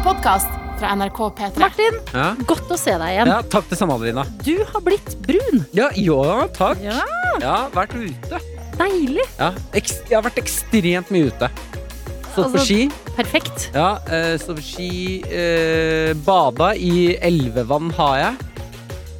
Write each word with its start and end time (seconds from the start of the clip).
en 0.00 0.04
podkast 0.06 0.48
fra 0.80 0.94
NRK 0.96 1.18
P3. 1.36 1.58
Martin, 1.60 1.96
Ja. 2.14 2.34
godt 2.46 2.68
å 2.72 2.76
se 2.78 2.90
deg 2.96 3.08
igjen. 3.12 3.26
ja, 3.26 3.42
takk 3.42 3.68
det 3.68 3.76
samme, 3.78 3.94
Adelina. 3.94 4.24
Du 4.42 4.64
har 4.64 4.80
blitt 4.80 5.16
brun. 5.26 5.66
Ja, 5.72 5.90
jo, 5.94 6.22
takk. 6.56 6.78
Ja, 6.82 7.00
Ja, 7.40 7.68
vært 7.72 7.94
ute. 7.94 8.38
Deilig. 8.76 9.24
Ja, 9.38 9.52
jeg 9.74 10.12
har 10.12 10.22
vært 10.22 10.36
ekstremt 10.40 11.10
mye 11.10 11.26
ute. 11.30 11.48
Stått 12.32 12.34
på 12.34 12.44
Altså- 12.44 12.64
ski. 12.64 12.90
Perfekt. 13.16 13.70
Ja, 13.74 13.98
eh, 14.08 14.36
stått 14.38 14.56
på 14.56 14.62
ski. 14.62 15.22
Eh, 15.30 16.14
bada 16.14 16.74
i 16.76 17.16
elvevann 17.20 17.90
har 17.92 18.16
jeg. 18.18 18.36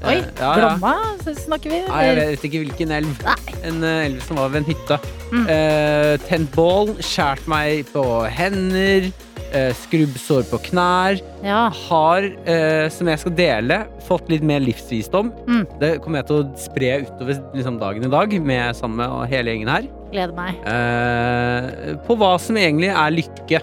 Oi, 0.03 0.15
Eh, 0.17 0.25
ja, 0.41 0.57
ja. 0.57 0.77
Glomma 0.77 1.17
snakker 1.19 1.71
vi? 1.71 1.81
Nei, 1.89 2.05
jeg 2.05 2.17
eller? 2.19 2.31
vet 2.37 2.43
ikke 2.43 2.65
hvilken 2.65 2.91
elv. 2.91 3.23
Nei. 3.25 3.55
En 3.65 3.85
eh, 3.85 4.05
elv 4.07 4.21
som 4.27 4.37
var 4.37 4.49
ved 4.49 4.67
en 4.67 4.75
hytte. 4.75 4.99
Mm. 5.31 5.49
Eh, 5.49 6.17
tent 6.29 6.51
bål, 6.53 6.97
skjært 6.99 7.47
meg 7.47 7.87
på 7.93 8.29
hender, 8.31 9.13
eh, 9.57 9.71
skrubbsår 9.77 10.47
på 10.51 10.59
knær. 10.71 11.21
Ja. 11.45 11.63
Har, 11.89 12.27
eh, 12.47 12.89
som 12.93 13.09
jeg 13.11 13.21
skal 13.23 13.35
dele, 13.39 13.79
fått 14.07 14.29
litt 14.33 14.45
mer 14.47 14.63
livsvisdom. 14.65 15.33
Mm. 15.47 15.65
Det 15.81 15.91
kommer 16.05 16.21
jeg 16.23 16.29
til 16.31 16.41
å 16.41 16.49
spre 16.61 16.91
utover 17.07 17.41
liksom, 17.57 17.79
dagen 17.83 18.07
i 18.07 18.13
dag, 18.13 18.37
med 18.43 18.77
sammen 18.79 19.03
med 19.03 19.31
hele 19.33 19.55
gjengen 19.55 19.73
her. 19.73 19.89
Gleder 20.11 20.35
meg. 20.37 20.59
Eh, 20.67 21.95
på 22.07 22.17
hva 22.19 22.33
som 22.43 22.59
egentlig 22.59 22.91
er 22.95 23.15
lykke. 23.15 23.63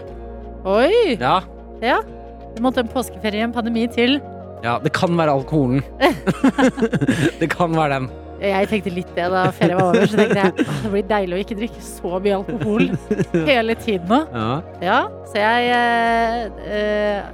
Oi! 0.67 1.17
Ja, 1.19 1.41
Det 1.81 2.63
måtte 2.63 2.81
en 2.81 2.89
påskeferie 2.89 3.43
en 3.45 3.53
pandemi 3.53 3.85
til. 3.87 4.17
ja 4.63 4.79
det 4.81 4.91
kan 4.93 5.13
være 5.15 5.35
alkoholen. 5.37 5.83
det 7.39 7.49
kan 7.53 7.75
være 7.77 7.99
den. 7.99 8.07
Jeg 8.41 8.67
tenkte 8.69 8.91
litt 8.93 9.09
det 9.17 9.25
da 9.33 9.45
ferien 9.55 9.79
var 9.79 9.95
over, 9.95 10.05
så 10.11 10.17
tenkte 10.19 10.43
jeg 10.43 10.67
det 10.83 10.91
blir 10.93 11.05
deilig 11.09 11.37
å 11.37 11.41
ikke 11.41 11.57
drikke 11.57 11.81
så 11.81 12.19
mye 12.21 12.35
alkohol 12.37 12.83
hele 13.49 13.75
tiden 13.81 14.07
nå. 14.11 14.19
Ja. 14.33 14.51
Ja, 14.85 14.99
så 15.31 15.41
jeg 15.41 15.71
eh, 15.73 16.67
eh, 16.69 17.31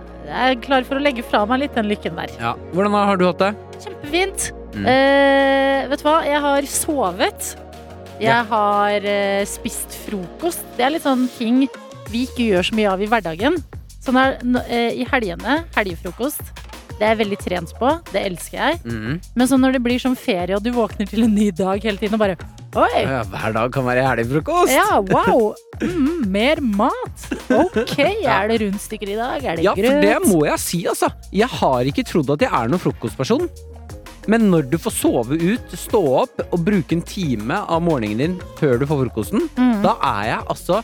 er 0.48 0.56
klar 0.64 0.86
for 0.88 0.96
å 0.96 1.04
legge 1.04 1.26
fra 1.28 1.44
meg 1.50 1.66
litt 1.66 1.76
den 1.76 1.90
lykken 1.92 2.16
der. 2.16 2.32
Ja. 2.40 2.54
Hvordan 2.72 2.96
har 2.96 3.20
du 3.20 3.26
hatt 3.28 3.44
det? 3.44 3.52
Kjempefint. 3.84 4.48
Mm. 4.74 4.88
Eh, 4.90 5.82
vet 5.92 6.00
du 6.02 6.08
hva, 6.08 6.16
jeg 6.26 6.40
har 6.48 6.70
sovet. 6.72 7.52
Jeg 8.22 8.30
Ja. 8.30 8.40
har 8.48 9.04
eh, 9.04 9.44
spist 9.50 9.92
frokost. 10.06 10.64
Det 10.78 10.86
er 10.88 10.94
litt 10.96 11.04
sånn 11.04 11.28
ting 11.38 11.66
vi 12.14 12.24
ikke 12.30 12.46
gjør 12.54 12.70
så 12.70 12.76
mye 12.78 12.92
av 12.94 13.02
i 13.04 13.08
hverdagen. 13.12 13.58
Sånn 14.04 14.18
er, 14.20 14.38
eh, 14.70 15.02
I 15.02 15.06
helgene, 15.12 15.64
helgefrokost, 15.76 16.42
det 17.00 17.06
er 17.08 17.14
jeg 17.16 17.20
veldig 17.24 17.38
trent 17.42 17.72
på. 17.80 17.90
Det 18.14 18.22
elsker 18.30 18.58
jeg. 18.60 18.80
Mm. 18.86 19.16
Men 19.36 19.48
så 19.50 19.58
når 19.60 19.76
det 19.78 19.82
blir 19.86 20.00
sånn 20.02 20.16
ferie, 20.20 20.56
og 20.56 20.64
du 20.64 20.72
våkner 20.76 21.10
til 21.10 21.26
en 21.26 21.34
ny 21.36 21.50
dag 21.56 21.82
hele 21.84 21.98
tiden 22.02 22.16
og 22.20 22.22
bare 22.24 22.38
Oi! 22.74 23.04
Ja, 23.06 23.20
hver 23.30 23.54
dag 23.54 23.70
kan 23.76 23.86
være 23.86 24.02
helgfrokost. 24.08 24.74
Ja, 24.74 24.98
wow! 25.12 25.52
Mm, 25.84 26.24
mer 26.32 26.62
mat! 26.64 27.24
Ok, 27.52 27.98
er 28.00 28.48
det 28.50 28.60
rundstykker 28.62 29.10
i 29.12 29.18
dag? 29.18 29.44
Er 29.44 29.58
det 29.60 29.66
Ja, 29.66 29.74
for 29.76 30.00
det 30.06 30.14
må 30.30 30.40
jeg 30.48 30.62
si, 30.64 30.80
altså. 30.88 31.10
Jeg 31.36 31.50
har 31.52 31.90
ikke 31.90 32.06
trodd 32.08 32.30
at 32.38 32.46
jeg 32.46 32.50
er 32.54 32.72
noen 32.72 32.80
frokostperson. 32.82 33.50
Men 34.32 34.46
når 34.54 34.70
du 34.72 34.78
får 34.80 34.94
sove 34.96 35.36
ut, 35.42 35.74
stå 35.76 36.00
opp 36.24 36.40
og 36.46 36.62
bruke 36.64 36.96
en 36.96 37.02
time 37.04 37.58
av 37.68 37.82
morgenen 37.84 38.22
din 38.24 38.38
før 38.62 38.80
du 38.80 38.86
får 38.88 39.02
frokosten, 39.10 39.50
Mm. 39.60 39.82
da 39.84 39.98
er 40.14 40.24
jeg 40.30 40.46
altså 40.56 40.80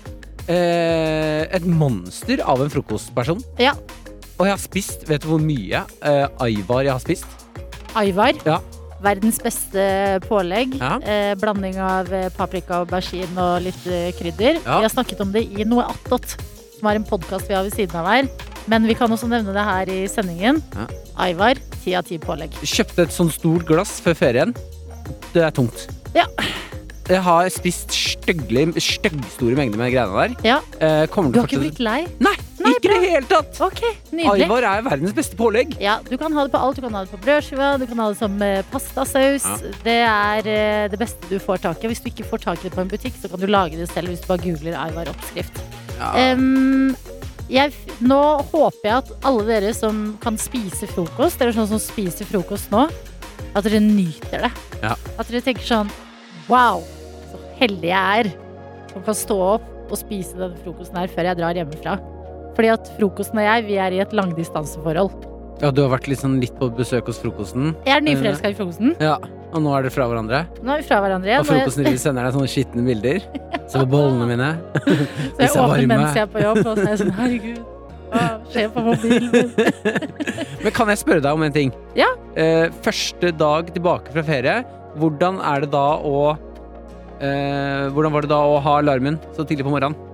eh, 0.49 1.45
et 1.55 1.65
monster 1.65 2.41
av 2.43 2.61
en 2.65 2.71
frokostperson. 2.73 3.39
Ja. 3.61 3.73
Og 4.39 4.47
jeg 4.47 4.55
har 4.55 4.61
spist 4.61 5.05
Vet 5.09 5.23
du 5.25 5.31
hvor 5.33 5.41
mye 5.43 5.83
eh, 5.83 6.25
Aivar 6.45 6.85
jeg 6.87 6.93
har 6.95 7.03
spist? 7.03 7.25
Aivar. 7.99 8.37
Ja. 8.45 8.59
Verdens 9.03 9.39
beste 9.41 9.83
pålegg. 10.27 10.75
Ja. 10.79 10.97
Eh, 10.99 11.33
blanding 11.39 11.79
av 11.81 12.09
paprika 12.09 12.29
paprika, 12.37 12.79
aubergine 12.83 13.39
og 13.43 13.63
litt 13.65 13.87
eh, 13.89 14.11
krydder. 14.17 14.59
Ja. 14.61 14.79
Vi 14.79 14.87
har 14.87 14.93
snakket 14.93 15.23
om 15.23 15.31
det 15.33 15.45
i 15.47 15.65
Noe 15.67 15.87
attåt, 15.89 16.35
som 16.77 16.89
er 16.91 16.99
en 16.99 17.07
podkast 17.07 17.49
vi 17.49 17.55
har 17.57 17.65
ved 17.67 17.75
siden 17.75 17.95
av 17.99 18.09
her. 18.11 18.29
Men 18.69 18.85
vi 18.85 18.93
kan 18.93 19.11
også 19.11 19.27
nevne 19.31 19.55
det 19.55 19.63
her 19.65 19.89
i 19.91 19.99
sendingen. 20.11 20.61
Ja. 20.75 20.85
Aivar, 21.25 21.59
ti 21.83 21.95
av 21.97 22.05
ti 22.07 22.19
pålegg. 22.21 22.53
Kjøpte 22.61 23.07
et 23.07 23.15
sånn 23.15 23.31
stort 23.33 23.65
glass 23.67 23.97
før 24.03 24.19
ferien. 24.19 24.53
Det 25.33 25.41
er 25.47 25.55
tungt. 25.55 25.87
Ja. 26.15 26.27
Jeg 27.09 27.23
har 27.25 27.47
spist 27.49 27.95
styggstore 27.95 29.57
mengder 29.57 29.81
med 29.81 29.95
greiene 29.95 30.13
der. 30.27 30.35
Ja. 30.45 30.59
Eh, 30.77 31.07
Du 31.09 31.39
har 31.39 31.47
ikke 31.49 31.63
blitt 31.63 31.79
lei? 31.81 32.03
Nei, 32.21 32.35
Nei, 32.59 32.73
ikke 32.75 32.91
i 32.91 32.99
det 33.03 33.11
hele 33.13 33.27
tatt! 33.29 33.59
Okay, 33.69 33.93
nydelig. 34.11 34.45
Aivar 34.45 34.67
er 34.67 34.85
verdens 34.85 35.13
beste 35.15 35.37
pålegg. 35.39 35.75
Ja, 35.81 35.97
du 36.05 36.15
kan 36.19 36.33
ha 36.35 36.45
det 36.45 36.53
på 36.53 36.61
alt. 36.61 36.79
Du 36.79 36.85
kan 36.85 36.97
ha 36.97 37.03
det 37.05 37.11
på 37.13 37.19
brødskiva, 37.23 37.69
du 37.79 37.85
kan 37.89 38.01
ha 38.03 38.07
det 38.11 38.19
som 38.19 38.35
eh, 38.45 38.63
pastasaus. 38.73 39.45
Ja. 39.47 39.75
Det 39.85 39.97
er 40.07 40.49
eh, 40.53 40.87
det 40.91 40.99
beste 41.01 41.29
du 41.31 41.37
får 41.43 41.63
tak 41.63 41.83
i. 41.83 41.91
Hvis 41.91 42.03
du 42.03 42.09
ikke 42.11 42.27
får 42.27 42.43
tak 42.47 42.63
i 42.63 42.67
det 42.67 42.73
på 42.75 42.83
en 42.83 42.91
butikk, 42.91 43.15
så 43.21 43.31
kan 43.31 43.41
du 43.41 43.47
lage 43.49 43.79
det 43.79 43.87
selv 43.91 44.11
hvis 44.11 44.23
du 44.23 44.27
bare 44.31 44.43
googler 44.43 44.75
Aivar 44.79 45.11
oppskrift. 45.13 45.63
Ja. 45.99 46.33
Um, 46.33 46.95
jeg, 47.49 47.73
nå 48.05 48.19
håper 48.51 48.83
jeg 48.85 48.95
at 48.99 49.13
alle 49.25 49.47
dere 49.47 49.71
som 49.73 50.03
kan 50.21 50.37
spise 50.39 50.87
frokost, 50.91 51.39
dere 51.41 51.55
sånn 51.55 51.71
som 51.71 51.81
spiser 51.81 52.27
frokost 52.29 52.69
nå, 52.73 52.85
at 53.49 53.65
dere 53.65 53.81
nyter 53.83 54.45
det. 54.45 54.51
Ja. 54.83 54.93
At 55.17 55.31
dere 55.31 55.43
tenker 55.45 55.65
sånn 55.65 55.89
Wow, 56.49 56.81
så 57.29 57.39
heldig 57.59 57.91
jeg 57.91 58.21
er 58.23 58.31
som 58.89 59.03
kan 59.05 59.17
stå 59.17 59.35
opp 59.55 59.67
og 59.89 59.97
spise 59.97 60.37
denne 60.37 60.57
frokosten 60.63 60.97
her 60.97 61.11
før 61.13 61.29
jeg 61.29 61.39
drar 61.39 61.57
hjemmefra. 61.57 61.97
Fordi 62.59 62.73
at 62.73 62.89
frokosten 62.97 63.39
og 63.39 63.45
jeg, 63.45 63.63
vi 63.69 63.75
er 63.79 63.93
i 63.95 63.99
et 64.03 64.11
langdistanseforhold. 64.11 65.13
Ja, 65.61 65.69
du 65.71 65.77
har 65.79 65.93
vært 65.93 66.09
litt, 66.11 66.19
sånn 66.19 66.33
litt 66.41 66.57
på 66.59 66.67
besøk 66.75 67.07
hos 67.07 67.19
frokosten. 67.21 67.69
Jeg 67.87 67.93
er 67.95 68.01
nyforelska 68.03 68.49
i 68.51 68.55
frokosten. 68.57 68.97
Ja, 68.99 69.13
Og 69.55 69.63
nå 69.63 69.71
er 69.77 69.85
dere 69.85 69.93
fra 69.95 70.07
hverandre. 70.11 70.41
Nå 70.59 70.73
er 70.73 70.81
vi 70.81 70.87
fra 70.89 70.97
hverandre 70.99 71.31
igjen. 71.31 71.45
Og 71.45 71.47
frokosten 71.47 71.87
jeg... 71.87 72.01
sender 72.03 72.27
deg 72.27 72.35
sånne 72.35 72.49
skitne 72.51 72.83
bilder. 72.83 73.21
Se 73.71 73.79
på 73.79 73.87
bollene 73.93 74.27
mine. 74.27 74.49
Så 74.75 75.39
jeg 75.39 75.47
er 75.47 75.55
åpner 75.63 75.87
mens 75.93 76.19
jeg 76.19 76.25
er 76.25 76.33
på 76.33 76.43
jobb, 76.43 76.59
og 76.65 76.67
så 76.67 76.83
er 76.83 76.91
jeg 76.91 77.01
sånn 77.01 77.15
herregud. 77.21 77.63
Hva 78.09 78.25
skjer 78.51 78.69
på 78.75 78.83
mobilen 78.89 79.31
min? 79.37 79.55
Men 80.65 80.75
kan 80.81 80.91
jeg 80.91 81.01
spørre 81.05 81.23
deg 81.23 81.39
om 81.39 81.47
en 81.47 81.55
ting? 81.55 81.73
Ja. 81.95 82.11
Eh, 82.35 82.67
første 82.83 83.31
dag 83.39 83.71
tilbake 83.71 84.17
fra 84.17 84.25
ferie, 84.33 84.59
hvordan 84.99 85.39
er 85.47 85.63
det 85.63 85.71
da 85.79 85.87
å 86.03 86.19
eh, 87.23 87.87
Hvordan 87.95 88.19
var 88.19 88.27
det 88.27 88.33
da 88.35 88.43
å 88.43 88.59
ha 88.67 88.77
alarmen 88.83 89.21
så 89.31 89.47
tidlig 89.47 89.63
på 89.63 89.71
morgenen? 89.77 90.08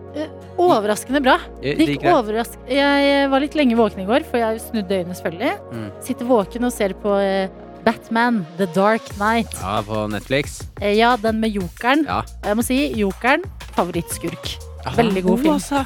Overraskende 0.62 1.20
bra. 1.24 1.36
Eh, 1.62 1.76
Det 1.78 1.88
gikk 1.96 2.06
overrask... 2.14 2.56
Jeg 2.72 3.30
var 3.32 3.44
litt 3.44 3.56
lenge 3.60 3.76
våken 3.78 4.04
i 4.06 4.08
går, 4.08 4.24
for 4.30 4.40
jeg 4.40 4.62
snudde 4.64 5.02
øynene 5.02 5.18
selvfølgelig. 5.18 5.54
Mm. 5.74 5.88
Sitter 6.06 6.30
våken 6.30 6.68
og 6.70 6.72
ser 6.76 6.96
på 7.04 7.16
eh, 7.20 7.50
Batman, 7.86 8.44
The 8.58 8.68
Dark 8.76 9.04
Knight. 9.18 9.52
Ja, 9.60 9.82
på 9.86 10.06
Netflix. 10.12 10.62
Eh, 10.82 10.96
Ja, 10.98 11.16
den 11.22 11.42
med 11.44 11.52
jokeren. 11.56 12.06
Ja. 12.08 12.22
Jeg 12.48 12.56
må 12.60 12.64
si, 12.66 12.80
jokeren, 12.98 13.44
favorittskurk. 13.76 14.56
Veldig 14.96 15.24
god 15.26 15.40
film. 15.44 15.54
altså. 15.58 15.86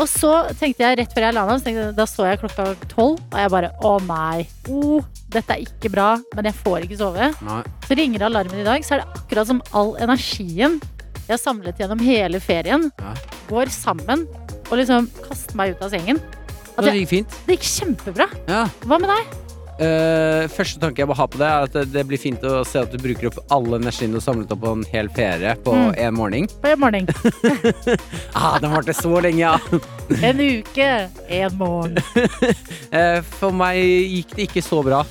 Og 0.00 0.06
så 0.08 0.30
tenkte 0.56 0.80
jeg 0.86 0.96
rett 1.00 1.12
før 1.12 1.26
jeg 1.26 1.34
la 1.36 1.42
meg, 1.44 1.58
så 1.60 1.72
jeg, 1.74 1.88
da 1.98 2.04
så 2.08 2.24
jeg 2.30 2.38
klokka 2.40 2.70
tolv, 2.88 3.18
og 3.20 3.36
jeg 3.36 3.50
bare 3.52 3.70
å 3.84 3.96
nei, 4.06 4.46
oh, 4.72 5.02
dette 5.34 5.52
er 5.58 5.64
ikke 5.66 5.90
bra, 5.92 6.14
men 6.38 6.46
jeg 6.48 6.56
får 6.62 6.86
ikke 6.86 6.96
sove. 7.02 7.26
Nei. 7.44 7.58
Så 7.84 7.98
ringer 7.98 8.24
alarmen 8.30 8.62
i 8.62 8.64
dag, 8.64 8.86
så 8.86 8.96
er 8.96 9.02
det 9.02 9.18
akkurat 9.20 9.50
som 9.50 9.60
all 9.76 9.92
energien 10.00 10.78
jeg 11.30 11.38
har 11.38 11.44
samlet 11.44 11.78
gjennom 11.80 12.00
hele 12.02 12.40
ferien, 12.42 12.90
Ja. 12.98 13.14
går 13.48 13.70
sammen 13.70 14.26
og 14.70 14.74
liksom 14.78 15.06
kaster 15.28 15.56
meg 15.58 15.76
ut 15.76 15.82
av 15.86 15.90
sengen. 15.94 16.18
At 16.78 16.84
Det 16.86 16.94
gikk 17.00 17.08
fint. 17.10 17.38
det 17.46 17.56
gikk 17.58 17.68
kjempebra. 17.68 18.26
Ja. 18.48 18.64
Hva 18.86 18.98
med 19.00 19.10
deg? 19.10 19.38
Uh, 19.80 20.44
første 20.52 20.76
tanke 20.78 21.00
jeg 21.00 21.08
må 21.08 21.14
ha 21.16 21.24
på 21.26 21.38
det, 21.40 21.46
er 21.48 21.62
at 21.64 21.72
det- 21.72 21.92
det 21.92 22.02
blir 22.06 22.18
fint 22.20 22.40
å 22.44 22.66
se 22.66 22.80
at 22.82 22.90
du 22.92 22.98
bruker 22.98 23.28
opp 23.30 23.38
alle 23.50 23.78
energien 23.80 24.10
du 24.12 24.18
har 24.18 24.26
samlet 24.26 24.50
opp 24.52 24.60
på 24.60 24.72
en 24.76 24.84
hel 24.92 25.08
ferie 25.08 25.54
på 25.64 25.72
Mm. 25.72 25.94
en 25.96 26.14
morgen. 26.14 26.46
På 26.60 26.68
en 26.68 26.80
morgen. 26.80 27.06
Ah, 28.34 28.58
den 28.58 28.70
varte 28.72 28.92
så 28.92 29.20
lenge, 29.22 29.38
ja. 29.40 29.58
En 30.22 30.36
uke, 30.40 31.08
en 31.30 31.56
morgen. 31.56 31.96
uh, 32.92 33.20
for 33.40 33.52
meg 33.56 33.76
gikk 33.80 34.36
det 34.36 34.48
ikke 34.50 34.62
så 34.62 34.82
bra. 34.84 35.02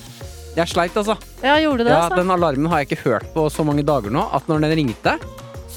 Jeg 0.56 0.68
sleit, 0.68 0.94
altså. 0.97 1.16
Ja, 1.44 1.56
gjorde 1.62 1.86
det, 1.86 1.94
Ja, 1.94 2.03
altså. 2.09 2.18
den 2.18 2.31
alarmen 2.31 2.69
har 2.69 2.80
jeg 2.84 2.90
ikke 2.90 3.03
hørt 3.09 3.34
på 3.34 3.50
så 3.50 3.63
mange 3.66 3.84
dager 3.86 4.12
nå, 4.12 4.28
at 4.34 4.46
når 4.47 4.62
den 4.68 4.75
ringte, 4.84 5.18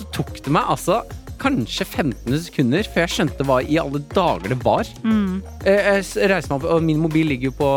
så 0.03 0.11
tok 0.21 0.39
det 0.45 0.53
meg 0.55 0.69
altså 0.77 1.03
kanskje 1.43 1.83
15 1.89 2.37
sekunder 2.45 2.87
før 2.87 3.01
jeg 3.03 3.11
skjønte 3.17 3.43
hva 3.49 3.57
i 3.67 3.75
alle 3.83 3.99
dager 4.15 4.53
det 4.53 4.59
var. 4.63 4.87
Mm. 5.03 5.41
Eh, 5.67 5.89
Jeg 5.99 6.29
reiser 6.31 6.53
meg 6.53 6.61
opp, 6.61 6.67
og 6.71 6.85
min 6.87 7.01
mobil 7.03 7.27
ligger 7.33 7.49
jo 7.51 7.55
på 7.59 7.71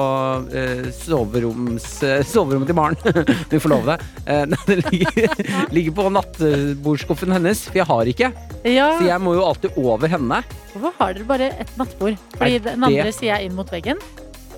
eh, 0.54 0.84
soveroms, 0.94 1.88
eh, 2.06 2.22
soverommet 2.30 2.70
til 2.70 2.78
Maren. 2.78 3.00
Min 3.50 3.64
forlovede. 3.64 3.96
Eh, 4.30 4.44
nei, 4.52 4.60
den 4.70 4.84
ligger, 4.92 5.42
ligger 5.80 5.96
på 5.98 6.06
nattbordskuffen 6.14 7.34
hennes, 7.34 7.64
for 7.72 7.82
jeg 7.82 7.90
har 7.90 8.12
ikke. 8.14 8.30
Ja, 8.70 8.92
Så 9.00 9.08
jeg 9.10 9.22
må 9.26 9.34
jo 9.40 9.48
alltid 9.50 9.74
over 9.82 10.14
henne. 10.14 10.44
hvorfor 10.76 10.94
har 11.02 11.18
dere 11.18 11.30
bare 11.34 11.50
et 11.66 11.74
nattbord? 11.82 12.22
Fordi 12.38 12.60
den 12.70 12.84
andre 12.86 13.10
det- 13.10 13.16
sier 13.18 13.34
jeg 13.34 13.50
inn 13.50 13.58
mot 13.58 13.74
veggen, 13.74 13.98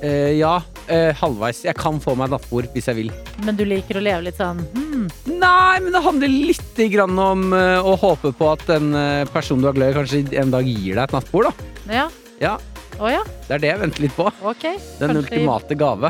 Eh, 0.02 0.38
ja, 0.38 0.58
uh, 0.62 1.12
halvveis. 1.22 1.64
Jeg 1.66 1.78
kan 1.80 1.98
få 2.04 2.14
meg 2.20 2.30
nattbord 2.34 2.70
hvis 2.76 2.88
jeg 2.92 3.00
vil. 3.00 3.12
men 3.46 3.58
du 3.58 3.66
liker 3.66 3.98
å 3.98 4.04
leve 4.04 4.28
litt 4.28 4.38
sånn 4.38 4.62
hmm, 4.76 5.08
Nei, 5.38 5.80
men 5.82 5.92
det 5.94 6.02
handler 6.06 6.32
litt 6.32 6.82
grann 6.94 7.18
om 7.18 7.52
uh, 7.54 7.82
å 7.82 7.96
håpe 7.98 8.32
på 8.38 8.52
at 8.54 8.66
en 8.78 8.92
person 9.34 9.62
du 9.62 9.70
er 9.70 9.78
glad 9.78 9.94
i, 9.94 9.98
kanskje 9.98 10.42
en 10.42 10.54
dag 10.54 10.66
gir 10.70 10.96
deg 10.96 11.04
et 11.08 11.16
nattbord. 11.18 11.50
da. 11.50 11.70
Ja. 12.02 12.08
Ja, 12.38 12.58
Oh, 12.98 13.10
ja, 13.12 13.22
Det 13.46 13.54
er 13.54 13.62
det 13.62 13.70
jeg 13.70 13.80
venter 13.84 14.02
litt 14.02 14.16
på. 14.18 14.26
Okay. 14.42 14.80
Den 14.98 15.12
Kanskje- 15.12 15.38
ultimate 15.38 15.76
gave. 15.78 16.10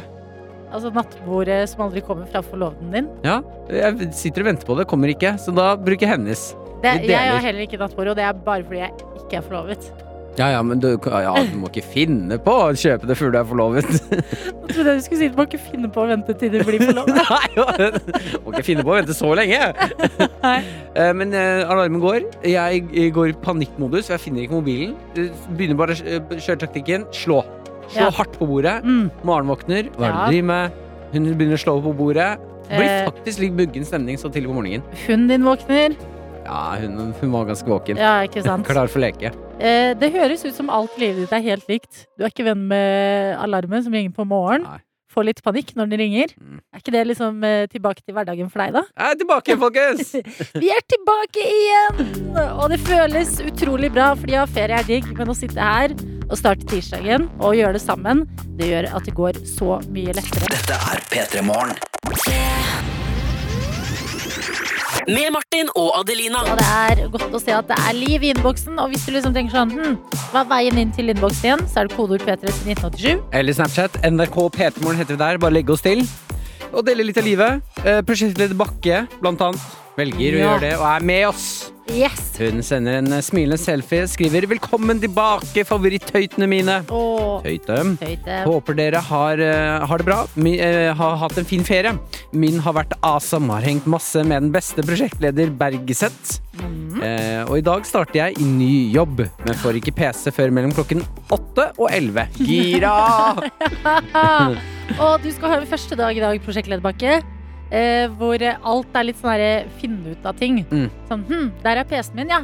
Altså 0.72 0.92
nattbordet 0.92 1.70
som 1.70 1.82
aldri 1.86 2.02
kommer 2.04 2.28
fra 2.32 2.42
forloveden 2.44 2.92
din. 2.92 3.10
Ja, 3.24 3.42
Jeg 3.70 4.14
sitter 4.14 4.42
og 4.44 4.48
venter 4.48 4.66
på 4.68 4.78
det, 4.78 4.88
kommer 4.88 5.08
ikke, 5.12 5.36
så 5.40 5.54
da 5.56 5.76
bruker 5.76 6.08
jeg 6.08 6.16
hennes. 6.16 6.56
Det, 6.82 7.08
jeg 7.08 7.32
har 7.32 7.40
heller 7.44 7.64
ikke 7.66 7.80
nattbord, 7.80 8.08
og 8.08 8.16
det 8.16 8.24
er 8.24 8.34
bare 8.34 8.64
fordi 8.64 8.80
jeg 8.80 8.94
ikke 9.20 9.38
er 9.38 9.42
forlovet. 9.42 9.92
Ja, 10.38 10.52
ja, 10.54 10.60
men 10.62 10.78
du, 10.78 10.92
ja, 11.02 11.32
du 11.50 11.56
må 11.58 11.70
ikke 11.72 11.82
finne 11.96 12.38
på 12.46 12.54
å 12.54 12.66
kjøpe 12.78 13.08
det 13.10 13.16
før 13.18 13.32
du 13.34 13.38
er 13.40 13.46
forlovet. 13.50 13.88
Nå 14.62 14.68
trodde 14.70 14.92
jeg 14.94 15.00
du 15.00 15.06
skulle 15.08 15.20
si 15.24 15.30
du 15.34 15.38
må 15.40 15.46
ikke 15.48 15.62
finne 15.64 15.90
på 15.90 16.04
å 16.04 16.10
vente 16.12 16.36
til 16.38 16.52
du 16.54 16.60
blir 16.68 16.84
forlovet. 16.84 17.18
Nei, 17.32 17.88
må 18.46 18.54
ikke 18.54 18.66
finne 18.68 18.86
på 18.86 18.94
å 18.94 18.98
vente 19.00 19.16
så 19.18 19.32
lenge. 19.40 19.72
Nei. 20.46 20.58
Eh, 20.94 21.10
Men 21.18 21.34
eh, 21.34 21.64
alarmen 21.66 22.04
går. 22.04 22.28
Jeg 22.46 22.84
eh, 22.94 23.08
går 23.16 23.32
i 23.34 23.38
panikkmodus, 23.42 24.06
for 24.12 24.18
jeg 24.20 24.26
finner 24.28 24.46
ikke 24.46 24.60
mobilen. 24.60 24.94
Begynner 25.58 25.80
bare 25.82 25.98
kjøretaktikken. 25.98 27.08
Slå. 27.18 27.42
Slå 27.88 28.06
Ja. 28.06 28.12
hardt 28.20 28.38
på 28.38 28.46
bordet. 28.50 28.76
Mm. 28.86 29.08
Maren 29.26 29.50
våkner. 29.50 29.90
Hva 29.98 30.06
er 30.06 30.14
det 30.14 30.22
du 30.22 30.36
driver 30.36 30.48
med? 30.52 30.78
Hun 31.16 31.28
begynner 31.34 31.58
å 31.58 31.64
slå 31.66 31.78
på 31.82 31.96
bordet. 31.98 32.30
Det 32.68 32.78
blir 32.78 32.94
faktisk 33.08 33.42
litt 33.42 33.58
buggen 33.58 33.86
stemning 33.88 34.18
så 34.22 34.30
tidlig 34.30 34.52
på 34.52 34.60
morgenen. 34.60 34.86
Hunden 35.08 35.30
din 35.32 35.46
våkner. 35.48 35.98
Ja, 36.46 36.62
hun, 36.84 37.14
hun 37.18 37.32
var 37.34 37.50
ganske 37.50 37.68
våken. 37.74 37.98
Ja, 38.00 38.20
ikke 38.28 38.44
sant. 38.46 38.68
Klar 38.70 38.92
for 38.92 39.02
leke. 39.02 39.32
Eh, 39.58 39.94
det 39.98 40.12
høres 40.14 40.44
ut 40.46 40.54
som 40.54 40.70
alt 40.70 40.98
livet 41.02 41.24
ditt 41.24 41.34
er 41.34 41.46
helt 41.46 41.72
likt. 41.72 42.04
Du 42.18 42.26
er 42.26 42.34
ikke 42.34 42.46
venn 42.46 42.68
med 42.70 43.38
alarmen 43.42 43.82
som 43.86 43.96
ringer 43.96 44.14
på 44.14 44.28
morgenen. 44.28 44.84
Får 45.18 45.26
litt 45.26 45.40
panikk 45.42 45.72
når 45.74 45.88
den 45.90 46.02
ringer. 46.04 46.34
Mm. 46.38 46.60
Er 46.76 46.82
ikke 46.84 46.94
det 46.94 47.06
liksom 47.10 47.40
eh, 47.48 47.64
tilbake 47.72 48.04
til 48.04 48.14
hverdagen 48.14 48.52
for 48.54 48.62
deg, 48.62 48.76
da? 48.76 48.84
Jeg 48.92 49.16
er 49.16 49.22
tilbake, 49.24 49.56
folkens! 49.58 50.12
Vi 50.62 50.70
er 50.70 50.84
tilbake 50.94 51.48
igjen! 51.48 52.38
Og 52.60 52.68
det 52.74 52.78
føles 52.86 53.40
utrolig 53.42 53.90
bra, 53.96 54.12
fordi 54.20 54.38
ja, 54.38 54.46
ferie 54.46 54.78
er 54.78 54.86
digg, 54.92 55.10
men 55.18 55.34
å 55.34 55.38
sitte 55.38 55.58
her 55.58 55.96
og 56.28 56.38
starte 56.38 56.68
tirsdagen 56.70 57.30
og 57.40 57.58
gjøre 57.58 57.80
det 57.80 57.84
sammen, 57.88 58.28
det 58.60 58.70
gjør 58.74 58.92
at 59.00 59.10
det 59.10 59.18
går 59.18 59.42
så 59.48 59.80
mye 59.90 60.14
lettere. 60.20 60.54
Dette 60.54 60.82
er 60.92 61.06
P3 61.10 61.46
Morgen. 61.48 63.06
Med 65.08 65.30
Martin 65.32 65.70
og 65.80 65.94
Adelina. 65.96 66.42
Og 66.52 66.58
det 66.60 66.66
er 66.68 67.02
godt 67.14 67.36
å 67.38 67.40
se 67.40 67.54
at 67.56 67.70
det 67.70 67.78
er 67.80 67.96
liv 67.96 68.26
i 68.28 68.34
innboksen. 68.34 68.76
Og 68.84 68.92
hvis 68.92 69.06
du 69.08 69.14
liksom 69.16 69.32
tenker 69.36 69.56
sånn 69.56 69.72
hm, 69.72 69.94
Hva 70.34 70.42
er 70.42 70.50
veien 70.50 70.82
inn 70.82 70.92
til 70.92 71.14
innboksen 71.14 71.48
igjen? 71.48 71.64
Så 71.72 71.80
er 71.80 71.88
det 71.88 71.96
kodeord 71.96 72.26
P3 72.28 72.42
til 72.44 72.74
1987. 72.74 73.22
Eller 73.40 73.56
Snapchat. 73.56 73.96
NRK 74.04 74.38
P3morgen 74.58 75.00
heter 75.00 75.16
vi 75.16 75.22
der. 75.24 75.40
Bare 75.40 75.56
legge 75.56 75.72
oss 75.72 75.86
til. 75.86 76.04
Og 76.74 76.84
dele 76.84 77.08
litt 77.08 77.22
av 77.22 77.24
livet. 77.24 77.64
Eh, 77.86 78.02
Prosjektleder 78.04 78.60
Bakke, 78.60 79.06
blant 79.22 79.46
annet, 79.48 79.64
velger 79.98 80.38
å 80.38 80.46
gjøre 80.46 80.62
det 80.64 80.78
og 80.78 80.86
er 80.92 81.10
med 81.14 81.26
oss. 81.32 81.48
Yes! 81.88 82.34
Hun 82.36 82.60
sender 82.66 82.98
en 83.00 83.08
eh, 83.16 83.24
smilende 83.24 83.58
selfie, 83.60 84.04
skriver 84.12 84.46
'Velkommen 84.50 85.00
tilbake, 85.00 85.64
favoritthøytene 85.66 86.48
mine'. 86.52 86.76
Og 86.92 87.46
Høyte. 87.46 87.78
Tøyte. 88.02 88.42
Håper 88.44 88.76
dere 88.76 89.02
har, 89.08 89.40
eh, 89.40 89.86
har 89.88 89.98
det 89.98 90.06
bra. 90.06 90.18
Mi, 90.36 90.58
uh, 90.60 90.92
har 90.94 91.16
hatt 91.24 91.38
en 91.40 91.48
fin 91.48 91.64
ferie. 91.64 91.96
Min 92.34 92.60
har 92.60 92.76
vært 92.76 92.92
awesome. 93.02 93.50
Har 93.50 93.62
hengt 93.64 93.88
masse 93.88 94.20
med 94.24 94.44
den 94.44 94.52
beste 94.52 94.84
prosjektleder 94.84 95.50
Bergeseth. 95.58 96.42
Mhm. 96.60 97.00
Uh, 97.00 97.44
og 97.48 97.58
i 97.58 97.62
dag 97.62 97.86
starter 97.86 98.20
jeg 98.20 98.42
i 98.42 98.44
ny 98.44 98.92
jobb, 98.92 99.24
men 99.46 99.56
får 99.56 99.80
ikke 99.80 99.96
PC 99.96 100.34
før 100.36 100.52
mellom 100.52 100.74
klokken 100.76 101.06
8 101.32 101.72
og 101.78 101.88
11. 101.90 102.28
Gira! 102.42 103.38
og 105.04 105.24
du 105.24 105.32
skal 105.32 105.56
høre 105.56 105.66
første 105.70 105.96
dag 105.96 106.18
i 106.18 106.24
dag, 106.26 106.42
prosjektlederbakke. 106.44 107.37
Eh, 107.72 108.08
hvor 108.20 108.42
eh, 108.42 108.56
alt 108.64 108.96
er 108.96 109.04
litt 109.10 109.18
sånn 109.20 109.34
herre 109.34 109.66
finne 109.82 110.14
ut 110.16 110.26
av 110.30 110.38
ting. 110.40 110.62
Mm. 110.72 110.86
Sånn 111.10 111.26
hm, 111.28 111.50
der 111.66 111.82
er 111.82 111.90
PC-en 111.90 112.16
min, 112.22 112.30
ja. 112.32 112.44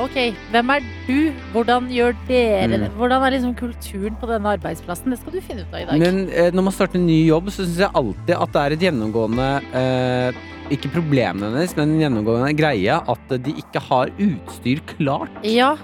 Ok, 0.00 0.14
hvem 0.48 0.70
er 0.72 0.84
du? 1.06 1.32
Hvordan 1.52 1.90
gjør 1.92 2.14
dere 2.24 2.68
det? 2.72 2.78
Mm. 2.86 2.94
Hvordan 2.96 3.24
er 3.26 3.34
liksom 3.34 3.52
kulturen 3.58 4.14
på 4.16 4.28
denne 4.30 4.54
arbeidsplassen? 4.56 5.12
Det 5.12 5.18
skal 5.20 5.34
du 5.36 5.40
finne 5.44 5.66
ut 5.66 5.74
av 5.76 5.82
i 5.82 5.84
dag. 5.90 6.00
Men 6.00 6.22
eh, 6.32 6.48
når 6.56 6.64
man 6.70 6.72
starter 6.72 6.96
en 7.00 7.04
ny 7.10 7.18
jobb, 7.26 7.50
så 7.52 7.66
syns 7.66 7.82
jeg 7.84 7.92
alltid 8.00 8.32
at 8.38 8.54
det 8.56 8.62
er 8.62 8.76
et 8.78 8.86
gjennomgående 8.86 9.48
eh, 9.76 10.40
Ikke 10.72 10.88
problemet 10.94 11.44
hennes, 11.44 11.74
men 11.76 11.92
en 11.92 12.00
gjennomgående 12.06 12.54
greie 12.56 12.96
at 13.12 13.34
de 13.44 13.52
ikke 13.60 13.82
har 13.90 14.12
utstyr 14.16 14.80
klart. 14.94 15.36
Ja, 15.44 15.74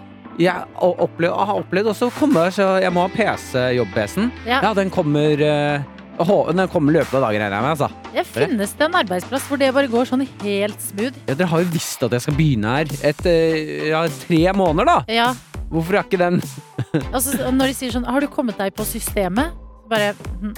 Jeg 0.40 0.64
o- 0.80 0.94
opplev, 1.04 1.34
har 1.34 1.58
opplevd 1.60 1.90
også 1.92 2.08
å 2.08 2.14
komme 2.16 2.46
så 2.54 2.78
Jeg 2.80 2.92
må 2.96 3.04
ha 3.04 3.12
PC, 3.12 3.58
jobb-PC-en. 3.76 4.32
Ja. 4.48 4.62
Ja, 4.64 4.72
den 4.78 4.88
kommer 4.94 5.36
eh, 5.44 5.82
Den 6.18 6.68
kommer 6.72 6.92
løpet 6.98 7.14
av 7.14 7.22
dagen, 7.28 7.40
regner 7.42 7.56
jeg 7.56 7.62
med. 7.62 7.74
Altså. 7.76 7.88
Det 8.14 8.24
finnes 8.26 8.72
det 8.78 8.86
en 8.88 8.96
arbeidsplass 8.98 9.44
hvor 9.48 9.60
det 9.60 9.72
bare 9.74 9.90
går 9.92 10.08
sånn 10.10 10.24
helt 10.42 10.80
smooth? 10.82 11.14
Ja, 11.28 11.34
dere 11.34 11.46
har 11.52 11.62
jo 11.62 11.70
visst 11.72 12.02
at 12.02 12.16
jeg 12.16 12.24
skal 12.26 12.34
begynne 12.38 12.72
her 12.78 12.90
et, 13.06 13.22
eh, 13.26 13.88
ja, 13.92 14.02
tre 14.26 14.40
måneder, 14.58 14.84
da. 14.88 14.98
Ja, 15.12 15.28
Hvorfor 15.68 15.98
har 15.98 16.06
ikke 16.06 16.16
den 16.16 16.38
altså 17.12 17.50
Når 17.52 17.66
de 17.68 17.74
sier 17.76 17.92
sånn 17.92 18.06
Har 18.08 18.24
du 18.24 18.28
kommet 18.32 18.56
deg 18.56 18.72
på 18.72 18.86
systemet? 18.88 19.52
Bare 19.90 20.14
hm, 20.40 20.54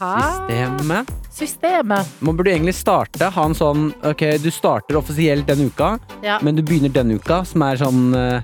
Aha. 0.00 0.12
systemet? 0.48 1.10
Systemet. 1.36 2.12
Man 2.24 2.36
burde 2.38 2.54
egentlig 2.54 2.72
starte, 2.78 3.28
ha 3.28 3.44
en 3.44 3.54
sånn 3.56 3.90
Ok, 4.08 4.24
du 4.40 4.48
starter 4.50 4.96
offisielt 4.96 5.46
den 5.50 5.66
uka, 5.68 5.98
Ja. 6.24 6.38
men 6.42 6.56
du 6.56 6.62
begynner 6.64 6.92
den 6.92 7.12
uka, 7.18 7.42
som 7.44 7.62
er 7.66 7.76
sånn 7.76 8.14
eh, 8.16 8.40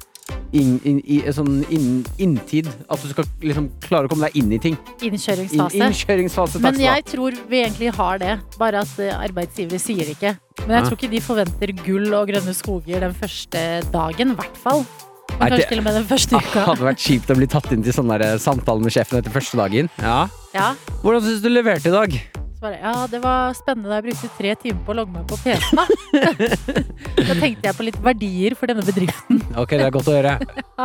inn, 0.53 0.79
inn, 0.85 0.99
i- 1.07 1.23
sånn 1.33 1.63
inn, 1.73 2.05
inntid. 2.19 2.69
At 2.91 3.01
du 3.03 3.09
skal 3.09 3.25
liksom 3.41 3.71
klare 3.81 4.07
å 4.07 4.11
komme 4.13 4.29
deg 4.29 4.37
inn 4.43 4.53
i 4.53 4.59
ting. 4.59 4.77
Inn, 5.01 5.13
Innkjøringsfase. 5.15 5.79
innkjøringsfase. 5.81 6.61
Men 6.61 6.79
jeg 6.81 7.05
tror 7.09 7.33
vi 7.49 7.63
egentlig 7.65 7.93
har 7.95 8.19
det, 8.19 8.39
bare 8.59 8.81
at 8.85 8.99
eh, 9.01 9.13
arbeidsgivere 9.17 9.81
sier 9.81 10.05
det 10.05 10.17
ikke. 10.19 10.35
Men 10.67 10.77
jeg 10.79 10.85
tror 10.91 10.99
ikke 11.01 11.11
de 11.11 11.21
forventer 11.21 11.73
gull 11.85 12.13
og 12.15 12.29
grønne 12.29 12.55
skoger 12.55 13.01
den 13.01 13.15
første 13.15 13.65
dagen, 13.93 14.33
i 14.33 14.35
hvert 14.35 14.57
fall. 14.57 14.85
Men 15.41 15.49
kanskje 15.49 15.69
til 15.71 15.79
og 15.81 15.85
med 15.85 15.95
den 15.97 16.05
første 16.05 16.37
Det 16.37 16.45
uka. 16.45 16.65
hadde 16.67 16.85
vært 16.85 17.01
kjipt 17.01 17.31
å 17.33 17.37
bli 17.39 17.47
tatt 17.47 17.73
inn 17.73 17.83
til 17.83 17.93
sånn 17.97 18.11
der 18.13 18.37
samtale 18.39 18.83
med 18.85 18.93
sjefen 18.93 19.19
etter 19.19 19.33
første 19.33 19.57
dagen. 19.57 19.89
Ja. 19.99 20.29
Ja, 20.55 20.75
Hvordan 21.03 21.23
syns 21.25 21.41
du 21.43 21.49
leverte 21.49 21.89
i 21.89 21.91
dag? 21.95 22.13
Bare, 22.63 22.79
ja, 22.79 22.93
det 23.11 23.19
var 23.23 23.55
spennende 23.59 23.91
da 23.91 23.99
jeg 23.99 24.07
brukte 24.09 24.31
tre 24.37 24.53
timer 24.63 24.83
på 24.87 24.95
å 24.95 24.97
logge 25.01 25.15
meg 25.17 25.25
på 25.31 25.39
PC-en, 25.43 25.79
da. 25.79 25.85
da 27.29 27.37
tenkte 27.41 27.69
jeg 27.69 27.77
på 27.79 27.87
litt 27.87 27.99
verdier 28.05 28.57
for 28.59 28.71
denne 28.71 28.85
bedriften. 28.87 29.41
Ok, 29.59 29.75
det 29.75 29.87
er 29.87 29.95
godt 29.95 30.11
å 30.11 30.17
høre. 30.17 30.37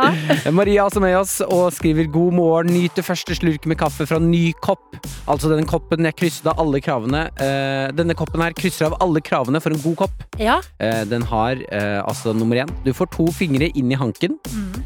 Maria 0.58 0.82
er 0.82 0.88
også 0.88 1.02
med 1.02 1.14
oss 1.18 1.36
og 1.46 1.68
skriver 1.76 2.10
god 2.12 2.34
morgen. 2.36 2.72
Nyter 2.74 3.06
første 3.06 3.36
slurk 3.38 3.68
med 3.70 3.78
kaffe 3.80 4.06
fra 4.08 4.18
ny 4.22 4.50
kopp. 4.64 4.98
Altså 5.30 5.52
denne 5.52 5.68
koppen 5.68 6.08
jeg 6.08 6.18
krysset 6.18 6.50
av 6.50 6.60
alle 6.62 6.82
kravene. 6.84 7.26
Eh, 7.44 7.86
denne 7.96 8.16
koppen 8.18 8.42
her 8.44 8.56
krysser 8.58 8.90
av 8.90 8.98
alle 9.04 9.22
kravene 9.24 9.62
for 9.62 9.74
en 9.74 9.82
god 9.84 9.98
kopp. 10.04 10.26
Ja. 10.40 10.58
Eh, 10.82 11.04
den 11.08 11.26
har 11.30 11.62
eh, 11.68 12.00
altså 12.02 12.34
nummer 12.36 12.64
én. 12.64 12.74
Du 12.86 12.92
får 12.96 13.12
to 13.14 13.30
fingre 13.34 13.70
inn 13.78 13.94
i 13.94 13.98
hanken. 13.98 14.38
Mm. 14.50 14.84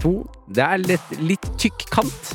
To. 0.00 0.14
Det 0.48 0.64
er 0.64 0.80
litt, 0.80 1.14
litt 1.20 1.52
tykk 1.60 1.84
kant. 1.92 2.32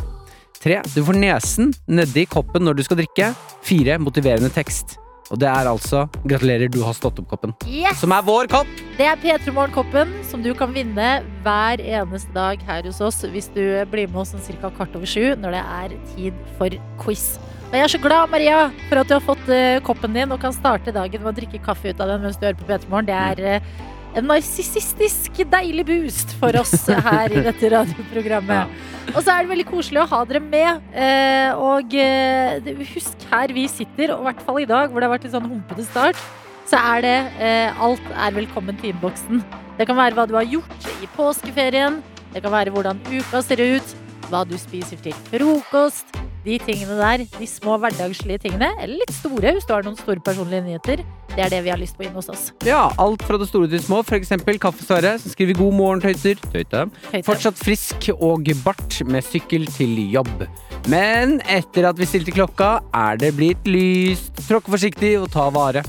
Tre. 0.67 0.81
Du 0.91 0.99
får 1.07 1.15
nesen 1.15 1.69
nedi 1.87 2.25
koppen 2.27 2.65
når 2.67 2.75
du 2.75 2.81
skal 2.83 2.97
drikke. 2.99 3.29
Fire. 3.63 3.95
Motiverende 4.03 4.49
tekst. 4.51 4.97
Og 5.31 5.39
det 5.39 5.47
er 5.47 5.67
altså 5.67 6.05
Gratulerer, 6.27 6.67
du 6.71 6.81
har 6.83 6.95
stått 6.95 7.21
opp 7.21 7.29
koppen. 7.31 7.53
Yes! 7.71 8.01
Som 8.01 8.11
er 8.15 8.25
vår 8.27 8.49
kopp! 8.51 8.67
Det 8.97 9.07
er 9.07 9.19
P3 9.21 9.53
Morgen-koppen 9.55 10.11
som 10.27 10.43
du 10.43 10.53
kan 10.59 10.73
vinne 10.75 11.07
hver 11.45 11.83
eneste 11.83 12.35
dag 12.35 12.63
her 12.67 12.83
hos 12.87 12.99
oss 13.03 13.21
hvis 13.31 13.47
du 13.55 13.63
blir 13.91 14.11
med 14.11 14.25
oss 14.25 14.33
sånn 14.35 14.59
ca. 14.59 14.71
kvart 14.75 14.95
over 14.99 15.07
sju 15.07 15.35
når 15.39 15.55
det 15.55 15.63
er 15.79 15.97
tid 16.13 16.45
for 16.59 16.79
quiz. 17.03 17.25
Og 17.67 17.75
jeg 17.75 17.87
er 17.87 17.93
så 17.95 18.03
glad, 18.03 18.31
Maria, 18.31 18.61
for 18.87 19.03
at 19.03 19.07
du 19.11 19.15
har 19.15 19.23
fått 19.23 19.51
eh, 19.51 19.79
koppen 19.87 20.15
din 20.15 20.35
og 20.35 20.43
kan 20.43 20.55
starte 20.55 20.95
dagen 20.95 21.23
med 21.23 21.31
å 21.31 21.37
drikke 21.39 21.63
kaffe 21.63 21.91
ut 21.91 22.03
av 22.03 22.11
den 22.11 22.27
mens 22.27 22.39
du 22.39 22.47
hører 22.47 22.59
på 22.59 22.67
P3 22.67 22.91
Morgen. 22.91 23.07
Det 23.07 23.19
er 23.23 23.43
eh, 23.55 23.75
en 24.17 24.27
narsissistisk 24.31 25.41
deilig 25.51 25.85
boost 25.87 26.33
for 26.41 26.57
oss 26.59 26.73
her 26.89 27.33
i 27.33 27.43
dette 27.45 27.69
radioprogrammet. 27.73 28.77
Og 29.15 29.21
så 29.21 29.33
er 29.33 29.45
det 29.45 29.51
veldig 29.53 29.67
koselig 29.69 30.01
å 30.03 30.07
ha 30.11 30.23
dere 30.27 30.41
med. 30.43 30.81
Eh, 30.91 31.51
og 31.55 31.93
eh, 31.95 32.73
husk 32.91 33.23
her 33.31 33.53
vi 33.55 33.63
sitter, 33.71 34.11
og 34.11 34.25
i 34.25 34.27
hvert 34.27 34.43
fall 34.43 34.59
i 34.59 34.67
dag 34.67 34.91
hvor 34.91 34.99
det 34.99 35.07
har 35.07 35.13
vært 35.13 35.27
litt 35.29 35.35
sånn 35.37 35.47
humpete 35.47 35.85
start, 35.87 36.19
så 36.67 36.81
er 36.91 37.05
det 37.05 37.15
eh, 37.39 37.81
alt 37.87 38.11
er 38.11 38.35
velkommen 38.35 38.75
til 38.81 38.91
innboksen. 38.91 39.39
Det 39.79 39.87
kan 39.87 39.95
være 39.95 40.17
hva 40.17 40.27
du 40.27 40.35
har 40.35 40.51
gjort 40.57 40.91
i 40.99 41.07
påskeferien. 41.15 42.01
Det 42.35 42.43
kan 42.43 42.51
være 42.51 42.75
hvordan 42.75 42.99
uka 43.07 43.45
ser 43.45 43.63
ut. 43.63 43.97
Hva 44.27 44.43
du 44.43 44.57
spiser 44.59 44.99
til 44.99 45.15
frokost. 45.31 46.26
De 46.47 46.55
tingene 46.63 46.95
der. 46.95 47.25
De 47.35 47.47
små 47.49 47.75
hverdagslige 47.81 48.45
tingene. 48.45 48.69
Eller 48.79 49.01
litt 49.01 49.15
store, 49.15 49.51
hvis 49.57 49.67
du 49.67 49.73
har 49.75 49.83
noen 49.83 49.97
store 49.99 50.23
personlige 50.23 50.63
nyheter. 50.63 51.03
Det 51.33 51.43
er 51.43 51.51
det 51.51 51.59
vi 51.65 51.73
har 51.73 51.81
lyst 51.81 51.97
på 51.99 52.05
inne 52.07 52.15
hos 52.15 52.31
oss. 52.31 52.45
Ja, 52.65 52.87
alt 53.03 53.25
fra 53.27 53.37
det 53.41 53.49
store 53.49 53.67
til 53.71 53.83
små. 53.83 53.99
For 54.07 54.15
eksempel 54.15 54.59
Kaffesverre, 54.61 55.17
som 55.19 55.33
skriver 55.33 55.59
god 55.59 55.75
morgen, 55.75 56.05
tøyter. 56.05 56.39
Tøyte. 56.53 56.87
Høyt. 57.11 57.27
Fortsatt 57.27 57.59
frisk 57.59 58.09
og 58.15 58.47
bart 58.63 59.01
med 59.05 59.27
sykkel 59.27 59.67
til 59.75 59.99
jobb. 60.15 60.47
Men 60.87 61.41
etter 61.51 61.89
at 61.91 61.99
vi 61.99 62.07
stilte 62.07 62.31
klokka, 62.31 62.77
er 62.95 63.19
det 63.19 63.35
blitt 63.35 63.67
lyst. 63.67 64.39
Tråkk 64.47 64.71
forsiktig 64.71 65.17
og 65.19 65.27
ta 65.35 65.49
vare. 65.51 65.83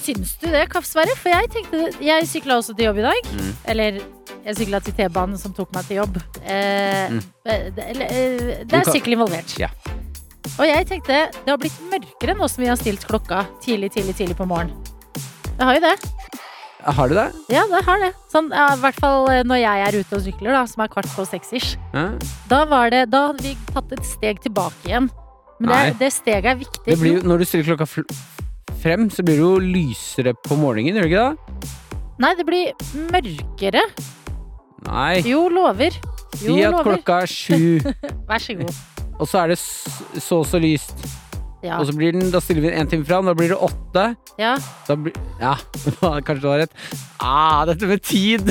Syns 0.00 0.36
du 0.40 0.46
det, 0.52 0.66
Kaffesverre? 0.72 1.14
For 1.16 1.30
jeg 1.32 1.48
tenkte 1.52 1.80
Jeg 2.04 2.26
sykla 2.28 2.56
også 2.60 2.74
til 2.76 2.86
jobb 2.90 2.98
i 3.00 3.06
dag. 3.06 3.30
Mm. 3.32 3.50
Eller 3.72 4.00
jeg 4.44 4.56
sykla 4.56 4.80
til 4.84 4.94
T-banen 4.96 5.38
som 5.40 5.52
tok 5.56 5.72
meg 5.76 5.86
til 5.88 5.96
jobb. 6.02 6.16
Eh, 6.42 7.08
Mm. 7.10 7.22
eh, 7.46 7.70
det, 7.76 7.86
eh, 8.00 8.64
det 8.64 8.72
er 8.80 8.84
sykkel 8.92 9.12
involvert. 9.16 9.56
Ja. 9.58 9.68
Og 10.58 10.64
jeg 10.66 10.86
tenkte 10.88 11.28
det 11.32 11.48
har 11.48 11.58
blitt 11.60 11.80
mørkere 11.90 12.36
nå 12.36 12.48
som 12.48 12.62
vi 12.64 12.68
har 12.68 12.76
stilt 12.76 13.04
klokka 13.06 13.46
tidlig, 13.64 13.92
tidlig, 13.92 14.16
tidlig 14.16 14.36
på 14.36 14.46
morgenen. 14.48 14.76
Det 15.58 15.64
har 15.66 15.74
jo 15.74 15.80
det. 15.80 15.96
Har 16.80 17.08
du 17.08 17.14
det? 17.14 17.26
Ja, 17.52 17.66
det 17.68 17.84
har 17.84 17.98
det. 18.00 18.14
Sånn, 18.32 18.48
ja, 18.50 18.70
I 18.72 18.80
hvert 18.80 18.96
fall 19.00 19.28
eh, 19.28 19.42
når 19.44 19.60
jeg 19.60 19.82
er 19.88 19.98
ute 20.00 20.16
og 20.16 20.22
sykler, 20.24 20.52
da, 20.56 20.64
som 20.66 20.82
er 20.82 20.88
kvart 20.88 21.10
på 21.12 21.26
seks-ish. 21.28 21.76
Ja. 21.92 22.06
Da, 22.48 22.64
det, 22.88 23.10
da 23.12 23.26
hadde 23.28 23.42
vi 23.44 23.56
tatt 23.74 23.92
et 23.92 24.04
steg 24.08 24.40
tilbake 24.40 24.88
igjen. 24.88 25.10
Men 25.60 25.68
det, 25.92 25.98
det 26.00 26.12
steget 26.14 26.46
er 26.46 26.56
viktig. 26.56 26.86
Det 26.86 26.96
blir, 26.98 27.18
jo- 27.18 27.28
når 27.28 27.38
du 27.38 27.44
stiller 27.44 27.76
klokka 27.76 27.84
frem, 28.82 29.08
så 29.12 29.22
blir 29.26 29.36
det 29.38 29.44
jo 29.44 29.58
lysere 29.62 30.32
på 30.46 30.56
morgenen, 30.58 30.96
gjør 30.96 31.06
det 31.06 31.12
ikke 31.12 31.26
det? 31.26 31.74
Nei, 32.20 32.32
det 32.36 32.46
blir 32.48 32.72
mørkere. 33.10 33.82
Nei. 34.86 35.20
Jo, 35.28 35.46
lover. 35.52 35.96
Jo, 36.40 36.54
Si 36.54 36.62
at 36.64 36.72
lover. 36.72 36.84
klokka 36.94 37.20
er 37.24 37.30
sju, 37.32 37.80
Vær 38.30 38.38
så 38.44 38.54
god. 38.60 38.76
og 39.20 39.28
så 39.28 39.42
er 39.42 39.52
det 39.54 39.58
så 39.60 40.40
så 40.48 40.60
lyst. 40.62 40.94
Ja. 41.60 41.76
Og 41.76 41.86
så 41.90 41.92
blir 41.92 42.14
den, 42.16 42.30
da 42.32 42.40
stiller 42.40 42.64
vi 42.64 42.70
den 42.70 42.80
en 42.80 42.88
time 42.88 43.04
fram, 43.04 43.26
da 43.28 43.34
blir 43.36 43.50
det 43.52 43.58
åtte. 43.60 44.04
ja. 44.40 44.54
Da 44.88 44.96
blir 44.96 45.12
Ja, 45.40 45.54
kanskje 46.26 46.40
du 46.40 46.48
har 46.48 46.62
rett. 46.62 46.72
Ah, 47.20 47.66
dette 47.68 47.86
med 47.88 48.00
tid! 48.02 48.48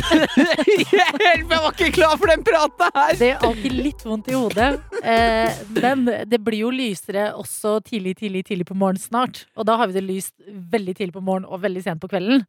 Hjelp, 0.91 0.93
jeg 1.25 1.47
var 1.49 1.71
ikke 1.73 1.89
klar 1.95 2.15
for 2.21 2.29
den 2.29 2.43
prata 2.45 2.89
her! 2.95 3.15
Det 3.19 3.31
er 3.33 3.47
alltid 3.49 3.75
litt 3.79 4.05
vondt 4.05 4.29
i 4.29 4.37
hodet. 4.37 4.69
Eh, 5.01 5.57
men 5.79 6.05
det 6.29 6.41
blir 6.45 6.63
jo 6.67 6.71
lysere 6.73 7.31
også 7.39 7.79
tidlig, 7.87 8.15
tidlig, 8.21 8.45
tidlig 8.49 8.69
på 8.69 8.77
morgenen 8.77 9.01
snart. 9.01 9.43
Og 9.57 9.65
da 9.69 9.79
har 9.81 9.89
vi 9.89 9.97
det 9.97 10.05
lyst 10.05 10.35
veldig 10.47 10.95
tidlig 10.99 11.15
på 11.17 11.23
morgenen 11.25 11.49
og 11.49 11.63
veldig 11.65 11.83
sent 11.85 12.01
på 12.03 12.09
kvelden. 12.11 12.45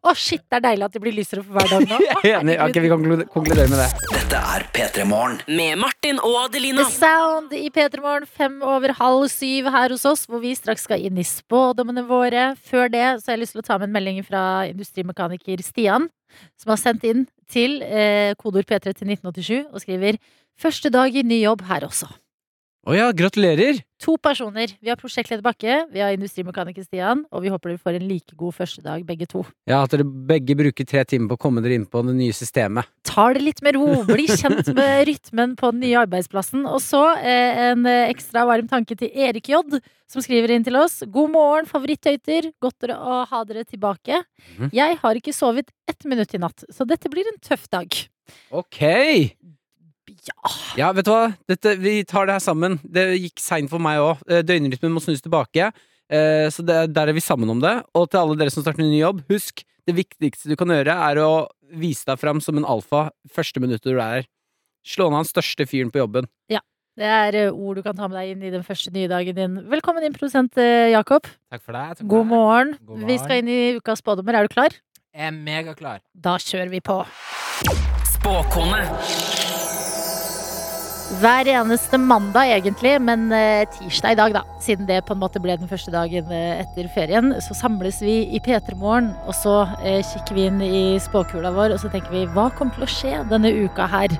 Å, 0.00 0.14
shit, 0.16 0.42
det 0.48 0.58
er 0.58 0.62
deilig 0.64 0.86
at 0.86 0.94
det 0.96 1.00
blir 1.02 1.14
lysere 1.14 1.42
for 1.44 1.56
hver 1.56 1.68
dag 1.70 1.84
nå. 1.90 1.98
Jeg 2.06 2.32
er 2.32 2.38
enig. 2.40 2.56
Ok, 2.64 2.78
vi 2.82 2.90
kan 2.90 3.24
konkludere 3.34 3.68
med 3.70 3.80
det. 3.82 3.88
Dette 4.12 4.40
er 4.54 4.64
P3 4.74 5.04
Morgen. 5.08 5.36
Med 5.46 5.80
Martin 5.80 6.20
og 6.24 6.36
Adelina. 6.44 6.86
The 6.86 6.94
Sound 6.94 7.52
i 7.56 7.68
P3 7.74 8.00
Morgen 8.04 8.28
fem 8.28 8.56
over 8.66 8.94
halv 8.98 9.26
syv 9.32 9.68
her 9.74 9.94
hos 9.94 10.06
oss, 10.08 10.24
hvor 10.30 10.42
vi 10.42 10.54
straks 10.58 10.86
skal 10.88 11.04
inn 11.04 11.20
i 11.20 11.26
spådommene 11.26 12.06
våre. 12.08 12.50
Før 12.70 12.88
det 12.92 13.04
så 13.20 13.30
har 13.32 13.38
jeg 13.38 13.44
lyst 13.44 13.56
til 13.58 13.64
å 13.64 13.68
ta 13.68 13.78
med 13.80 13.90
en 13.90 13.96
melding 13.98 14.22
fra 14.26 14.44
industrimekaniker 14.70 15.62
Stian, 15.66 16.08
som 16.60 16.72
har 16.74 16.80
sendt 16.80 17.06
inn 17.08 17.26
til 17.50 17.80
eh, 17.84 18.32
kodord 18.40 18.68
P3 18.70 18.94
til 18.94 19.12
1987 19.12 19.68
og 19.68 19.84
skriver 19.84 20.20
Første 20.60 20.90
dag 20.92 21.14
i 21.16 21.22
ny 21.24 21.38
jobb 21.40 21.62
her 21.70 21.86
også. 21.86 22.10
Å 22.84 22.96
ja, 22.96 23.06
gratulerer! 23.16 23.80
To 24.00 24.14
personer. 24.16 24.72
Vi 24.80 24.88
har 24.88 24.96
prosjektleder 24.96 25.42
Bakke, 25.44 25.74
vi 25.92 26.00
har 26.00 26.14
industrimekaniker 26.16 26.86
Stian, 26.86 27.26
og 27.28 27.42
vi 27.44 27.50
håper 27.52 27.74
dere 27.74 27.82
får 27.82 27.98
en 27.98 28.06
like 28.08 28.36
god 28.38 28.56
første 28.56 28.80
dag, 28.84 29.02
begge 29.04 29.28
to. 29.28 29.42
Ja, 29.68 29.82
At 29.84 29.92
dere 29.92 30.06
begge 30.08 30.56
bruker 30.56 30.88
tre 30.88 31.04
timer 31.04 31.28
på 31.28 31.36
å 31.36 31.42
komme 31.42 31.60
dere 31.60 31.76
inn 31.76 31.84
på 31.84 32.00
det 32.06 32.14
nye 32.16 32.32
systemet. 32.36 32.88
Tar 33.04 33.36
det 33.36 33.44
litt 33.44 33.60
med 33.66 33.76
ro, 33.76 34.00
bli 34.08 34.24
kjent 34.30 34.72
med 34.72 35.04
rytmen 35.10 35.52
på 35.60 35.72
den 35.74 35.84
nye 35.84 36.00
arbeidsplassen. 36.06 36.64
Og 36.64 36.80
så 36.84 37.02
eh, 37.18 37.60
en 37.68 37.84
eh, 37.90 38.06
ekstra 38.08 38.46
varm 38.48 38.70
tanke 38.72 38.96
til 38.96 39.12
Erik 39.12 39.52
J, 39.52 39.60
som 40.08 40.24
skriver 40.24 40.56
inn 40.56 40.64
til 40.64 40.80
oss. 40.80 41.02
God 41.04 41.34
morgen, 41.36 41.68
favorittøyter. 41.68 42.54
Godt 42.62 42.88
å 42.88 42.96
å 42.96 43.20
ha 43.28 43.44
dere 43.44 43.66
tilbake. 43.68 44.22
Mm. 44.56 44.72
Jeg 44.80 44.96
har 45.02 45.20
ikke 45.20 45.36
sovet 45.36 45.68
ett 45.90 46.08
minutt 46.08 46.32
i 46.32 46.40
natt, 46.40 46.64
så 46.72 46.88
dette 46.88 47.12
blir 47.12 47.28
en 47.28 47.40
tøff 47.44 47.68
dag. 47.68 48.00
Ok! 48.48 48.80
Ja. 50.28 50.50
Ja, 50.76 50.88
vet 50.96 51.06
du 51.08 51.12
hva? 51.14 51.30
Dette, 51.48 51.76
vi 51.80 52.02
tar 52.04 52.26
det 52.28 52.34
her 52.36 52.44
sammen. 52.44 52.78
Det 52.84 53.06
gikk 53.16 53.40
seint 53.40 53.70
for 53.72 53.82
meg 53.82 53.98
òg. 54.02 54.20
Døgnrytmen 54.46 54.92
må 54.92 55.00
snus 55.02 55.22
tilbake. 55.24 55.70
Eh, 56.10 56.48
Så 56.52 56.64
det, 56.66 56.92
der 56.92 57.08
er 57.08 57.16
vi 57.16 57.22
sammen 57.24 57.48
om 57.50 57.60
det. 57.62 57.76
Og 57.94 58.10
til 58.10 58.20
alle 58.20 58.36
dere 58.40 58.50
som 58.52 58.62
starter 58.64 58.82
en 58.84 58.90
ny 58.92 59.00
jobb, 59.00 59.22
husk 59.30 59.62
det 59.88 59.94
viktigste 59.96 60.50
du 60.50 60.56
kan 60.60 60.68
gjøre, 60.68 60.92
er 60.92 61.20
å 61.24 61.48
vise 61.72 62.04
deg 62.06 62.18
fram 62.20 62.40
som 62.44 62.58
en 62.58 62.66
alfa 62.68 63.08
første 63.32 63.62
minuttet 63.62 63.88
du 63.88 63.96
er 63.96 64.20
her. 64.20 64.28
Slå 64.86 65.08
ned 65.10 65.20
han 65.22 65.28
største 65.28 65.66
fyren 65.68 65.90
på 65.92 66.02
jobben. 66.02 66.28
Ja. 66.50 66.60
Det 67.00 67.06
er 67.06 67.36
eh, 67.46 67.52
ord 67.54 67.78
du 67.78 67.82
kan 67.86 67.96
ta 67.96 68.08
med 68.10 68.18
deg 68.18 68.32
inn 68.34 68.42
i 68.44 68.50
den 68.52 68.64
første 68.66 68.90
nye 68.92 69.08
dagen 69.08 69.36
din. 69.38 69.54
Velkommen 69.70 70.04
inn, 70.04 70.12
produsent 70.12 70.58
eh, 70.60 70.90
Jakob. 70.92 71.28
Takk 71.52 71.62
for 71.64 71.72
deg. 71.78 72.02
God 72.10 72.26
morgen. 72.28 72.74
God 72.84 73.06
Vi 73.08 73.16
skal 73.22 73.40
inn 73.40 73.48
i 73.48 73.60
ukas 73.78 74.02
spådommer. 74.02 74.36
Er 74.36 74.48
du 74.50 74.52
klar? 74.52 74.74
Jeg 75.14 75.30
er 75.30 75.32
megaklar. 75.38 76.02
Da 76.14 76.36
kjører 76.42 76.68
vi 76.74 76.82
på. 76.84 77.00
Spåkone. 78.18 78.84
Hver 81.18 81.48
eneste 81.50 81.98
mandag, 81.98 82.52
egentlig, 82.54 82.92
men 83.02 83.32
eh, 83.34 83.64
tirsdag 83.74 84.14
i 84.14 84.18
dag, 84.20 84.34
da. 84.36 84.42
Siden 84.62 84.86
det 84.86 85.00
på 85.08 85.16
en 85.16 85.18
måte 85.18 85.40
ble 85.42 85.56
den 85.58 85.68
første 85.68 85.90
dagen 85.90 86.30
eh, 86.30 86.60
etter 86.62 86.86
ferien, 86.94 87.32
så 87.42 87.56
samles 87.58 87.98
vi 88.04 88.14
i 88.30 88.38
P3 88.44 88.76
Morgen, 88.78 89.08
og 89.26 89.34
så 89.34 89.56
eh, 89.82 90.04
kikker 90.06 90.38
vi 90.38 90.44
inn 90.46 90.62
i 90.62 90.82
spåkula 91.02 91.50
vår, 91.56 91.74
og 91.74 91.82
så 91.82 91.90
tenker 91.90 92.14
vi 92.14 92.28
hva 92.30 92.46
kommer 92.54 92.78
til 92.78 92.86
å 92.86 92.90
skje 92.94 93.24
denne 93.32 93.50
uka 93.66 93.88
her? 93.90 94.14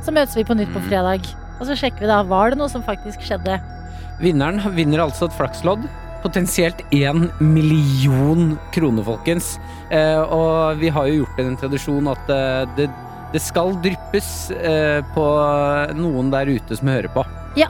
Så 0.00 0.14
møtes 0.16 0.38
vi 0.38 0.46
på 0.48 0.56
nytt 0.56 0.72
på 0.72 0.80
Mm. 0.80 0.88
fredag, 0.88 1.28
og 1.60 1.68
så 1.68 1.76
sjekker 1.76 2.06
vi 2.06 2.08
da 2.08 2.22
var 2.24 2.50
det 2.54 2.58
noe 2.62 2.72
som 2.72 2.82
faktisk 2.88 3.20
skjedde. 3.20 3.60
Vinneren 4.24 4.64
vinner 4.72 5.04
altså 5.04 5.28
et 5.28 5.36
flakslodd. 5.36 5.84
Potensielt 6.24 6.80
én 6.92 7.28
million 7.40 8.56
kroner, 8.72 9.04
folkens. 9.04 9.58
Eh, 9.92 10.24
og 10.24 10.80
vi 10.80 10.88
har 10.88 11.06
jo 11.08 11.20
gjort 11.22 11.38
en 11.44 11.56
tradisjon 11.60 12.08
at 12.12 12.32
det, 12.76 12.88
det 13.32 13.40
skal 13.42 13.74
dryppes 13.82 14.50
eh, 14.56 15.00
på 15.14 15.26
noen 15.98 16.30
der 16.32 16.50
ute 16.50 16.76
som 16.76 16.88
hører 16.90 17.08
på. 17.14 17.24
Ja. 17.58 17.68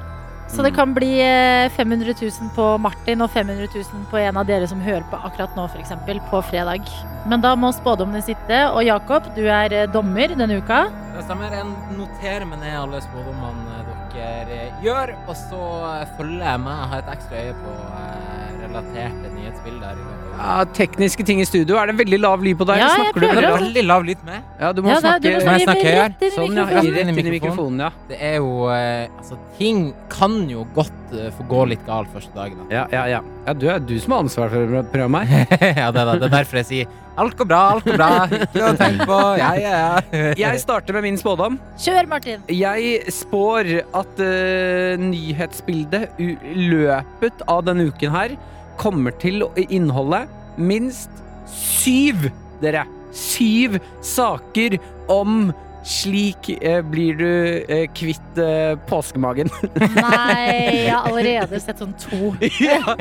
Så 0.50 0.64
det 0.66 0.72
Mm. 0.72 0.76
kan 0.76 0.94
bli 0.96 1.10
eh, 1.22 1.68
500 1.70 2.14
000 2.20 2.50
på 2.56 2.64
Martin 2.82 3.20
og 3.22 3.30
500 3.30 3.68
000 3.70 4.06
på 4.10 4.18
en 4.18 4.36
av 4.36 4.46
dere 4.48 4.66
som 4.66 4.80
hører 4.82 5.04
på 5.06 5.16
akkurat 5.22 5.54
nå, 5.54 5.68
f.eks. 5.70 5.92
på 6.30 6.40
fredag. 6.42 6.82
Men 7.30 7.40
da 7.40 7.52
må 7.54 7.70
spådommene 7.72 8.18
sitte. 8.22 8.58
Og 8.74 8.82
Jakob, 8.82 9.28
du 9.36 9.44
er 9.46 9.72
eh, 9.72 9.86
dommer 9.86 10.26
denne 10.34 10.58
uka. 10.58 10.88
Det 11.14 11.22
stemmer. 11.28 11.54
Jeg 11.54 11.68
noterer 11.94 12.44
meg 12.50 12.58
ned 12.64 12.74
alle 12.80 12.98
spådommene 13.04 13.78
dere 14.10 14.56
eh, 14.66 14.82
gjør, 14.82 15.14
og 15.28 15.36
så 15.38 15.62
eh, 16.00 16.08
følger 16.18 16.42
jeg 16.42 16.60
med. 16.66 16.74
Jeg 16.82 16.90
har 16.90 16.98
et 17.04 17.12
ekstra 17.14 17.44
øye 17.46 17.54
på 17.62 17.76
eh, 18.00 18.50
relaterte 18.64 19.30
nyhetsbilder. 19.36 20.02
i 20.02 20.02
løpet 20.02 20.19
av 20.40 20.60
Ja, 20.60 20.72
tekniske 20.76 21.24
ting 21.26 21.40
i 21.40 21.46
studio. 21.46 21.76
Er 21.76 21.90
det 21.90 21.96
veldig 22.00 22.20
lav 22.20 22.42
lyd 22.44 22.58
på 22.58 22.66
deg? 22.68 22.80
Ja, 22.80 22.86
eller 22.86 22.96
jeg 22.96 23.04
snakker 23.04 23.20
du 23.20 23.26
prøver 23.26 23.40
det? 23.40 23.50
å- 23.50 23.58
Veldig 23.60 23.84
lav 23.86 24.04
lyd 24.04 24.24
med. 24.24 24.42
Ja, 24.60 24.72
du 24.72 24.82
må 24.82 24.88
Ja, 24.88 24.94
da, 24.94 25.00
snakke 25.00 25.22
du 25.22 25.28
må 25.30 25.40
snakke 25.40 25.66
snakke 25.66 25.84
her? 25.84 26.00
rett 26.00 26.22
inn 26.22 26.28
i 26.28 26.36
sånn, 26.36 26.56
ja. 26.56 26.64
Rett 26.64 27.00
inn 27.00 27.08
i 27.08 27.40
mikrofonen, 27.40 27.80
ja. 27.80 27.90
Det 28.08 28.18
er 28.20 28.36
jo 28.36 28.68
eh, 28.70 29.08
Altså, 29.18 29.38
ting 29.58 29.94
kan 30.08 30.48
jo 30.48 30.66
godt 30.74 30.92
uh, 31.12 31.30
få 31.36 31.46
gå 31.48 31.68
litt 31.68 31.86
galt 31.86 32.08
første 32.12 32.34
dagen. 32.34 32.56
da. 32.68 32.74
Ja, 32.74 32.86
ja, 32.90 33.04
ja. 33.06 33.20
ja 33.46 33.52
du 33.52 33.68
er 33.68 33.78
du 33.78 33.98
som 34.00 34.12
har 34.12 34.24
ansvar 34.24 34.48
for 34.50 34.82
programmet 34.92 35.26
her. 35.26 35.46
ja, 35.82 35.90
det 35.90 36.00
er, 36.00 36.04
da. 36.04 36.14
det 36.16 36.28
er 36.30 36.36
derfor 36.40 36.56
jeg 36.62 36.66
sier 36.66 36.86
alt 37.20 37.36
går 37.36 37.48
bra, 37.50 37.60
alt 37.74 37.84
går 37.84 37.96
bra. 37.98 38.10
Ikke 38.30 38.60
noe 38.62 38.70
å 38.72 38.78
tenke 38.80 39.06
på. 39.06 39.18
Ja, 39.40 39.50
ja, 39.60 39.72
ja. 40.12 40.20
Jeg 40.40 40.60
starter 40.62 40.96
med 40.96 41.04
min 41.04 41.18
spådom. 41.20 41.58
Kjør, 41.76 42.08
Martin! 42.08 42.44
Jeg 42.48 43.12
spår 43.12 43.72
at 43.82 44.22
uh, 44.22 45.02
nyhetsbildet 45.02 46.20
i 46.22 46.30
løpet 46.70 47.44
av 47.50 47.66
denne 47.68 47.90
uken 47.90 48.14
her 48.14 48.38
kommer 48.80 49.14
til 49.20 49.44
å 49.46 49.50
inneholde 49.68 50.24
minst 50.60 51.10
syv, 51.50 52.28
dere, 52.62 52.86
syv 53.16 53.78
saker 54.04 54.78
om 55.10 55.50
slik 55.86 56.50
eh, 56.60 56.82
blir 56.84 57.16
du 57.16 57.26
eh, 57.64 57.86
kvitt 57.96 58.36
eh, 58.40 58.74
påskemagen. 58.90 59.48
Nei, 59.96 60.84
jeg 60.84 60.90
har 60.92 61.06
allerede 61.08 61.60
sett 61.64 61.80
sånn 61.80 61.94
to. 62.02 62.34
Ja. 62.60 62.96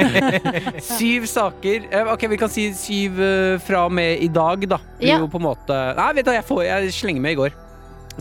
Syv 0.84 1.28
saker. 1.28 1.90
Eh, 1.92 2.12
Ok, 2.14 2.24
vi 2.32 2.40
kan 2.40 2.52
si 2.52 2.70
syv 2.80 3.20
eh, 3.20 3.58
fra 3.68 3.84
og 3.90 3.96
med 4.00 4.24
i 4.24 4.30
dag, 4.32 4.64
da. 4.72 4.80
Ja. 5.04 5.20
jo 5.20 5.28
på 5.32 5.42
en 5.42 5.48
måte 5.50 5.76
Nei, 6.00 6.08
vet 6.18 6.28
du, 6.30 6.32
jeg, 6.38 6.48
får, 6.48 6.64
jeg 6.70 6.96
slenger 6.96 7.26
med 7.28 7.36
i 7.36 7.42
går. 7.42 7.58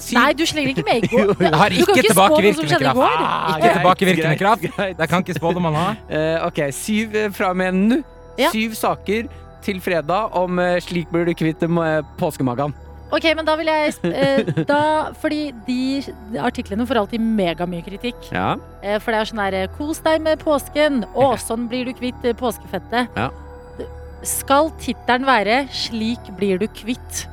Syv. 0.02 0.19
Nei, 0.19 0.33
du 0.38 0.45
slenger 0.47 0.75
ikke 0.75 0.85
med. 0.87 1.07
Jeg 1.11 1.52
har 1.62 1.75
Du 1.75 1.85
kan 1.85 1.95
ikke 1.95 1.99
ikke 1.99 2.09
tilbakevirkende 2.09 2.81
kraft. 2.83 2.99
Ah, 3.19 3.57
Ikke 3.57 3.75
tilbakevirkende 3.78 4.38
kraft. 4.40 4.67
Det 5.00 5.09
kan 5.11 5.25
ikke 5.25 5.38
spådommen 5.38 5.75
ha. 5.78 5.88
Uh, 6.09 6.47
ok, 6.49 6.62
syv 6.75 7.17
eh, 7.17 7.31
fra 7.35 7.52
og 7.52 7.61
med 7.61 7.73
nå. 7.78 8.02
Ja. 8.38 8.50
Syv 8.55 8.75
saker 8.78 9.31
til 9.67 9.81
fredag 9.83 10.37
om 10.38 10.59
uh, 10.62 10.76
slik 10.85 11.11
blir 11.12 11.26
du 11.28 11.35
kvitt 11.35 11.64
uh, 11.67 12.00
påskemagen. 12.21 12.75
Ok, 13.09 13.25
men 13.37 13.47
da 13.49 13.55
vil 13.57 13.71
jeg 13.71 13.95
uh, 14.05 14.64
da, 14.69 14.81
Fordi 15.23 15.49
de, 15.67 15.78
de 16.33 16.40
artiklene 16.45 16.85
får 16.88 17.00
alltid 17.02 17.25
megamye 17.25 17.81
kritikk. 17.87 18.19
Ja. 18.35 18.57
Eh, 18.83 18.99
for 19.00 19.14
det 19.14 19.23
er 19.23 19.31
sånn 19.31 19.40
her 19.43 19.57
eh, 19.62 19.69
Kos 19.78 20.02
deg 20.05 20.21
med 20.25 20.43
påsken. 20.45 21.02
Å, 21.17 21.31
sånn 21.40 21.69
blir 21.71 21.88
du 21.88 21.95
kvitt 21.97 22.28
eh, 22.28 22.37
påskefettet. 22.37 23.17
Ja. 23.17 23.31
Skal 24.26 24.73
tittelen 24.83 25.25
være 25.28 25.62
'Slik 25.73 26.28
blir 26.37 26.59
du 26.61 26.67
kvitt 26.75 27.25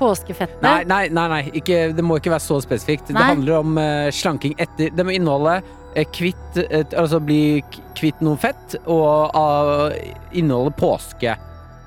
påskefettet'? 0.00 0.62
Nei, 0.64 0.84
nei, 0.88 1.02
nei, 1.12 1.26
nei. 1.32 1.42
Ikke, 1.60 1.90
det 1.96 2.04
må 2.04 2.18
ikke 2.20 2.32
være 2.32 2.44
så 2.44 2.60
spesifikt. 2.64 3.12
Det 3.12 3.20
handler 3.20 3.60
om 3.60 3.78
uh, 3.78 4.08
slanking 4.14 4.56
etter 4.60 4.94
Det 4.96 5.06
må 5.06 5.14
inneholde 5.14 5.60
eh, 5.94 6.08
kvitt 6.14 6.58
eh, 6.62 6.82
Altså 6.98 7.20
bli 7.22 7.60
kvitt 7.98 8.22
noe 8.24 8.40
fett, 8.40 8.78
og 8.86 9.36
uh, 9.36 9.94
inneholde 10.32 10.74
påske. 10.78 11.36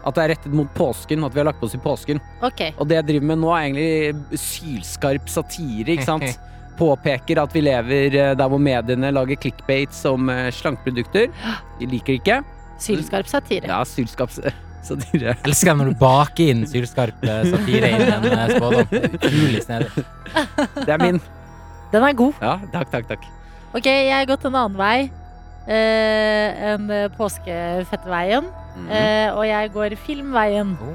At 0.04 0.18
det 0.18 0.24
er 0.24 0.34
rettet 0.34 0.56
mot 0.56 0.72
påsken, 0.76 1.24
at 1.24 1.36
vi 1.36 1.42
har 1.42 1.48
lagt 1.48 1.62
på 1.62 1.70
oss 1.70 1.78
i 1.78 1.84
påsken. 1.84 2.20
Okay. 2.44 2.74
Og 2.78 2.90
det 2.90 3.00
jeg 3.00 3.10
driver 3.14 3.30
med 3.32 3.40
nå, 3.44 3.54
er 3.56 3.70
egentlig 3.70 4.42
sylskarp 4.42 5.32
satire, 5.32 5.96
ikke 5.96 6.10
sant? 6.10 6.28
Påpeker 6.74 7.38
at 7.38 7.54
vi 7.54 7.62
lever 7.62 8.18
der 8.34 8.50
hvor 8.50 8.58
mediene 8.58 9.14
lager 9.14 9.38
clickbates 9.40 10.02
om 10.10 10.28
slankeprodukter. 10.58 11.32
De 11.80 11.88
liker 11.88 12.18
ikke. 12.18 12.42
Sylskarp 12.84 13.32
satire. 13.32 13.70
Ja, 13.72 13.84
sylskarp 13.88 14.34
satire. 14.34 14.58
Jeg 14.84 15.38
elsker 15.48 15.78
når 15.80 15.94
du 15.94 16.00
baker 16.00 16.52
inn 16.52 16.66
sylskarp 16.68 17.24
eh, 17.24 17.46
satire 17.54 17.92
inn 17.94 18.04
i 18.04 18.10
en 18.12 18.28
eh, 18.32 18.56
spådom. 18.58 18.92
Utrolig 19.14 19.64
snedig. 19.64 20.06
Det 20.76 20.90
er 20.92 21.00
min. 21.02 21.22
Den 21.94 22.08
er 22.08 22.18
god. 22.18 22.44
Ja, 22.44 22.58
takk, 22.74 22.92
takk, 22.92 23.08
takk. 23.14 23.30
Ok, 23.74 23.88
jeg 23.88 24.12
har 24.14 24.28
gått 24.30 24.44
en 24.50 24.58
annen 24.60 24.78
vei 24.78 24.98
eh, 25.68 26.74
enn 26.74 26.92
påskefettveien. 27.18 28.44
Mm 28.44 28.86
-hmm. 28.86 28.92
Eh, 28.92 29.38
og 29.38 29.48
jeg 29.48 29.72
går 29.74 29.96
filmveien. 29.96 30.78
Oh. 30.82 30.94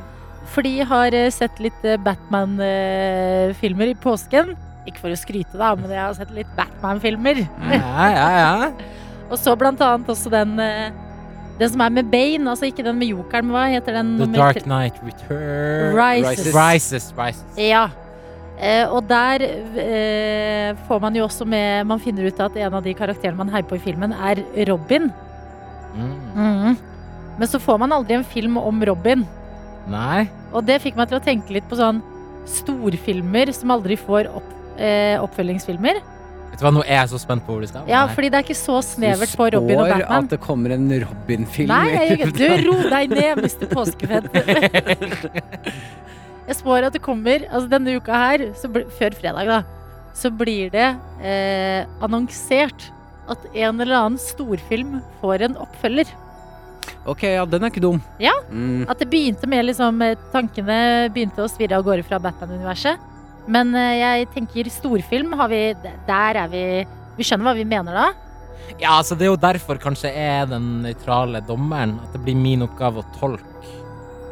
Fordi 0.55 0.79
jeg 0.79 0.87
har 0.87 1.15
eh, 1.15 1.31
sett 1.31 1.61
litt 1.61 1.85
eh, 1.85 2.01
Batman-filmer 2.01 3.93
i 3.93 3.95
påsken. 3.95 4.55
Ikke 4.89 5.03
for 5.05 5.13
å 5.13 5.21
skryte, 5.21 5.59
da, 5.61 5.75
men 5.77 5.91
jeg 5.91 6.01
har 6.01 6.15
sett 6.17 6.31
litt 6.33 6.51
Batman-filmer. 6.57 7.45
Ja, 7.73 8.09
ja, 8.09 8.29
ja. 8.39 8.71
Og 9.31 9.37
så 9.37 9.53
blant 9.61 9.81
annet 9.85 10.09
også 10.09 10.33
den 10.33 10.57
eh, 10.63 10.89
Den 11.59 11.71
som 11.73 11.81
er 11.83 11.91
med 11.91 12.11
Bane, 12.11 12.47
altså 12.51 12.69
ikke 12.69 12.85
den 12.87 12.99
med 13.01 13.11
jokeren, 13.11 13.49
men 13.49 13.57
hva 13.57 13.65
heter 13.73 13.97
den? 13.99 14.13
The 14.21 14.29
Dark 14.37 14.61
Knight 14.63 15.01
Return 15.03 15.97
Rises. 15.97 16.53
Rises. 16.55 17.09
Rises. 17.19 17.59
Ja. 17.59 17.89
Eh, 18.59 18.85
og 18.91 19.07
der 19.11 19.43
eh, 19.43 20.79
får 20.89 21.01
man 21.03 21.15
jo 21.15 21.23
også 21.29 21.47
med 21.47 21.87
Man 21.87 22.01
finner 22.03 22.27
ut 22.27 22.41
at 22.43 22.57
en 22.59 22.75
av 22.75 22.83
de 22.83 22.95
karakterene 22.99 23.39
man 23.39 23.51
heier 23.55 23.67
på 23.67 23.79
i 23.79 23.83
filmen, 23.83 24.15
er 24.15 24.43
Robin. 24.71 25.11
Mm. 25.95 26.15
Mhm. 26.35 26.79
Men 27.39 27.47
så 27.47 27.61
får 27.63 27.79
man 27.79 27.95
aldri 27.95 28.17
en 28.19 28.27
film 28.27 28.57
om 28.59 28.83
Robin. 28.83 29.23
Nei. 29.89 30.27
Og 30.53 30.65
det 30.67 30.81
fikk 30.83 30.97
meg 30.99 31.11
til 31.11 31.21
å 31.21 31.25
tenke 31.25 31.55
litt 31.55 31.69
på 31.71 31.79
sånn 31.79 32.01
storfilmer 32.49 33.53
som 33.55 33.71
aldri 33.71 33.95
får 34.01 34.31
opp, 34.35 34.49
eh, 34.79 35.15
oppfølgingsfilmer. 35.23 36.01
Vet 36.59 36.65
du 36.65 36.67
hva, 36.67 36.73
nå 36.75 36.81
er 36.83 36.97
jeg 36.97 37.11
så 37.13 37.19
spent 37.23 37.45
på 37.47 37.55
hvor 37.55 37.63
du 37.63 37.69
skal. 37.71 37.85
Ja, 37.87 38.01
Nei. 38.03 38.15
fordi 38.17 38.29
det 38.35 38.39
er 38.41 38.47
ikke 38.49 38.59
så 38.59 38.81
snevert 38.83 39.35
på 39.39 39.47
Robin 39.55 39.79
og 39.79 39.85
Batman. 39.93 40.01
Du 40.03 40.03
spår 40.03 40.17
at 40.19 40.33
det 40.33 40.39
kommer 40.43 40.75
en 40.75 40.89
Robin-film. 41.05 41.71
Nei, 41.71 41.85
jeg, 41.95 42.33
du 42.35 42.47
ro 42.65 42.75
deg 42.91 43.15
ned, 43.15 43.43
Mr. 43.45 43.69
Påskefedd. 43.71 44.27
Jeg 46.49 46.57
spår 46.57 46.87
at 46.89 46.95
det 46.97 47.03
kommer 47.05 47.43
Altså 47.45 47.69
denne 47.69 47.95
uka 48.01 48.17
her, 48.17 48.47
så 48.57 48.71
bli, 48.73 48.87
før 48.99 49.15
fredag, 49.21 49.51
da, 49.51 49.59
så 50.17 50.31
blir 50.33 50.73
det 50.73 50.87
eh, 51.21 51.83
annonsert 52.03 52.89
at 53.29 53.45
en 53.53 53.83
eller 53.85 53.95
annen 53.99 54.19
storfilm 54.23 54.97
får 55.21 55.45
en 55.45 55.59
oppfølger. 55.61 56.11
Ok, 57.09 57.23
ja, 57.29 57.45
den 57.47 57.63
er 57.63 57.71
ikke 57.71 57.85
dum. 57.85 58.01
Ja. 58.19 58.33
Mm. 58.51 58.89
At 58.89 58.99
det 58.99 59.11
begynte 59.13 59.47
med 59.47 59.69
liksom 59.69 60.01
eh, 60.03 60.17
Tankene 60.33 60.81
begynte 61.13 61.45
å 61.45 61.53
svirre 61.53 61.79
av 61.79 61.87
gårde 61.87 62.09
fra 62.09 62.19
Batman-universet. 62.25 63.05
Men 63.49 63.75
eh, 63.75 63.95
jeg 64.03 64.29
tenker 64.35 64.69
storfilm 64.73 65.33
har 65.41 65.49
vi 65.49 65.61
Der 66.09 66.37
er 66.45 66.49
vi 66.53 66.65
Vi 67.19 67.25
skjønner 67.27 67.49
hva 67.49 67.55
vi 67.57 67.65
mener 67.69 67.97
da. 67.97 68.09
Ja, 68.79 68.99
altså 68.99 69.17
Det 69.17 69.25
er 69.27 69.33
jo 69.33 69.41
derfor 69.41 69.81
kanskje 69.83 70.11
jeg 70.13 70.43
er 70.43 70.47
den 70.51 70.83
nøytrale 70.85 71.41
dommeren. 71.49 71.97
At 72.05 72.13
det 72.15 72.23
blir 72.27 72.37
min 72.39 72.63
oppgave 72.67 73.01
å 73.03 73.07
tolke 73.19 73.45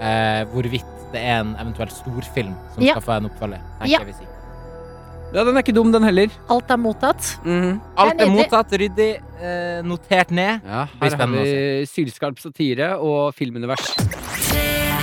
eh, 0.01 0.45
hvorvidt 0.53 0.93
det 1.15 1.23
er 1.23 1.41
en 1.41 1.55
eventuell 1.57 1.91
storfilm 1.95 2.55
som 2.75 2.83
Ja. 2.85 2.97
skal 2.99 3.03
få 3.07 3.17
en 3.17 3.29
oppfølger. 3.31 3.61
Ja. 3.89 4.01
Si. 4.05 4.27
Ja, 5.35 5.43
den 5.45 5.57
er 5.57 5.63
ikke 5.63 5.75
dum, 5.75 5.91
den 5.93 6.05
heller. 6.07 6.31
Alt 6.51 6.71
er 6.71 6.77
mottatt. 6.79 7.31
Mhm. 7.45 7.81
Alt 7.97 8.21
er 8.21 8.27
er 8.27 8.31
mottatt, 8.31 8.71
ryddig, 8.79 9.09
eh, 9.41 9.83
notert 9.83 10.31
ned. 10.31 10.61
Ja, 10.65 10.87
her 11.01 11.17
har 11.17 11.27
vi 11.27 11.87
sylskarp 11.87 12.39
satire 12.39 12.93
og 13.01 13.35
filmunivers. 13.35 13.97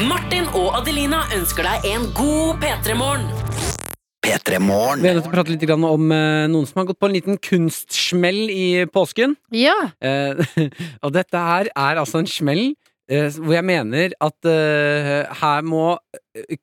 Martin 0.07 0.47
og 0.53 0.73
Adelina 0.79 1.23
ønsker 1.35 1.63
deg 1.63 1.85
en 1.95 2.07
god 2.13 2.61
P3-morgen. 2.63 3.27
P3 4.23 4.59
Morgen. 4.63 5.01
Vi 5.03 5.09
er 5.09 5.17
nødt 5.17 5.25
til 5.25 5.33
å 5.33 5.35
prate 5.35 5.51
litt 5.51 5.63
om 5.73 6.11
eh, 6.15 6.45
noen 6.47 6.67
som 6.67 6.79
har 6.79 6.87
gått 6.87 6.99
på 7.01 7.09
en 7.09 7.15
liten 7.17 7.39
kunstsmell 7.43 8.47
i 8.53 8.85
påsken. 8.87 9.35
Ja. 9.51 9.75
Eh, 9.99 10.39
og 11.03 11.11
dette 11.15 11.41
her 11.43 11.67
er 11.69 11.99
altså 11.99 12.21
en 12.21 12.29
smell 12.31 12.63
eh, 13.11 13.27
hvor 13.35 13.57
jeg 13.57 13.67
mener 13.67 14.15
at 14.23 14.49
her 15.43 15.67
må 15.67 15.97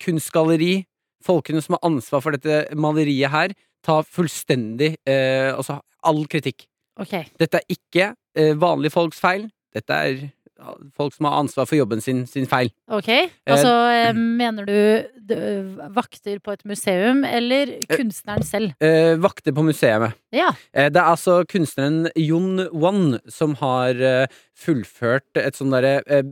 kunstgalleri, 0.01 0.87
folkene 1.21 1.61
som 1.61 1.77
har 1.77 1.85
ansvar 1.91 2.25
for 2.25 2.37
dette 2.37 2.79
maleriet 2.81 3.33
her, 3.35 3.53
ta 3.85 4.01
fullstendig 4.05 4.95
eh, 5.09 5.53
Altså 5.53 5.79
all 6.05 6.25
kritikk. 6.33 6.65
Okay. 7.01 7.29
Dette 7.41 7.61
er 7.61 7.77
ikke 7.77 8.11
vanlige 8.61 8.93
folks 8.95 9.21
feil. 9.21 9.51
Dette 9.77 9.97
er 9.97 10.23
folk 10.97 11.15
som 11.17 11.27
har 11.29 11.39
ansvar 11.41 11.67
for 11.67 11.77
jobben 11.79 12.01
sin, 12.05 12.27
sin 12.27 12.47
feil. 12.51 12.71
Ok, 12.91 13.09
altså 13.49 13.71
eh, 13.91 14.13
mener 14.17 14.67
du 14.67 15.31
vakter 15.95 16.41
på 16.43 16.53
et 16.57 16.65
museum 16.67 17.21
eller 17.25 17.77
kunstneren 17.91 18.43
selv? 18.47 18.73
Eh, 18.83 19.15
vakter 19.23 19.55
på 19.57 19.63
museet. 19.67 20.13
Ja, 20.35 20.51
Eh, 20.75 20.89
Det 20.91 20.97
er 21.01 21.11
altså 21.13 21.45
kunstneren 21.47 22.09
Jon 22.17 22.69
Wan 22.73 23.19
som 23.29 23.55
har 23.61 23.95
eh, 23.95 24.27
fullført 24.59 25.39
et 25.41 25.57
sånn 25.59 25.71
derre 25.75 26.03
eh, 26.07 26.23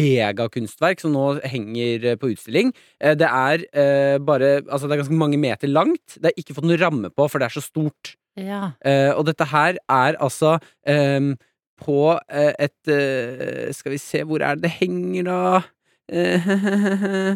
megakunstverk 0.00 1.00
som 1.02 1.14
nå 1.14 1.26
henger 1.48 2.04
eh, 2.12 2.16
på 2.20 2.30
utstilling. 2.34 2.72
Eh, 3.00 3.14
Det 3.18 3.28
er 3.28 3.64
eh, 3.72 4.18
bare 4.18 4.60
Altså, 4.70 4.86
det 4.88 4.96
er 4.96 5.02
ganske 5.04 5.18
mange 5.20 5.38
meter 5.40 5.68
langt. 5.70 6.18
Det 6.20 6.30
er 6.32 6.38
ikke 6.40 6.54
fått 6.58 6.66
noe 6.68 6.80
ramme 6.80 7.10
på, 7.10 7.28
for 7.30 7.38
det 7.40 7.50
er 7.50 7.56
så 7.60 7.64
stort. 7.64 8.14
ja. 8.38 8.72
Eh, 8.84 9.10
Og 9.16 9.24
dette 9.26 9.44
her 9.50 9.76
er 9.88 10.16
altså 10.20 10.58
eh, 10.86 11.34
på 11.80 12.00
eh, 12.28 12.52
et 12.66 12.92
eh, 12.92 13.68
Skal 13.76 13.94
vi 13.94 14.00
se, 14.02 14.24
hvor 14.24 14.44
er 14.44 14.58
det 14.58 14.68
det 14.68 14.76
henger, 14.78 15.28
da? 15.30 15.40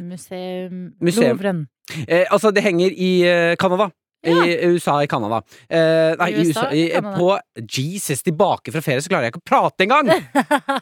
Museum 0.03 0.95
Museum. 1.01 1.37
Louvren. 1.37 1.67
Eh, 2.09 2.25
altså, 2.31 2.51
det 2.51 2.65
henger 2.65 2.91
i 2.91 3.13
Canada. 3.61 3.91
I 4.25 4.67
USA 4.73 5.03
i 5.03 5.09
Canada. 5.09 5.43
Eh, 5.69 6.15
nei, 6.21 6.31
USA 6.39 6.49
USA, 6.49 6.69
i, 6.73 6.85
Canada? 6.95 7.17
på 7.19 7.67
Jesus, 7.77 8.23
tilbake 8.25 8.73
fra 8.73 8.83
ferie, 8.85 9.03
så 9.05 9.13
klarer 9.13 9.29
jeg 9.29 9.35
ikke 9.35 9.43
å 9.43 9.49
prate 9.51 9.85
engang! 9.85 10.09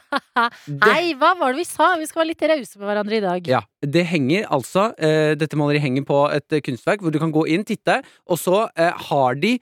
Hei, 0.87 1.13
hva 1.19 1.33
var 1.39 1.53
det 1.53 1.63
vi 1.63 1.67
sa? 1.67 1.93
Vi 1.99 2.07
skal 2.07 2.23
være 2.23 2.31
litt 2.31 2.45
rause 2.53 2.79
med 2.79 2.89
hverandre 2.89 3.19
i 3.19 3.23
dag. 3.25 3.49
Ja, 3.51 3.61
det 3.83 4.05
henger 4.09 4.47
altså 4.53 4.89
eh, 4.95 5.33
Dette 5.39 5.59
maleriet 5.59 5.83
henger 5.83 6.07
på 6.07 6.21
et 6.33 6.55
kunstverk 6.65 7.03
hvor 7.03 7.13
du 7.13 7.19
kan 7.21 7.33
gå 7.35 7.45
inn, 7.51 7.67
titte, 7.67 7.99
og 8.31 8.39
så 8.41 8.65
eh, 8.79 8.93
har 9.09 9.39
de 9.39 9.57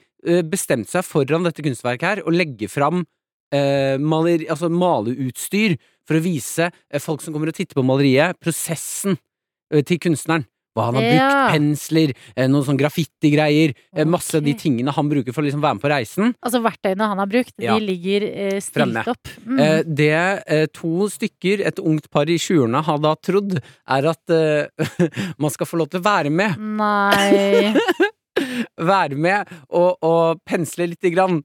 bestemt 0.45 0.85
seg 0.85 1.01
foran 1.01 1.47
dette 1.47 1.63
kunstverket 1.65 2.05
her 2.05 2.19
å 2.29 2.33
legge 2.33 2.67
fram 2.69 3.01
eh, 3.51 3.97
maler, 3.99 4.45
altså 4.49 4.69
maleutstyr 4.71 5.77
for 6.07 6.17
å 6.19 6.23
vise 6.23 6.69
eh, 6.71 6.99
folk 7.03 7.21
som 7.21 7.33
kommer 7.35 7.51
og 7.51 7.57
titter 7.59 7.77
på 7.79 7.85
maleriet, 7.85 8.39
prosessen 8.41 9.17
eh, 9.71 9.83
til 9.83 9.99
kunstneren. 9.99 10.47
Hva 10.71 10.85
han 10.87 10.95
har 10.95 11.03
Ja. 11.03 11.15
brukt, 11.19 11.51
pensler, 11.51 12.11
eh, 12.33 12.45
noen 12.47 12.63
sånn 12.63 12.77
graffitigreier, 12.79 13.73
eh, 13.93 14.05
masse 14.07 14.37
av 14.39 14.43
de 14.45 14.53
tingene 14.55 14.93
han 14.95 15.09
bruker 15.11 15.33
for 15.35 15.43
å 15.43 15.45
liksom 15.49 15.59
være 15.59 15.75
med 15.75 15.83
på 15.83 15.89
reisen. 15.91 16.31
Altså 16.39 16.61
verktøyene 16.63 17.09
han 17.11 17.19
har 17.19 17.27
brukt, 17.27 17.51
Ja. 17.59 17.75
de 17.75 17.85
ligger 17.89 18.23
eh, 18.23 18.59
stilt 18.63 19.07
opp. 19.11 19.27
Mm. 19.45 19.59
Eh, 19.59 19.83
det 19.83 20.71
to 20.71 21.09
stykker, 21.11 21.59
et 21.67 21.75
ungt 21.83 22.07
par 22.09 22.23
i 22.31 22.37
20-årene, 22.39 22.83
har 22.87 22.97
da 23.03 23.15
trodd, 23.19 23.59
er 23.59 24.07
at 24.13 24.35
man 25.43 25.51
skal 25.51 25.67
få 25.67 25.77
lov 25.83 25.89
til 25.91 25.99
å 25.99 26.07
være 26.07 26.31
med. 26.31 26.55
Nei 26.57 27.75
Være 28.79 29.15
med 29.19 29.49
og, 29.69 29.97
og 30.01 30.39
pensle 30.47 30.87
lite 30.87 31.11
grann. 31.13 31.41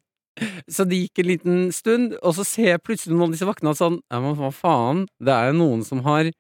Så 0.69 0.85
det 0.89 1.03
gikk 1.05 1.23
en 1.23 1.31
liten 1.31 1.61
stund, 1.75 2.17
og 2.23 2.37
så 2.37 2.45
ser 2.47 2.75
jeg 2.75 2.85
plutselig 2.85 3.17
noen 3.17 3.31
av 3.31 3.37
disse 3.37 3.49
vaktene 3.49 3.77
sånn 3.79 4.01
Ja, 4.13 4.21
men 4.23 4.37
hva 4.39 4.53
faen? 4.55 5.07
Det 5.23 5.33
er 5.33 5.51
jo 5.51 5.61
noen 5.63 5.85
som 5.87 6.03
har 6.07 6.31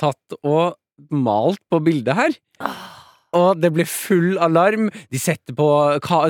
tatt 0.00 0.38
og 0.42 0.78
malt 1.14 1.62
på 1.70 1.78
bildet 1.84 2.18
her. 2.18 2.34
Og 3.36 3.60
det 3.60 3.70
ble 3.74 3.84
full 3.88 4.38
alarm. 4.42 4.88
De 5.12 5.20
setter 5.20 5.54
på, 5.56 5.66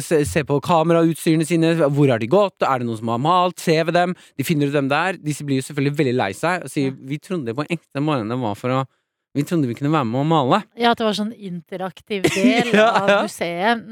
ser 0.03 0.47
på 0.49 0.59
kamerautstyrene 0.67 1.47
sine. 1.47 1.71
Hvor 1.95 2.11
har 2.11 2.21
de 2.21 2.29
gått? 2.31 2.59
Er 2.67 2.83
det 2.83 2.89
noen 2.89 2.99
som 3.01 3.13
har 3.15 3.23
malt? 3.23 3.63
Se 3.63 3.77
ved 3.79 3.95
dem. 3.95 4.17
De 4.37 4.47
finner 4.47 4.69
ut 4.69 4.75
hvem 4.75 4.91
det 4.91 4.99
er. 4.99 5.21
Disse 5.23 5.47
blir 5.47 5.63
jo 5.63 5.69
selvfølgelig 5.69 5.99
veldig 6.01 6.17
lei 6.19 6.33
seg 6.37 6.67
og 6.67 6.73
sier 6.73 6.97
vi 7.09 7.21
trodde 7.23 7.55
på 7.55 7.69
ekte 7.71 8.03
morgenen 8.03 8.43
var 8.43 8.59
for 8.59 8.81
å 8.81 8.85
Vi 9.39 9.45
trodde 9.47 9.69
vi 9.71 9.77
kunne 9.79 9.93
være 9.95 10.07
med 10.09 10.19
å 10.19 10.27
male. 10.27 10.59
Ja, 10.79 10.91
at 10.93 10.99
det 10.99 11.07
var 11.07 11.15
sånn 11.15 11.31
interaktiv 11.33 12.25
del 12.35 12.73
Ja, 12.75 12.89
av 13.05 13.11
ja. 13.13 13.19
museet. 13.23 13.85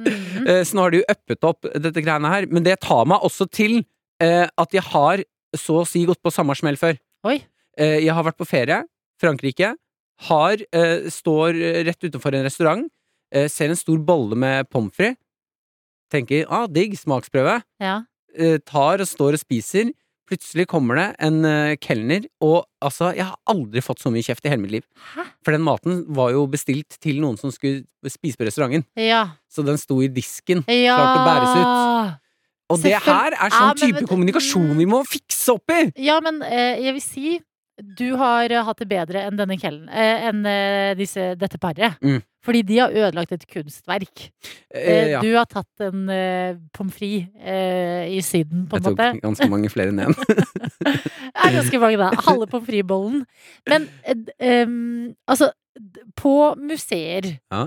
Eh, 0.42 0.62
Så 0.66 0.74
nå 0.74 0.82
har 0.86 0.94
de 0.94 1.00
jo 1.04 1.06
uppet 1.12 1.46
opp 1.46 1.68
dette 1.86 2.02
greiene 2.02 2.32
her. 2.32 2.48
Men 2.50 2.66
det 2.66 2.74
tar 2.82 3.06
meg 3.06 3.22
også 3.26 3.46
til 3.54 3.78
eh, 4.22 4.44
at 4.50 4.74
jeg 4.74 4.82
har 4.90 5.22
så 5.56 5.80
å 5.84 5.86
si 5.88 6.02
gått 6.08 6.18
på 6.24 6.32
samme 6.34 6.56
smell 6.58 6.76
før. 6.80 6.98
Oi. 7.30 7.38
Eh, 7.78 8.00
jeg 8.04 8.10
har 8.16 8.26
vært 8.26 8.40
på 8.42 8.48
ferie. 8.48 8.82
Frankrike. 9.22 9.70
Har, 10.26 10.62
står 11.12 11.56
rett 11.84 12.04
utenfor 12.06 12.32
en 12.38 12.44
restaurant. 12.46 12.86
Ser 13.52 13.68
en 13.68 13.76
stor 13.76 13.98
bolle 14.00 14.36
med 14.38 14.64
pommes 14.72 14.94
frites. 14.96 15.18
Tenker 16.12 16.46
ah, 16.48 16.64
digg, 16.70 16.94
smaksprøve. 16.96 17.58
Ja. 17.82 17.98
Tar 18.68 19.02
og 19.04 19.08
står 19.10 19.36
og 19.36 19.42
spiser. 19.42 19.90
Plutselig 20.26 20.66
kommer 20.70 20.98
det 20.98 21.06
en 21.22 21.40
uh, 21.46 21.76
kelner, 21.78 22.26
og 22.42 22.64
altså, 22.82 23.12
jeg 23.14 23.28
har 23.28 23.36
aldri 23.52 23.82
fått 23.84 24.02
så 24.02 24.10
mye 24.10 24.26
kjeft 24.26 24.46
i 24.46 24.50
hele 24.50 24.64
mitt 24.64 24.74
liv. 24.74 24.86
Hæ? 25.14 25.26
For 25.46 25.54
den 25.54 25.62
maten 25.66 26.02
var 26.18 26.32
jo 26.34 26.44
bestilt 26.50 26.98
til 27.02 27.20
noen 27.22 27.38
som 27.38 27.54
skulle 27.54 27.86
spise 28.10 28.38
på 28.38 28.48
restauranten. 28.48 28.86
Ja. 28.98 29.38
Så 29.46 29.62
den 29.66 29.78
sto 29.78 30.00
i 30.02 30.10
disken. 30.10 30.64
ja. 30.66 30.98
Klart 30.98 31.20
å 31.20 31.26
bæres 31.28 31.58
ut. 31.60 32.22
Og 32.74 32.80
det 32.82 32.96
her 32.98 33.30
er 33.30 33.36
Ja, 33.46 33.50
sånn 33.54 33.68
men 33.68 33.78
type 33.78 34.00
men, 34.02 34.08
kommunikasjon 34.10 34.72
vi 34.74 34.88
må 34.90 35.04
fikse 35.06 35.54
opp 35.54 35.70
i! 35.70 35.84
Ja, 36.02 36.18
men 36.24 36.40
eh, 36.42 36.82
jeg 36.82 36.96
vil 36.96 37.04
si 37.04 37.36
du 37.76 38.14
har 38.16 38.50
eh, 38.50 38.64
hatt 38.64 38.80
det 38.80 38.88
bedre 38.88 39.26
enn 39.28 39.36
denne 39.36 39.58
kvelden. 39.60 39.88
Eh, 39.92 40.28
enn 40.30 40.46
eh, 40.48 40.94
disse, 40.96 41.34
dette 41.36 41.60
paret. 41.60 41.98
Mm. 42.00 42.22
Fordi 42.46 42.60
de 42.62 42.76
har 42.78 42.92
ødelagt 42.94 43.32
et 43.34 43.46
kunstverk. 43.50 44.28
Eh, 44.70 44.86
Eh, 44.86 45.08
ja. 45.16 45.20
Du 45.24 45.32
har 45.34 45.46
tatt 45.50 45.82
en 45.82 46.08
eh, 46.12 46.54
pommes 46.76 46.94
frites 46.94 47.26
eh, 47.42 48.06
i 48.14 48.20
Syden, 48.22 48.66
på 48.70 48.76
en 48.78 48.84
måte. 48.86 49.02
Jeg 49.10 49.18
tok 49.18 49.24
ganske 49.24 49.48
mange 49.50 49.70
flere 49.72 49.90
enn 49.90 50.04
én. 50.06 50.14
Det 51.36 51.50
er 51.50 51.56
ganske 51.58 51.78
mange, 51.82 51.98
da. 52.00 52.10
Halve 52.26 52.46
pommes 52.50 52.66
frites-bollen. 52.68 53.24
Men 53.68 53.88
eh, 54.06 54.14
d- 54.14 55.14
altså, 55.28 55.50
på 56.16 56.34
museer 56.60 57.32
Ja. 57.52 57.66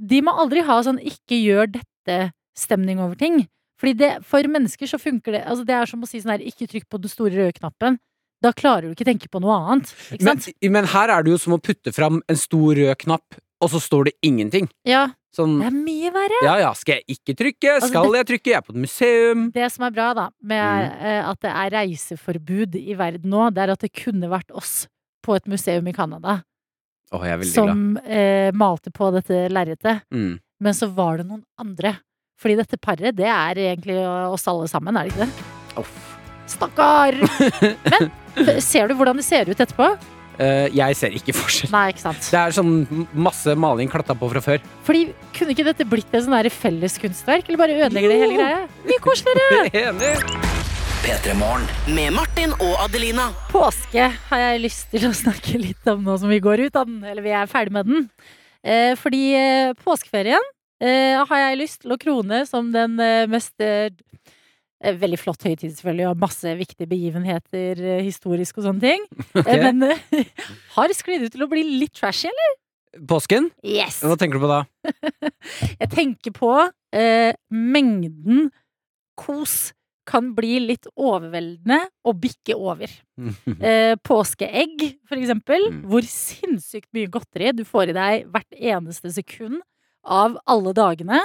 De 0.00 0.18
må 0.20 0.32
aldri 0.36 0.60
ha 0.66 0.80
sånn 0.84 0.98
'ikke 1.00 1.38
gjør 1.40 1.70
dette'-stemning 1.78 2.98
over 3.00 3.14
ting. 3.16 3.46
Fordi 3.80 3.92
det, 3.96 4.10
for 4.24 4.42
mennesker 4.48 4.88
så 4.88 4.98
funker 5.00 5.32
det 5.36 5.44
altså 5.46 5.64
Det 5.68 5.74
er 5.76 5.86
som 5.86 6.02
å 6.02 6.08
si 6.08 6.20
sånn 6.20 6.32
her 6.36 6.44
'ikke 6.44 6.68
trykk 6.68 6.88
på 6.88 7.00
den 7.00 7.08
store 7.12 7.32
røde 7.36 7.52
knappen'. 7.60 7.98
Da 8.42 8.52
klarer 8.52 8.82
du 8.82 8.94
ikke 8.94 9.06
tenke 9.08 9.28
på 9.32 9.40
noe 9.40 9.56
annet. 9.56 9.88
Ikke 10.12 10.24
Men, 10.24 10.40
men 10.72 10.84
her 10.92 11.08
er 11.08 11.22
det 11.24 11.30
jo 11.32 11.38
som 11.40 11.54
å 11.56 11.60
putte 11.60 11.92
fram 11.92 12.20
en 12.28 12.36
stor 12.36 12.74
rød 12.76 12.96
knapp, 12.98 13.24
og 13.62 13.70
så 13.72 13.80
står 13.80 14.10
det 14.10 14.12
ingenting. 14.26 14.68
Ja, 14.88 15.08
Sånn 15.36 15.58
det 15.60 15.66
er 15.68 15.74
mye 15.76 16.10
verre. 16.14 16.38
ja 16.46 16.54
ja, 16.62 16.72
skal 16.76 16.98
jeg 17.00 17.18
ikke 17.18 17.34
trykke? 17.36 17.72
Altså, 17.74 17.88
Skal 17.92 18.14
jeg 18.16 18.26
trykke? 18.30 18.50
Jeg 18.52 18.56
er 18.56 18.64
på 18.64 18.72
et 18.72 18.80
museum. 18.86 19.42
Det 19.52 19.66
som 19.72 19.84
er 19.84 19.94
bra 19.96 20.08
da 20.16 20.26
med 20.40 20.86
Mm. 20.86 21.04
uh, 21.04 21.30
at 21.30 21.40
det 21.44 21.50
er 21.52 21.70
reiseforbud 21.76 22.76
i 22.80 22.94
verden 22.96 23.30
nå, 23.30 23.50
det 23.52 23.62
er 23.64 23.72
at 23.74 23.84
det 23.84 23.92
kunne 23.92 24.30
vært 24.32 24.50
oss 24.56 24.86
på 25.24 25.36
et 25.36 25.46
museum 25.46 25.86
i 25.88 25.92
Canada 25.92 26.42
oh, 27.12 27.42
som 27.42 27.98
uh, 28.00 28.50
malte 28.56 28.90
på 28.90 29.10
dette 29.12 29.48
lerretet. 29.52 30.02
Mm. 30.12 30.38
men 30.60 30.72
så 30.74 30.88
var 30.88 31.18
det 31.18 31.26
noen 31.28 31.44
andre. 31.60 31.98
Fordi 32.40 32.56
dette 32.56 32.76
paret, 32.80 33.16
det 33.16 33.28
er 33.28 33.56
egentlig 33.56 33.96
oss 34.28 34.46
alle 34.48 34.68
sammen, 34.68 34.96
er 34.96 35.04
det 35.08 35.12
ikke 35.14 35.24
det? 35.24 35.46
Oh. 35.76 35.86
Stakkar! 36.46 37.16
Men 38.36 38.60
ser 38.60 38.88
du 38.88 38.94
hvordan 38.94 39.16
det 39.16 39.24
ser 39.24 39.48
ut 39.48 39.60
etterpå? 39.60 39.88
Eh, 40.36 40.66
jeg 40.76 40.96
ser 40.98 41.14
ikke 41.16 41.32
forskjell. 41.36 41.72
Nei, 41.72 41.86
ikke 41.94 42.04
sant. 42.04 42.28
Det 42.28 42.40
er 42.40 42.56
sånn 42.56 43.06
masse 43.16 43.54
maling 43.56 43.88
klatta 43.92 44.16
på 44.18 44.28
fra 44.34 44.42
før. 44.44 44.60
Fordi 44.86 45.06
kunne 45.36 45.56
ikke 45.56 45.68
dette 45.70 45.88
blitt 45.88 46.12
et 46.12 46.26
sånn 46.26 46.50
felleskunstverk? 46.60 47.48
Eller 47.48 47.62
bare 47.62 47.78
ødelegger 47.86 48.12
det 48.12 48.20
hele 48.24 48.38
greia? 48.40 48.62
Mye 48.84 49.02
koseligere! 49.04 49.70
Enig! 49.86 50.56
Med 51.06 52.10
Martin 52.10 52.50
og 52.58 52.80
Adelina. 52.82 53.28
Påske 53.52 54.08
har 54.10 54.40
jeg 54.42 54.62
lyst 54.64 54.88
til 54.90 55.04
å 55.06 55.12
snakke 55.14 55.54
litt 55.62 55.86
om 55.86 56.00
nå 56.02 56.16
som 56.18 56.32
vi 56.32 56.40
går 56.42 56.64
ut 56.66 56.78
av 56.80 56.88
den, 56.88 56.98
eller 57.06 57.22
vi 57.22 57.30
er 57.30 57.46
ferdig 57.46 57.76
med 57.76 57.86
den. 57.86 58.08
Eh, 58.66 58.96
fordi 58.98 59.20
eh, 59.38 59.70
påskeferien 59.86 60.42
eh, 60.82 61.14
har 61.22 61.42
jeg 61.44 61.60
lyst 61.60 61.84
til 61.84 61.94
å 61.94 62.00
krone 62.02 62.42
som 62.50 62.72
den 62.74 62.98
eh, 62.98 63.28
mest 63.30 63.54
eh, 63.62 63.94
Veldig 64.76 65.18
flott 65.18 65.46
høytid, 65.46 65.72
selvfølgelig, 65.72 66.06
og 66.10 66.20
masse 66.20 66.52
viktige 66.58 66.88
begivenheter 66.90 67.80
eh, 67.80 68.02
historisk 68.04 68.58
og 68.60 68.68
sånne 68.68 68.82
ting. 68.84 69.06
Eh, 69.46 69.62
men 69.62 69.82
eh, 69.86 70.26
har 70.76 70.92
sklidd 70.96 71.26
ut 71.26 71.32
til 71.32 71.44
å 71.44 71.50
bli 71.50 71.62
litt 71.80 71.94
trashy, 71.96 72.28
eller? 72.28 72.54
Påsken? 73.08 73.50
Yes! 73.64 74.00
Hva 74.04 74.16
tenker 74.18 74.40
du 74.40 74.44
på 74.44 74.50
da? 74.50 74.62
Jeg 75.80 75.90
tenker 75.92 76.34
på 76.36 76.52
eh, 76.96 77.32
mengden 77.52 78.48
kos 79.20 79.70
kan 80.06 80.30
bli 80.36 80.60
litt 80.62 80.86
overveldende 80.94 81.80
og 82.06 82.20
bikke 82.22 82.54
over. 82.54 82.90
Eh, 83.18 83.94
påskeegg, 84.06 84.84
for 85.08 85.18
eksempel. 85.18 85.66
Mm. 85.72 85.80
Hvor 85.90 86.06
sinnssykt 86.06 86.92
mye 86.94 87.10
godteri 87.10 87.50
du 87.56 87.64
får 87.66 87.90
i 87.90 87.96
deg 87.96 88.28
hvert 88.30 88.60
eneste 88.76 89.10
sekund 89.16 89.58
av 90.06 90.38
alle 90.46 90.72
dagene. 90.76 91.20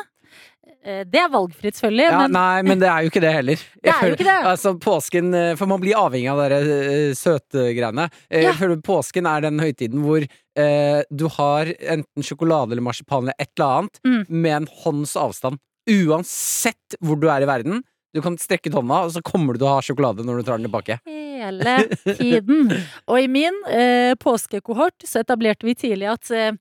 Eh, 0.84 1.04
det 1.06 1.20
er 1.22 1.30
valgfritt, 1.30 1.76
selvfølgelig, 1.78 2.06
Ja, 2.10 2.18
men 2.24 2.32
nei, 2.34 2.62
men 2.66 2.80
det 2.82 2.88
er 2.90 3.04
jo 3.06 3.10
ikke 3.12 3.22
det 3.22 3.34
heller. 3.36 3.56
Det 3.84 3.92
er 3.94 4.08
jo 4.08 4.16
ikke 4.16 4.26
det. 4.26 4.38
Altså, 4.50 4.72
påsken 4.82 5.34
eh, 5.38 5.52
For 5.60 5.70
man 5.70 5.82
blir 5.84 5.94
avhengig 6.00 6.32
av 6.32 6.42
de. 6.42 6.58
Eh, 6.58 8.08
Ja. 8.32 8.40
Jeg 8.48 8.56
føler 8.58 8.82
påsken 8.82 9.28
er 9.30 9.42
den 9.46 9.60
høytiden 9.62 10.02
hvor 10.06 10.26
eh, 10.26 11.02
du 11.14 11.28
har 11.38 11.70
enten 11.80 12.26
sjokolade 12.26 12.72
eller 12.74 12.82
marsipan 12.86 13.24
eller 13.30 13.38
et 13.40 13.52
eller 13.58 13.78
annet 13.78 14.00
Mm. 14.04 14.26
med 14.30 14.56
en 14.56 14.68
hånds 14.84 15.16
avstand. 15.16 15.60
Uansett 15.90 16.98
hvor 17.02 17.20
du 17.22 17.28
er 17.30 17.44
i 17.46 17.50
verden. 17.50 17.84
Du 18.14 18.20
kan 18.22 18.36
strekke 18.38 18.68
ut 18.70 18.76
hånda, 18.76 19.06
og 19.08 19.12
så 19.16 19.22
kommer 19.24 19.54
du 19.56 19.62
til 19.62 19.70
å 19.70 19.76
ha 19.78 19.82
sjokolade 19.86 20.26
når 20.28 20.42
du 20.42 20.44
tar 20.50 20.58
den 20.60 20.68
tilbake. 20.68 20.98
hele 21.08 21.76
tiden. 22.20 22.74
Og 23.08 23.18
i 23.22 23.28
min 23.32 23.56
eh, 23.72 24.14
påskekohort 24.20 25.06
så 25.08 25.22
etablerte 25.24 25.66
vi 25.66 25.74
tidlig 25.80 26.10
at 26.12 26.32
eh, 26.36 26.52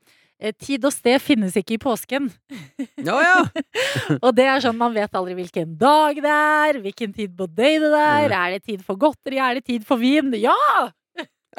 tid 0.61 0.85
og 0.89 0.95
sted 0.95 1.21
finnes 1.23 1.57
ikke 1.59 1.77
i 1.77 1.81
påsken. 1.81 2.31
Ja, 3.01 3.19
ja! 3.21 3.35
Og 4.25 4.33
det 4.37 4.47
er 4.49 4.63
sånn 4.65 4.79
man 4.81 4.95
vet 4.97 5.13
aldri 5.17 5.37
hvilken 5.37 5.75
dag 5.81 6.21
det 6.21 6.37
er, 6.37 6.81
hvilken 6.85 7.13
tid 7.17 7.35
på 7.37 7.49
døgnet 7.49 7.93
det 7.93 8.07
er. 8.07 8.37
Er 8.39 8.57
det 8.57 8.65
tid 8.65 8.87
for 8.87 9.01
godteri? 9.01 9.41
Er 9.41 9.59
det 9.59 9.67
tid 9.69 9.85
for 9.87 10.01
vin? 10.01 10.33
Ja! 10.41 10.57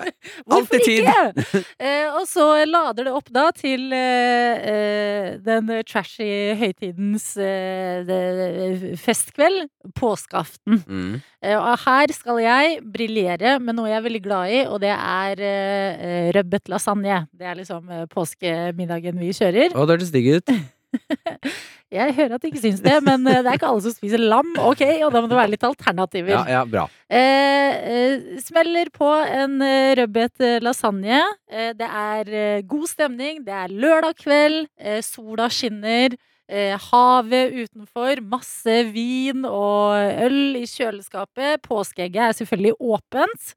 Hvorfor 0.50 0.82
ikke? 0.82 1.18
Eh, 1.82 2.08
og 2.14 2.26
så 2.30 2.44
lader 2.68 3.08
det 3.08 3.14
opp 3.16 3.30
da 3.34 3.48
til 3.56 3.88
eh, 3.96 4.66
eh, 4.72 5.28
den 5.42 5.70
trashy 5.88 6.28
høytidens 6.60 7.32
eh, 7.42 8.02
det- 8.08 8.98
festkveld, 9.02 9.66
påskeaften. 9.98 10.82
Mm. 10.86 11.16
Eh, 11.42 11.58
og 11.58 11.80
her 11.86 12.14
skal 12.14 12.42
jeg 12.44 12.82
briljere 12.94 13.56
med 13.64 13.78
noe 13.78 13.90
jeg 13.90 13.98
er 14.02 14.06
veldig 14.06 14.24
glad 14.26 14.54
i, 14.54 14.62
og 14.68 14.82
det 14.84 14.94
er 14.94 15.42
eh, 15.42 16.06
eh, 16.10 16.28
rødbet 16.38 16.70
lasagne. 16.72 17.24
Det 17.34 17.50
er 17.50 17.58
liksom 17.62 17.90
eh, 17.90 18.06
påskemiddagen 18.12 19.18
vi 19.22 19.34
kjører. 19.38 19.74
Å, 19.74 19.86
det 19.88 19.98
hørtes 19.98 20.14
digg 20.14 20.30
ut. 20.38 20.54
Jeg 21.92 22.16
hører 22.16 22.38
at 22.38 22.44
de 22.44 22.50
ikke 22.52 22.62
syns 22.64 22.82
det, 22.84 22.94
men 23.04 23.26
eh, 23.28 23.42
det 23.44 23.52
er 23.52 23.58
ikke 23.60 23.68
alle 23.68 23.84
som 23.84 23.94
spiser 23.94 24.22
lam. 24.24 24.54
Ok, 24.64 24.84
og 25.04 25.12
da 25.12 25.22
må 25.22 25.28
det 25.32 25.38
være 25.40 25.54
litt 25.54 25.68
alternativer. 25.68 26.34
Ja, 26.38 26.44
ja, 26.60 26.64
bra. 26.68 26.86
Eh, 27.12 27.78
eh, 27.92 28.42
smeller 28.44 28.92
på 28.96 29.10
en 29.28 29.58
eh, 29.66 29.92
rødbet 30.00 30.46
lasagne. 30.64 31.22
Eh, 31.52 31.72
det 31.78 31.88
er 31.88 32.66
god 32.70 32.88
stemning. 32.92 33.42
Det 33.48 33.56
er 33.64 33.76
lørdag 33.76 34.16
kveld. 34.24 34.68
Eh, 34.80 35.02
sola 35.06 35.50
skinner. 35.52 36.18
Havet 36.52 37.54
utenfor. 37.56 38.20
Masse 38.28 38.74
vin 38.92 39.46
og 39.48 39.96
øl 40.26 40.58
i 40.60 40.66
kjøleskapet. 40.68 41.62
Påskeegget 41.64 42.26
er 42.26 42.36
selvfølgelig 42.36 42.74
åpent. 42.76 43.54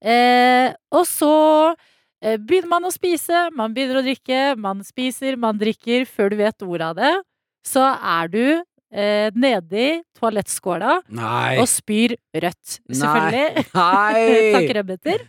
Eh, 0.00 0.72
og 0.96 1.04
så 1.04 1.34
begynner 2.20 2.70
man 2.70 2.88
å 2.88 2.94
spise. 2.94 3.46
Man 3.56 3.74
begynner 3.76 4.00
å 4.00 4.06
drikke. 4.06 4.40
Man 4.58 4.82
spiser, 4.86 5.38
man 5.38 5.60
drikker. 5.60 6.06
Før 6.08 6.32
du 6.32 6.40
vet 6.40 6.66
ordet 6.66 6.90
av 6.90 6.98
det, 6.98 7.12
så 7.66 7.84
er 7.96 8.32
du 8.32 8.42
eh, 8.92 9.30
nedi 9.36 9.88
toalettskåla 10.18 10.98
Nei. 11.14 11.56
og 11.60 11.68
spyr 11.70 12.16
rødt, 12.34 12.78
selvfølgelig. 12.88 13.64
Nei! 13.78 14.52
Takk, 14.56 14.70
rødbeter. 14.78 15.26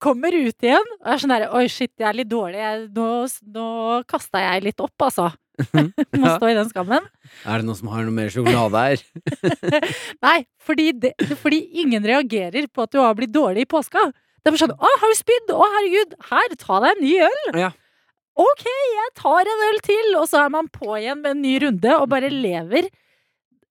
Kommer 0.00 0.32
ut 0.32 0.64
igjen 0.64 0.86
og 1.02 1.10
er 1.12 1.20
sånn 1.20 1.32
herre 1.34 1.50
Oi, 1.58 1.66
shit, 1.68 1.92
jeg 2.00 2.08
er 2.08 2.16
litt 2.22 2.30
dårlig. 2.30 2.60
Jeg, 2.62 2.88
nå 2.96 3.08
nå 3.52 3.68
kasta 4.08 4.40
jeg 4.46 4.64
litt 4.70 4.80
opp, 4.80 4.96
altså. 5.10 5.28
Må 6.16 6.30
stå 6.38 6.48
i 6.48 6.56
den 6.56 6.70
skammen. 6.70 7.04
Er 7.44 7.60
det 7.60 7.68
noen 7.68 7.76
som 7.76 7.90
har 7.92 8.06
noe 8.06 8.16
mer 8.16 8.32
sjokolade 8.32 8.84
her? 8.86 9.02
Nei, 10.24 10.38
fordi, 10.64 10.86
det, 11.02 11.12
fordi 11.42 11.60
ingen 11.82 12.06
reagerer 12.08 12.70
på 12.72 12.86
at 12.86 12.96
du 12.96 13.02
har 13.02 13.12
blitt 13.18 13.34
dårlig 13.34 13.66
i 13.66 13.68
påska. 13.68 14.06
Det 14.40 14.52
er 14.52 14.60
sånn 14.62 14.72
Å, 14.76 14.90
har 15.02 15.12
du 15.12 15.18
spydd? 15.18 15.52
Å, 15.52 15.66
herregud. 15.76 16.14
Her, 16.30 16.54
ta 16.60 16.80
deg 16.84 16.96
en 16.96 17.04
ny 17.04 17.14
øl. 17.26 17.42
Ja. 17.60 17.70
Ok, 18.40 18.64
jeg 18.64 19.10
tar 19.18 19.50
en 19.52 19.66
øl 19.68 19.80
til. 19.84 20.14
Og 20.20 20.28
så 20.30 20.44
er 20.44 20.52
man 20.54 20.70
på 20.72 20.94
igjen 20.96 21.20
med 21.20 21.34
en 21.34 21.42
ny 21.44 21.56
runde 21.66 21.96
og 21.98 22.08
bare 22.12 22.30
lever 22.32 22.88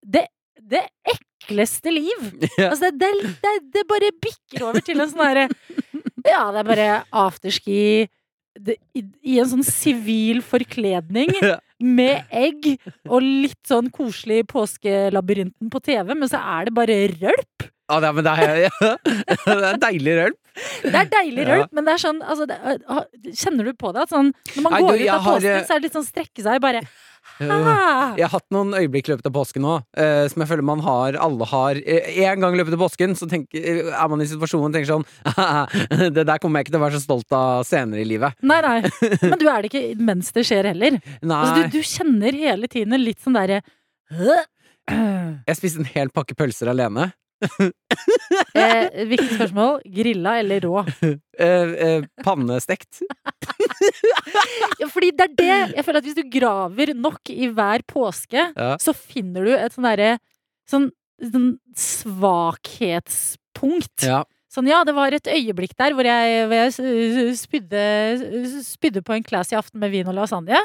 det, 0.06 0.28
det 0.62 0.86
ekleste 1.16 1.94
liv. 1.96 2.30
Ja. 2.60 2.70
Altså, 2.74 2.90
det, 2.92 3.10
det, 3.44 3.56
det, 3.74 3.86
bare 3.90 4.12
bikker 4.22 4.66
over 4.68 4.84
til 4.84 5.00
en 5.00 5.10
sånn 5.12 5.24
herre 5.24 5.46
Ja, 6.28 6.50
det 6.52 6.60
er 6.62 6.68
bare 6.68 6.88
afterski 7.16 7.78
i, 8.04 9.04
I 9.24 9.38
en 9.40 9.48
sånn 9.54 9.64
sivil 9.66 10.42
forkledning 10.44 11.32
Ja. 11.40 11.56
med 11.80 12.28
egg 12.36 12.68
og 13.08 13.24
litt 13.24 13.62
sånn 13.70 13.88
koselig 13.96 14.42
påskelabyrinten 14.52 15.72
på 15.72 15.80
TV, 15.86 16.12
men 16.12 16.28
så 16.28 16.42
er 16.42 16.68
det 16.68 16.76
bare 16.76 16.98
rølp. 17.14 17.70
Ja, 17.90 18.00
det 18.04 18.10
er, 18.10 18.22
det 18.22 18.34
er, 18.38 18.62
ja. 18.68 18.92
det 19.50 19.68
er 19.74 19.82
deilig 19.82 20.16
rølp. 20.20 20.40
Det 20.84 20.96
er 20.96 21.10
deilig 21.14 21.44
Ja. 21.46 21.52
rølp, 21.56 21.72
men 21.74 21.86
det 21.88 21.94
er 21.96 22.02
sånn 22.04 22.18
altså, 22.22 22.46
det, 22.50 22.58
ah, 22.92 23.06
Kjenner 23.34 23.70
du 23.70 23.74
på 23.80 23.94
det? 23.96 24.04
At 24.08 24.12
sånn, 24.14 24.34
når 24.56 24.66
man 24.66 24.74
Nei, 24.76 24.82
går 24.84 24.98
du, 25.00 25.04
ut 25.06 25.14
av 25.16 25.24
påsken, 25.30 25.54
eh, 25.56 25.64
så 25.66 25.76
er 25.76 25.80
det 25.80 25.88
litt 25.90 25.96
sånn 25.98 26.08
strekke 26.10 26.44
seg, 26.46 26.60
bare 26.64 26.82
ah. 27.40 28.16
Jeg 28.18 28.26
har 28.26 28.34
hatt 28.34 28.46
noen 28.54 28.74
øyeblikk 28.76 29.08
i 29.08 29.14
løpet 29.14 29.30
av 29.30 29.34
påsken 29.38 29.64
nå, 29.64 29.76
eh, 30.02 30.26
som 30.32 30.44
jeg 30.44 30.50
føler 30.52 30.66
man 30.68 30.82
har, 30.84 31.16
alle 31.24 31.48
har. 31.50 31.80
Eh, 31.80 32.20
En 32.28 32.44
gang 32.44 32.58
i 32.58 32.60
løpet 32.60 32.76
av 32.76 32.84
påsken 32.84 33.16
så 33.18 33.30
tenker, 33.32 33.64
eh, 33.64 33.90
er 33.94 34.12
man 34.12 34.22
i 34.22 34.28
situasjonen 34.30 34.68
og 34.70 34.76
tenker 34.76 34.92
sånn 34.92 36.10
Det 36.18 36.26
der 36.28 36.42
kommer 36.44 36.60
jeg 36.60 36.68
ikke 36.68 36.76
til 36.76 36.82
å 36.82 36.86
være 36.86 37.00
så 37.00 37.06
stolt 37.06 37.38
av 37.40 37.64
senere 37.70 38.04
i 38.04 38.10
livet. 38.10 38.36
Nei, 38.44 38.60
nei. 38.66 38.78
Men 39.32 39.40
du 39.40 39.48
er 39.48 39.64
det 39.66 39.72
ikke 39.72 39.86
mens 40.12 40.34
det 40.36 40.44
skjer 40.50 40.70
heller. 40.74 41.00
Altså, 41.24 41.64
du, 41.70 41.80
du 41.80 41.82
kjenner 41.96 42.36
hele 42.44 42.68
tiden 42.72 43.00
litt 43.02 43.22
sånn 43.24 43.38
derre 43.40 43.62
Jeg 44.90 45.58
spiste 45.60 45.84
en 45.84 45.90
hel 45.94 46.12
pakke 46.14 46.36
pølser 46.38 46.72
alene. 46.74 47.12
eh, 48.60 49.06
Viktig 49.10 49.32
spørsmål. 49.38 49.80
Grilla 49.96 50.32
eller 50.44 50.60
rå? 50.68 50.78
Eh, 51.40 51.70
eh, 51.80 52.04
pannestekt. 52.20 52.98
Ja, 54.82 54.90
fordi 54.92 55.08
det 55.16 55.24
er 55.24 55.32
det 55.40 55.56
Jeg 55.78 55.86
føler 55.88 56.02
at 56.02 56.08
hvis 56.10 56.18
du 56.18 56.26
graver 56.34 56.90
nok 57.00 57.32
i 57.32 57.48
hver 57.56 57.80
påske, 57.88 58.44
Ja. 58.58 58.74
så 58.76 58.92
finner 58.92 59.48
du 59.48 59.54
et 59.56 59.72
sånn 59.72 59.88
derre 59.88 60.18
sånn, 60.68 60.90
sånn 61.24 61.56
svakhetspunkt. 61.80 64.04
Ja. 64.04 64.26
Sånn, 64.50 64.66
ja, 64.66 64.80
det 64.82 64.96
var 64.98 65.14
et 65.14 65.28
øyeblikk 65.30 65.76
der 65.78 65.94
hvor 65.94 66.08
jeg, 66.08 66.46
hvor 66.50 66.58
jeg 66.58 67.36
spydde, 67.38 67.84
spydde 68.66 69.04
på 69.06 69.14
en 69.14 69.26
classy 69.26 69.54
aften 69.54 69.78
med 69.82 69.94
vin 69.94 70.10
og 70.10 70.18
lasagne. 70.18 70.58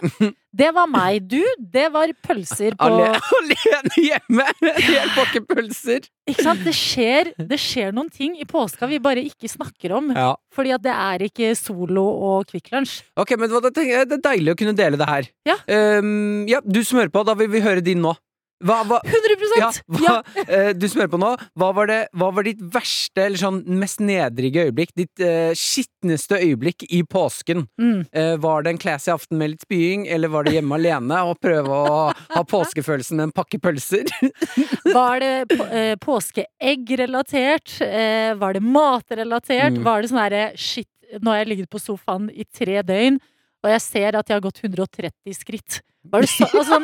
Det 0.55 0.69
var 0.71 0.87
meg. 0.87 1.25
Du, 1.27 1.43
det 1.59 1.89
var 1.93 2.13
pølser 2.23 2.77
på 2.79 2.87
Ale 2.87 3.11
alene 3.19 4.05
hjemme! 4.07 4.45
En 4.71 4.85
hel 4.87 5.11
pakke 5.17 5.43
pølser. 5.49 6.07
Ikke 6.31 6.47
sant? 6.47 6.63
Det 6.65 6.73
skjer, 6.79 7.33
det 7.51 7.59
skjer 7.61 7.91
noen 7.93 8.09
ting 8.09 8.37
i 8.39 8.47
påska 8.49 8.87
vi 8.89 9.01
bare 9.03 9.25
ikke 9.27 9.51
snakker 9.51 9.97
om. 9.99 10.13
Ja. 10.15 10.31
Fordi 10.55 10.73
at 10.77 10.85
det 10.87 10.95
er 10.95 11.27
ikke 11.27 11.51
Solo 11.59 12.07
og 12.07 12.47
Kvikk 12.53 12.71
Lunsj. 12.73 13.01
Ok, 13.19 13.35
men 13.37 13.51
Det 13.51 13.85
er 13.85 14.07
deilig 14.15 14.55
å 14.55 14.59
kunne 14.63 14.77
dele 14.79 15.01
det 15.01 15.11
her. 15.11 15.29
Ja. 15.51 15.59
Um, 15.67 16.47
ja, 16.49 16.63
du 16.65 16.81
smører 16.87 17.11
på. 17.13 17.27
Da 17.27 17.35
vil 17.37 17.51
vi 17.51 17.65
høre 17.65 17.83
din 17.85 18.01
nå. 18.05 18.15
Hva, 18.63 18.79
hva, 18.87 19.01
100 19.03 19.59
ja, 19.59 19.69
hva, 19.91 20.15
eh, 20.47 20.71
du 20.77 20.87
smører 20.89 21.11
på 21.11 21.19
nå. 21.21 21.33
Hva 21.59 21.71
var, 21.77 21.89
det, 21.91 21.99
hva 22.17 22.31
var 22.33 22.47
ditt 22.47 22.63
verste, 22.75 23.27
eller 23.27 23.41
sånn 23.41 23.61
mest 23.81 24.01
nedrige 24.05 24.69
øyeblikk? 24.69 24.95
Ditt 24.97 25.23
uh, 25.25 25.51
skitneste 25.59 26.39
øyeblikk 26.39 26.87
i 26.87 27.03
påsken? 27.05 27.67
Mm. 27.81 28.05
Eh, 28.15 28.33
var 28.41 28.65
det 28.65 28.75
en 28.75 28.81
classy 28.81 29.13
aften 29.13 29.41
med 29.41 29.53
litt 29.53 29.67
spying, 29.67 30.07
eller 30.09 30.33
var 30.33 30.47
det 30.47 30.57
hjemme 30.57 30.79
alene 30.79 31.21
og 31.29 31.41
prøve 31.45 31.83
å 31.83 32.01
ha 32.15 32.45
påskefølelsen 32.49 33.21
med 33.21 33.29
en 33.29 33.37
pakke 33.37 33.61
pølser? 33.63 34.09
Var 34.95 35.21
det 35.23 35.33
på, 35.51 35.65
eh, 35.75 35.95
påskeegg-relatert? 36.01 37.79
Eh, 37.85 38.35
var 38.39 38.55
det 38.55 38.61
matrelatert? 38.63 39.75
Mm. 39.75 39.83
Var 39.87 40.03
det 40.03 40.11
sånn 40.11 40.21
herre 40.21 40.45
shit, 40.61 40.89
nå 41.19 41.33
har 41.33 41.43
jeg 41.43 41.51
ligget 41.51 41.71
på 41.73 41.81
sofaen 41.83 42.29
i 42.31 42.47
tre 42.47 42.83
døgn, 42.87 43.19
og 43.65 43.73
jeg 43.73 43.83
ser 43.83 44.19
at 44.19 44.29
jeg 44.29 44.39
har 44.39 44.45
gått 44.45 44.61
130 44.63 45.37
skritt 45.37 45.81
så, 46.05 46.51
altså, 46.51 46.83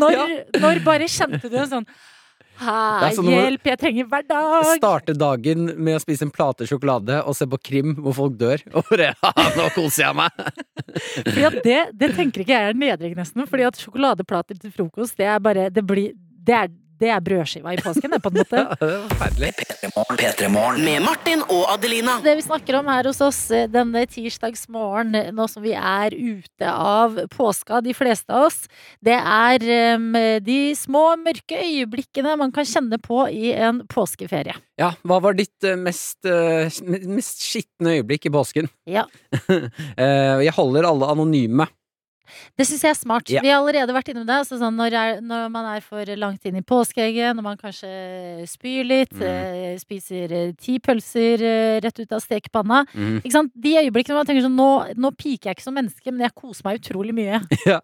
når, 0.00 0.32
når 0.64 0.82
bare 0.86 1.10
kjente 1.10 1.50
du 1.52 1.60
en 1.60 1.70
sånn 1.76 1.86
Hei, 2.62 3.10
sånn 3.16 3.26
hjelp, 3.26 3.64
jeg 3.72 3.78
trenger 3.80 4.08
hver 4.10 4.26
dag! 4.28 4.66
Starte 4.76 5.14
dagen 5.18 5.70
med 5.82 5.96
å 5.96 6.02
spise 6.02 6.26
en 6.26 6.30
plate 6.30 6.66
sjokolade 6.68 7.16
og 7.26 7.34
se 7.34 7.48
på 7.48 7.58
krim 7.58 7.94
hvor 7.96 8.14
folk 8.14 8.36
dør. 8.38 8.62
Og 8.76 8.86
bare 8.90 9.08
«Haha, 9.22 9.46
Nå 9.56 9.68
koser 9.74 10.04
jeg 10.04 10.18
meg! 10.20 10.52
Det, 11.64 11.78
det 11.96 12.08
tenker 12.14 12.44
ikke 12.44 12.52
jeg 12.52 12.70
er 12.70 12.76
nedring, 12.76 13.16
nesten. 13.16 13.46
Fordi 13.48 13.64
at 13.66 13.80
sjokoladeplater 13.80 14.58
til 14.60 14.72
frokost, 14.74 15.16
det 15.18 15.26
er 15.32 15.40
bare 15.42 15.68
Det, 15.72 15.82
blir, 15.88 16.12
det, 16.44 16.54
er, 16.54 16.70
det 17.02 17.10
er 17.10 17.22
brødskiva 17.24 17.74
i 17.74 17.80
påsken, 17.82 18.12
det, 18.14 18.20
på 18.22 18.32
en 18.32 18.40
måte. 18.42 18.62
Ja, 18.72 18.76
det 18.78 18.98
forferdelig. 19.10 19.50
P3morgen. 19.58 20.18
P3morgen. 20.20 20.84
Med 20.86 21.04
Martin 21.04 21.42
og 21.48 21.64
Adelina. 21.72 22.18
Det 22.24 22.36
vi 22.38 22.44
snakker 22.46 22.78
om 22.78 22.90
her 22.92 23.08
hos 23.10 23.20
oss 23.24 23.40
eh, 23.54 23.68
denne 23.70 24.04
tirsdagsmorgen, 24.10 25.14
eh, 25.18 25.30
nå 25.34 25.46
som 25.50 25.64
vi 25.64 25.74
er 25.76 26.14
ute 26.14 26.72
av 26.72 27.18
påska, 27.32 27.82
de 27.84 27.94
fleste 27.96 28.32
av 28.32 28.48
oss, 28.48 28.60
det 29.04 29.16
er 29.18 29.66
um, 29.96 30.12
de 30.44 30.58
små, 30.78 31.04
mørke 31.20 31.58
øyeblikkene 31.58 32.36
man 32.40 32.54
kan 32.54 32.68
kjenne 32.68 33.00
på 33.02 33.24
i 33.32 33.52
en 33.54 33.82
påskeferie. 33.90 34.54
Ja, 34.80 34.92
hva 35.06 35.18
var 35.22 35.36
ditt 35.38 35.66
eh, 35.66 35.78
mest, 35.78 36.22
mest 36.86 37.44
skitne 37.44 37.98
øyeblikk 37.98 38.30
i 38.30 38.34
påsken? 38.34 38.70
Ja. 38.88 39.08
Eh, 40.02 40.40
jeg 40.46 40.52
holder 40.56 40.86
alle 40.88 41.08
anonyme. 41.12 41.66
Det 42.58 42.66
syns 42.68 42.82
jeg 42.86 42.90
er 42.94 42.98
smart. 42.98 43.30
Ja. 43.32 43.40
Vi 43.44 43.48
har 43.52 43.60
allerede 43.60 43.94
vært 43.96 44.08
innom 44.12 44.26
det. 44.28 44.36
Altså 44.42 44.58
sånn, 44.60 44.76
når, 44.78 44.96
er, 44.98 45.20
når 45.24 45.48
man 45.52 45.68
er 45.74 45.80
for 45.84 46.04
langt 46.16 46.44
inn 46.48 46.56
i 46.60 46.64
påskeegget, 46.66 47.34
når 47.36 47.42
man 47.46 47.60
kanskje 47.60 47.92
spyr 48.50 48.84
litt, 48.88 49.12
Mm. 49.12 49.22
eh, 49.28 49.76
spiser 49.78 50.32
eh, 50.32 50.52
ti 50.58 50.78
pølser 50.82 51.42
eh, 51.44 51.80
rett 51.84 51.98
ut 52.00 52.12
av 52.16 52.20
stekepanna. 52.24 52.84
mm. 52.94 53.20
De 53.54 53.74
øyeblikkene 53.82 54.16
man 54.16 54.26
tenker 54.26 54.42
sånn 54.46 54.56
nå, 54.56 54.70
nå 54.96 55.10
piker 55.16 55.50
jeg 55.50 55.56
ikke 55.58 55.66
som 55.66 55.74
menneske, 55.76 56.10
men 56.12 56.20
jeg 56.26 56.34
koser 56.34 56.64
meg 56.64 56.80
utrolig 56.80 57.14
mye. 57.14 57.40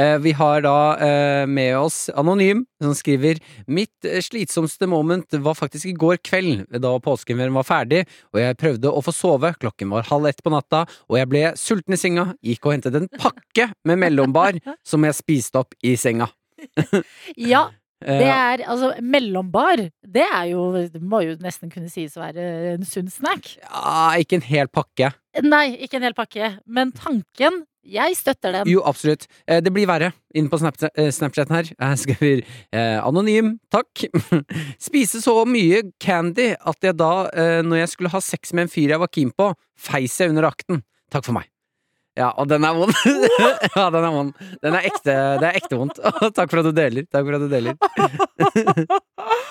Eh, 0.00 0.16
vi 0.22 0.32
har 0.32 0.60
da 0.64 0.76
eh, 1.02 1.46
med 1.46 1.76
oss 1.76 2.08
Anonym, 2.16 2.64
som 2.80 2.94
skriver 2.96 3.40
Mitt 3.70 4.08
eh, 4.08 4.20
slitsomste 4.24 4.88
moment 4.90 5.38
var 5.44 5.58
faktisk 5.58 5.90
i 5.90 5.96
går 5.96 6.20
kveld, 6.26 6.66
da 6.82 6.94
påskeferien 7.02 7.54
var 7.56 7.68
ferdig, 7.68 8.04
og 8.34 8.42
jeg 8.42 8.58
prøvde 8.60 8.92
å 8.92 9.04
få 9.04 9.14
sove. 9.14 9.52
Klokken 9.60 9.92
var 9.94 10.08
halv 10.10 10.30
ett 10.30 10.42
på 10.44 10.52
natta, 10.54 10.86
og 11.08 11.20
jeg 11.20 11.30
ble 11.30 11.44
sulten 11.60 11.96
i 11.96 12.00
senga. 12.00 12.30
Gikk 12.44 12.66
og 12.66 12.76
hentet 12.76 12.98
en 12.98 13.10
pakke 13.20 13.70
med 13.88 14.00
mellombar 14.04 14.60
som 14.86 15.04
jeg 15.06 15.18
spiste 15.18 15.64
opp 15.64 15.76
i 15.84 15.96
senga. 16.00 16.30
Ja, 17.40 17.68
det 18.00 18.28
er 18.32 18.62
altså 18.64 18.94
mellombar. 19.04 19.82
Det 20.00 20.24
er 20.24 20.44
jo 20.52 20.70
Det 20.92 21.02
må 21.02 21.20
jo 21.26 21.34
nesten 21.42 21.70
kunne 21.72 21.90
sies 21.92 22.16
å 22.16 22.22
være 22.22 22.46
en 22.74 22.86
sunn 22.88 23.10
snack. 23.12 23.56
ja, 23.60 24.16
ikke 24.20 24.38
en 24.40 24.46
hel 24.46 24.70
pakke. 24.72 25.12
Nei, 25.44 25.76
ikke 25.84 26.00
en 26.00 26.06
hel 26.08 26.16
pakke, 26.16 26.54
men 26.66 26.92
tanken 26.96 27.64
Jeg 27.86 28.16
støtter 28.18 28.52
den. 28.52 28.68
Jo, 28.68 28.82
absolutt. 28.84 29.24
Eh, 29.48 29.62
det 29.64 29.72
blir 29.72 29.86
verre 29.88 30.10
inn 30.36 30.50
på 30.52 30.58
eh, 30.60 31.08
Snapchaten 31.16 31.56
her. 31.56 31.70
Jeg 31.72 32.00
skriver 32.02 32.42
eh, 32.76 32.98
anonym, 33.00 33.54
takk. 33.72 34.04
Spise 34.88 35.22
så 35.24 35.38
mye 35.48 35.86
candy 35.98 36.52
at 36.60 36.84
jeg 36.84 36.98
da, 37.00 37.12
eh, 37.32 37.60
når 37.64 37.82
jeg 37.84 37.94
skulle 37.94 38.12
ha 38.12 38.20
sex 38.20 38.52
med 38.52 38.68
en 38.68 38.72
fyr 38.74 38.92
jeg 38.94 39.00
var 39.00 39.08
keen 39.12 39.32
på, 39.32 39.52
feis 39.80 40.20
jeg 40.20 40.34
under 40.34 40.50
akten. 40.52 40.84
Takk 41.10 41.24
for 41.26 41.40
meg. 41.40 41.49
Ja, 42.20 42.30
og 42.36 42.48
den 42.50 42.66
er 42.66 42.76
vond. 42.76 42.92
ja, 43.76 43.86
den 43.94 44.04
er 44.04 44.12
vond. 44.12 44.32
Den 44.60 44.76
er 44.76 44.88
ekte, 44.90 45.14
det 45.40 45.48
er 45.48 45.56
ekte 45.60 45.78
vondt. 45.80 46.00
takk 46.36 46.52
for 46.52 46.60
at 46.60 46.68
du 46.68 46.74
deler. 46.76 47.06
Takk 47.08 47.26
for 47.26 47.38
at 47.38 47.44
du 47.46 47.48
deler. 47.48 47.74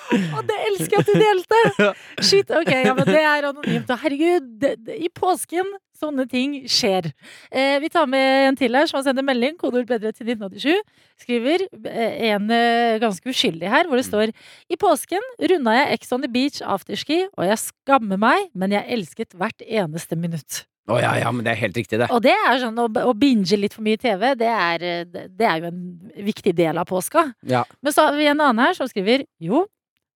Å, 0.09 0.41
det 0.45 0.57
elsker 0.67 0.97
jeg 0.97 1.03
at 1.03 1.09
du 1.09 1.19
delte! 1.21 1.91
Shit, 2.27 2.49
ok, 2.53 2.71
ja, 2.85 2.95
men 2.97 3.09
det 3.09 3.21
er 3.21 3.47
anonymt. 3.49 3.89
Og 3.89 4.03
herregud, 4.03 4.49
det, 4.61 4.75
det, 4.85 4.97
i 5.05 5.09
påsken 5.13 5.69
sånne 5.99 6.25
ting 6.31 6.55
skjer. 6.69 7.09
Eh, 7.51 7.77
vi 7.83 7.91
tar 7.91 8.07
med 8.09 8.47
en 8.47 8.59
til 8.59 8.77
her 8.77 8.87
som 8.89 8.99
har 8.99 9.07
sendt 9.07 9.21
en 9.21 9.27
melding, 9.27 9.57
kodeord 9.59 9.89
bedre 9.89 10.13
til 10.15 10.31
1987. 10.31 10.95
Skriver 11.25 11.65
eh, 11.67 12.31
en 12.31 12.49
eh, 12.55 12.99
ganske 13.03 13.33
uskyldig 13.33 13.69
her, 13.71 13.89
hvor 13.89 13.99
det 13.99 14.07
står 14.07 14.31
I 14.31 14.79
påsken 14.79 15.25
runda 15.51 15.75
jeg 15.81 15.99
Ex 15.99 16.15
on 16.15 16.25
the 16.25 16.31
Beach 16.31 16.63
afterski, 16.63 17.25
og 17.35 17.49
jeg 17.49 17.63
skammer 17.65 18.21
meg, 18.21 18.49
men 18.55 18.77
jeg 18.77 18.87
elsket 18.99 19.37
hvert 19.37 19.65
eneste 19.67 20.19
minutt. 20.19 20.63
Å 20.89 20.99
ja, 21.01 21.11
ja, 21.19 21.31
men 21.31 21.43
det 21.45 21.51
er 21.51 21.59
helt 21.59 21.75
riktig, 21.77 21.99
det. 21.99 22.07
Og 22.09 22.21
det 22.23 22.31
er 22.33 22.59
sånn 22.63 22.77
å, 22.81 22.87
å 23.05 23.11
binge 23.13 23.57
litt 23.59 23.73
for 23.75 23.83
mye 23.85 23.97
TV, 24.01 24.31
det 24.39 24.47
er, 24.49 24.85
det 25.05 25.45
er 25.45 25.59
jo 25.61 25.67
en 25.69 25.81
viktig 26.25 26.55
del 26.57 26.77
av 26.81 26.87
påska. 26.89 27.27
Ja. 27.45 27.63
Men 27.81 27.93
så 27.93 28.07
har 28.07 28.15
vi 28.17 28.25
en 28.31 28.39
annen 28.41 28.63
her 28.65 28.73
som 28.77 28.87
skriver 28.89 29.25
Jo, 29.39 29.65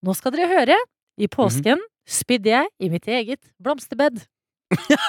nå 0.04 0.16
skal 0.18 0.32
dere 0.34 0.48
høre. 0.50 0.80
I 1.22 1.28
påsken 1.30 1.78
Mhm. 1.78 1.90
spydde 2.10 2.50
jeg 2.50 2.68
i 2.82 2.90
mitt 2.90 3.06
eget 3.08 3.40
blomsterbed. 3.62 4.24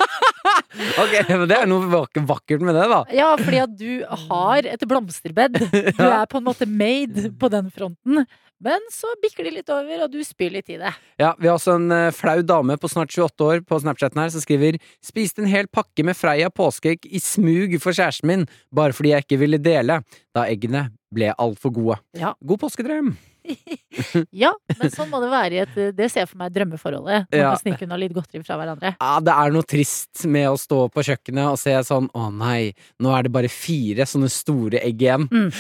Ok, 1.01 1.13
men 1.31 1.47
det 1.49 1.57
er 1.57 1.69
noe 1.71 1.87
vak- 1.91 2.21
vakkert 2.29 2.63
med 2.67 2.75
det, 2.77 2.85
da. 2.91 2.99
Ja, 3.15 3.31
fordi 3.39 3.61
at 3.63 3.73
du 3.79 3.91
har 4.29 4.67
et 4.69 4.83
blomsterbed. 4.91 5.57
Du 5.97 6.03
er 6.05 6.27
på 6.31 6.39
en 6.41 6.45
måte 6.47 6.67
made 6.69 7.31
på 7.41 7.49
den 7.53 7.71
fronten. 7.75 8.25
Men 8.65 8.87
så 8.93 9.11
bikker 9.21 9.45
de 9.45 9.51
litt 9.59 9.69
over, 9.73 10.07
og 10.07 10.13
du 10.13 10.23
spyr 10.25 10.55
litt 10.55 10.71
i 10.73 10.79
det. 10.81 10.93
Ja, 11.21 11.35
Vi 11.39 11.51
har 11.51 11.59
også 11.59 11.77
en 11.77 11.93
eh, 11.93 12.11
flau 12.17 12.39
dame 12.47 12.79
på 12.81 12.89
snart 12.89 13.13
28 13.13 13.45
år 13.45 13.61
på 13.69 13.81
Snapchaten 13.83 14.23
her 14.23 14.33
som 14.33 14.41
skriver 14.45 14.79
Spiste 15.05 15.45
en 15.45 15.51
hel 15.51 15.69
pakke 15.69 16.07
med 16.07 16.17
Freia 16.17 16.49
påskeegg 16.49 17.05
i 17.05 17.21
smug 17.21 17.77
for 17.85 17.93
kjæresten 17.93 18.31
min, 18.31 18.47
bare 18.73 18.97
fordi 18.97 19.13
jeg 19.13 19.27
ikke 19.27 19.41
ville 19.45 19.61
dele, 19.61 20.01
da 20.35 20.49
eggene 20.49 20.89
ble 21.15 21.35
altfor 21.37 21.75
gode. 21.77 22.01
Ja. 22.19 22.33
God 22.41 22.65
påskedrøm! 22.65 23.15
Ja, 24.35 24.51
men 24.79 24.91
sånn 24.93 25.11
må 25.13 25.21
det 25.23 25.29
være 25.33 25.57
i 25.57 25.61
et 25.63 25.75
Det 25.97 26.09
ser 26.11 26.25
jeg 26.25 26.31
for 26.31 26.41
meg 26.41 26.53
drømmeforholdet. 26.55 27.27
Man 27.31 27.39
Ja. 27.41 27.51
kan 27.55 27.61
snike 27.63 27.87
unna 27.87 27.99
litt 28.01 28.15
godteri 28.17 28.43
fra 28.47 28.57
hverandre. 28.59 28.95
Ja, 29.01 29.13
det 29.21 29.35
er 29.35 29.55
noe 29.55 29.67
trist 29.69 30.25
med 30.31 30.49
å 30.51 30.57
stå 30.59 30.81
på 30.93 31.05
kjøkkenet 31.07 31.53
og 31.53 31.59
se 31.61 31.75
sånn 31.87 32.09
Å 32.15 32.31
nei, 32.35 32.73
nå 33.03 33.13
er 33.17 33.27
det 33.27 33.33
bare 33.35 33.51
fire 33.53 34.07
sånne 34.09 34.31
store 34.33 34.81
egg 34.83 35.03
igjen. 35.05 35.29
Mm. 35.31 35.51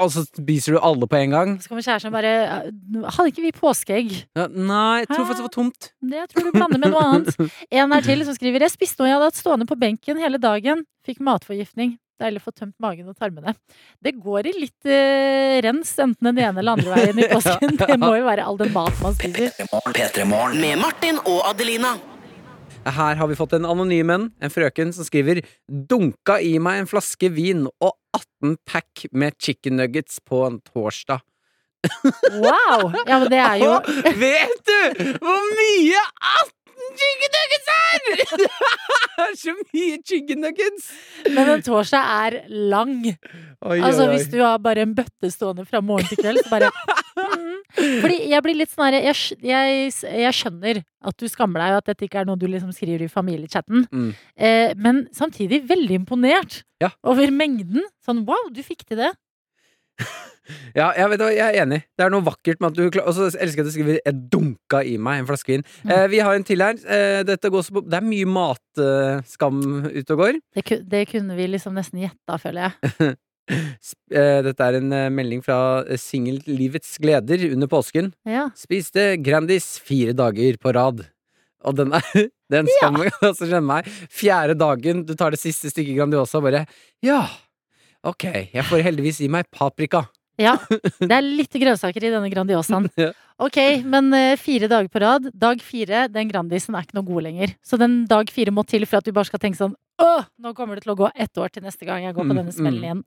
Og 0.00 0.10
så 0.14 0.24
spiser 0.28 0.76
du 0.76 0.80
alle 0.80 1.08
på 1.10 1.18
en 1.20 1.30
gang. 1.34 1.54
Så 1.60 1.68
kommer 1.70 1.84
kjæresten 1.84 2.12
og 2.12 2.16
bare 2.18 2.34
Hadde 3.16 3.30
ikke 3.32 3.44
vi 3.44 3.52
påskeegg? 3.56 4.12
Ja, 4.36 4.46
nei, 4.48 5.02
jeg 5.02 5.10
tror 5.10 5.26
faktisk 5.26 5.40
det 5.42 5.48
var 5.48 5.56
tomt. 5.56 5.90
Det 6.00 6.20
jeg 6.22 6.28
tror 6.32 6.46
du 6.46 6.52
blander 6.56 6.78
med 6.82 6.94
noe 6.94 7.06
annet. 7.06 7.40
En 7.80 7.92
er 7.96 8.04
til 8.06 8.24
som 8.26 8.36
skriver 8.36 8.66
Jeg 8.66 8.74
spiste 8.74 9.02
noe 9.02 9.10
jeg 9.10 9.18
hadde 9.18 9.30
hatt 9.30 9.40
stående 9.40 9.66
på 9.68 9.78
benken 9.80 10.20
hele 10.20 10.40
dagen. 10.42 10.84
Fikk 11.06 11.20
matforgiftning. 11.24 11.98
Deilig 12.20 12.42
å 12.42 12.46
få 12.50 12.52
tømt 12.52 12.76
magen 12.82 13.08
og 13.08 13.16
tarmene. 13.16 13.54
Det 14.04 14.12
går 14.20 14.50
i 14.50 14.54
litt 14.58 14.88
eh, 14.88 15.56
rens, 15.64 15.94
enten 16.02 16.30
den 16.30 16.40
ene 16.44 16.60
eller 16.60 16.76
andre 16.76 16.92
veien 16.92 17.20
i 17.22 17.28
påsken. 17.34 17.78
Det 17.80 17.96
må 18.00 18.12
jo 18.18 18.26
være 18.28 18.44
all 18.44 18.60
den 18.60 18.72
mat 18.76 19.00
man 19.04 19.16
spiser. 19.16 19.54
P3morgen. 19.56 19.96
P3morgen. 19.96 20.60
Med 20.60 20.82
Martin 20.82 21.20
og 21.24 21.40
Adelina. 21.48 21.96
Her 22.80 23.18
har 23.20 23.28
vi 23.28 23.36
fått 23.36 23.52
en 23.56 23.66
anonym 23.68 24.10
en, 24.12 24.28
en 24.40 24.52
frøken 24.52 24.92
som 24.96 25.04
skriver 25.04 25.42
Dunka 25.68 26.38
i 26.40 26.54
meg 26.62 26.80
en 26.80 26.88
flaske 26.88 27.28
vin 27.32 27.66
og 27.68 27.90
18 28.16 28.56
pack 28.68 29.04
med 29.12 29.36
chicken 29.40 29.76
nuggets 29.80 30.20
på 30.24 30.46
en 30.46 30.60
torsdag. 30.64 31.20
Wow! 32.36 32.90
Ja, 33.06 33.18
men 33.18 33.30
det 33.32 33.38
er 33.40 33.60
jo 33.62 33.70
Vet 34.24 34.68
du 34.68 35.14
hvor 35.16 35.46
mye 35.56 36.02
18 36.44 36.59
chicken 36.98 37.34
nuggets 37.36 37.70
her! 37.74 38.00
Det 38.40 38.48
er 39.24 39.34
så 39.40 39.54
mye 39.58 39.98
chicken 40.06 40.40
nuggets! 40.44 40.88
Men 41.34 41.50
en 41.56 41.62
torsdag 41.66 42.12
er 42.26 42.36
lang. 42.72 42.94
Oi, 43.06 43.78
Altså 43.78 44.06
oi. 44.06 44.14
Hvis 44.14 44.28
du 44.32 44.38
har 44.42 44.58
bare 44.62 44.84
en 44.86 44.94
bøtte 44.96 45.30
stående 45.32 45.66
fra 45.68 45.82
morgen 45.84 46.08
til 46.10 46.20
kveld, 46.22 46.40
så 46.44 46.52
bare 46.52 46.70
mm. 47.20 47.56
Fordi 48.02 48.16
jeg 48.32 48.42
blir 48.44 48.58
litt 48.58 48.72
sånn 48.72 48.86
herre 48.88 49.00
jeg, 49.06 49.38
jeg, 49.46 49.92
jeg 50.24 50.36
skjønner 50.36 50.82
at 50.82 51.16
du 51.20 51.26
skammer 51.30 51.62
deg, 51.62 51.76
og 51.76 51.82
at 51.84 51.90
dette 51.92 52.06
ikke 52.08 52.22
er 52.22 52.28
noe 52.28 52.40
du 52.40 52.46
liksom 52.50 52.72
skriver 52.76 53.06
i 53.06 53.10
familiechatten. 53.12 53.86
Mm. 53.92 54.10
Eh, 54.36 54.72
men 54.76 55.04
samtidig 55.16 55.62
veldig 55.70 56.00
imponert 56.02 56.62
Ja. 56.80 56.90
over 57.04 57.28
mengden. 57.32 57.84
Sånn 58.04 58.24
wow, 58.28 58.48
du 58.52 58.62
fikk 58.64 58.86
til 58.88 59.02
det. 59.04 59.10
Ja, 60.74 60.90
jeg, 60.96 61.06
vet, 61.12 61.22
jeg 61.36 61.46
er 61.46 61.62
enig. 61.62 61.80
Det 61.94 62.04
er 62.04 62.12
noe 62.12 62.26
vakkert 62.26 62.58
med 62.62 62.72
at 62.72 62.78
du 62.78 63.00
Og 63.04 63.12
så 63.14 63.28
elsker 63.30 63.60
jeg 63.60 63.64
at 63.64 63.68
du 63.68 63.74
skriver 63.74 63.98
'jeg 64.00 64.16
dunka 64.32 64.82
i 64.82 64.96
meg 64.98 65.20
en 65.20 65.28
flaske 65.28 65.52
vin'. 65.52 65.64
Mm. 65.84 65.90
Eh, 65.94 66.06
vi 66.10 66.18
har 66.18 66.34
en 66.34 66.44
til 66.44 66.62
her. 66.62 66.74
Eh, 66.74 67.22
dette 67.22 67.50
går 67.50 67.62
også 67.62 67.74
på, 67.76 67.84
det 67.86 67.98
er 67.98 68.06
mye 68.06 68.26
matskam 68.26 69.60
ute 69.86 70.10
og 70.10 70.18
går. 70.18 70.40
Det, 70.54 70.90
det 70.90 71.08
kunne 71.08 71.36
vi 71.36 71.46
liksom 71.46 71.74
nesten 71.74 72.02
gjetta, 72.02 72.38
føler 72.38 72.70
jeg. 72.70 73.16
Eh, 73.50 74.42
dette 74.46 74.62
er 74.62 74.76
en 74.78 74.92
eh, 74.94 75.08
melding 75.10 75.40
fra 75.42 75.82
singel 75.98 76.38
Singellivets 76.38 76.98
gleder 77.02 77.52
under 77.52 77.66
påsken. 77.66 78.12
Ja. 78.22 78.44
Spiste 78.54 79.16
Grandis 79.18 79.80
fire 79.82 80.12
dager 80.14 80.54
på 80.60 80.70
rad. 80.70 81.02
Og 81.66 81.74
den 81.74 81.92
er 81.92 82.28
Den 82.50 82.66
skal 82.66 82.92
man 82.94 83.10
også 83.22 83.46
skjønne 83.46 83.66
meg. 83.66 83.90
Fjerde 84.10 84.54
dagen 84.58 85.04
du 85.06 85.16
tar 85.18 85.34
det 85.34 85.40
siste 85.42 85.70
stykket 85.70 85.98
Grandiosa, 85.98 86.38
bare 86.42 86.66
Ja, 87.02 87.24
ok, 88.06 88.24
jeg 88.54 88.64
får 88.68 88.84
heldigvis 88.86 89.20
i 89.24 89.28
meg 89.32 89.48
paprika. 89.52 90.06
ja. 90.40 90.56
Det 91.00 91.12
er 91.12 91.24
litt 91.26 91.52
grønnsaker 91.52 92.06
i 92.06 92.12
denne 92.14 92.30
Grandiosaen. 92.32 92.88
Ok, 93.40 93.56
men 93.88 94.12
eh, 94.12 94.36
fire 94.36 94.68
dager 94.68 94.88
på 94.92 95.00
rad. 95.00 95.30
Dag 95.32 95.62
fire, 95.64 96.04
den 96.12 96.28
Grandisen 96.28 96.74
er 96.76 96.84
ikke 96.84 96.98
noe 96.98 97.08
god 97.08 97.24
lenger. 97.24 97.54
Så 97.64 97.78
den 97.80 98.02
dag 98.10 98.28
fire 98.32 98.52
må 98.52 98.66
til 98.68 98.84
for 98.84 99.00
at 99.00 99.08
du 99.08 99.14
bare 99.16 99.30
skal 99.30 99.40
tenke 99.40 99.60
sånn 99.60 99.76
Åh, 100.00 100.24
nå 100.40 100.54
kommer 100.56 100.78
det 100.78 100.86
til 100.86 100.94
å 100.94 100.96
gå 100.96 101.08
ett 101.12 101.36
år 101.36 101.50
til 101.52 101.64
neste 101.66 101.84
gang 101.84 102.06
jeg 102.06 102.14
går 102.16 102.24
på 102.24 102.32
Mm, 102.32 102.38
denne 102.40 102.52
smellen 102.54 102.78
mm. 102.80 102.84
igjen. 102.86 103.00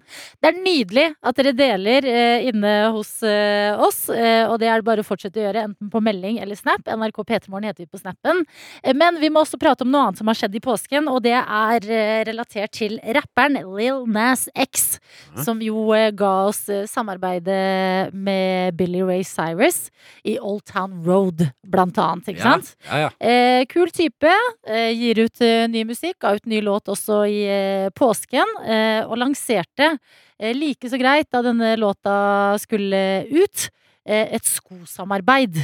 Det 0.43 0.50
er 0.50 0.60
nydelig 0.62 1.06
at 1.26 1.39
dere 1.39 1.54
deler 1.58 2.06
eh, 2.06 2.46
inne 2.52 2.74
hos 2.93 3.15
eh, 3.26 3.74
oss, 3.82 4.04
eh, 4.13 4.46
og 4.46 4.60
det 4.62 4.69
er 4.69 4.82
det 4.82 4.86
bare 4.86 5.02
å 5.02 5.08
fortsette 5.08 5.41
å 5.41 5.46
gjøre, 5.48 5.63
enten 5.69 5.89
på 5.89 6.02
melding 6.06 6.38
eller 6.43 6.60
Snap. 6.60 6.86
NRK 6.86 7.24
P3morgen 7.26 7.65
heter 7.72 7.88
vi 7.88 7.89
på 7.89 8.02
Snappen. 8.02 8.43
Eh, 8.84 8.93
men 8.93 9.17
vi 9.22 9.32
må 9.34 9.41
også 9.41 9.58
prate 9.58 9.88
om 9.88 9.89
noe 9.89 10.04
annet 10.10 10.22
som 10.22 10.30
har 10.30 10.38
skjedd 10.38 10.60
i 10.60 10.62
påsken, 10.62 11.10
og 11.10 11.24
det 11.26 11.34
er 11.39 11.89
eh, 11.89 12.22
relatert 12.30 12.76
til 12.78 13.00
rapperen 13.17 13.58
Lil 13.74 14.04
Nas 14.06 14.46
X, 14.54 15.00
som 15.41 15.63
jo 15.65 15.89
ga 16.13 16.34
oss 16.52 16.67
samarbeidet 16.91 18.13
med 18.13 18.78
Billy 18.78 19.02
Ray 19.02 19.26
Cyrus 19.26 19.88
i 20.24 20.38
Old 20.40 20.64
Town 20.66 21.04
Road, 21.06 21.44
blant 21.68 21.98
annet, 22.00 22.30
ikke 22.32 22.40
Ja, 22.40 22.54
sant? 22.54 22.76
Ja, 22.88 23.00
ja. 23.04 23.10
Eh, 23.20 23.66
kul 23.68 23.92
type. 23.92 24.32
Eh, 24.68 24.92
gir 24.96 25.20
ut 25.26 25.42
eh, 25.44 25.66
ny 25.68 25.84
musikk. 25.90 26.18
Ga 26.24 26.34
ut 26.38 26.46
ny 26.48 26.62
låt 26.64 26.88
også 26.92 27.24
i 27.28 27.42
eh, 27.50 27.90
påsken. 27.96 28.56
Eh, 28.64 29.02
og 29.04 29.18
lanserte, 29.20 29.98
eh, 30.40 30.54
like 30.56 30.90
så 30.90 31.00
greit 31.02 31.28
da 31.32 31.42
denne 31.46 31.74
låta 31.82 32.58
skulle 32.64 33.26
ut, 33.32 33.70
eh, 34.08 34.30
et 34.40 34.48
skosamarbeid. 34.48 35.60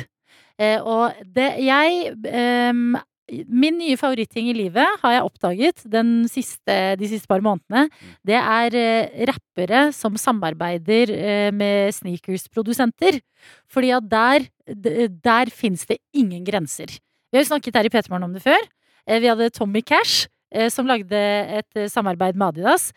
Eh, 0.60 0.80
og 0.84 1.16
det 1.24 1.54
jeg 1.64 2.12
ehm, 2.28 2.98
Min 3.48 3.78
nye 3.78 3.98
favoritting 4.00 4.48
i 4.50 4.56
livet 4.58 5.02
har 5.04 5.14
jeg 5.14 5.26
oppdaget 5.28 5.84
den 5.92 6.24
siste, 6.32 6.76
de 7.00 7.10
siste 7.10 7.30
par 7.30 7.44
månedene. 7.46 7.88
Det 8.26 8.38
er 8.40 8.78
eh, 8.80 9.26
rappere 9.30 9.84
som 9.96 10.18
samarbeider 10.18 11.14
eh, 11.14 11.50
med 11.54 11.94
sneakersprodusenter. 11.98 13.20
Fordi 13.70 13.92
at 13.96 14.10
der, 14.10 14.48
der 15.24 15.54
fins 15.54 15.86
det 15.90 16.00
ingen 16.14 16.44
grenser. 16.48 16.90
Vi 17.30 17.38
har 17.38 17.46
jo 17.46 17.52
snakket 17.52 17.78
her 17.78 17.86
i 17.90 17.94
P3 17.94 18.10
Morgen 18.10 18.30
om 18.32 18.34
det 18.34 18.44
før. 18.46 18.66
Eh, 19.08 19.20
Vi 19.22 19.30
hadde 19.30 19.52
Tommy 19.54 19.82
Cash, 19.86 20.28
som 20.74 20.88
lagde 20.90 21.14
et 21.14 21.92
samarbeid 21.94 22.34
med 22.34 22.48
Adidas. 22.48 22.88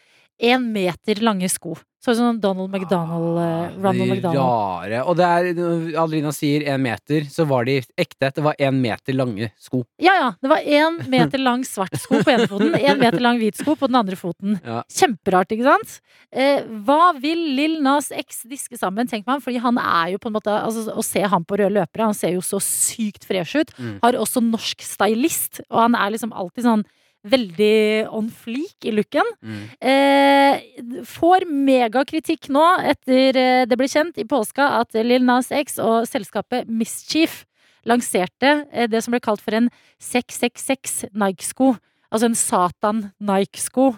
Én 0.42 0.68
meter 0.74 1.22
lange 1.22 1.48
sko. 1.52 1.76
Sånn 2.02 2.16
som 2.18 2.38
Donald 2.42 2.72
McDonald. 2.72 3.36
Ah, 3.38 3.68
Ronald 3.78 4.10
McDonald. 4.10 4.40
rare. 4.42 5.02
Og 5.06 5.14
det 5.20 5.26
er, 5.26 5.48
når 5.54 5.92
Adelina 6.02 6.32
sier 6.34 6.64
én 6.72 6.82
meter, 6.82 7.28
så 7.30 7.44
var 7.46 7.68
de 7.68 7.76
ekte. 7.94 8.32
Det 8.34 8.42
var 8.42 8.58
én 8.58 8.74
meter 8.82 9.14
lange 9.14 9.52
sko. 9.62 9.84
Ja, 10.02 10.16
ja. 10.18 10.32
Det 10.42 10.50
var 10.50 10.66
én 10.66 10.98
meter 11.12 11.38
lang 11.38 11.62
svart 11.62 11.94
sko 12.02 12.18
på 12.18 12.32
ene 12.32 12.48
foten, 12.50 12.74
én 12.74 12.98
meter 12.98 13.22
lang 13.22 13.38
hvit 13.38 13.60
sko 13.60 13.76
på 13.78 13.86
den 13.86 14.00
andre 14.00 14.18
foten. 14.18 14.56
Ja. 14.66 14.80
Kjemperart, 14.90 15.54
ikke 15.54 15.68
sant? 15.68 16.00
Eh, 16.34 16.66
hva 16.88 17.12
vil 17.22 17.44
Lill 17.54 17.78
Nas 17.84 18.10
X 18.10 18.42
diske 18.50 18.80
sammen, 18.80 19.06
tenker 19.06 19.30
man? 19.30 19.44
Fordi 19.44 19.62
han 19.62 19.78
er 19.78 20.16
jo 20.16 20.22
på 20.24 20.32
en 20.32 20.34
måte 20.40 20.50
altså, 20.50 20.88
Å 20.98 21.04
se 21.06 21.22
han 21.22 21.46
på 21.46 21.60
røde 21.60 21.76
løpere, 21.76 22.08
han 22.10 22.18
ser 22.18 22.34
jo 22.34 22.42
så 22.42 22.58
sykt 22.58 23.28
fresh 23.30 23.62
ut. 23.62 23.70
Mm. 23.78 24.00
Har 24.02 24.18
også 24.18 24.42
norsk 24.42 24.82
stylist, 24.82 25.62
og 25.70 25.84
han 25.84 25.94
er 25.94 26.16
liksom 26.16 26.34
alltid 26.34 26.66
sånn 26.66 26.84
veldig 27.22 28.08
on 28.10 28.28
fleak 28.34 28.86
i 28.88 28.92
looken. 28.94 29.28
Mm. 29.42 29.62
Eh, 29.92 31.04
får 31.08 31.46
megakritikk 31.46 32.50
nå 32.54 32.64
etter 32.92 33.38
eh, 33.38 33.62
det 33.68 33.78
ble 33.78 33.88
kjent 33.90 34.18
i 34.18 34.26
påska 34.28 34.68
at 34.80 34.98
Lil 34.98 35.24
Nas 35.26 35.52
X 35.54 35.78
og 35.82 36.08
selskapet 36.10 36.70
Mischief 36.70 37.42
lanserte 37.88 38.66
eh, 38.72 38.88
det 38.90 39.02
som 39.04 39.14
ble 39.14 39.22
kalt 39.22 39.42
for 39.42 39.56
en 39.58 39.70
666 40.02 41.12
Nike-sko. 41.12 41.74
Altså 42.12 42.28
en 42.28 42.38
Satan 42.38 43.04
Nike-sko. 43.22 43.92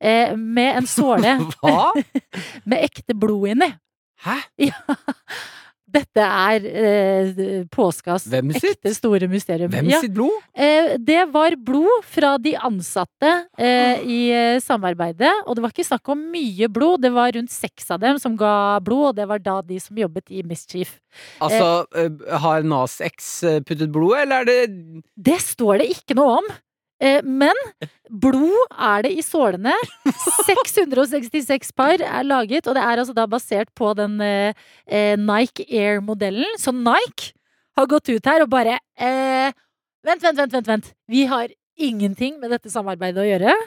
Eh, 0.00 0.34
med 0.36 0.80
en 0.80 0.88
såle 0.90 1.36
Hva? 1.58 1.92
med 2.68 2.86
ekte 2.86 3.14
blod 3.18 3.52
inni. 3.54 3.72
Hæ? 4.24 4.40
Dette 5.88 6.20
er 6.20 6.66
eh, 6.68 7.62
påskas 7.72 8.26
ekte 8.28 8.92
store 8.92 9.28
mysterium. 9.30 9.70
Hvem 9.72 9.88
Ja. 9.88 10.00
sitt 10.02 10.12
blod? 10.12 10.34
Eh, 10.54 10.96
det 11.00 11.22
var 11.32 11.56
blod 11.56 12.04
fra 12.04 12.34
de 12.38 12.52
ansatte 12.56 13.30
eh, 13.56 14.02
i 14.04 14.18
eh, 14.36 14.58
samarbeidet. 14.60 15.32
Og 15.46 15.56
det 15.56 15.64
var 15.64 15.72
ikke 15.72 15.86
snakk 15.88 16.12
om 16.12 16.26
mye 16.34 16.68
blod, 16.68 17.00
det 17.06 17.12
var 17.16 17.32
rundt 17.32 17.50
seks 17.54 17.88
av 17.90 18.00
dem 18.04 18.18
som 18.20 18.36
ga 18.36 18.78
blod, 18.84 19.08
og 19.12 19.16
det 19.16 19.28
var 19.30 19.38
da 19.40 19.58
de 19.64 19.80
som 19.80 19.96
jobbet 19.96 20.28
i 20.30 20.42
Mischief. 20.44 20.98
Altså, 21.40 21.86
eh, 21.96 22.38
har 22.44 22.62
Nas 22.68 23.00
X 23.00 23.42
eh, 23.48 23.60
puttet 23.64 23.90
blod, 23.94 24.18
eller 24.20 24.42
er 24.42 24.44
det 24.44 25.02
Det 25.16 25.40
står 25.40 25.78
det 25.82 25.88
ikke 25.96 26.14
noe 26.20 26.38
om. 26.42 26.50
Eh, 26.98 27.20
men 27.22 27.54
blod 28.10 28.72
er 28.74 29.04
det 29.06 29.12
i 29.14 29.24
sålene. 29.24 29.74
666 30.46 31.72
par 31.78 32.02
er 32.02 32.26
laget, 32.26 32.66
og 32.66 32.74
det 32.78 32.82
er 32.84 33.02
altså 33.02 33.14
da 33.16 33.28
basert 33.30 33.70
på 33.78 33.92
den 33.98 34.18
eh, 34.24 34.66
eh, 34.86 35.14
Nike 35.20 35.66
Air-modellen. 35.68 36.58
Så 36.58 36.74
Nike 36.74 37.32
har 37.78 37.86
gått 37.90 38.10
ut 38.10 38.26
her 38.26 38.44
og 38.44 38.52
bare 38.52 38.80
eh, 38.98 39.54
Vent, 40.06 40.22
vent, 40.22 40.38
vent, 40.38 40.52
vent, 40.54 40.68
vent. 40.70 40.86
Vi 41.10 41.24
har 41.28 41.50
ingenting 41.78 42.38
med 42.40 42.52
dette 42.54 42.70
samarbeidet 42.72 43.22
å 43.22 43.28
gjøre. 43.28 43.56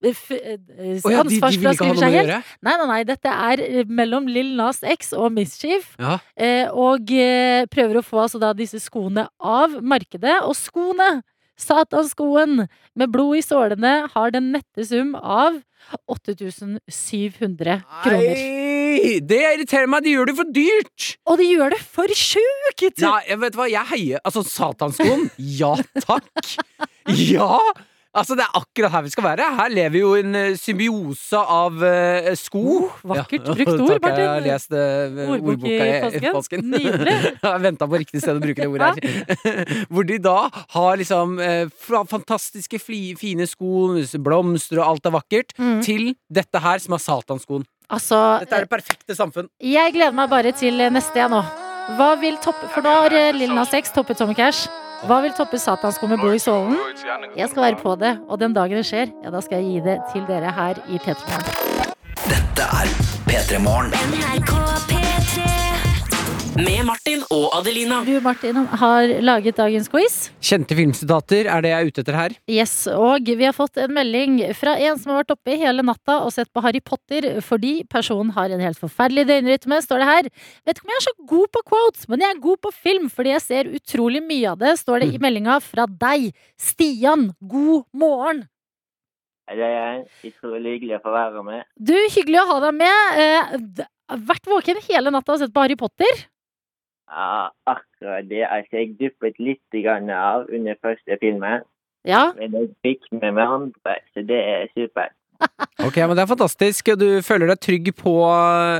Eh, 0.00 0.14
ja, 0.96 1.20
de, 1.26 1.36
de 1.36 1.58
vil 1.60 1.68
ikke 1.74 1.84
ha 1.84 1.86
noe 1.90 1.96
med 1.98 2.04
å 2.06 2.08
gjøre? 2.14 2.36
Nei, 2.64 2.72
nei, 2.80 2.86
nei. 2.88 3.00
Dette 3.04 3.32
er 3.50 3.60
mellom 3.84 4.28
Lill 4.32 4.54
Nas 4.56 4.78
X 4.80 5.12
og 5.12 5.34
Mischief. 5.36 5.90
Ja. 6.00 6.14
Eh, 6.40 6.72
og 6.72 7.12
prøver 7.68 8.00
å 8.00 8.04
få 8.04 8.22
altså 8.24 8.40
da 8.40 8.54
disse 8.56 8.80
skoene 8.80 9.26
av 9.36 9.76
markedet. 9.84 10.38
Og 10.48 10.56
skoene, 10.56 11.10
satanskoen 11.60 12.64
med 12.96 13.12
blod 13.12 13.38
i 13.38 13.42
sålene, 13.44 13.92
har 14.14 14.32
den 14.34 14.50
nette 14.56 14.86
sum 14.88 15.14
av 15.16 15.60
8700 16.10 17.80
kroner. 18.02 18.40
Nei, 18.40 19.18
det 19.24 19.40
irriterer 19.54 19.88
meg! 19.90 20.04
De 20.04 20.14
gjør 20.16 20.30
det 20.30 20.36
for 20.40 20.50
dyrt! 20.54 21.10
Og 21.30 21.38
de 21.40 21.46
gjør 21.50 21.74
det 21.76 21.80
for 21.84 22.16
sjukt! 22.16 23.00
Nei, 23.04 23.38
vet 23.44 23.54
du 23.54 23.60
hva, 23.60 23.68
jeg 23.70 23.86
heier 23.92 24.24
Altså, 24.24 24.42
satanskoen, 24.46 25.28
ja 25.60 25.74
takk! 26.02 26.56
Ja! 27.16 27.58
Altså, 28.10 28.34
det 28.34 28.42
er 28.42 28.56
akkurat 28.58 28.90
her 28.90 29.04
vi 29.06 29.10
skal 29.12 29.22
være. 29.22 29.44
Her 29.54 29.70
lever 29.70 30.00
jo 30.00 30.08
en 30.18 30.34
eh, 30.34 30.56
symbiose 30.58 31.38
av 31.38 31.76
uh, 31.78 32.30
sko. 32.34 32.62
Oh, 32.72 32.96
vakkert 33.12 33.46
brukt 33.46 33.70
ord, 33.84 34.00
takk, 34.02 34.18
Jeg 34.18 34.26
har 34.26 34.42
lest 34.42 34.74
uh, 34.74 35.20
ordboka 35.36 35.86
i 36.18 36.32
påsken. 36.34 36.64
Nydelig. 36.72 37.14
jeg 37.44 37.62
venta 37.62 37.86
på 37.86 38.00
riktig 38.02 38.24
sted 38.24 38.40
å 38.40 38.42
bruke 38.42 38.64
det 38.64 38.66
ordet 38.66 38.90
her. 38.98 39.70
Hvor 39.94 40.08
de 40.10 40.18
da 40.26 40.34
har 40.74 40.98
liksom 40.98 41.38
uh, 41.38 42.02
fantastiske, 42.10 42.82
fine 42.82 43.46
sko, 43.46 43.94
blomster 44.26 44.82
og 44.82 44.88
alt 44.90 45.06
er 45.10 45.16
vakkert, 45.20 45.56
Mm. 45.60 45.80
til 45.84 46.14
dette 46.32 46.60
her 46.62 46.80
som 46.80 46.94
er 46.96 47.02
satanskoen. 47.02 47.64
Altså, 47.92 48.16
Dette 48.42 48.56
er 48.56 48.64
det 48.64 48.70
perfekte 48.70 49.16
samfunn. 49.18 49.48
jeg 49.60 49.92
gleder 49.92 50.14
meg 50.16 50.30
bare 50.30 50.52
til 50.56 50.78
neste, 50.90 51.18
jeg 51.20 51.30
nå. 51.30 51.42
Hva 51.98 52.12
vil 52.20 52.38
toppe 52.42 52.70
For 52.74 52.86
nå 52.86 52.92
har 53.02 53.10
Lill 53.14 53.42
Lil 53.44 53.54
Nas 53.54 53.74
X 53.74 53.92
toppet 53.94 54.18
Tommy 54.18 54.34
Cash. 54.38 54.68
Hva 55.08 55.20
vil 55.24 55.32
toppe 55.32 55.58
satansko 55.60 56.08
med 56.10 56.20
blod 56.20 56.36
i 56.36 56.42
sålen? 56.42 56.76
Jeg 57.36 57.48
skal 57.48 57.62
være 57.62 57.80
på 57.80 57.94
det, 58.00 58.18
og 58.28 58.40
den 58.42 58.52
dagen 58.56 58.76
det 58.80 58.86
skjer, 58.88 59.12
ja, 59.24 59.32
da 59.32 59.40
skal 59.44 59.62
jeg 59.62 59.70
gi 59.70 59.84
det 59.88 59.98
til 60.12 60.26
dere 60.28 60.52
her 60.52 60.82
i 60.88 61.00
P3 61.00 61.16
Morgen. 61.32 61.94
Dette 62.28 62.72
er 62.82 62.96
P3 63.30 63.62
Morgen. 63.64 64.99
Med 66.58 66.82
Martin 66.82 67.20
og 67.30 67.52
Adelina. 67.54 68.00
Du, 68.02 68.16
Martin, 68.24 68.56
har 68.80 69.12
laget 69.22 69.54
dagens 69.60 69.86
quiz. 69.90 70.16
Kjente 70.42 70.74
filmsitater 70.74 71.46
er 71.46 71.62
det 71.62 71.70
jeg 71.70 71.78
er 71.84 71.90
ute 71.90 72.02
etter 72.02 72.16
her. 72.18 72.34
Yes, 72.50 72.72
og 72.90 73.28
vi 73.28 73.46
har 73.46 73.54
fått 73.54 73.78
en 73.78 73.92
melding 73.94 74.40
fra 74.58 74.74
en 74.82 74.98
som 74.98 75.12
har 75.12 75.20
vært 75.22 75.34
oppe 75.36 75.54
hele 75.60 75.84
natta 75.86 76.18
og 76.24 76.32
sett 76.34 76.50
på 76.50 76.62
Harry 76.64 76.82
Potter 76.82 77.28
fordi 77.46 77.84
personen 77.90 78.32
har 78.34 78.50
en 78.50 78.62
helt 78.64 78.80
forferdelig 78.80 79.28
døgnrytme, 79.30 79.78
står 79.84 80.02
det 80.02 80.08
her. 80.10 80.30
Vet 80.66 80.80
ikke 80.80 80.88
om 80.88 80.94
jeg 80.94 81.00
er 81.02 81.06
så 81.06 81.14
god 81.34 81.52
på 81.54 81.62
quotes, 81.70 82.08
men 82.10 82.24
jeg 82.26 82.34
er 82.34 82.42
god 82.48 82.62
på 82.66 82.74
film 82.74 83.06
fordi 83.14 83.34
jeg 83.36 83.44
ser 83.46 83.70
utrolig 83.78 84.24
mye 84.26 84.56
av 84.56 84.58
det, 84.64 84.74
står 84.82 85.04
det 85.04 85.12
i 85.14 85.22
meldinga 85.22 85.60
fra 85.62 85.86
deg. 85.86 86.32
Stian, 86.58 87.30
god 87.38 87.86
morgen. 87.94 88.42
Det 89.50 89.66
er 89.66 90.02
utrolig 90.26 90.76
hyggelig 90.76 90.98
å 90.98 91.04
få 91.06 91.14
være 91.14 91.46
med. 91.46 91.64
Du, 91.78 91.94
hyggelig 92.14 92.42
å 92.42 92.50
ha 92.52 92.58
deg 92.66 92.76
med. 92.82 93.22
Eh, 93.22 93.88
vært 94.28 94.46
våken 94.50 94.78
hele 94.88 95.14
natta 95.14 95.34
og 95.34 95.42
sett 95.42 95.54
på 95.54 95.62
Harry 95.62 95.78
Potter. 95.78 96.26
Ja, 97.10 97.50
akkurat 97.66 98.28
det. 98.30 98.44
Altså, 98.46 98.76
jeg 98.76 98.94
duppet 99.00 99.38
litt 99.42 99.86
av 100.14 100.46
under 100.48 100.74
første 100.82 101.18
filmen, 101.20 101.66
Ja, 102.04 102.32
men 102.36 102.54
jeg 102.56 102.70
fikk 102.82 103.10
med 103.12 103.34
meg 103.36 103.44
andre, 103.44 103.96
så 104.14 104.22
det 104.24 104.38
er 104.38 104.68
supert. 104.72 105.16
Ok, 105.86 105.96
men 105.96 106.16
Det 106.16 106.22
er 106.22 106.34
fantastisk. 106.34 106.86
Du 107.00 107.20
føler 107.22 107.50
deg 107.50 107.60
trygg 107.60 107.92
på 107.96 108.14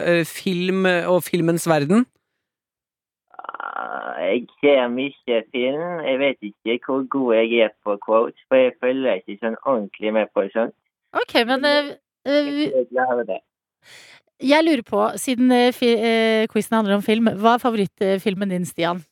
eh, 0.06 0.24
film 0.24 0.86
og 0.86 1.22
filmens 1.24 1.68
verden? 1.68 2.06
Ah, 3.34 4.20
Jeg 4.20 4.46
ser 4.60 4.88
mye 4.88 5.42
film. 5.52 6.00
Jeg 6.06 6.18
vet 6.18 6.36
ikke 6.40 6.78
hvor 6.86 7.08
god 7.08 7.34
jeg 7.34 7.64
er 7.66 7.72
på 7.84 7.96
quotes, 8.06 8.40
for 8.48 8.56
jeg 8.56 8.76
følger 8.80 9.20
ikke 9.20 9.38
sånn 9.40 9.56
ordentlig 9.64 10.12
med 10.12 10.32
på 10.34 10.46
sånt. 10.54 10.76
ok, 11.12 11.35
men 11.46 11.64
uh, 11.64 11.92
eh, 12.31 13.40
Jeg 14.40 14.48
jeg 14.48 14.64
lurer 14.64 14.82
på, 14.86 15.00
siden 15.20 15.52
eh, 15.52 15.74
eh, 15.84 16.46
quizen 16.48 16.76
handler 16.78 16.96
om 16.96 17.02
film, 17.04 17.28
hva 17.40 17.54
er 17.56 17.62
favorittfilmen 17.62 18.48
din, 18.54 18.64
Stian? 18.64 19.02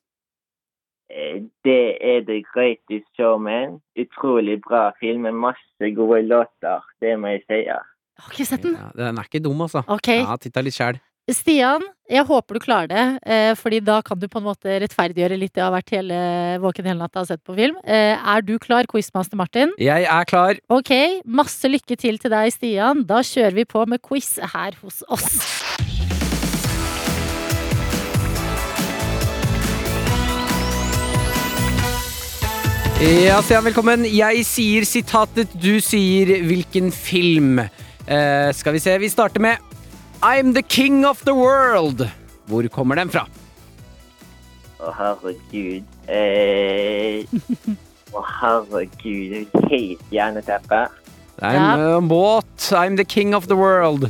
Eh, 1.10 1.42
Det 1.64 1.98
er 2.00 2.24
The 2.24 2.42
Greatest 2.54 3.08
Showman. 3.16 3.80
Utrolig 3.98 4.60
bra 4.64 4.90
film 5.00 5.26
med 5.28 5.32
masse 5.36 5.92
gode 5.96 6.22
låter, 6.22 6.80
det 7.00 7.18
må 7.20 7.34
jeg 7.34 7.42
si. 7.46 7.60
Jeg 7.66 8.24
har 8.24 8.32
ikke 8.32 8.46
sett 8.48 8.62
den. 8.62 8.74
Ja, 8.80 8.88
den 8.96 9.18
er 9.18 9.28
ikke 9.28 9.44
dum, 9.44 9.60
altså. 9.60 9.84
Ok, 9.86 10.08
Ja, 10.08 10.36
titta 10.36 10.64
litt 10.64 10.74
sjæl. 10.74 10.98
Stian, 11.28 11.82
jeg 12.08 12.24
håper 12.24 12.56
du 12.56 12.62
klarer 12.62 12.88
det, 12.88 13.02
eh, 13.28 13.50
fordi 13.52 13.82
da 13.84 13.98
kan 14.00 14.16
du 14.16 14.24
på 14.32 14.40
en 14.40 14.46
måte 14.46 14.78
rettferdiggjøre 14.80 15.36
litt 15.36 15.52
det 15.52 15.60
jeg 15.60 15.66
har 15.66 15.74
vært 15.74 15.92
hele, 15.92 16.20
våken 16.62 16.88
hele 16.88 17.02
natta 17.02 17.20
og 17.20 17.28
sett 17.28 17.42
på 17.44 17.52
film. 17.52 17.76
Eh, 17.84 18.16
er 18.16 18.40
du 18.40 18.54
klar, 18.56 18.88
quizmaster 18.88 19.36
Martin? 19.36 19.74
Jeg 19.76 20.08
er 20.08 20.24
klar. 20.24 20.56
Ok, 20.72 20.88
masse 21.28 21.68
lykke 21.68 21.98
til 22.00 22.16
til 22.16 22.32
deg, 22.32 22.48
Stian. 22.54 23.04
Da 23.04 23.20
kjører 23.20 23.58
vi 23.60 23.66
på 23.68 23.84
med 23.84 24.00
quiz 24.00 24.38
her 24.40 24.72
hos 24.80 25.04
oss. 25.12 25.36
Ja, 33.04 33.42
Stian, 33.44 33.68
velkommen. 33.68 34.08
Jeg 34.08 34.48
sier 34.48 34.88
sitatet, 34.88 35.52
du 35.52 35.76
sier 35.84 36.38
hvilken 36.48 36.88
film. 36.88 37.60
Eh, 37.60 38.48
skal 38.56 38.72
vi 38.72 38.80
se, 38.80 38.96
vi 38.96 39.12
starter 39.12 39.44
med 39.44 39.67
I'm 40.22 40.52
the 40.52 40.62
king 40.62 41.04
of 41.06 41.24
the 41.24 41.34
world. 41.34 42.08
Hvor 42.46 42.66
kommer 42.74 42.98
den 42.98 43.10
fra? 43.10 43.26
Å, 44.78 44.90
herregud. 44.94 45.86
Eh, 46.10 47.22
Å, 48.14 48.22
herregud. 48.40 49.52
Helt 49.70 50.14
hjerneteppe. 50.14 50.86
Det 51.38 51.46
er 51.52 51.58
en 51.58 51.84
eh, 51.84 52.00
båt. 52.10 52.70
I'm 52.74 52.96
the 52.98 53.06
king 53.06 53.34
of 53.36 53.46
the 53.46 53.58
world. 53.58 54.08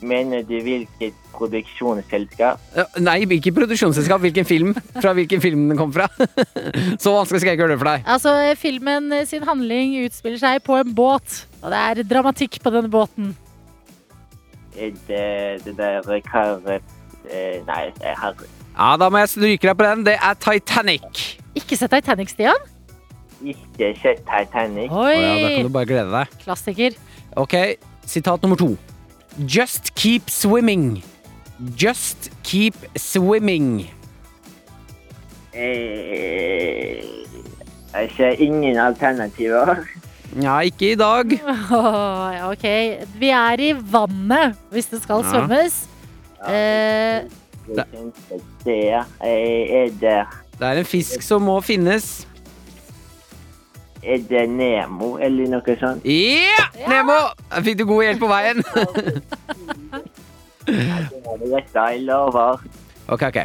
Mener 0.00 0.44
du 0.46 0.54
hvilket 0.64 1.16
produksjonsselskap? 1.34 2.62
Nei, 3.02 3.18
ikke 3.36 3.52
produksjonsselskap. 3.56 4.22
Hvilken 4.22 4.46
film? 4.46 4.72
Fra 4.94 5.12
hvilken 5.16 5.42
film 5.42 5.66
den 5.72 5.80
kom 5.80 5.90
fra. 5.92 6.06
Så 7.02 7.12
vanskelig 7.12 7.42
skal 7.42 7.50
jeg 7.50 7.58
ikke 7.58 7.64
gjøre 7.66 7.74
det 7.74 7.80
for 7.82 7.90
deg. 7.90 8.06
Altså, 8.14 8.36
filmen 8.62 9.10
sin 9.28 9.44
handling 9.48 9.98
utspiller 10.04 10.38
seg 10.40 10.62
på 10.64 10.78
en 10.78 10.94
båt, 10.96 11.42
og 11.64 11.74
det 11.74 11.82
er 11.82 12.06
dramatikk 12.14 12.62
på 12.62 12.72
denne 12.74 12.92
båten. 12.92 13.34
Er 14.76 14.90
det 15.08 15.64
det 15.64 15.76
der 15.78 16.20
kar... 16.26 16.60
Eh, 17.30 17.60
nei, 17.66 17.88
eh, 18.02 18.14
herre... 18.20 18.48
Ja, 18.74 18.96
Da 19.00 19.08
må 19.08 19.18
jeg 19.22 19.28
stryke 19.32 19.68
deg 19.68 19.76
på 19.78 19.86
den. 19.86 20.04
Det 20.06 20.16
er 20.18 20.34
Titanic. 20.42 21.20
Ikke 21.54 21.76
sett 21.78 21.92
Titanic, 21.94 22.32
Stian? 22.34 22.64
Ikke 23.44 23.92
sett 24.02 24.24
Titanic. 24.26 24.90
Å 24.90 25.06
ja, 25.12 25.34
da 25.38 25.48
kan 25.54 25.68
du 25.68 25.72
bare 25.74 25.88
glede 25.88 26.10
deg. 26.12 26.36
Klassiker. 26.42 26.96
Ok, 27.40 27.54
sitat 28.06 28.42
nummer 28.42 28.58
to. 28.58 28.74
Just 29.38 29.94
keep 29.94 30.30
swimming. 30.30 31.02
Just 31.78 32.30
keep 32.42 32.74
swimming. 32.98 33.86
Eh, 35.54 37.02
jeg 37.94 38.10
ser 38.16 38.34
ingen 38.42 38.76
alternativer. 38.78 39.84
Ja, 40.42 40.58
ikke 40.66 40.92
i 40.92 40.94
dag. 40.98 41.30
Åh, 41.78 42.50
ok, 42.50 42.64
vi 43.20 43.28
er 43.30 43.60
i 43.60 43.72
vannet 43.76 44.56
hvis 44.74 44.88
det 44.90 45.02
skal 45.04 45.22
Ja. 45.22 45.30
svømmes. 45.30 45.76
Ja, 46.44 46.52
Jeg 46.52 47.86
kjente 47.92 48.40
det. 48.64 48.78
Eh, 49.24 49.84
Er 49.84 49.86
det, 50.00 50.26
Det 50.58 50.66
er 50.68 50.78
en 50.82 50.84
fisk 50.84 51.22
som 51.22 51.42
må 51.42 51.60
finnes. 51.64 52.26
er 54.04 54.18
det 54.28 54.48
Nemo 54.50 55.16
eller 55.16 55.48
noe 55.48 55.76
sånt? 55.80 56.04
Ja! 56.04 56.66
Nemo! 56.88 57.16
Jeg 57.54 57.64
fikk 57.64 57.78
du 57.78 57.84
god 57.88 58.02
hjelp 58.04 58.20
på 58.20 58.28
veien. 58.28 58.60
Dette, 60.66 61.80
jeg 61.80 62.00
lover. 62.04 62.60
Ok, 63.08 63.22
ok. 63.22 63.38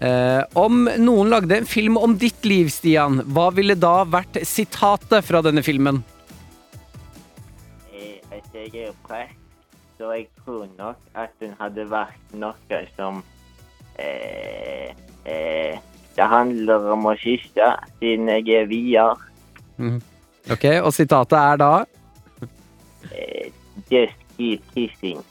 Eh, 0.00 0.42
om 0.54 0.84
noen 1.02 1.30
lagde 1.32 1.56
en 1.56 1.66
film 1.66 1.96
om 1.98 2.12
ditt 2.18 2.44
liv, 2.46 2.68
Stian, 2.70 3.18
hva 3.34 3.48
ville 3.54 3.74
da 3.74 4.04
vært 4.06 4.38
sitatet 4.46 5.26
fra 5.26 5.40
denne 5.42 5.64
filmen? 5.66 6.04
Eh, 7.92 8.20
Jeg 8.30 8.70
jeg 8.72 8.86
er 8.88 8.92
prest, 9.08 9.34
så 9.98 10.12
jeg 10.14 10.28
tror 10.44 10.68
nok 10.78 10.96
at 11.18 11.34
hun 11.42 11.54
hadde 11.58 11.88
vært 11.90 12.34
noe 12.38 12.80
som 12.96 13.22
eh, 13.98 14.94
eh, 15.26 15.78
Det 16.14 16.26
handler 16.26 16.92
om 16.92 17.06
å 17.06 17.14
kysse, 17.18 17.66
siden 17.98 18.28
jeg 18.28 18.48
er 18.54 18.66
vier. 18.70 19.14
Ok, 20.50 20.64
Og 20.82 20.92
sitatet 20.94 21.38
er 21.38 21.56
da 21.56 21.72
Eh, 23.14 23.50
just 23.90 24.14
keep 24.36 24.62
kissing. 24.74 25.22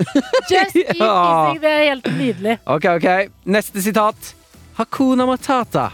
just 0.50 0.72
keep 0.72 0.94
Ja. 0.98 1.54
det 1.60 1.70
er 1.70 1.84
helt 1.90 2.06
nydelig. 2.18 2.58
Ok, 2.66 2.84
ok. 2.96 3.08
Neste 3.44 3.82
sitat. 3.82 4.34
Hakuna 4.78 5.26
Matata. 5.28 5.90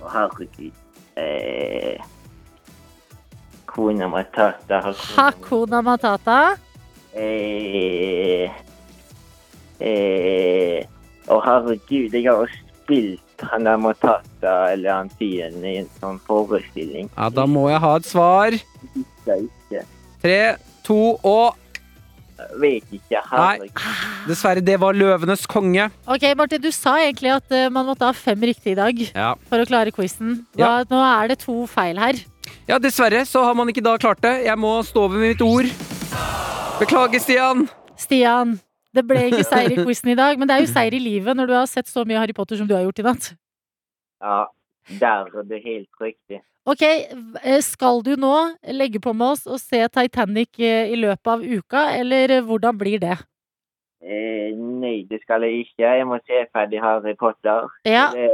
Å, 0.00 0.08
herregud. 0.14 0.72
Eh, 1.20 2.00
Kona 3.70 4.08
Matata 4.08 4.80
Hakuna 4.80 5.16
Hakuna 5.16 5.82
Matata. 5.84 6.38
Eh, 7.14 8.48
eh, 9.80 10.86
Å, 11.30 11.36
herregud, 11.44 12.14
jeg 12.16 12.24
har 12.26 12.40
jo 12.40 12.46
spilt 12.80 13.44
han 13.50 13.64
der 13.68 13.78
Matata 13.80 14.54
eller 14.72 14.90
han 14.92 15.10
fyren 15.20 15.62
i 15.64 15.76
en 15.82 15.90
sånn 16.00 16.18
forestilling. 16.26 17.10
Ja, 17.16 17.28
Da 17.30 17.46
må 17.46 17.68
jeg 17.70 17.80
ha 17.84 17.92
et 18.00 18.08
svar. 18.08 18.56
Tre, 20.20 20.40
to 20.90 20.98
og 21.22 21.56
vet 22.60 22.86
ikke. 22.96 23.20
Nei, 23.30 23.68
Dessverre, 24.28 24.62
det 24.64 24.78
var 24.80 24.96
Løvenes 24.96 25.42
konge. 25.50 25.90
Ok, 26.08 26.24
Martin, 26.40 26.62
du 26.64 26.70
sa 26.72 26.94
egentlig 27.02 27.34
at 27.34 27.52
eh, 27.52 27.66
man 27.72 27.84
måtte 27.88 28.06
ha 28.08 28.14
fem 28.16 28.40
riktige 28.48 28.72
i 28.72 28.78
dag 28.78 29.02
Ja. 29.12 29.34
for 29.50 29.60
å 29.60 29.66
klare 29.68 29.92
quizen. 29.92 30.38
Ja. 30.58 30.78
Nå 30.88 31.00
er 31.04 31.28
det 31.34 31.40
to 31.44 31.66
feil 31.70 32.00
her. 32.00 32.16
ja, 32.68 32.78
dessverre 32.80 33.20
så 33.28 33.42
har 33.44 33.54
man 33.58 33.68
ikke 33.68 33.84
da 33.84 33.96
klart 34.00 34.22
det. 34.24 34.32
Jeg 34.46 34.56
må 34.58 34.72
stå 34.88 35.04
ved 35.12 35.20
mitt 35.28 35.42
ord. 35.44 35.68
Beklager, 36.80 37.20
Stian. 37.20 37.66
Stian, 38.00 38.54
det 38.96 39.04
ble 39.06 39.26
ikke 39.28 39.44
seier 39.44 39.74
i 39.76 39.82
quizen 39.84 40.14
i 40.14 40.16
dag, 40.18 40.38
men 40.40 40.48
det 40.48 40.56
er 40.56 40.64
jo 40.64 40.70
seier 40.72 40.96
i 40.96 41.02
livet 41.02 41.36
når 41.36 41.50
du 41.50 41.54
har 41.58 41.68
sett 41.68 41.90
så 41.92 42.06
mye 42.08 42.18
Harry 42.22 42.32
Potter 42.32 42.56
som 42.56 42.66
du 42.70 42.72
har 42.74 42.86
gjort 42.86 43.02
i 43.02 43.04
natt. 43.04 43.28
Ja, 44.24 44.46
der 44.98 45.28
er 45.30 45.46
det 45.48 45.62
helt 45.64 45.90
riktig. 46.00 46.40
Ok, 46.68 46.82
eh, 46.82 47.60
skal 47.64 48.02
du 48.04 48.14
nå 48.20 48.34
legge 48.76 49.00
på 49.00 49.14
med 49.16 49.34
oss 49.36 49.46
og 49.48 49.58
se 49.62 49.80
Titanic 49.88 50.58
eh, 50.60 50.92
i 50.92 50.98
løpet 51.00 51.30
av 51.32 51.42
uka, 51.42 51.86
eller 51.96 52.36
eh, 52.36 52.44
hvordan 52.44 52.76
blir 52.78 53.00
det? 53.00 53.16
Eh, 54.04 54.52
nei, 54.56 55.06
det 55.08 55.20
skal 55.24 55.44
jeg 55.44 55.64
ikke. 55.64 55.84
Jeg 55.84 56.06
må 56.08 56.18
se 56.24 56.44
ferdig 56.52 56.80
Harry 56.84 57.14
Potter. 57.20 57.68
Ja, 57.88 58.10
Det, 58.14 58.28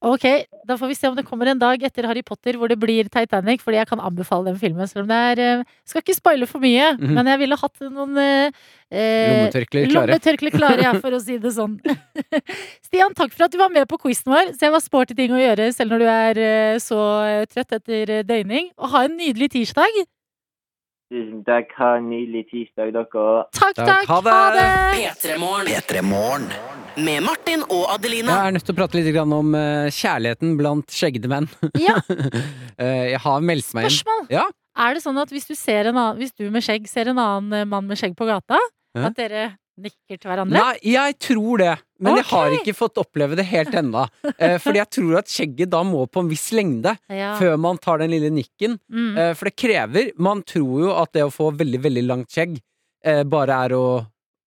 ok, 0.00 0.24
da 0.66 0.76
får 0.80 0.88
vi 0.88 0.94
se 0.96 1.08
om 1.10 1.16
det 1.18 1.24
kommer 1.28 1.50
en 1.52 1.58
dag 1.60 1.82
etter 1.84 2.06
Harry 2.08 2.22
Potter 2.24 2.56
hvor 2.56 2.68
det 2.72 2.78
blir 2.80 3.08
Titanic, 3.12 3.60
fordi 3.60 3.76
jeg 3.80 3.88
kan 3.90 4.00
anbefale 4.00 4.48
den 4.48 4.56
filmen, 4.60 4.88
selv 4.88 5.02
om 5.04 5.08
det 5.10 5.18
er 5.32 5.42
eh, 5.60 5.64
Skal 5.84 6.00
ikke 6.04 6.16
spoile 6.16 6.46
for 6.48 6.62
mye, 6.62 6.92
Mhm. 6.96 7.14
men 7.18 7.26
jeg 7.26 7.38
ville 7.42 7.56
hatt 7.60 7.80
noen 7.84 8.16
eh, 8.18 8.50
Lommetørklær 8.90 9.90
klare. 9.90 10.06
Lommetørklær 10.08 10.54
klare, 10.56 10.82
ja, 10.82 10.92
for 10.98 11.10
å 11.16 11.20
si 11.22 11.36
det 11.38 11.52
sånn. 11.54 11.76
Stian, 12.86 13.14
takk 13.14 13.32
for 13.36 13.44
at 13.46 13.52
du 13.52 13.58
var 13.60 13.70
med 13.70 13.86
på 13.90 13.98
quizen 14.02 14.32
vår. 14.32 14.54
Se 14.58 14.70
hva 14.72 14.80
sporty 14.82 15.14
ting 15.18 15.32
å 15.36 15.38
gjøre 15.40 15.68
selv 15.76 15.94
når 15.94 16.02
du 16.02 16.08
er 16.10 16.40
eh, 16.46 16.78
så 16.82 17.00
eh, 17.26 17.44
trøtt 17.50 17.76
etter 17.78 18.22
døgning. 18.26 18.70
Og 18.80 18.90
ha 18.94 19.04
en 19.06 19.16
nydelig 19.20 19.50
tirsdag. 19.54 20.00
Tusen 21.10 21.40
takk. 21.46 21.72
Ha 21.78 21.96
en 21.98 22.08
nydelig 22.10 22.44
tirsdag, 22.50 22.92
dere. 22.94 23.24
Takk, 23.56 23.74
Takk, 23.76 23.86
takk. 23.90 24.06
ha 24.10 24.20
det. 24.26 24.34
Ha 24.34 24.50
det. 24.54 24.68
P3morgen 25.00 26.46
med 27.00 27.22
Martin 27.26 27.62
og 27.68 27.84
Adelina. 27.94 28.34
Jeg 28.34 28.50
er 28.52 28.56
nødt 28.56 28.66
til 28.68 28.74
å 28.74 28.78
prate 28.80 28.98
litt 29.00 29.18
om 29.22 29.54
eh, 29.58 29.90
kjærligheten 29.94 30.56
blant 30.58 30.90
skjeggede 30.94 31.30
menn. 31.32 31.50
Ja, 31.80 31.98
Eh, 32.80 33.10
jeg 33.12 33.18
har 33.20 33.42
meldt 33.44 33.74
meg 33.76 33.84
inn. 33.90 33.92
spørsmål. 33.92 34.28
Ja. 34.32 34.46
Er 34.80 34.94
det 34.96 35.02
sånn 35.04 35.18
at 35.20 35.28
hvis 35.34 35.44
du, 35.50 35.52
ser 35.58 35.90
en 35.90 35.98
annen, 36.00 36.16
hvis 36.16 36.32
du 36.32 36.46
med 36.48 36.64
skjegg 36.64 36.86
ser 36.88 37.10
en 37.12 37.18
annen 37.20 37.52
eh, 37.58 37.66
mann 37.68 37.84
med 37.90 37.98
skjegg 38.00 38.14
på 38.16 38.24
gata, 38.28 38.56
Ja. 38.96 39.10
at 39.10 39.14
dere 39.18 39.42
nikker 39.82 40.18
til 40.20 40.30
hverandre? 40.30 40.60
Nei, 40.60 40.76
jeg 40.92 41.16
tror 41.22 41.60
det. 41.62 41.72
Men 42.00 42.16
jeg 42.20 42.26
har 42.30 42.54
ikke 42.56 42.74
fått 42.76 43.00
oppleve 43.02 43.36
det 43.38 43.46
helt 43.50 43.74
ennå. 43.76 44.06
Eh, 44.40 44.56
fordi 44.62 44.78
jeg 44.80 44.88
tror 44.94 45.18
at 45.20 45.28
skjegget 45.28 45.68
da 45.72 45.82
må 45.84 46.06
på 46.08 46.22
en 46.22 46.28
viss 46.30 46.46
lengde 46.56 46.94
Ja. 47.12 47.34
før 47.36 47.58
man 47.60 47.76
tar 47.82 47.98
den 48.00 48.12
lille 48.14 48.30
nikken. 48.32 48.78
Mm. 48.88 49.10
Eh, 49.18 49.32
for 49.36 49.50
det 49.50 49.56
krever 49.60 50.12
Man 50.16 50.40
tror 50.48 50.80
jo 50.86 50.94
at 50.96 51.12
det 51.12 51.26
å 51.26 51.32
få 51.34 51.50
veldig, 51.58 51.80
veldig 51.84 52.04
langt 52.08 52.30
skjegg 52.32 52.56
eh, 53.04 53.20
bare 53.28 53.58
er 53.66 53.74
å, 53.76 53.84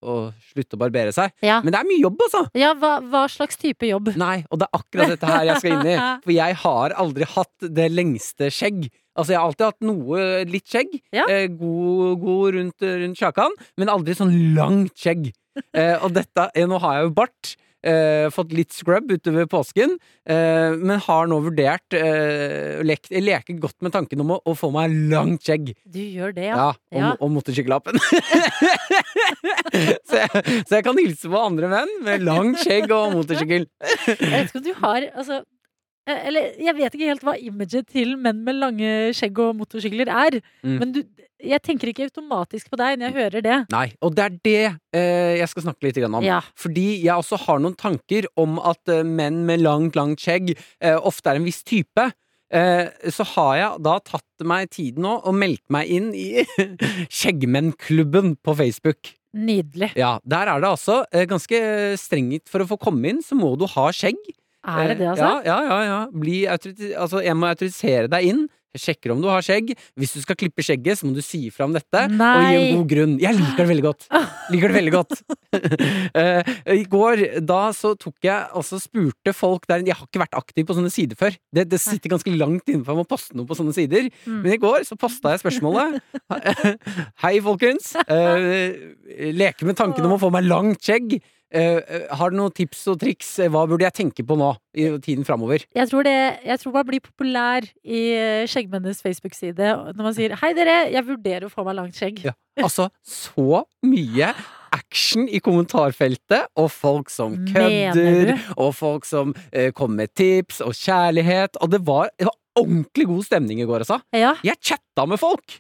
å 0.04 0.16
slutte 0.50 0.78
å 0.78 0.82
barbere 0.82 1.14
seg. 1.16 1.34
Ja. 1.46 1.60
Men 1.64 1.76
det 1.76 1.82
er 1.84 1.90
mye 1.92 2.02
jobb, 2.02 2.24
altså! 2.26 2.42
ja, 2.58 2.74
hva, 2.80 2.96
hva 3.06 3.24
slags 3.32 3.60
type 3.62 3.88
jobb? 3.90 4.14
Nei, 4.20 4.44
og 4.50 4.62
det 4.64 4.68
er 4.70 4.80
akkurat 4.82 5.14
dette 5.14 5.30
her 5.36 5.46
jeg 5.52 5.62
skal 5.62 5.78
inn 5.78 5.92
i. 5.94 5.96
For 6.26 6.34
jeg 6.36 6.60
har 6.64 6.98
aldri 7.06 7.30
hatt 7.36 7.70
det 7.82 7.90
lengste 7.94 8.50
skjegg. 8.54 8.88
Altså, 9.16 9.34
jeg 9.36 9.40
har 9.40 9.46
alltid 9.52 9.68
hatt 9.70 9.86
noe 9.86 10.22
litt 10.50 10.66
skjegg. 10.74 10.96
Ja. 11.14 11.28
Eh, 11.30 11.46
god, 11.54 12.16
god 12.24 12.56
rundt, 12.58 12.82
rundt 13.04 13.20
sjakan, 13.20 13.54
men 13.78 13.90
aldri 13.94 14.16
sånn 14.18 14.34
langt 14.58 14.98
skjegg. 14.98 15.30
Eh, 15.78 16.00
og 16.02 16.16
dette 16.16 16.48
eh, 16.58 16.64
Nå 16.66 16.80
har 16.82 16.96
jeg 16.98 17.04
jo 17.06 17.12
bart. 17.14 17.52
Eh, 17.86 18.26
fått 18.34 18.54
litt 18.56 18.72
scrub 18.74 19.12
utover 19.12 19.44
påsken, 19.52 19.92
eh, 20.26 20.72
men 20.80 21.02
har 21.04 21.28
nå 21.28 21.36
vurdert 21.44 21.94
eh, 22.00 22.80
lek, 22.88 23.10
leke 23.12 23.54
godt 23.62 23.76
med 23.84 23.92
tanken 23.94 24.24
om 24.24 24.32
å, 24.34 24.38
å 24.50 24.54
få 24.56 24.70
meg 24.74 24.96
langt 25.12 25.44
skjegg. 25.44 25.74
Du 25.84 26.00
gjør 26.00 26.32
det, 26.34 26.48
Ja, 26.48 26.56
ja. 26.56 26.70
og, 26.72 27.02
Ja. 27.04 27.12
og 27.20 27.34
motorsykkellappen. 27.36 28.00
så, 30.08 30.24
jeg, 30.24 30.44
så 30.68 30.78
jeg 30.80 30.86
kan 30.88 31.00
hilse 31.02 31.30
på 31.32 31.40
andre 31.44 31.70
menn 31.72 31.92
med 32.08 32.24
langt 32.26 32.62
skjegg 32.64 32.92
og 32.96 33.14
motorsykkel. 33.20 33.68
Jeg 34.08 34.32
vet 34.32 34.50
ikke 34.50 34.62
om 34.62 34.66
du 34.66 34.72
har 34.80 35.06
altså, 35.12 35.42
Eller 36.10 36.56
jeg 36.60 36.76
vet 36.76 36.96
ikke 36.96 37.12
helt 37.14 37.24
hva 37.24 37.36
imaget 37.40 37.88
til 37.94 38.18
menn 38.20 38.42
med 38.44 38.58
lange 38.60 38.90
skjegg 39.16 39.38
og 39.40 39.54
motorsykler 39.62 40.10
er. 40.12 40.40
Mm. 40.66 40.74
Men 40.82 40.96
du, 40.98 41.00
jeg 41.44 41.64
tenker 41.64 41.92
ikke 41.92 42.08
automatisk 42.10 42.72
på 42.72 42.80
deg 42.80 43.00
når 43.00 43.10
jeg 43.10 43.18
hører 43.20 43.46
det. 43.46 43.60
Nei, 43.74 43.86
og 44.04 44.16
det 44.18 44.26
er 44.26 44.36
det 44.48 44.58
eh, 44.96 45.38
jeg 45.40 45.52
skal 45.52 45.68
snakke 45.68 45.88
litt 45.88 46.02
om. 46.08 46.20
Ja. 46.26 46.42
Fordi 46.60 46.88
jeg 47.04 47.16
også 47.16 47.40
har 47.46 47.64
noen 47.64 47.78
tanker 47.80 48.28
om 48.40 48.60
at 48.60 48.92
eh, 48.92 49.06
menn 49.08 49.44
med 49.48 49.64
langt, 49.64 49.98
langt 50.00 50.24
skjegg 50.24 50.54
eh, 50.56 50.98
ofte 50.98 51.32
er 51.32 51.40
en 51.40 51.48
viss 51.48 51.64
type. 51.68 52.10
Eh, 52.54 52.86
så 53.10 53.26
har 53.34 53.56
jeg 53.58 53.84
da 53.88 53.98
tatt 54.06 54.46
meg 54.46 54.70
tiden 54.76 55.08
nå 55.08 55.18
og 55.24 55.36
meldt 55.40 55.64
meg 55.74 55.90
inn 55.90 56.12
i 56.14 56.44
Skjeggmennklubben 57.18 58.36
på 58.44 58.56
Facebook. 58.60 59.16
Nydelig. 59.34 59.96
Ja, 59.98 60.20
Der 60.24 60.52
er 60.52 60.62
det 60.62 60.70
altså 60.76 61.02
eh, 61.10 61.26
ganske 61.30 61.58
strengt 61.98 62.52
for 62.52 62.62
å 62.62 62.70
få 62.70 62.78
komme 62.78 63.10
inn, 63.10 63.24
så 63.26 63.38
må 63.40 63.56
du 63.58 63.66
ha 63.72 63.88
skjegg. 63.96 64.20
Er 64.64 64.94
det 64.94 65.00
det, 65.02 65.08
altså? 65.12 65.30
Ja, 65.44 65.60
ja, 65.60 65.62
ja. 65.68 65.80
ja. 65.90 66.02
Bli 66.14 66.44
altså, 66.48 67.24
jeg 67.24 67.36
må 67.36 67.52
autorisere 67.52 68.12
deg 68.12 68.30
inn. 68.32 68.44
Jeg 68.74 68.82
sjekker 68.88 69.12
om 69.14 69.20
du 69.22 69.28
har 69.30 69.44
skjegg. 69.46 69.76
Hvis 70.00 70.16
du 70.16 70.22
skal 70.24 70.38
klippe 70.40 70.64
skjegget, 70.66 70.98
så 70.98 71.06
må 71.06 71.14
du 71.14 71.22
si 71.22 71.46
fra 71.54 71.68
om 71.68 71.76
dette. 71.76 72.00
Og 72.10 72.46
gi 72.48 72.56
en 72.58 72.80
god 72.80 72.88
grunn. 72.90 73.12
Jeg 73.22 73.38
liker 73.38 73.60
det 73.62 73.68
veldig 73.70 73.86
godt. 73.86 74.08
Liker 74.54 74.74
det 74.74 74.78
veldig 74.82 74.96
godt. 75.00 75.20
Eh, 76.14 76.48
I 76.74 76.84
går, 76.90 77.22
da 77.46 77.68
så 77.74 77.94
tok 77.98 78.26
jeg 78.26 78.50
altså 78.58 78.78
spurte 78.82 79.32
folk 79.34 79.64
der 79.70 79.84
Jeg 79.86 79.96
har 79.98 80.06
ikke 80.06 80.22
vært 80.22 80.36
aktiv 80.38 80.66
på 80.68 80.76
sånne 80.78 80.92
sider 80.94 81.18
før. 81.18 81.36
Det, 81.54 81.66
det 81.72 81.80
sitter 81.82 82.12
ganske 82.14 82.34
langt 82.34 82.70
inne 82.70 82.86
for 82.86 82.98
meg 82.98 83.06
å 83.06 83.10
poste 83.10 83.38
noe 83.38 83.50
på 83.50 83.58
sånne 83.58 83.74
sider. 83.76 84.10
Mm. 84.26 84.40
Men 84.44 84.56
i 84.56 84.60
går 84.62 84.86
så 84.86 84.98
posta 85.00 85.34
jeg 85.34 85.42
spørsmålet. 85.42 86.02
Hei, 87.24 87.34
folkens. 87.46 87.94
Eh, 88.06 88.78
leke 89.34 89.70
med 89.70 89.78
tanken 89.80 90.06
om 90.06 90.18
å 90.18 90.22
få 90.22 90.30
meg 90.34 90.46
langt 90.50 90.86
skjegg. 90.86 91.18
Eh, 91.54 91.80
eh, 91.86 92.06
har 92.18 92.34
du 92.34 92.40
noen 92.40 92.54
tips 92.56 92.82
og 92.90 92.98
triks? 93.04 93.36
Eh, 93.44 93.52
Hva 93.54 93.68
burde 93.70 93.86
jeg 93.86 93.94
tenke 94.00 94.26
på 94.26 94.38
nå 94.40 94.50
i 94.74 94.88
tiden 95.06 95.28
framover? 95.28 95.68
Jeg 95.78 95.90
tror, 95.92 96.08
det, 96.08 96.16
jeg 96.42 96.60
tror 96.64 96.74
man 96.80 96.88
blir 96.88 97.04
populær 97.04 97.68
i 97.86 98.02
Skjeggmennenes 98.50 99.04
Facebook-side 99.06 99.70
når 99.94 100.02
man 100.02 100.18
sier 100.18 100.34
'Hei, 100.34 100.54
dere, 100.58 100.90
jeg 100.90 101.06
vurderer 101.06 101.46
å 101.46 101.54
få 101.54 101.66
meg 101.68 101.78
langt 101.78 102.00
skjegg'. 102.00 102.24
Ja. 102.26 102.34
Altså, 102.58 102.90
så 103.06 103.64
mye 103.86 104.34
action 104.74 105.28
i 105.30 105.40
kommentarfeltet, 105.44 106.50
og 106.58 106.72
folk 106.74 107.12
som 107.14 107.36
kødder, 107.50 108.34
og 108.58 108.74
folk 108.76 109.06
som 109.06 109.36
eh, 109.52 109.72
kommer 109.72 110.04
med 110.04 110.14
tips 110.18 110.62
og 110.66 110.74
kjærlighet, 110.74 111.58
og 111.62 111.72
det 111.74 111.84
var, 111.86 112.10
det 112.18 112.30
var 112.30 112.38
ordentlig 112.60 113.06
god 113.10 113.24
stemning 113.26 113.62
i 113.64 113.66
går, 113.66 113.82
altså. 113.86 113.98
Ja. 114.14 114.36
Jeg 114.46 114.60
chatta 114.62 115.06
med 115.10 115.18
folk! 115.22 115.56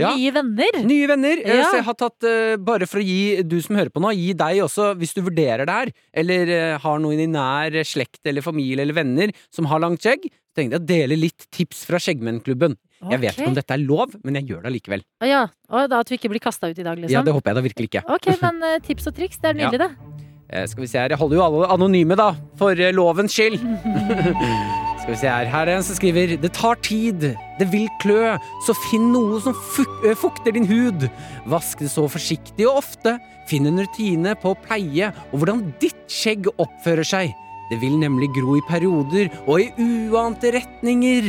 Ja. 0.00 0.14
nye 0.16 0.30
venner! 0.32 0.78
Nye 0.88 1.08
venner. 1.10 1.42
eh, 1.44 1.58
Ja. 1.58 1.66
Så 1.68 1.76
jeg 1.80 1.84
har 1.84 1.96
tatt, 2.00 2.24
uh, 2.24 2.54
bare 2.56 2.86
for 2.88 2.98
å 3.02 3.04
gi 3.04 3.42
du 3.44 3.58
som 3.62 3.76
hører 3.76 3.92
på 3.92 4.00
nå, 4.00 4.12
gi 4.16 4.32
deg 4.32 4.62
også, 4.64 4.94
hvis 4.96 5.12
du 5.14 5.20
vurderer 5.26 5.66
det 5.68 5.74
her, 5.74 5.92
eller 6.14 6.54
uh, 6.54 6.78
har 6.80 6.98
noen 7.04 7.20
i 7.20 7.28
nær 7.28 7.76
slekt 7.84 8.24
eller 8.24 8.42
familie 8.42 8.82
eller 8.86 8.96
venner 8.96 9.32
som 9.52 9.68
har 9.68 9.82
langt 9.84 10.00
skjegg, 10.00 10.24
tenkte 10.54 10.78
jeg 10.78 10.82
å 10.82 10.86
dele 10.86 11.16
litt 11.18 11.48
tips 11.50 11.84
fra 11.88 11.98
Skjeggmennklubben. 11.98 12.76
Jeg 13.10 13.20
vet 13.20 13.36
ikke 13.36 13.50
om 13.50 13.56
dette 13.58 13.74
er 13.74 13.82
lov, 13.84 14.14
men 14.24 14.38
jeg 14.38 14.46
gjør 14.48 14.62
det 14.64 14.70
allikevel. 14.70 15.02
Å 15.20 15.28
ja. 15.28 15.42
Og 15.74 15.90
da 15.92 15.98
at 16.00 16.08
du 16.08 16.14
ikke 16.16 16.30
blir 16.32 16.40
kasta 16.40 16.70
ut 16.70 16.78
i 16.78 16.86
dag, 16.86 16.96
liksom? 16.96 17.12
Ja, 17.12 17.24
det 17.26 17.34
håper 17.36 17.50
jeg 17.52 17.58
da 17.58 17.64
virkelig 17.66 17.90
ikke. 17.90 18.04
Ok, 18.16 18.30
men 18.40 18.62
uh, 18.64 18.78
tips 18.86 19.10
og 19.10 19.18
triks, 19.18 19.42
det 19.42 19.50
er 19.52 19.58
nydelig, 19.60 19.88
det. 19.90 20.68
Skal 20.70 20.84
vi 20.84 20.86
se 20.86 21.00
her, 21.00 21.10
jeg 21.10 21.18
holder 21.18 21.36
jo 21.40 21.42
alle 21.42 21.68
anonyme 21.74 22.14
da, 22.16 22.30
for 22.60 22.78
lovens 22.94 23.34
skyld. 23.34 23.58
skal 25.04 25.12
vi 25.12 25.20
se 25.20 25.28
her, 25.28 25.48
her 25.52 25.68
er 25.68 25.76
en 25.76 25.84
som 25.84 25.96
skriver 25.98 26.30
Det 26.40 26.50
tar 26.56 26.78
tid, 26.80 27.26
det 27.58 27.66
vil 27.68 27.90
klø, 28.00 28.38
så 28.64 28.72
finn 28.86 29.10
noe 29.12 29.36
som 29.44 29.52
fuk 29.74 30.06
fukter 30.16 30.54
din 30.56 30.64
hud. 30.64 31.04
Vask 31.52 31.82
det 31.84 31.90
så 31.92 32.06
forsiktig 32.08 32.64
og 32.64 32.80
ofte. 32.80 33.18
Finn 33.50 33.68
en 33.68 33.82
rutine 33.82 34.32
på 34.40 34.54
pleie 34.64 35.10
og 35.26 35.42
hvordan 35.42 35.60
ditt 35.82 36.08
skjegg 36.08 36.48
oppfører 36.56 37.04
seg. 37.04 37.36
Det 37.68 37.82
vil 37.82 37.98
nemlig 38.00 38.30
gro 38.32 38.56
i 38.56 38.64
perioder 38.64 39.28
og 39.44 39.60
i 39.60 39.68
uante 40.08 40.54
retninger. 40.56 41.28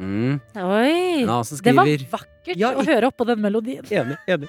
Mm. 0.00 0.38
Oi! 0.56 1.24
Det 1.60 1.74
var 1.76 1.88
vakkert 2.10 2.56
Ja, 2.56 2.70
å 2.72 2.80
i- 2.80 2.86
høre 2.88 3.10
oppå 3.10 3.26
den 3.28 3.40
melodien. 3.44 3.84
Enig. 3.92 4.16
enig. 4.26 4.48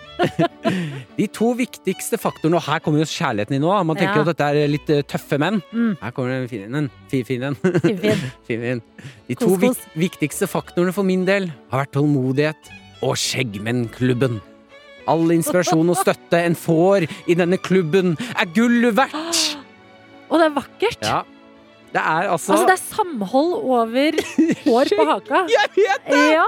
De 1.17 1.25
to 1.27 1.49
viktigste 1.59 2.15
faktorene, 2.21 2.55
og 2.55 2.63
her 2.69 2.79
kommer 2.79 3.03
jo 3.03 3.07
kjærligheten 3.11 3.57
inn 3.57 3.65
nå. 3.65 3.73
Man 3.85 3.97
tenker 3.99 4.21
Ja. 4.21 4.23
at 4.23 4.29
dette 4.31 4.47
er 4.63 4.69
litt 4.71 4.89
eh, 4.89 5.01
tøffe 5.03 5.37
menn. 5.43 5.59
Mm. 5.75 5.97
Her 6.01 6.11
kommer 6.15 6.31
den 6.37 6.47
fin 6.51 6.77
en. 6.79 6.87
Fin, 7.11 7.25
fin 7.27 7.43
en. 7.49 7.57
Fin 8.47 8.63
en. 8.63 8.81
De 9.27 9.35
to 9.35 9.49
Kos, 9.51 9.59
kos. 9.65 9.83
viktigste 9.99 10.47
faktorene 10.47 10.93
for 10.95 11.03
min 11.03 11.25
del 11.27 11.49
har 11.73 11.83
vært 11.83 11.93
tålmodighet 11.99 12.71
og 13.03 13.17
Skjeggmennklubben. 13.19 14.39
All 15.11 15.27
inspirasjon 15.33 15.89
og 15.91 15.97
støtte 15.97 16.39
en 16.45 16.55
får 16.55 17.07
i 17.27 17.35
denne 17.35 17.57
klubben, 17.59 18.13
er 18.37 18.47
gull 18.55 18.85
verdt! 18.95 19.57
Og 20.31 20.39
det 20.39 20.45
er 20.47 20.53
vakkert! 20.55 21.01
Ja. 21.03 21.17
Det 21.91 21.99
er 21.99 22.29
altså, 22.31 22.53
Altså, 22.55 22.67
det 22.69 22.75
er 22.77 22.83
samhold 22.95 23.53
over 23.67 24.17
hår 24.63 24.91
på 24.95 25.05
haka. 25.09 25.41
Jeg 25.55 25.71
vet 25.75 26.05
det! 26.07 26.21
Ja. 26.31 26.45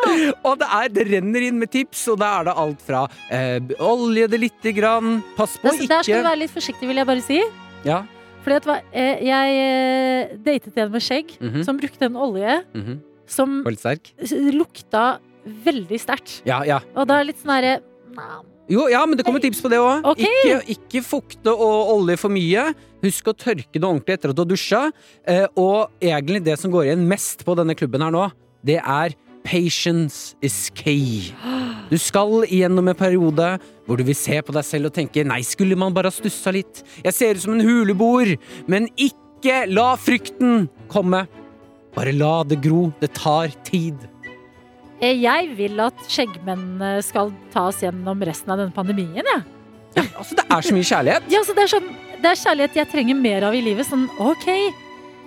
Og 0.48 0.58
det, 0.62 0.70
er, 0.80 0.92
det 0.96 1.06
renner 1.10 1.48
inn 1.50 1.60
med 1.60 1.72
tips, 1.74 2.06
og 2.14 2.22
da 2.22 2.30
er 2.40 2.48
det 2.48 2.54
alt 2.64 2.86
fra 2.88 3.02
eh, 3.28 3.58
olje 3.84 4.30
det 4.32 4.40
lite 4.40 4.72
grann, 4.78 5.18
pass 5.36 5.58
på 5.60 5.74
ikke 5.74 5.84
å 5.90 5.92
der 5.98 6.08
skal 6.08 6.24
du 6.24 6.30
være 6.30 6.42
litt 6.46 6.56
forsiktig, 6.56 6.88
vil 6.88 7.02
jeg 7.02 7.10
bare 7.10 7.26
si. 7.26 7.42
Ja. 7.88 8.00
Fordi 8.46 8.60
at 8.62 8.70
eh, 8.92 9.26
jeg 9.28 9.60
eh, 9.66 10.34
datet 10.48 10.80
en 10.84 10.96
med 10.96 11.04
skjegg 11.04 11.36
Mhm. 11.40 11.64
som 11.68 11.80
brukte 11.80 12.08
en 12.08 12.16
olje 12.20 12.58
mhm. 12.76 12.98
som 13.28 13.60
Var 13.68 13.80
sterk? 13.80 14.14
lukta 14.56 15.06
veldig 15.44 16.00
sterkt. 16.00 16.42
Ja, 16.48 16.64
ja. 16.68 16.80
Og 16.96 17.08
da 17.08 17.20
er 17.20 17.24
det 17.26 17.34
litt 17.34 17.44
sånn 17.44 17.56
herre 17.56 17.78
Jo, 18.72 18.86
ja, 18.88 19.02
men 19.06 19.20
det 19.20 19.26
kommer 19.28 19.44
tips 19.44 19.60
på 19.64 19.72
det 19.72 19.80
òg. 19.84 20.06
Okay. 20.14 20.30
Ikke, 20.30 20.60
ikke 20.78 21.04
fukte 21.04 21.52
og 21.52 21.92
olje 21.98 22.16
for 22.22 22.32
mye. 22.32 22.70
Husk 23.04 23.28
å 23.28 23.36
tørke 23.36 23.76
det 23.76 23.84
ordentlig 23.84 24.16
etter 24.16 24.32
at 24.32 24.38
du 24.38 24.44
har 24.46 24.50
dusja. 24.50 24.84
Eh, 25.28 25.46
og 25.60 25.92
egentlig 26.04 26.44
det 26.46 26.56
som 26.62 26.72
går 26.72 26.88
igjen 26.88 27.04
mest 27.10 27.44
på 27.44 27.58
denne 27.60 27.76
klubben 27.76 28.06
her 28.06 28.14
nå, 28.16 28.30
det 28.64 28.80
er 28.80 29.18
patience 29.44 30.38
is 30.42 30.70
key. 30.72 31.34
Du 31.92 31.98
skal 32.00 32.46
igjennom 32.48 32.88
en 32.88 32.98
periode 32.98 33.50
hvor 33.84 34.00
du 34.00 34.06
vil 34.08 34.16
se 34.16 34.40
på 34.40 34.56
deg 34.56 34.64
selv 34.64 34.88
og 34.90 34.96
tenke 34.96 35.26
nei, 35.28 35.42
skulle 35.44 35.76
man 35.76 35.92
bare 35.96 36.08
ha 36.08 36.16
stussa 36.16 36.54
litt? 36.56 36.86
Jeg 37.04 37.18
ser 37.18 37.36
ut 37.36 37.44
som 37.44 37.58
en 37.58 37.66
huleboer. 37.68 38.38
Men 38.72 38.88
ikke 38.96 39.66
la 39.68 39.94
frykten 40.00 40.70
komme. 40.92 41.26
Bare 41.94 42.16
la 42.16 42.38
det 42.48 42.62
gro. 42.64 42.88
Det 43.04 43.12
tar 43.20 43.52
tid. 43.68 44.00
Eh, 45.04 45.18
Jeg 45.20 45.50
vil 45.58 45.82
at 45.84 46.06
skjeggmenn 46.08 46.80
eh, 46.82 47.02
skal 47.04 47.34
ta 47.54 47.68
oss 47.72 47.82
gjennom 47.84 48.22
resten 48.24 48.54
av 48.54 48.62
denne 48.62 48.76
pandemien, 48.76 49.20
jeg. 49.20 49.44
Ja, 49.98 50.06
altså, 50.18 50.34
det 50.40 50.46
er 50.50 50.64
så 50.66 50.74
mye 50.74 50.88
kjærlighet. 50.90 51.28
Ja, 51.30 51.42
altså, 51.44 51.54
det, 51.58 51.66
er 51.68 51.72
sånn, 51.76 51.92
det 52.24 52.30
er 52.32 52.40
kjærlighet 52.40 52.80
jeg 52.80 52.90
trenger 52.94 53.20
mer 53.20 53.46
av 53.50 53.58
i 53.58 53.62
livet. 53.62 53.86
Sånn 53.86 54.08
OK, 54.24 54.48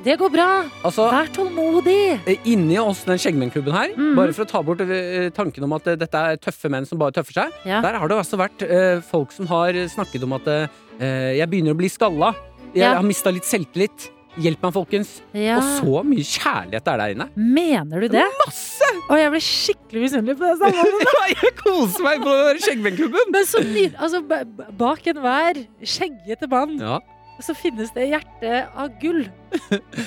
det 0.06 0.16
går 0.18 0.32
bra. 0.32 0.46
Altså, 0.86 1.06
Vær 1.12 1.28
tålmodig. 1.36 1.98
Eh, 2.26 2.48
Inni 2.50 2.80
oss, 2.82 3.04
den 3.06 3.20
Skjeggmennklubben 3.22 3.76
her, 3.76 3.92
mm. 3.94 4.10
bare 4.18 4.34
for 4.34 4.46
å 4.46 4.50
ta 4.50 4.64
bort 4.66 4.82
eh, 4.82 5.28
tanken 5.36 5.68
om 5.68 5.76
at 5.76 5.92
dette 6.00 6.24
er 6.32 6.40
tøffe 6.42 6.72
menn 6.72 6.88
som 6.88 6.98
bare 7.02 7.14
tøffer 7.20 7.42
seg, 7.42 7.60
Ja. 7.68 7.82
der 7.84 8.00
har 8.00 8.10
det 8.10 8.18
altså 8.24 8.40
vært 8.40 8.64
uh, 8.66 9.04
folk 9.06 9.30
som 9.36 9.46
har 9.52 9.76
snakket 9.92 10.24
om 10.26 10.34
at 10.40 10.50
uh, 10.50 10.66
jeg 11.36 11.46
begynner 11.52 11.76
å 11.76 11.78
bli 11.78 11.92
skalla. 11.92 12.32
Jeg 12.72 12.82
Ja. 12.88 12.96
har 12.96 13.06
mista 13.06 13.30
litt 13.30 13.46
selvtillit. 13.46 14.10
Hjelp 14.36 14.60
meg, 14.66 14.72
folkens. 14.76 15.10
Ja. 15.32 15.56
Og 15.56 15.64
så 15.80 16.02
mye 16.04 16.24
kjærlighet 16.28 16.84
det 16.84 16.92
er 16.92 17.00
der 17.00 17.14
inne. 17.14 17.26
Mener 17.40 18.04
du 18.04 18.08
det? 18.12 18.24
Masse! 18.44 18.90
Og 19.08 19.16
jeg 19.16 19.30
ble 19.32 19.40
skikkelig 19.46 20.02
misunnelig 20.04 20.36
på 20.36 20.50
det 20.50 20.58
samholdet. 20.60 21.14
jeg 21.40 21.52
koser 21.62 22.04
meg 22.04 22.20
på 22.26 22.34
Skjeggvennklubben. 22.66 23.32
Men 23.32 23.48
så 23.48 23.62
nydelig. 23.64 23.94
Altså, 23.96 24.20
ba- 24.28 24.42
ba- 24.58 24.68
bak 24.84 25.08
enhver 25.12 25.62
skjeggete 25.88 26.50
mann 26.52 26.76
Ja, 26.82 26.98
så 27.40 27.56
finnes 27.56 27.90
det 27.96 28.10
hjerte 28.12 28.62
av 28.76 28.92
gull. 29.00 29.24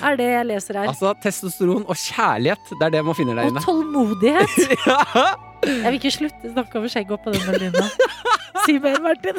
Er 0.01 0.17
det 0.21 0.30
jeg 0.30 0.45
leser 0.49 0.77
her. 0.84 0.91
altså 0.93 1.15
Testosteron 1.25 1.84
og 1.89 1.97
kjærlighet, 1.97 2.71
det 2.80 2.86
er 2.88 2.95
det 2.99 3.03
man 3.09 3.17
finner 3.17 3.38
der 3.41 3.49
inne. 3.49 3.61
Og 3.61 3.65
tålmodighet. 3.65 4.77
Ja. 4.89 5.25
Jeg 5.66 5.86
vil 5.86 5.99
ikke 5.99 6.14
slutte 6.14 6.49
å 6.49 6.53
snakke 6.53 6.80
over 6.80 6.91
skjegget 6.91 7.24
på 7.24 7.34
den 7.36 7.45
melodien. 7.47 7.93
Si 8.66 8.76
mer, 8.82 8.97
Martin. 9.03 9.38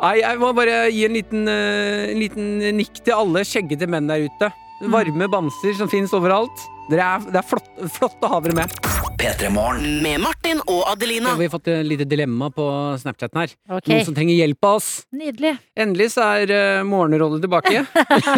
Nei, 0.00 0.14
jeg 0.22 0.40
må 0.40 0.52
bare 0.56 0.86
gi 0.92 1.04
en 1.06 1.16
liten, 1.16 1.48
uh, 1.48 2.06
en 2.10 2.20
liten 2.20 2.46
nikk 2.78 3.02
til 3.04 3.16
alle 3.16 3.44
skjeggete 3.46 3.88
menn 3.90 4.08
der 4.10 4.26
ute. 4.26 4.50
Varme 4.92 5.28
bamser 5.32 5.76
som 5.78 5.90
finnes 5.92 6.14
overalt. 6.16 6.66
Dere 6.86 7.02
er, 7.02 7.24
det 7.34 7.38
er 7.40 7.46
flott, 7.46 7.66
flott 7.96 8.20
å 8.22 8.28
ha 8.30 8.38
dere 8.44 8.54
med. 8.54 8.74
P3 9.18 9.48
Morgen. 9.50 9.96
Med 10.04 10.20
Martin 10.22 10.60
og 10.70 10.84
Adelina. 10.86 11.32
Vi 11.34 11.48
har 11.48 11.50
fått 11.50 11.70
et 11.72 11.82
lite 11.82 12.04
dilemma 12.06 12.46
på 12.54 12.66
Snapchaten 13.00 13.40
her. 13.40 13.54
Okay. 13.66 13.90
Noen 13.90 14.06
som 14.06 14.14
trenger 14.14 14.38
hjelp 14.38 14.68
av 14.68 14.78
oss. 14.78 14.90
Nydelig. 15.10 15.56
Endelig 15.82 16.12
så 16.14 16.28
er 16.36 16.52
uh, 16.52 16.84
morgenrollet 16.86 17.42
tilbake. 17.42 17.82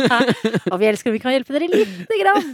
Og 0.73 0.81
vi 0.81 0.89
elsker 0.89 1.13
om 1.13 1.19
vi 1.19 1.23
kan 1.27 1.37
hjelpe 1.37 1.59
dere 1.59 1.69
lite 1.75 2.21
grann. 2.23 2.49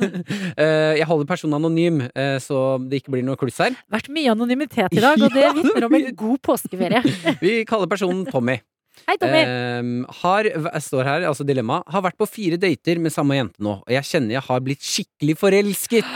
uh, 0.59 0.93
jeg 0.99 1.09
holder 1.13 1.31
personen 1.31 1.61
anonym, 1.61 2.03
uh, 2.11 2.37
så 2.43 2.67
det 2.83 3.05
ikke 3.05 3.15
blir 3.15 3.27
noe 3.29 3.39
kluss 3.39 3.63
her. 3.63 3.79
Vært 3.95 4.11
mye 4.11 4.35
anonymitet 4.35 4.99
i 4.99 5.05
dag, 5.05 5.15
og 5.15 5.31
det 5.37 5.53
vitner 5.61 5.87
om 5.87 5.99
en 6.01 6.15
god 6.27 6.47
påskeferie. 6.51 7.05
Vi 7.39 7.61
kaller 7.71 7.93
personen 7.93 8.27
Tommy. 8.27 8.59
Hei, 9.05 9.17
Tommy. 9.21 9.43
Eh, 9.45 9.93
har, 10.23 10.49
jeg 10.49 10.85
står 10.87 11.05
her, 11.09 11.29
altså 11.29 11.45
dilemma. 11.47 11.83
Har 11.93 12.05
vært 12.07 12.19
på 12.21 12.29
fire 12.31 12.57
dater 12.61 13.01
med 13.03 13.13
samme 13.13 13.37
jente 13.37 13.61
nå, 13.65 13.79
og 13.85 13.93
jeg 13.93 14.09
kjenner 14.09 14.39
jeg 14.39 14.47
har 14.49 14.65
blitt 14.65 14.85
skikkelig 14.85 15.37
forelsket. 15.41 16.13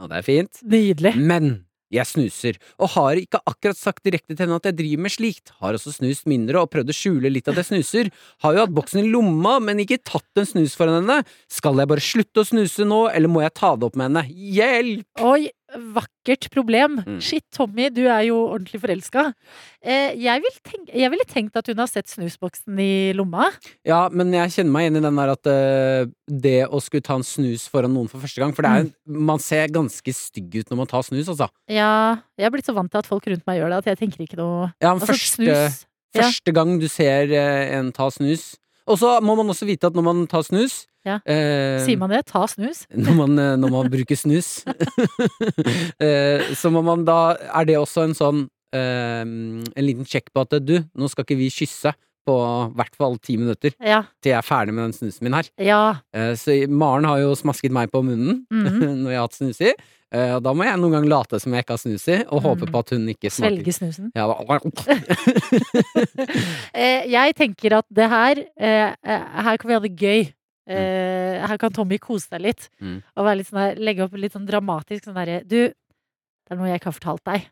Og 0.00 0.08
det 0.10 0.20
er 0.20 0.26
fint. 0.26 0.62
Nydelig. 0.66 1.14
Men 1.18 1.52
Jeg 1.90 2.06
snuser, 2.06 2.54
og 2.78 2.92
har 2.92 3.18
ikke 3.18 3.40
akkurat 3.50 3.74
sagt 3.74 4.04
direkte 4.06 4.36
til 4.36 4.44
henne 4.44 4.60
at 4.60 4.66
jeg 4.68 4.76
driver 4.78 5.00
med 5.02 5.10
slikt. 5.10 5.50
Har 5.58 5.74
også 5.74 5.90
snust 5.96 6.28
mindre 6.30 6.60
og 6.62 6.68
prøvd 6.70 6.92
å 6.92 6.94
skjule 6.94 7.32
litt 7.34 7.50
at 7.50 7.58
jeg 7.58 7.66
snuser. 7.66 8.10
Har 8.44 8.54
jo 8.54 8.60
hatt 8.62 8.74
boksen 8.76 9.00
i 9.02 9.10
lomma, 9.10 9.56
men 9.58 9.82
ikke 9.82 9.98
tatt 10.06 10.38
en 10.38 10.46
snus 10.46 10.76
foran 10.78 11.00
henne. 11.00 11.16
Skal 11.50 11.82
jeg 11.82 11.90
bare 11.90 12.04
slutte 12.06 12.44
å 12.44 12.46
snuse 12.46 12.86
nå, 12.86 13.00
eller 13.10 13.32
må 13.34 13.42
jeg 13.42 13.56
ta 13.58 13.72
det 13.74 13.88
opp 13.88 13.98
med 13.98 14.06
henne? 14.06 14.22
Hjelp! 14.30 15.02
Oi, 15.32 15.50
vakkert 15.94 16.48
problem. 16.52 16.98
Mm. 17.06 17.18
Shit, 17.24 17.44
Tommy, 17.54 17.88
du 17.94 18.02
er 18.06 18.24
jo 18.28 18.38
ordentlig 18.50 18.80
forelska. 18.82 19.26
Eh, 19.80 20.16
jeg, 20.20 20.42
vil 20.44 20.56
tenk, 20.66 20.90
jeg 20.92 21.10
ville 21.12 21.26
tenkt 21.28 21.56
at 21.58 21.70
hun 21.70 21.80
har 21.80 21.90
sett 21.90 22.10
snusboksen 22.10 22.80
i 22.82 22.90
lomma. 23.16 23.48
Ja, 23.86 24.02
men 24.12 24.32
jeg 24.34 24.52
kjenner 24.56 24.74
meg 24.74 24.86
igjen 24.88 25.00
i 25.00 25.04
den 25.06 25.20
der 25.20 25.32
at 25.34 25.50
uh, 25.50 26.10
det 26.30 26.56
å 26.68 26.82
skulle 26.82 27.06
ta 27.06 27.16
en 27.18 27.26
snus 27.26 27.66
foran 27.70 27.94
noen 27.94 28.10
for 28.10 28.22
første 28.22 28.42
gang 28.42 28.54
For 28.56 28.66
det 28.66 28.72
er, 28.72 28.86
en- 28.88 29.24
man 29.30 29.42
ser 29.42 29.70
ganske 29.72 30.14
stygg 30.16 30.60
ut 30.60 30.72
når 30.72 30.82
man 30.82 30.90
tar 30.90 31.06
snus, 31.06 31.30
altså. 31.32 31.50
Ja, 31.70 31.92
jeg 32.40 32.48
er 32.48 32.54
blitt 32.54 32.68
så 32.68 32.76
vant 32.76 32.90
til 32.92 33.02
at 33.02 33.08
folk 33.08 33.28
rundt 33.30 33.46
meg 33.48 33.60
gjør 33.60 33.74
det, 33.74 33.80
at 33.84 33.92
jeg 33.92 34.02
tenker 34.04 34.26
ikke 34.26 34.40
noe 34.40 34.70
Ja, 34.82 34.92
men 34.92 35.00
Altså, 35.00 35.14
første, 35.14 35.36
snus. 35.38 35.84
Ja. 36.16 36.52
gang 36.56 36.78
du 36.82 36.88
ser 36.90 37.30
uh, 37.30 37.78
en 37.78 37.92
ta 37.94 38.08
snus 38.10 38.56
Og 38.90 38.98
så 38.98 39.16
må 39.22 39.36
man 39.38 39.52
også 39.52 39.68
vite 39.68 39.86
at 39.90 39.94
når 39.96 40.06
man 40.06 40.24
tar 40.30 40.42
snus 40.46 40.84
Ja. 41.06 41.18
eh, 41.24 41.78
Sier 41.84 41.96
man 41.96 42.10
det? 42.12 42.26
Ta 42.28 42.42
snus? 42.46 42.82
når 42.94 43.14
man, 43.16 43.38
eh, 43.38 43.54
når 43.56 43.70
man 43.72 43.88
bruker 43.92 44.16
snus. 44.20 44.64
eh, 46.00 46.52
så 46.58 46.70
må 46.72 46.82
man 46.84 47.04
da 47.08 47.36
Er 47.54 47.64
det 47.68 47.78
også 47.80 48.04
en 48.08 48.14
sånn 48.18 48.42
eh, 48.76 49.22
En 49.24 49.84
liten 49.86 50.04
sjekk 50.08 50.28
på 50.34 50.44
at 50.44 50.58
du, 50.64 50.76
nå 50.94 51.08
skal 51.10 51.24
ikke 51.24 51.38
vi 51.40 51.48
kysse 51.54 51.94
på 52.28 52.34
hvert 52.76 52.94
fall 53.00 53.14
ti 53.24 53.38
minutter 53.40 53.72
Ja. 53.80 54.02
til 54.20 54.34
jeg 54.34 54.38
er 54.38 54.44
ferdig 54.44 54.74
med 54.76 54.84
den 54.84 54.92
snusen 54.92 55.24
min 55.24 55.32
her. 55.38 55.46
Ja. 55.58 55.78
Eh, 56.12 56.34
så 56.36 56.52
Maren 56.68 57.08
har 57.08 57.16
jo 57.22 57.30
smasket 57.34 57.72
meg 57.72 57.88
på 57.90 58.02
munnen 58.04 58.42
Mhm. 58.52 59.00
når 59.06 59.10
jeg 59.14 59.18
har 59.18 59.24
hatt 59.24 59.38
snus 59.40 59.60
i. 59.64 59.72
Eh, 60.12 60.34
og 60.36 60.42
da 60.44 60.52
må 60.52 60.66
jeg 60.68 60.76
noen 60.82 60.92
gang 60.98 61.06
late 61.08 61.40
som 61.40 61.54
jeg 61.56 61.64
ikke 61.64 61.76
har 61.78 61.80
snus 61.80 62.04
i, 62.12 62.18
og 62.28 62.42
håpe 62.44 62.66
Mm. 62.68 62.72
på 62.74 62.78
at 62.84 62.90
hun 62.92 63.08
ikke 63.08 63.30
smaker. 63.32 63.56
Svelge 63.56 63.72
snusen. 63.72 64.10
Ja, 64.14 64.26
jeg 67.08 67.36
tenker 67.38 67.78
at 67.80 67.86
det 67.90 68.08
her 68.10 68.42
Her 68.60 69.56
kan 69.56 69.68
vi 69.70 69.74
ha 69.76 69.80
det 69.84 69.94
gøy. 69.96 70.28
Eh, 70.70 71.36
her 71.50 71.60
kan 71.60 71.72
Tommy 71.74 71.98
kose 72.02 72.28
seg 72.28 72.44
litt. 72.44 72.68
Mm. 72.82 73.00
Og 73.16 73.26
være 73.26 73.40
litt 73.40 73.50
sånn 73.50 73.62
der, 73.62 73.80
legge 73.82 74.04
opp 74.06 74.16
litt 74.18 74.36
sånn 74.36 74.48
dramatisk 74.48 75.08
sånn 75.08 75.18
derre 75.18 75.40
Du, 75.42 75.56
det 75.70 76.54
er 76.54 76.60
noe 76.60 76.70
jeg 76.70 76.80
ikke 76.80 76.92
har 76.92 76.98
fortalt 76.98 77.24
deg. 77.26 77.48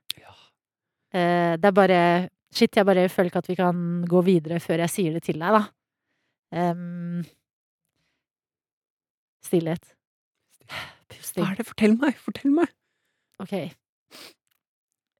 Eh, 1.17 1.55
det 1.57 1.71
er 1.71 1.77
bare 1.77 2.01
Shit, 2.49 2.79
jeg 2.79 2.87
bare 2.89 3.11
føler 3.13 3.29
ikke 3.29 3.43
at 3.43 3.51
vi 3.51 3.59
kan 3.59 3.81
gå 4.09 4.23
videre 4.25 4.57
før 4.65 4.81
jeg 4.87 4.93
sier 4.93 5.17
det 5.19 5.21
til 5.27 5.37
deg, 5.43 5.53
da. 5.53 5.67
Um, 6.73 7.21
stillhet. 9.45 9.91
Hva 11.37 11.51
er 11.51 11.59
det? 11.59 11.67
Fortell 11.69 11.99
meg! 12.01 12.17
Fortell 12.25 12.55
meg! 12.57 12.73
Ok. 13.45 13.53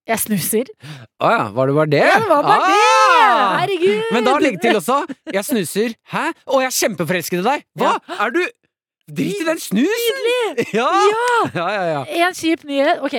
Jeg 0.09 0.23
snuser. 0.23 0.69
Å 1.21 1.31
ja, 1.35 1.41
var 1.53 1.69
det 1.69 1.75
bare 1.77 1.93
det? 1.93 2.05
Ja, 2.07 2.21
det 2.23 2.31
var 2.31 2.47
bare 2.47 2.69
det! 2.71 2.85
Ah! 3.19 3.57
Herregud! 3.61 4.13
Men 4.15 4.25
da 4.25 4.37
legg 4.41 4.57
til 4.63 4.79
også 4.79 5.03
Jeg 5.35 5.45
snuser. 5.45 5.97
Hæ? 6.13 6.29
Å, 6.49 6.61
jeg 6.65 6.71
er 6.71 6.77
kjempeforelsket 6.79 7.43
i 7.43 7.45
deg! 7.45 7.67
Hva? 7.77 7.99
Er 8.17 8.33
du 8.37 8.41
Drit 9.09 9.41
i 9.41 9.45
den 9.45 9.61
snusen! 9.61 10.63
Ja! 10.77 10.89
Ja, 11.55 11.67
ja, 11.73 11.85
ja. 11.93 12.01
En 12.29 12.37
kjip 12.37 12.65
nyhet. 12.69 13.01
Ok, 13.05 13.17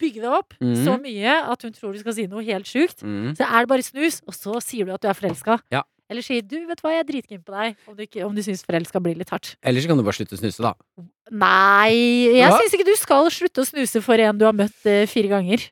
bygge 0.00 0.20
det 0.22 0.32
opp 0.32 0.56
mm. 0.60 0.74
så 0.84 0.98
mye 1.00 1.38
at 1.52 1.64
hun 1.64 1.72
tror 1.76 1.94
du 1.94 2.00
skal 2.02 2.16
si 2.16 2.26
noe 2.30 2.44
helt 2.46 2.68
sjukt. 2.68 3.00
Mm. 3.04 3.32
Så 3.38 3.46
er 3.46 3.64
det 3.64 3.72
bare 3.72 3.86
snus, 3.86 4.20
og 4.28 4.36
så 4.36 4.60
sier 4.64 4.88
du 4.88 4.94
at 4.94 5.02
du 5.02 5.08
er 5.10 5.18
forelska. 5.18 5.58
Ja. 5.72 5.84
Eller 6.12 6.24
sier 6.24 6.44
du, 6.44 6.58
vet 6.68 6.76
du 6.76 6.84
hva, 6.84 6.92
jeg 6.92 7.04
er 7.04 7.08
dritkeen 7.08 7.42
på 7.44 7.54
deg. 7.54 7.76
Om 7.88 7.96
du, 7.96 8.02
ikke, 8.04 8.24
om 8.26 8.34
du 8.36 8.42
syns 8.44 8.64
forelska 8.68 9.00
blir 9.00 9.16
litt 9.16 9.32
hardt. 9.32 9.54
Eller 9.64 9.80
så 9.80 9.88
kan 9.88 10.00
du 10.00 10.04
bare 10.04 10.18
slutte 10.18 10.36
å 10.36 10.40
snuse, 10.40 10.64
da. 10.64 10.74
Nei, 11.32 11.92
jeg 12.36 12.42
ja. 12.42 12.50
syns 12.52 12.74
ikke 12.76 12.90
du 12.90 12.96
skal 13.00 13.30
slutte 13.32 13.64
å 13.64 13.68
snuse 13.68 14.02
for 14.04 14.20
en 14.20 14.36
du 14.36 14.44
har 14.44 14.56
møtt 14.56 14.88
eh, 14.88 15.06
fire 15.08 15.32
ganger. 15.32 15.64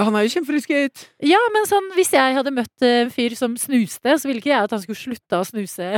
Han 0.00 0.14
er 0.16 0.24
jo 0.24 0.30
kjempeforelsket! 0.36 1.02
Ja, 1.28 1.40
men 1.52 1.66
sånn, 1.68 1.90
hvis 1.98 2.12
jeg 2.14 2.36
hadde 2.38 2.52
møtt 2.56 2.84
eh, 2.86 3.02
en 3.04 3.10
fyr 3.12 3.34
som 3.36 3.56
snuste, 3.60 4.14
så 4.16 4.28
ville 4.30 4.40
ikke 4.40 4.52
jeg 4.54 4.64
at 4.64 4.72
han 4.72 4.80
skulle 4.84 5.00
slutte 5.02 5.40
å 5.42 5.44
snuse. 5.44 5.88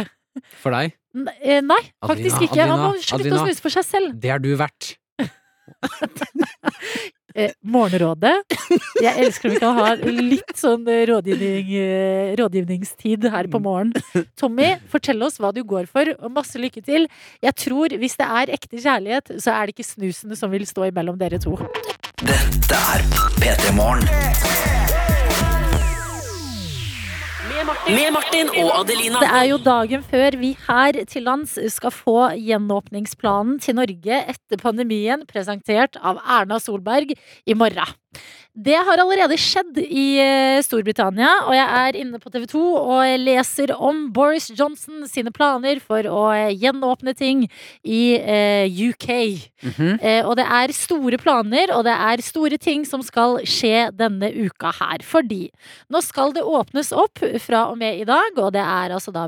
For 0.62 0.74
deg. 0.74 0.96
N- 1.14 1.30
eh, 1.38 1.60
Nei, 1.62 1.78
faktisk 2.02 2.40
Adelina, 2.40 2.50
ikke. 2.50 2.68
Han 2.72 2.80
må 2.82 2.88
slutte 2.98 3.20
Adelina. 3.20 3.38
å 3.38 3.46
snuse 3.46 3.62
for 3.62 3.70
seg 3.76 3.86
selv. 3.86 4.16
Det 4.18 4.32
er 4.34 4.42
du 4.42 4.50
verdt. 4.58 4.96
Eh, 7.34 7.50
morgenrådet. 7.66 8.44
Jeg 9.02 9.24
elsker 9.24 9.48
når 9.50 9.54
vi 9.56 9.58
kan 9.58 9.74
ha 9.80 9.86
litt 10.14 10.52
sånn 10.54 10.84
eh, 10.86 11.00
rådgivning, 11.10 11.72
rådgivningstid 12.38 13.26
her 13.32 13.48
på 13.50 13.58
morgenen. 13.58 14.22
Tommy, 14.38 14.68
fortell 14.92 15.18
oss 15.26 15.40
hva 15.42 15.50
du 15.56 15.64
går 15.66 15.88
for, 15.90 16.12
og 16.20 16.30
masse 16.36 16.60
lykke 16.62 16.78
til. 16.86 17.08
Jeg 17.42 17.56
tror 17.58 17.96
hvis 17.98 18.14
det 18.20 18.28
er 18.38 18.52
ekte 18.54 18.78
kjærlighet, 18.78 19.34
så 19.42 19.50
er 19.56 19.66
det 19.66 19.74
ikke 19.74 19.88
snusene 19.88 20.38
som 20.38 20.52
vil 20.54 20.62
stå 20.70 20.86
imellom 20.92 21.18
dere 21.18 21.42
to. 21.42 21.56
Dette 22.22 22.76
er 22.78 23.02
P3 23.42 23.72
Morgen. 23.74 24.04
Med 27.90 28.12
Martin 28.14 28.52
og 28.62 28.70
Adelina. 28.76 29.18
Det 29.18 29.30
er 29.34 29.48
jo 29.50 29.58
dagen 29.58 30.04
før 30.06 30.36
vi 30.38 30.52
her 30.68 31.00
til 31.10 31.26
lands 31.26 31.56
skal 31.74 31.90
få 31.90 32.28
gjenåpningsplanen 32.38 33.58
til 33.58 33.74
Norge 33.80 34.20
etter 34.30 34.62
pandemien 34.62 35.26
presentert 35.26 35.98
av 35.98 36.22
Erna 36.22 36.60
Solberg 36.62 37.16
i 37.18 37.58
morgen. 37.58 37.98
Det 38.54 38.76
har 38.86 39.00
allerede 39.02 39.34
skjedd 39.40 39.80
i 39.82 40.04
eh, 40.22 40.60
Storbritannia, 40.62 41.30
og 41.48 41.56
jeg 41.56 41.64
er 41.66 41.96
inne 41.98 42.20
på 42.22 42.30
TV 42.30 42.44
2 42.52 42.60
og 42.78 43.14
leser 43.18 43.72
om 43.74 44.04
Boris 44.14 44.46
Johnson 44.54 45.08
sine 45.10 45.32
planer 45.34 45.80
for 45.82 46.06
å 46.06 46.28
eh, 46.30 46.52
gjenåpne 46.62 47.16
ting 47.18 47.42
i 47.82 48.14
eh, 48.14 48.70
UK. 48.70 49.08
Mhm. 49.64 49.88
Eh, 49.98 50.20
og 50.22 50.36
det 50.38 50.46
er 50.46 50.74
store 50.76 51.18
planer, 51.18 51.72
og 51.74 51.82
det 51.88 51.96
er 51.98 52.22
store 52.22 52.60
ting 52.62 52.86
som 52.86 53.02
skal 53.02 53.40
skje 53.42 53.88
denne 53.98 54.30
uka 54.30 54.70
her. 54.78 55.02
Fordi 55.02 55.48
nå 55.90 56.04
skal 56.06 56.36
det 56.36 56.46
åpnes 56.46 56.94
opp 56.94 57.24
fra 57.42 57.66
og 57.72 57.82
med 57.82 58.04
i 58.04 58.06
dag, 58.06 58.38
og 58.38 58.54
det 58.54 58.62
er 58.62 58.94
altså 58.94 59.10
da 59.14 59.26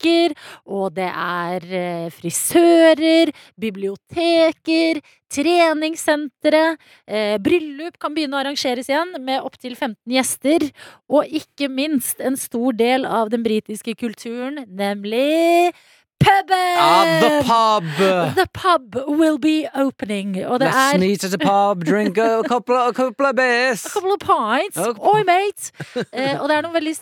butikker. 0.00 0.34
Og 0.66 0.94
det 0.94 1.08
er 1.08 1.64
eh, 1.70 2.10
frisører, 2.10 3.32
biblioteker, 3.60 5.00
treningssentre. 5.30 6.76
Eh, 7.06 7.38
bryllup 7.38 7.98
kan 8.00 8.14
begynne 8.14 8.36
å 8.36 8.40
arrangeres 8.40 8.88
igjen 8.88 9.14
med 9.20 9.42
opptil 9.42 9.76
15 9.76 9.96
gjester. 10.10 10.70
Og 11.08 11.26
ikke 11.26 11.68
minst 11.68 12.20
en 12.20 12.36
stor 12.36 12.72
del 12.72 13.04
av 13.06 13.30
den 13.30 13.42
britiske 13.42 13.94
kulturen, 13.94 14.64
nemlig 14.66 15.72
puben! 16.20 16.76
Ah, 16.78 17.04
the 17.22 17.30
pub! 17.48 17.88
The 18.36 18.46
pub 18.52 18.96
will 19.08 19.38
be 19.42 19.66
opening. 19.74 20.36
Og 20.44 20.60
det 20.62 20.68
Let's 20.70 20.94
er 20.94 21.02
meet 21.02 21.24
at 21.24 21.32
the 21.34 21.40
pub, 21.42 21.84
drink 21.88 22.18
a 22.18 22.42
couple, 22.52 22.76
a 22.76 22.92
couple 22.92 23.26
of 23.26 23.36
beers. 23.36 23.84
A 23.86 23.90
couple 23.96 24.14
of 24.14 24.20
pints. 24.20 24.78
Oi, 24.78 25.22
mate! 25.28 25.72
Eh, 26.12 26.36
og 26.40 26.48
det 26.50 26.56
er 26.60 26.64
noe 26.68 26.76
veldig 26.76 26.94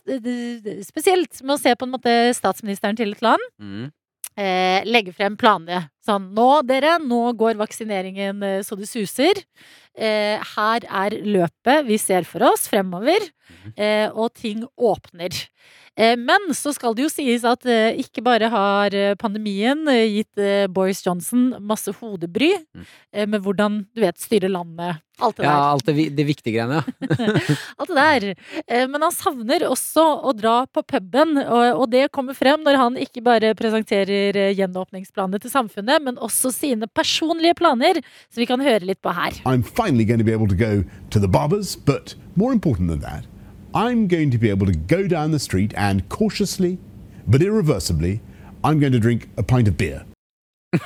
spesielt 0.86 1.42
med 1.44 1.56
å 1.56 1.60
se 1.60 1.74
på 1.78 1.86
en 1.88 1.94
måte 1.96 2.16
statsministeren 2.38 2.98
til 2.98 3.12
et 3.16 3.22
land 3.24 3.44
Mm. 3.58 3.90
eh, 4.38 4.84
legge 4.86 5.12
frem 5.16 5.36
planene. 5.36 5.88
Sånn, 6.06 6.30
nå 6.36 6.48
dere, 6.66 6.96
nå 7.02 7.32
går 7.36 7.58
vaksineringen 7.58 8.42
eh, 8.46 8.60
så 8.64 8.78
det 8.78 8.86
suser. 8.88 9.42
Eh, 9.98 10.38
her 10.54 10.84
er 10.86 11.16
løpet 11.26 11.86
vi 11.88 11.98
ser 11.98 12.22
for 12.28 12.44
oss 12.52 12.68
fremover, 12.70 13.18
eh, 13.76 14.06
og 14.14 14.30
ting 14.38 14.62
åpner. 14.78 15.34
Eh, 15.98 16.14
men 16.14 16.52
så 16.54 16.70
skal 16.76 16.94
det 16.94 17.02
jo 17.02 17.10
sies 17.10 17.42
at 17.48 17.66
eh, 17.66 17.96
ikke 17.98 18.22
bare 18.22 18.46
har 18.52 18.94
eh, 18.94 19.16
pandemien 19.18 19.82
gitt 19.90 20.38
Boris 20.70 21.02
Johnson 21.06 21.56
masse 21.66 21.90
hodebry 21.98 22.52
Mm. 22.68 22.84
med 23.32 23.40
hvordan, 23.42 23.76
du 23.96 24.02
vet, 24.04 24.18
styre 24.20 24.50
landet. 24.52 24.98
Alt 25.18 25.38
det 25.40 25.44
Ja, 25.48 25.50
der. 25.50 25.62
alt 25.72 25.86
det, 25.88 25.94
det 26.14 26.24
viktige 26.28 26.52
greiene, 26.54 26.76
ja. 26.78 27.46
Alt 27.80 27.88
det 27.90 27.96
der. 27.96 28.26
Eh, 28.68 28.84
Men 28.86 29.02
han 29.02 29.10
savner 29.16 29.64
også 29.66 30.04
å 30.28 30.34
dra 30.36 30.60
på 30.70 30.82
puben, 30.86 31.32
og 31.42 31.80
og 31.80 31.90
det 31.90 32.04
kommer 32.14 32.36
frem 32.38 32.62
når 32.62 32.76
han 32.78 32.98
ikke 33.00 33.22
bare 33.24 33.50
presenterer 33.58 34.52
gjenåpningsplanene 34.54 35.40
til 35.42 35.50
samfunnet, 35.50 36.04
men 36.04 36.20
også 36.22 36.52
sine 36.54 36.86
personlige 36.86 37.56
planer, 37.58 37.98
så 38.30 38.36
vi 38.44 38.46
kan 38.46 38.60
høre 38.62 38.84
litt 38.86 39.00
på 39.02 39.10
her. 39.16 39.32
I'm 39.48 39.64
finally 39.88 40.04
going 40.04 40.18
to 40.18 40.24
be 40.24 40.32
able 40.32 40.46
to 40.46 40.54
go 40.54 40.84
to 41.08 41.18
the 41.18 41.28
barbers, 41.28 41.74
but 41.74 42.14
more 42.36 42.52
important 42.52 42.90
than 42.90 43.00
that, 43.00 43.24
I'm 43.74 44.06
going 44.06 44.30
to 44.30 44.36
be 44.36 44.50
able 44.50 44.66
to 44.66 44.72
go 44.72 45.06
down 45.08 45.30
the 45.30 45.38
street 45.38 45.72
and 45.76 46.06
cautiously, 46.10 46.78
but 47.26 47.40
irreversibly, 47.40 48.20
I'm 48.62 48.80
going 48.80 48.92
to 48.92 48.98
drink 48.98 49.30
a 49.38 49.42
pint 49.42 49.66
of 49.66 49.78
beer. 49.78 50.04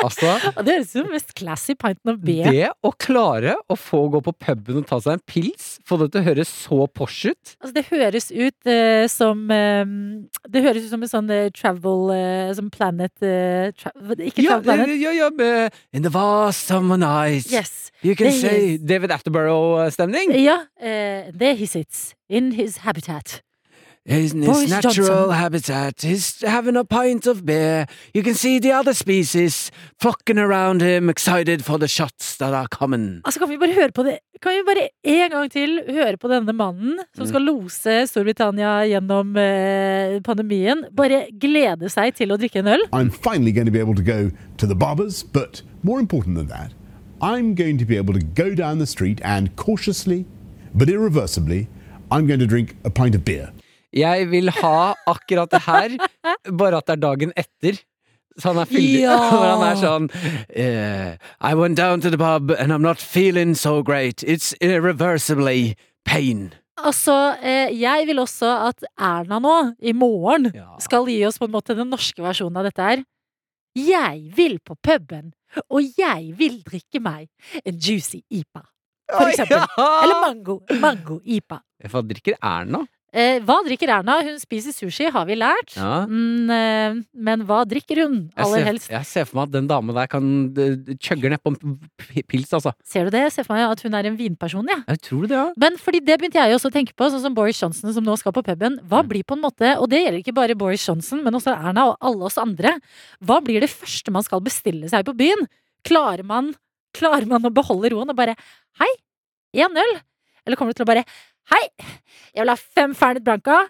Altså, 0.00 0.38
det 0.64 0.72
høres 0.72 0.88
ut 0.88 0.94
som 0.94 1.10
mest 1.12 1.34
classy 1.36 1.74
pinten 1.78 2.14
of 2.14 2.20
beer. 2.24 2.48
det 2.48 2.70
å 2.84 2.92
klare 2.96 3.54
å 3.70 3.76
få 3.78 4.06
gå 4.12 4.22
på 4.24 4.32
puben 4.40 4.80
og 4.80 4.86
ta 4.88 4.98
seg 5.04 5.18
en 5.18 5.24
pils, 5.28 5.66
få 5.86 5.98
det 6.00 6.08
til 6.14 6.22
å 6.22 6.26
høres 6.30 6.52
så 6.64 6.86
posh 6.96 7.28
ut 7.28 7.52
Altså, 7.60 7.74
det 7.76 7.84
høres 7.90 8.30
ut 8.32 8.70
uh, 8.70 9.04
som 9.12 9.44
um, 9.52 9.94
Det 10.48 10.64
høres 10.64 10.86
ut 10.86 10.94
som 10.94 11.04
en 11.04 11.12
sånn 11.12 11.30
uh, 11.30 11.50
travel 11.54 12.12
uh, 12.14 12.50
Som 12.56 12.72
Planet 12.72 13.12
tra 13.20 13.92
Ikke 14.16 14.42
Ja, 14.42 14.56
Travel 14.56 14.64
Planet. 14.64 14.96
ja, 14.96 15.12
ja, 15.12 15.30
In 15.92 16.02
the 16.02 16.10
vast 16.12 16.66
summer 16.66 16.96
night. 16.96 17.52
Yes. 17.52 17.91
You 18.02 18.16
can 18.16 18.32
say 18.32 18.78
David 18.78 19.10
Attenborough-stemning. 19.10 20.32
Ja. 20.42 20.66
Uh, 20.80 21.30
there 21.38 21.54
he 21.54 21.66
sits. 21.66 22.14
In 22.28 22.52
his 22.52 22.78
habitat. 22.78 23.42
in 24.04 24.16
his 24.22 24.34
Boris 24.34 24.68
natural 24.68 25.06
Johnson. 25.06 25.30
habitat. 25.30 26.02
He's 26.02 26.40
having 26.42 26.76
a 26.76 26.84
pint 26.84 27.26
of 27.26 27.44
beer. 27.46 27.86
You 28.12 28.22
can 28.22 28.34
see 28.34 28.58
the 28.58 28.72
other 28.72 28.94
species 28.94 29.70
flocking 30.00 30.38
around 30.38 30.82
him, 30.82 31.08
excited 31.08 31.64
for 31.64 31.78
the 31.78 31.86
shots 31.86 32.36
that 32.38 32.52
are 32.52 32.66
coming. 32.68 33.20
Altså, 33.24 33.38
kan 33.38 33.48
vi 33.48 33.58
bare 33.58 33.74
høre 33.74 33.92
på 33.92 34.02
det 34.02 34.18
Kan 34.42 34.56
vi 34.58 34.62
bare 34.66 34.88
en 35.04 35.30
gang 35.30 35.50
til 35.50 35.78
høre 35.86 36.16
på 36.18 36.26
denne 36.26 36.52
mannen 36.52 36.98
som 37.14 37.26
skal 37.30 37.44
lose 37.46 38.00
Storbritannia 38.10 38.80
gjennom 38.90 39.36
eh, 39.38 40.18
pandemien, 40.26 40.82
bare 40.90 41.28
glede 41.38 41.86
seg 41.92 42.16
til 42.18 42.34
å 42.34 42.38
drikke 42.40 42.58
en 42.58 42.72
øl? 42.74 42.82
I'm 42.90 43.10
finally 43.14 43.52
going 43.52 43.70
to 43.70 43.70
be 43.70 43.78
able 43.78 43.94
to 43.94 44.02
go 44.02 44.32
to 44.58 44.66
the 44.66 44.74
barbers, 44.74 45.22
but 45.22 45.62
more 45.84 46.00
important 46.00 46.34
than 46.34 46.48
that, 46.48 46.74
I'm 47.22 47.54
going 47.54 47.78
to 47.78 47.84
be 47.84 47.96
able 47.96 48.14
to 48.14 48.24
go 48.34 48.54
down 48.54 48.78
the 48.78 48.86
street 48.86 49.20
and 49.22 49.54
cautiously, 49.56 50.24
but 50.74 50.88
irreversibly, 50.88 51.68
I'm 52.10 52.26
going 52.26 52.40
to 52.40 52.46
drink 52.46 52.76
a 52.84 52.90
pint 52.90 53.14
of 53.14 53.24
beer. 53.24 53.52
Jeg 53.92 54.30
vil 54.30 54.48
ha 54.50 54.94
akkurat 55.06 55.50
det 55.52 55.60
her, 55.66 55.96
bare 56.60 56.76
at 56.80 56.86
det 56.88 56.96
er 56.96 57.02
dagen 57.02 57.32
etter. 57.36 57.78
Så 58.40 58.48
han 58.48 58.62
er 58.62 58.64
fyldig. 58.70 59.02
Ja. 59.04 59.16
Han 59.52 59.62
er 59.66 59.76
sånn 59.76 60.06
eh, 60.56 61.18
I 61.44 61.52
went 61.54 61.76
down 61.76 62.00
to 62.00 62.08
the 62.08 62.16
pub 62.16 62.50
and 62.58 62.72
I'm 62.72 62.80
not 62.80 62.96
feeling 62.98 63.54
so 63.54 63.82
great. 63.82 64.24
It's 64.24 64.54
irreversibly 64.60 65.74
pain. 66.08 66.54
Altså, 66.80 67.36
eh, 67.44 67.68
jeg 67.76 68.06
vil 68.08 68.18
også 68.24 68.48
at 68.70 68.82
Erna 68.98 69.38
nå, 69.38 69.56
i 69.84 69.92
morgen, 69.92 70.48
Ja. 70.56 70.70
skal 70.80 71.04
gi 71.06 71.20
oss 71.28 71.36
på 71.38 71.44
en 71.44 71.52
måte 71.52 71.76
den 71.76 71.92
norske 71.92 72.24
versjonen 72.24 72.56
av 72.56 72.64
dette 72.70 72.82
her. 72.88 73.04
Jeg 73.76 74.32
vil 74.36 74.56
på 74.64 74.74
puben, 74.82 75.34
og 75.68 75.98
jeg 75.98 76.32
vil 76.38 76.60
drikke 76.66 77.00
meg 77.02 77.28
en 77.64 77.76
juicy 77.76 78.22
IPA. 78.30 78.62
For 79.12 79.28
eksempel. 79.28 79.64
Eller 80.02 80.20
mango. 80.22 80.58
Mango-IPA. 80.80 81.58
Hva 81.92 82.02
drikker 82.06 82.38
Erna? 82.38 82.84
Eh, 83.12 83.42
hva 83.44 83.58
drikker 83.66 83.90
Erna? 83.92 84.14
Hun 84.24 84.38
spiser 84.40 84.72
sushi, 84.72 85.04
har 85.12 85.26
vi 85.28 85.34
lært. 85.36 85.74
Ja. 85.76 86.06
Mm, 86.08 86.48
eh, 86.48 86.94
men 87.12 87.42
hva 87.44 87.58
drikker 87.68 87.98
hun, 88.00 88.14
Jeg 88.32 88.40
aller 88.46 88.56
ser, 88.62 88.64
helst? 88.70 88.88
jeg 88.88 89.04
ser 89.10 89.26
for 89.28 89.36
meg 89.36 89.50
at 89.50 89.52
den 89.58 89.66
damen 89.68 89.92
der 89.94 90.06
kan 90.08 90.24
chugger 90.96 91.28
nedpå 91.34 91.52
en 91.52 91.74
pils, 92.24 92.48
altså. 92.56 92.72
Ser 92.88 93.04
du 93.04 93.10
det? 93.12 93.20
Jeg 93.26 93.32
ser 93.34 93.44
for 93.44 93.52
meg 93.58 93.68
at 93.68 93.82
hun 93.84 93.92
er 93.98 94.08
en 94.08 94.16
vinperson, 94.16 94.64
jeg. 94.72 94.84
Jeg 94.88 95.02
tror 95.04 95.26
det, 95.28 95.36
ja. 95.36 95.44
Men 95.60 95.76
fordi 95.76 96.00
det 96.00 96.16
begynte 96.22 96.40
jeg 96.40 96.56
også 96.56 96.70
å 96.70 96.74
tenke 96.78 96.96
på, 96.96 97.10
sånn 97.12 97.20
som 97.26 97.34
Boris 97.36 97.60
Johnson 97.60 97.92
som 97.92 98.06
nå 98.06 98.16
skal 98.16 98.32
på 98.32 98.42
puben. 98.46 98.78
Hva 98.88 99.02
blir 99.04 99.26
på 99.28 99.36
en 99.36 99.44
måte, 99.44 99.74
og 99.76 99.90
det 99.92 100.00
gjelder 100.06 100.22
ikke 100.24 100.34
bare 100.40 100.56
Boris 100.56 100.86
Johnson, 100.88 101.20
men 101.22 101.36
også 101.36 101.52
Erna 101.52 101.90
og 101.90 101.98
alle 102.00 102.30
oss 102.30 102.40
andre, 102.40 102.78
hva 103.20 103.42
blir 103.44 103.60
det 103.60 103.68
første 103.70 104.08
man 104.14 104.24
skal 104.24 104.40
bestille 104.40 104.88
seg 104.88 105.04
på 105.04 105.12
byen? 105.20 105.44
Klarer 105.84 106.24
man, 106.24 106.54
klarer 106.96 107.28
man 107.28 107.44
å 107.44 107.52
beholde 107.52 107.92
roen 107.92 108.08
og 108.08 108.16
bare 108.16 108.38
hei, 108.80 108.88
én 109.52 109.76
øl? 109.84 109.94
Eller 110.46 110.56
kommer 110.58 110.72
du 110.72 110.80
til 110.80 110.86
å 110.86 110.90
bare 110.90 111.04
hei, 111.50 111.64
jeg 112.32 112.44
vil 112.44 112.52
ha 112.54 112.56
fem 112.60 112.94
Fernet 112.96 113.24
Branca, 113.26 113.64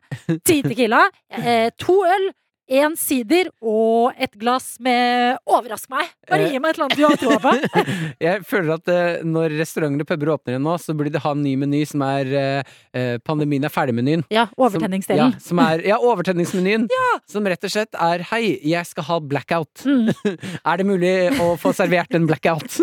ti 0.45 0.61
Tequila, 0.67 1.07
eh, 1.43 1.71
to 1.81 2.03
øl, 2.07 2.31
én 2.73 2.95
sider 2.97 3.49
og 3.61 4.15
et 4.23 4.33
glass 4.39 4.77
med 4.81 5.35
Overrask 5.51 5.91
meg! 5.93 6.07
Bare 6.31 6.47
gi 6.49 6.61
meg 6.63 6.71
et 6.73 6.79
eller 6.79 6.87
annet 6.87 7.01
du 7.01 7.05
har 7.05 7.19
troa 7.21 7.39
på. 7.43 7.83
Jeg 8.23 8.45
føler 8.49 8.71
at 8.79 8.89
eh, 8.89 9.25
når 9.27 9.57
restauranter 9.59 10.07
og 10.07 10.09
puber 10.09 10.31
åpner 10.37 10.55
igjen 10.55 10.65
nå, 10.65 10.77
så 10.81 10.95
burde 10.97 11.13
de 11.13 11.21
ha 11.21 11.33
en 11.35 11.43
ny 11.45 11.53
meny 11.59 11.83
som 11.91 12.05
er 12.07 12.31
eh, 12.39 12.73
eh, 12.97 13.17
Pandemien 13.27 13.67
er 13.67 13.73
ferdig-menyen. 13.75 14.23
Ja, 14.33 14.47
Som- 14.55 14.65
overtenningsdelen. 14.71 15.35
Ja, 15.35 15.43
som 15.43 15.61
er, 15.61 15.83
ja 15.91 15.99
overtenningsmenyen. 16.01 16.87
Som 17.33 17.51
rett 17.51 17.67
og 17.67 17.75
slett 17.75 17.99
er 17.99 18.25
Hei, 18.31 18.41
jeg 18.71 18.89
skal 18.89 19.09
ha 19.11 19.19
blackout. 19.21 19.85
Mm. 19.85 20.09
er 20.71 20.81
det 20.81 20.87
mulig 20.89 21.15
å 21.43 21.53
få 21.61 21.75
servert 21.77 22.15
en 22.17 22.31
blackout? 22.31 22.79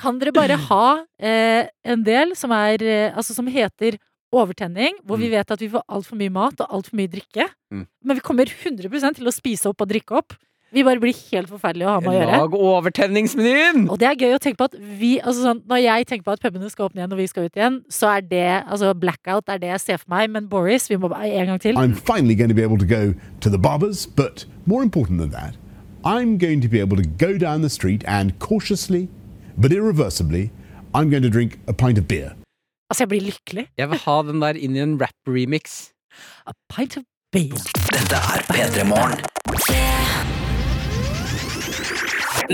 Kan 0.00 0.18
dere 0.20 0.34
bare 0.36 0.58
ha 0.68 0.86
eh, 1.22 1.70
en 1.86 2.04
del 2.04 2.34
som 2.36 2.52
er 2.56 2.82
eh, 2.82 3.14
Altså 3.14 3.32
som 3.36 3.48
heter 3.48 3.96
overtenning, 4.42 4.96
hvor 5.06 5.16
vi 5.18 5.28
Mm. 5.28 5.36
vet 5.38 5.50
at 5.50 5.60
vi 5.60 5.68
får 5.68 5.82
altfor 5.88 6.16
mye 6.16 6.30
mat 6.32 6.60
og 6.60 6.68
altfor 6.70 6.94
mye 6.98 7.08
drikke. 7.08 7.46
Mm. 7.72 7.86
Men 8.04 8.16
vi 8.16 8.20
kommer 8.20 8.44
100% 8.46 9.16
til 9.16 9.26
å 9.26 9.32
spise 9.32 9.66
opp 9.70 9.80
og 9.80 9.88
drikke 9.88 10.16
opp. 10.16 10.34
Vi 10.74 10.82
bare 10.82 10.98
blir 10.98 11.14
helt 11.30 11.46
forferdelige 11.48 11.86
å 11.86 11.92
ha 11.94 12.00
med 12.00 12.10
å 12.10 12.18
gjøre. 12.18 12.38
Lag 12.40 12.50
overtenningsmenyen! 12.58 13.88
Og 13.88 13.98
det 13.98 14.08
er 14.08 14.16
gøy 14.16 14.34
å 14.34 14.40
tenke 14.42 14.56
på 14.58 14.64
at 14.64 14.74
vi 14.98 15.20
altså 15.20 15.44
sånn, 15.46 15.60
Når 15.68 15.82
jeg 15.84 16.06
tenker 16.06 16.24
på 16.24 16.32
at 16.32 16.40
pubene 16.42 16.68
skal 16.70 16.88
åpne 16.88 16.98
igjen 17.04 17.12
og 17.12 17.18
vi 17.18 17.26
skal 17.30 17.44
ut 17.44 17.54
igjen, 17.56 17.84
så 17.88 18.16
er 18.16 18.20
det 18.22 18.64
altså 18.66 18.92
blackout 18.98 19.48
er 19.48 19.58
det 19.58 19.68
jeg 19.70 19.80
ser 19.80 19.96
for 19.98 20.10
meg. 20.10 20.30
Men 20.30 20.48
Boris, 20.48 20.88
vi 20.90 20.96
må 20.96 21.08
bare 21.08 21.30
en 21.30 21.46
gang 21.46 21.60
til. 21.60 21.74
I'm 21.76 21.94
finally 21.94 22.34
going 22.34 22.48
to 22.48 22.54
be 22.54 22.62
able 22.62 22.78
to 22.78 22.84
go 22.86 23.14
to 23.40 23.48
the 23.50 23.58
barbers, 23.58 24.04
but 24.06 24.46
more 24.66 24.82
important 24.82 25.20
than 25.20 25.30
that, 25.30 25.54
I'm 26.04 26.38
going 26.38 26.60
to 26.60 26.68
be 26.68 26.80
able 26.80 26.96
to 26.96 27.04
go 27.06 27.38
down 27.38 27.62
the 27.62 27.70
street 27.70 28.02
and 28.06 28.36
cautiously, 28.40 29.08
but 29.56 29.70
irreversibly, 29.72 30.50
I'm 30.92 31.08
going 31.08 31.22
to 31.22 31.30
drink 31.30 31.60
a 31.68 31.72
pint 31.72 31.98
of 31.98 32.08
beer. 32.08 32.34
Altså, 32.94 33.08
jeg 33.08 33.10
blir 33.10 33.24
lykkelig. 33.26 33.62
Jeg 33.74 33.90
vil 33.90 33.98
ha 34.04 34.12
den 34.22 34.42
der 34.44 34.54
inn 34.54 34.76
i 34.76 34.80
en 34.84 34.92
rap-remix. 35.00 35.72
A 36.46 36.52
pint 36.70 36.94
of 37.00 37.02
beer. 37.34 37.64
Dette 37.90 38.20
er 38.22 38.44
P3 38.46 38.84
Morgen. 38.86 39.24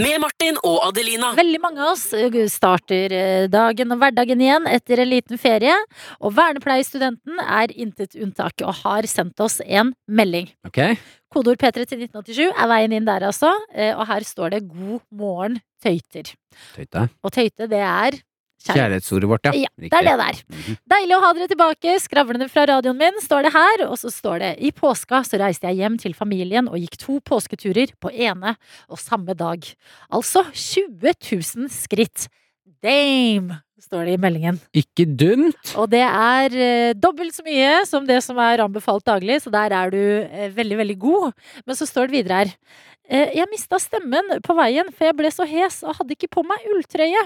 Med 0.01 0.17
Martin 0.23 0.57
og 0.65 0.79
Adelina. 0.87 1.35
Veldig 1.37 1.61
mange 1.61 1.83
av 1.85 1.91
oss 1.93 2.07
eh, 2.17 2.39
starter 2.49 3.13
eh, 3.13 3.49
dagen 3.53 3.93
og 3.93 4.01
hverdagen 4.01 4.41
igjen 4.41 4.71
etter 4.71 5.03
en 5.05 5.11
liten 5.13 5.43
ferie. 5.43 5.77
Og 6.25 6.33
vernepleiestudenten 6.39 7.45
er 7.45 7.77
intet 7.77 8.17
unntak 8.17 8.65
og 8.65 8.81
har 8.81 9.11
sendt 9.13 9.45
oss 9.45 9.59
en 9.67 9.93
melding. 10.09 10.49
Ok? 10.65 10.81
Kodeord 11.29 11.61
P3 11.61 11.85
til 11.85 12.07
1987 12.07 12.49
er 12.49 12.73
veien 12.73 12.97
inn 12.97 13.13
der, 13.13 13.29
altså. 13.29 13.53
Eh, 13.77 13.93
Og 13.93 14.09
her 14.09 14.25
står 14.25 14.57
det 14.57 14.65
'God 14.73 15.05
morgen, 15.13 15.61
tøyter'. 15.85 16.33
Tøyte. 16.73 17.11
Og 17.21 17.37
tøyte, 17.37 17.69
det 17.69 17.85
er. 17.85 18.23
Kjærlighetsordet 18.61 19.29
vårt, 19.31 19.47
ja. 19.49 19.53
Ja, 19.57 19.71
det 19.81 19.89
er 19.93 20.05
det 20.05 20.17
der. 20.21 20.41
Mhm. 20.53 20.77
Deilig 20.93 21.17
å 21.17 21.21
ha 21.25 21.33
dere 21.37 21.49
tilbake, 21.49 21.95
skravlende 22.03 22.49
fra 22.53 22.67
radioen 22.69 22.99
min, 22.99 23.21
står 23.25 23.47
det 23.49 23.53
her. 23.55 23.87
Og 23.89 23.97
så 23.99 24.13
står 24.13 24.39
det 24.43 24.51
i 24.61 24.71
påska 24.77 25.23
så 25.25 25.41
reiste 25.41 25.67
jeg 25.71 25.81
hjem 25.81 25.97
til 25.99 26.15
familien 26.15 26.69
og 26.69 26.77
gikk 26.83 26.99
to 27.01 27.21
påsketurer 27.25 27.95
på 28.01 28.13
ene 28.13 28.57
og 28.89 29.01
samme 29.01 29.35
dag. 29.35 29.65
Altså 30.13 30.45
20 30.53 31.15
000 31.25 31.73
skritt. 31.73 32.29
Dame, 32.81 33.61
står 33.83 34.09
det 34.09 34.15
i 34.17 34.21
meldingen. 34.21 34.61
Ikke 34.77 35.07
dumt. 35.09 35.75
Og 35.81 35.89
det 35.93 36.03
er 36.05 36.55
eh, 36.55 36.93
dobbelt 36.99 37.35
så 37.37 37.45
mye 37.47 37.81
som 37.89 38.07
det 38.09 38.21
som 38.25 38.39
er 38.43 38.65
anbefalt 38.65 39.07
daglig, 39.09 39.41
så 39.45 39.53
der 39.53 39.75
er 39.77 39.93
du 39.95 40.01
eh, 40.01 40.53
veldig, 40.57 40.79
veldig 40.83 40.99
god. 41.01 41.35
Men 41.67 41.79
så 41.79 41.89
står 41.89 42.09
det 42.09 42.19
videre 42.19 42.41
her. 42.43 42.55
Eh, 43.11 43.33
jeg 43.41 43.51
mista 43.51 43.79
stemmen 43.83 44.37
på 44.47 44.55
veien, 44.59 44.91
for 44.95 45.09
jeg 45.09 45.19
ble 45.19 45.31
så 45.35 45.47
hes 45.49 45.81
og 45.83 45.97
hadde 45.99 46.15
ikke 46.15 46.31
på 46.37 46.45
meg 46.47 46.67
ulltrøye. 46.71 47.25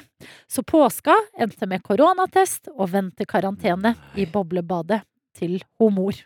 Så 0.48 0.64
påska 0.64 1.16
endte 1.36 1.68
med 1.68 1.84
koronatest 1.84 2.72
og 2.74 2.88
ventekarantene 2.94 3.96
i 4.16 4.24
boblebadet 4.30 5.02
til 5.36 5.58
homor. 5.80 6.16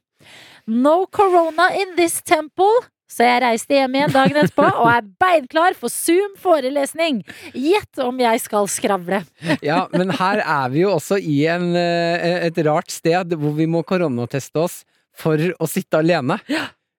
No 0.68 1.06
corona 1.06 1.72
in 1.74 1.96
this 1.96 2.20
temple. 2.22 2.86
Så 3.08 3.24
jeg 3.24 3.40
reiste 3.40 3.72
hjem 3.72 3.96
igjen 3.96 4.12
dagen 4.12 4.36
etterpå 4.42 4.66
og 4.68 4.88
er 4.92 5.06
beinklar 5.20 5.76
for 5.78 5.92
Zoom-forelesning. 5.92 7.22
Gjett 7.56 8.02
om 8.04 8.20
jeg 8.20 8.42
skal 8.44 8.68
skravle. 8.70 9.22
Ja, 9.64 9.86
men 9.94 10.12
her 10.18 10.42
er 10.44 10.74
vi 10.74 10.84
jo 10.84 10.92
også 10.98 11.16
i 11.16 11.38
en, 11.48 11.70
eh, 11.76 12.46
et 12.50 12.60
rart 12.68 12.92
sted 12.92 13.32
hvor 13.32 13.56
vi 13.56 13.68
må 13.70 13.82
koronateste 13.88 14.60
oss 14.60 14.82
for 15.18 15.40
å 15.40 15.66
sitte 15.70 15.98
alene. 15.98 16.36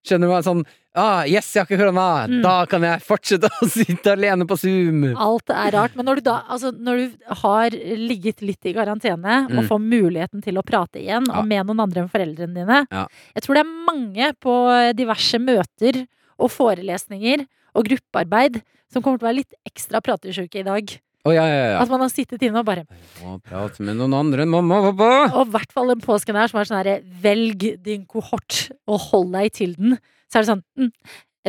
Skjønner 0.07 0.27
du 0.29 0.31
hva? 0.31 0.39
Sånn 0.45 0.61
ah, 0.95 1.23
Yes, 1.27 1.49
jeg 1.53 1.61
har 1.61 1.67
ikke 1.67 1.79
korona! 1.81 2.05
Mm. 2.31 2.39
Da 2.45 2.53
kan 2.71 2.85
jeg 2.87 3.01
fortsette 3.05 3.49
å 3.51 3.67
sitte 3.73 4.13
alene 4.15 4.47
på 4.49 4.55
Zoom! 4.59 5.03
Alt 5.15 5.51
er 5.53 5.71
rart. 5.75 5.95
Men 5.99 6.07
når 6.09 6.21
du 6.21 6.27
da 6.29 6.37
altså 6.47 6.71
når 6.75 7.01
du 7.03 7.33
har 7.43 7.75
ligget 7.99 8.41
litt 8.45 8.65
i 8.69 8.73
karantene 8.77 9.41
og 9.49 9.57
Mm. 9.59 9.67
får 9.67 9.81
muligheten 9.83 10.43
til 10.45 10.55
å 10.59 10.63
prate 10.65 11.01
igjen, 11.03 11.27
Ja. 11.27 11.39
og 11.41 11.47
med 11.47 11.65
noen 11.67 11.83
andre 11.83 12.03
enn 12.05 12.09
foreldrene 12.11 12.55
dine 12.55 12.79
Ja. 12.91 13.05
Jeg 13.35 13.43
tror 13.43 13.59
det 13.59 13.65
er 13.65 13.75
mange 13.91 14.31
på 14.39 14.55
diverse 14.95 15.39
møter 15.39 16.05
og 16.39 16.49
forelesninger 16.55 17.45
og 17.75 17.85
gruppearbeid 17.85 18.61
som 18.91 19.03
kommer 19.03 19.19
til 19.19 19.27
å 19.27 19.29
være 19.29 19.41
litt 19.43 19.53
ekstra 19.67 19.99
pratesjuke 20.01 20.61
i 20.63 20.63
dag. 20.65 20.99
Å, 21.27 21.33
ja, 21.35 21.43
ja, 21.43 21.63
ja. 21.73 21.79
At 21.83 21.89
man 21.91 21.99
har 22.05 22.11
sittet 22.13 22.41
inne 22.47 22.61
og 22.61 22.67
bare 22.69 22.85
Må 23.19 23.37
prate 23.43 23.83
med 23.83 23.97
noen 23.99 24.13
andre 24.15 24.45
enn 24.45 24.53
mamma 24.53 24.77
og 24.79 24.93
pappa! 24.93 25.33
Og 25.41 25.49
i 25.49 25.55
hvert 25.57 25.73
fall 25.75 25.91
den 25.91 26.03
påsken 26.05 26.37
her 26.39 26.47
som 26.51 26.61
er 26.61 26.69
sånn 26.69 26.79
herre 26.79 26.99
Velg 27.23 27.65
din 27.83 28.05
kohort 28.07 28.69
og 28.87 29.01
hold 29.09 29.33
deg 29.35 29.51
til 29.59 29.73
den. 29.75 29.97
Så 30.31 30.39
er 30.39 30.45
det 30.45 30.51
sånn 30.53 30.63
mm, 30.79 30.93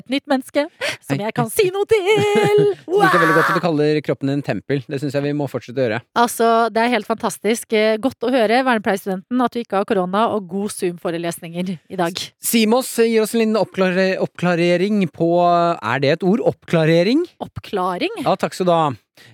Et 0.00 0.10
nytt 0.10 0.26
menneske 0.30 0.62
som 1.06 1.18
jeg 1.22 1.34
kan 1.34 1.48
si 1.52 1.68
noe 1.74 1.86
til! 1.90 2.02
Jeg 2.10 2.58
liker 2.90 3.22
veldig 3.22 3.34
godt 3.36 3.48
at 3.50 3.56
du 3.58 3.62
kaller 3.62 3.98
kroppen 4.06 4.30
din 4.30 4.42
tempel. 4.46 4.82
Det 4.90 4.98
syns 5.02 5.14
jeg 5.16 5.24
vi 5.24 5.32
må 5.36 5.46
fortsette 5.50 5.78
å 5.80 5.84
gjøre. 5.84 5.98
Altså, 6.18 6.46
det 6.74 6.82
er 6.82 6.92
helt 6.92 7.08
fantastisk. 7.08 7.70
Eh, 7.74 7.96
Godt 8.02 8.26
å 8.26 8.30
høre, 8.34 8.60
vernepleierstudenten, 8.66 9.42
at 9.44 9.54
du 9.54 9.60
ikke 9.62 9.80
har 9.80 9.86
korona, 9.88 10.26
og 10.34 10.46
god 10.50 10.70
Zoom-forelesninger 10.74 11.72
i 11.90 11.98
dag. 11.98 12.22
Simos 12.42 12.90
gir 13.02 13.22
oss 13.24 13.34
en 13.34 13.42
liten 13.42 13.58
oppklare, 13.60 14.06
oppklarering 14.22 15.04
på 15.14 15.30
Er 15.42 16.02
det 16.02 16.14
et 16.16 16.26
ord? 16.26 16.42
Oppklarering? 16.52 17.24
Oppklaring? 17.42 18.20
Ja, 18.26 18.34
takk 18.38 18.54
skal 18.56 18.70
du 18.70 18.74
ha. 18.76 18.88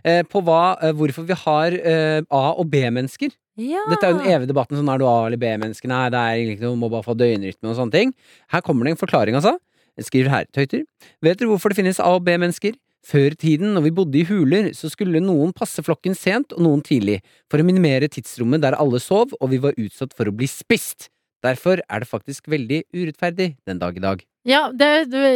Eh, 0.04 0.22
på 0.22 0.42
hva, 0.44 0.76
eh, 0.82 0.92
hvorfor 0.92 1.26
vi 1.26 1.34
har 1.34 1.72
eh, 1.76 2.20
A- 2.30 2.54
og 2.56 2.70
B-mennesker. 2.70 3.30
Ja. 3.56 3.84
Dette 3.88 4.04
er 4.04 4.12
jo 4.12 4.18
den 4.20 4.32
evige 4.34 4.50
debatten. 4.52 4.76
sånn 4.76 4.92
Er 4.92 4.98
du 4.98 5.06
A- 5.06 5.26
eller 5.26 5.40
B-menneske? 5.40 5.88
Nei, 5.88 6.08
det 6.10 6.18
er 6.20 6.36
egentlig 6.36 6.60
noe, 6.66 6.76
må 6.76 6.90
bare 6.90 7.06
få 7.06 7.16
døgnrytme 7.16 7.70
og 7.70 7.76
sånne 7.76 7.92
ting. 7.92 8.14
Her 8.52 8.60
kommer 8.60 8.84
det 8.84 8.96
en 8.96 9.00
forklaring, 9.06 9.34
altså. 9.34 9.56
Jeg 9.96 10.04
skriver 10.10 10.28
her, 10.28 10.44
tøyter. 10.52 10.84
Vet 11.22 11.38
dere 11.38 11.48
hvorfor 11.48 11.72
det 11.72 11.78
finnes 11.78 11.98
A- 12.00 12.14
og 12.14 12.24
B-mennesker? 12.24 12.74
Før 13.06 13.30
i 13.30 13.38
tiden, 13.38 13.72
når 13.72 13.84
vi 13.84 13.90
bodde 13.94 14.18
i 14.18 14.24
huler, 14.26 14.72
så 14.74 14.90
skulle 14.90 15.20
noen 15.22 15.52
passe 15.54 15.78
flokken 15.86 16.16
sent 16.18 16.52
og 16.52 16.60
noen 16.64 16.82
tidlig, 16.82 17.20
for 17.48 17.62
å 17.62 17.64
minimere 17.64 18.08
tidsrommet 18.10 18.60
der 18.60 18.74
alle 18.74 18.98
sov 18.98 19.30
og 19.40 19.50
vi 19.52 19.58
var 19.62 19.78
utsatt 19.78 20.12
for 20.12 20.26
å 20.26 20.34
bli 20.34 20.48
spist. 20.50 21.08
Derfor 21.44 21.78
er 21.88 22.02
det 22.02 22.08
faktisk 22.10 22.48
veldig 22.50 22.82
urettferdig 22.92 23.56
den 23.64 23.78
dag 23.78 23.96
i 23.96 24.02
dag. 24.02 24.24
Ja, 24.46 24.68
det, 24.70 24.90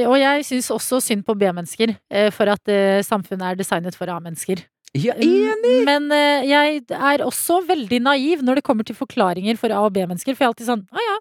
og 0.07 0.15
jeg 0.21 0.45
syns 0.47 0.69
også 0.71 1.01
synd 1.03 1.25
på 1.27 1.35
B-mennesker, 1.39 1.97
eh, 2.15 2.29
for 2.35 2.51
at 2.53 2.71
eh, 2.71 3.01
samfunnet 3.03 3.43
er 3.49 3.59
designet 3.59 3.97
for 3.99 4.07
A-mennesker. 4.13 4.63
Ja, 4.95 5.15
enig! 5.23 5.73
Men 5.87 6.07
eh, 6.15 6.47
jeg 6.51 6.85
er 6.91 7.25
også 7.27 7.61
veldig 7.67 8.01
naiv 8.07 8.41
når 8.47 8.61
det 8.61 8.65
kommer 8.67 8.87
til 8.87 8.95
forklaringer 8.99 9.59
for 9.59 9.71
A- 9.75 9.83
og 9.87 9.93
B-mennesker, 9.95 10.35
for 10.35 10.45
jeg 10.45 10.49
er 10.49 10.55
alltid 10.55 10.71
sånn 10.71 10.87
å 10.95 11.05
ja, 11.09 11.19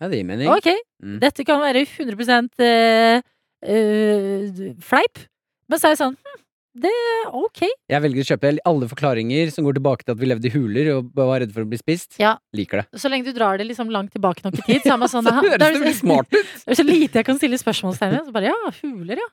Ja, 0.00 0.08
det 0.08 0.20
gir 0.20 0.28
mening. 0.28 0.48
ok, 0.52 0.70
Mm. 1.00 1.18
dette 1.20 1.44
kan 1.48 1.60
være 1.60 1.80
100 1.88 2.12
uh, 2.60 3.20
uh, 3.64 4.74
fleip. 4.84 5.20
Men 5.68 5.78
så 5.80 5.88
er 5.88 5.94
jeg 5.94 6.00
sånn 6.02 6.16
hm, 6.16 6.40
det 6.78 6.90
er 6.90 7.32
ok. 7.34 7.64
Jeg 7.90 8.02
velger 8.04 8.22
å 8.22 8.28
kjøpe 8.28 8.52
alle 8.70 8.88
forklaringer 8.90 9.50
som 9.50 9.66
går 9.66 9.78
tilbake 9.80 10.06
til 10.06 10.14
at 10.14 10.20
vi 10.20 10.28
levde 10.30 10.46
i 10.46 10.52
huler 10.54 10.90
og 10.94 11.10
var 11.18 11.42
redde 11.42 11.54
for 11.56 11.66
å 11.66 11.70
bli 11.70 11.80
spist. 11.80 12.14
Ja. 12.22 12.36
Liker 12.54 12.82
det. 12.82 13.00
Så 13.02 13.10
lenge 13.10 13.26
du 13.26 13.34
drar 13.34 13.58
det 13.58 13.66
liksom 13.66 13.90
langt 13.90 14.14
tilbake 14.14 14.44
nok 14.46 14.60
i 14.62 14.66
tid, 14.68 14.84
så 14.84 14.94
er 14.94 15.02
man 15.02 15.10
sånn 15.10 15.26
Så 15.30 15.34
høres 15.40 15.58
det 15.58 15.72
veldig 15.80 15.96
smart 15.98 16.30
ut! 16.30 16.54
Det 16.64 16.76
er 16.76 16.78
så 16.78 16.86
lite 16.86 17.20
jeg 17.20 17.26
kan 17.26 17.40
stille 17.40 17.58
spørsmålstegn 17.58 18.14
ved. 18.14 18.28
Så 18.28 18.34
bare 18.36 18.52
ja, 18.52 18.74
huler, 18.82 19.18
ja. 19.18 19.30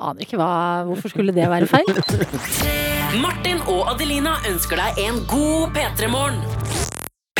Aner 0.00 0.24
ikke 0.24 0.38
hva 0.40 0.52
Hvorfor 0.88 1.12
skulle 1.12 1.34
det 1.36 1.44
være 1.52 1.68
feil? 1.68 1.90
Martin 3.24 3.60
og 3.68 3.90
Adelina 3.92 4.38
ønsker 4.48 4.80
deg 4.80 5.04
en 5.04 5.20
god 5.28 5.76
P3-morgen. 5.76 6.79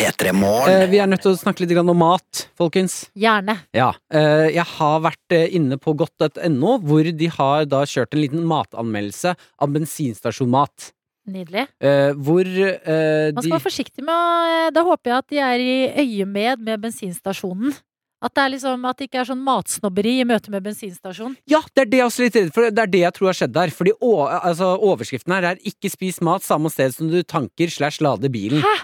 P3 0.00 0.32
Morgen. 0.32 0.72
Eh, 0.72 0.86
vi 0.88 1.00
er 1.02 1.08
nødt 1.10 1.20
til 1.20 1.34
å 1.34 1.38
snakke 1.38 1.66
litt 1.66 1.76
om 1.76 1.90
mat, 1.98 2.46
folkens. 2.56 3.10
Gjerne. 3.18 3.58
Ja. 3.76 3.90
Eh, 4.08 4.46
jeg 4.54 4.64
har 4.78 5.02
vært 5.04 5.36
eh, 5.36 5.50
inne 5.58 5.76
på 5.76 5.92
godt.no, 5.98 6.78
hvor 6.80 7.04
de 7.04 7.28
har 7.34 7.68
da 7.68 7.82
kjørt 7.84 8.16
en 8.16 8.22
liten 8.22 8.46
matanmeldelse 8.48 9.34
av 9.36 9.76
bensinstasjonmat. 9.76 10.90
Nydelig. 11.30 11.66
Eh, 11.84 12.14
hvor 12.16 12.48
eh, 12.48 13.28
Man 13.28 13.36
de 13.36 13.44
skal 13.44 13.58
være 13.58 13.66
forsiktig 13.66 14.02
med 14.06 14.16
å 14.16 14.72
Da 14.72 14.82
håper 14.86 15.12
jeg 15.12 15.18
at 15.20 15.30
de 15.30 15.40
er 15.44 15.62
i 15.62 15.76
øyemed 16.00 16.64
med 16.64 16.80
bensinstasjonen. 16.88 17.76
At 18.20 18.34
det, 18.36 18.42
er 18.42 18.50
liksom, 18.52 18.82
at 18.84 18.98
det 19.00 19.06
ikke 19.08 19.22
er 19.22 19.28
sånn 19.30 19.40
matsnobberi 19.44 20.18
i 20.20 20.26
møte 20.28 20.52
med 20.52 20.64
bensinstasjon. 20.64 21.38
Ja, 21.48 21.62
det 21.72 21.86
er 21.86 21.88
det 21.92 22.00
jeg 22.02 22.08
også 22.08 22.20
er 22.20 22.26
litt 22.28 22.36
redd 22.36 22.50
for. 22.56 22.68
Det 22.68 22.82
er 22.82 22.90
det 22.92 23.00
jeg 23.00 23.16
tror 23.16 23.30
har 23.30 23.38
skjedd 23.38 23.54
der. 23.54 23.72
Fordi 23.72 23.94
å, 23.96 24.10
altså, 24.28 24.74
overskriften 24.76 25.32
her 25.36 25.46
er 25.52 25.62
'ikke 25.64 25.92
spis 25.92 26.20
mat 26.20 26.44
samme 26.44 26.68
sted 26.72 26.92
som 26.92 27.08
du 27.08 27.22
tanker 27.22 27.72
slash 27.72 28.04
lader 28.04 28.28
bilen'. 28.28 28.60
Hæ? 28.60 28.74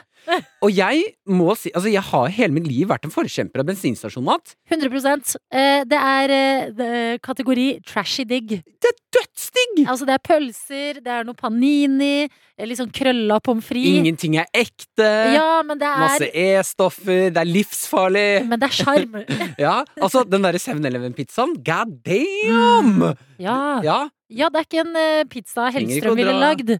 Og 0.64 0.72
jeg 0.74 1.02
må 1.28 1.54
si 1.58 1.70
Altså, 1.74 1.90
jeg 1.92 2.02
har 2.02 2.32
hele 2.34 2.54
mitt 2.56 2.66
liv 2.68 2.88
vært 2.90 3.06
en 3.06 3.12
forkjemper 3.14 3.62
av 3.62 3.68
bensinstasjonmat. 3.68 4.54
100 4.70 5.36
eh, 5.52 5.84
Det 5.88 6.00
er 6.00 6.34
eh, 6.36 7.18
kategori 7.22 7.66
trashy 7.86 8.24
digg. 8.28 8.56
Det 8.82 8.90
er 8.90 8.96
dødsdigg! 9.18 9.84
Altså, 9.86 10.08
det 10.08 10.16
er 10.16 10.24
pølser, 10.24 11.00
det 11.04 11.12
er 11.12 11.26
noe 11.26 11.36
panini, 11.38 12.26
eh, 12.26 12.66
litt 12.66 12.80
sånn 12.80 12.92
krølla 12.94 13.38
pommes 13.44 13.66
frites. 13.66 14.00
Ingenting 14.00 14.38
er 14.40 14.48
ekte. 14.56 15.06
Ja, 15.36 15.62
men 15.66 15.80
det 15.80 15.88
er... 15.88 16.02
Masse 16.02 16.30
er 16.30 16.60
E-stoffer. 16.60 17.30
Det 17.34 17.42
er 17.42 17.50
livsfarlig. 17.50 18.26
Men 18.48 18.62
det 18.62 18.70
er 18.70 18.76
sjarm. 18.80 19.22
Ja, 19.66 19.78
altså, 20.00 20.24
den 20.28 20.44
derre 20.44 20.60
7-Eleven-pizzaen, 20.60 21.56
god 21.64 21.94
damn! 22.06 23.06
Ja. 23.40 23.56
Ja, 23.84 24.00
ja, 24.32 24.48
det 24.50 24.58
er 24.58 24.66
ikke 24.66 24.82
en 24.82 25.28
pizza 25.30 25.68
Hellstrøm 25.74 26.16
ville 26.18 26.34
lagd, 26.40 26.72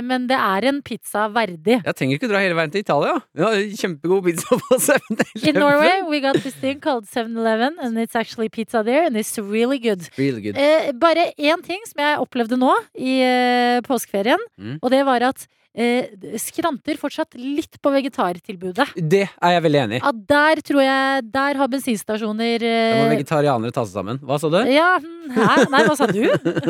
men 0.00 0.26
det 0.26 0.38
er 0.40 0.64
en 0.70 0.80
pizza 0.82 1.28
verdig. 1.28 1.82
jeg 1.84 1.94
trenger 1.98 2.16
ikke 2.16 2.28
dra 2.30 2.40
hele 2.40 2.54
veien 2.56 2.70
til 2.72 2.80
Italia. 2.80 3.18
Vi 3.36 3.42
har 3.44 3.56
kjempegod 3.82 4.24
pizza 4.24 4.56
på 4.56 4.78
7-Eleven. 4.88 5.48
In 5.48 5.54
Norway, 5.60 6.02
we 6.08 6.20
got 6.20 6.40
this 6.42 6.54
thing 6.54 6.80
called 6.80 7.04
7-Eleven, 7.06 7.76
and 7.80 7.98
it's 7.98 8.16
actually 8.16 8.48
pizza 8.48 8.82
there, 8.82 9.04
and 9.06 9.16
it's 9.16 9.36
really 9.38 9.78
good. 9.78 10.08
Really 10.16 10.40
good. 10.40 10.56
Eh, 10.56 10.92
bare 10.92 11.32
én 11.38 11.62
ting 11.66 11.80
som 11.86 12.00
jeg 12.04 12.18
opplevde 12.24 12.56
nå 12.56 12.72
i 12.96 13.18
eh, 13.22 13.80
påskeferien, 13.86 14.38
Mm. 14.58 14.78
og 14.82 14.90
det 14.90 15.04
var 15.04 15.22
at 15.22 15.46
eh, 15.46 15.48
skranter 15.72 16.98
fortsatt 17.00 17.32
litt 17.38 17.78
på 17.80 17.92
vegetartilbudet. 17.94 18.90
Det 18.96 19.22
er 19.24 19.54
jeg 19.54 19.62
veldig 19.64 19.80
enig 19.80 19.98
i. 19.98 20.02
Ja, 20.02 20.10
der 20.32 20.60
tror 20.60 20.82
jeg 20.84 21.22
Der 21.32 21.56
har 21.56 21.70
bensinstasjoner 21.72 22.60
Da 22.60 22.98
må 22.98 23.06
eh, 23.06 23.12
vegetarianere 23.14 23.72
ta 23.72 23.86
seg 23.86 23.96
sammen. 23.96 24.20
Hva 24.20 24.36
sa 24.40 24.50
du? 24.52 24.58
Ja, 24.72 24.98
hm, 25.00 25.32
hæ? 25.32 25.56
Nei, 25.72 25.82
hva 25.88 25.96
sa 25.96 26.08
du? 26.10 26.20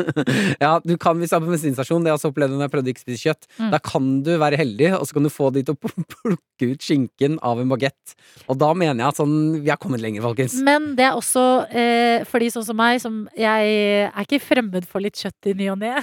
ja, 0.63 0.71
du 0.83 0.95
kan 1.01 1.19
hvis 1.19 1.33
du 1.33 1.37
er 1.37 1.43
på 1.43 1.51
bensinstasjon, 1.51 2.03
det 2.03 2.11
har 2.11 2.15
jeg 2.15 2.21
også 2.21 2.31
opplevd 2.31 2.55
når 2.55 2.65
jeg 2.65 2.73
prøvde 2.77 2.93
ikke 2.93 3.03
spise 3.03 3.27
kjøtt. 3.27 3.47
Mm. 3.59 3.69
Da 3.75 3.81
kan 3.83 4.09
du 4.23 4.31
være 4.39 4.59
heldig, 4.61 4.89
og 4.99 5.05
så 5.07 5.17
kan 5.17 5.27
du 5.27 5.33
få 5.33 5.51
de 5.55 5.65
til 5.67 5.75
å 5.75 5.93
plukke 6.15 6.71
ut 6.71 6.87
skinken 6.87 7.37
av 7.43 7.59
en 7.59 7.71
bagett. 7.71 8.15
Og 8.47 8.59
da 8.61 8.71
mener 8.77 9.03
jeg 9.03 9.09
at 9.09 9.19
sånn 9.19 9.37
Vi 9.63 9.71
har 9.71 9.79
kommet 9.81 10.03
lenger, 10.03 10.23
folkens. 10.23 10.55
Men 10.63 10.93
det 10.97 11.09
er 11.09 11.19
også 11.19 11.45
eh, 11.69 12.23
for 12.29 12.43
de 12.43 12.51
sånn 12.53 12.67
som 12.67 12.79
meg, 12.79 13.03
som 13.03 13.23
jeg 13.35 13.77
er 14.07 14.23
ikke 14.23 14.43
fremmed 14.43 14.87
for 14.87 15.03
litt 15.03 15.19
kjøtt 15.19 15.51
i 15.51 15.57
ny 15.59 15.73
og 15.73 15.81
ne. 15.83 15.97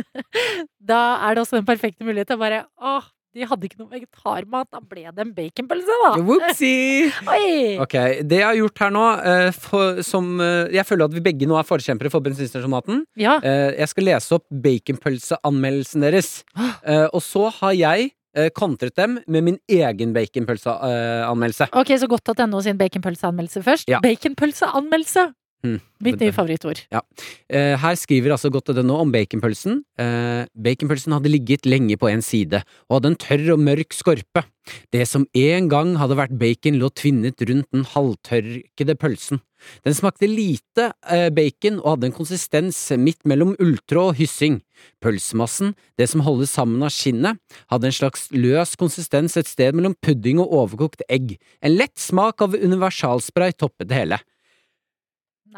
da 0.92 1.00
er 1.26 1.36
det 1.36 1.44
også 1.44 1.60
den 1.60 1.68
perfekte 1.68 2.06
mulighet 2.06 2.30
til 2.30 2.38
å 2.38 2.44
bare 2.44 2.64
Åh, 2.80 3.08
de 3.30 3.46
hadde 3.46 3.68
ikke 3.68 3.78
noe 3.78 3.92
vegetarmat, 3.92 4.66
da 4.74 4.80
ble 4.82 5.04
det 5.06 5.22
en 5.22 5.32
baconpølse, 5.36 5.96
da. 6.02 6.10
Whoopsie! 6.18 7.10
Ok, 7.84 7.94
Det 8.26 8.40
jeg 8.40 8.46
har 8.46 8.56
gjort 8.58 8.82
her 8.82 8.94
nå, 8.94 9.04
eh, 9.30 9.50
for, 9.54 10.00
som 10.06 10.32
eh, 10.42 10.72
Jeg 10.74 10.86
føler 10.88 11.06
at 11.06 11.14
vi 11.14 11.22
begge 11.22 11.46
nå 11.46 11.54
er 11.58 11.68
forkjempere 11.68 12.10
for 12.10 12.24
bensinstasjonmaten. 12.26 13.04
Ja. 13.20 13.36
Eh, 13.38 13.76
jeg 13.78 13.92
skal 13.92 14.08
lese 14.10 14.34
opp 14.40 14.48
baconpølseanmeldelsen 14.50 16.06
deres. 16.08 16.40
Og 17.14 17.22
så 17.22 17.46
har 17.60 17.76
jeg 17.78 18.10
kontret 18.54 18.94
dem 18.94 19.16
med 19.26 19.42
min 19.42 19.56
egen 19.66 20.12
baconpølseanmeldelse. 20.14 21.66
Ok, 21.74 21.90
så 21.98 22.06
godt 22.10 22.30
at 22.30 22.42
jeg 22.44 22.50
nå 22.50 22.60
sin 22.62 22.78
baconpølseanmeldelse 22.78 23.62
først. 23.66 23.90
Ja. 23.90 23.98
Baconpølseanmeldelse! 24.04 25.24
Mm. 25.60 25.80
Mitt 26.00 26.22
nye 26.22 26.32
favorittord. 26.32 26.80
Eh, 26.88 27.74
her 27.76 27.96
skriver 28.00 28.32
altså 28.32 28.48
godt.no 28.52 28.94
om 29.02 29.10
baconpølsen. 29.12 29.82
Eh, 30.00 30.46
baconpølsen 30.56 31.12
hadde 31.12 31.32
ligget 31.32 31.68
lenge 31.68 31.98
på 32.00 32.08
en 32.08 32.24
side, 32.24 32.62
og 32.88 32.96
hadde 32.96 33.12
en 33.12 33.20
tørr 33.20 33.52
og 33.54 33.60
mørk 33.66 33.92
skorpe. 33.92 34.46
Det 34.94 35.04
som 35.08 35.26
en 35.36 35.68
gang 35.68 35.94
hadde 36.00 36.16
vært 36.16 36.38
bacon, 36.40 36.78
lå 36.80 36.88
tvinnet 36.96 37.44
rundt 37.44 37.68
den 37.74 37.84
halvtørkede 37.92 38.96
pølsen. 39.00 39.42
Den 39.84 39.96
smakte 39.96 40.30
lite 40.30 40.90
eh, 41.04 41.28
bacon 41.28 41.82
og 41.82 41.94
hadde 41.94 42.08
en 42.08 42.16
konsistens 42.16 42.80
midt 42.96 43.20
mellom 43.28 43.52
ulltråd 43.60 44.14
og 44.14 44.18
hyssing. 44.20 44.62
Pølsemassen, 45.04 45.74
det 46.00 46.08
som 46.08 46.24
holdes 46.24 46.54
sammen 46.56 46.80
av 46.86 46.94
skinnet, 46.96 47.36
hadde 47.68 47.90
en 47.90 47.98
slags 48.00 48.30
løs 48.32 48.72
konsistens 48.80 49.36
et 49.36 49.50
sted 49.50 49.76
mellom 49.76 49.98
pudding 50.00 50.40
og 50.40 50.56
overkokt 50.62 51.04
egg. 51.12 51.36
En 51.60 51.76
lett 51.76 51.98
smak 52.00 52.40
av 52.40 52.56
universalspray 52.56 53.52
toppet 53.60 53.92
det 53.92 54.00
hele. 54.00 54.22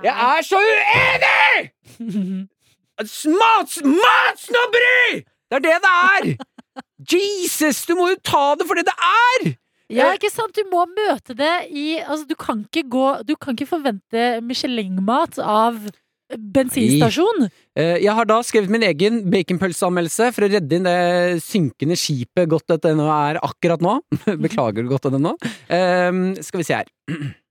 Jeg 0.01 0.15
er 0.15 0.47
så 0.47 0.61
uenig! 0.63 1.71
Mat, 3.43 3.73
matsnobberi! 3.83 5.23
Det 5.51 5.59
er 5.59 5.65
det 5.65 5.79
det 5.85 5.93
er! 5.93 6.29
Jesus, 7.13 7.83
du 7.89 7.97
må 7.99 8.13
jo 8.13 8.19
ta 8.25 8.53
det 8.57 8.67
for 8.69 8.79
det 8.79 8.87
det 8.89 8.95
er! 9.09 9.51
Ja, 9.93 10.13
ikke 10.17 10.31
sant? 10.33 10.55
Du 10.57 10.65
må 10.73 10.87
møte 10.89 11.35
det 11.37 11.51
i 11.69 11.99
Altså, 12.01 12.25
du 12.25 12.33
kan 12.41 12.63
ikke 12.65 12.87
gå 12.89 13.03
Du 13.29 13.35
kan 13.37 13.53
ikke 13.53 13.69
forvente 13.69 14.23
Michelin-mat 14.41 15.37
av 15.45 15.77
bensinstasjon. 16.33 17.43
Eh, 17.77 17.99
Jeg 18.01 18.15
har 18.17 18.25
da 18.25 18.39
skrevet 18.41 18.73
min 18.73 18.87
egen 18.89 19.19
baconpølseanmeldelse 19.29 20.31
for 20.33 20.47
å 20.47 20.49
redde 20.55 20.79
inn 20.79 20.87
det 20.89 21.43
synkende 21.45 21.99
skipet 22.01 22.49
godt 22.49 22.73
etter 22.73 22.97
nå 22.97 23.05
er 23.13 23.37
akkurat 23.45 23.85
nå. 23.85 23.99
Beklager 24.47 24.89
godt.no. 24.89 25.35
Um, 25.69 26.23
skal 26.41 26.63
vi 26.63 26.69
se 26.71 26.79
her. 26.81 26.89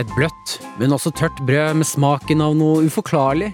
Et 0.00 0.08
bløtt, 0.16 0.56
men 0.80 0.94
også 0.94 1.12
tørt 1.12 1.40
brød 1.44 1.76
med 1.76 1.88
smaken 1.88 2.40
av 2.44 2.54
noe 2.56 2.86
uforklarlig. 2.86 3.52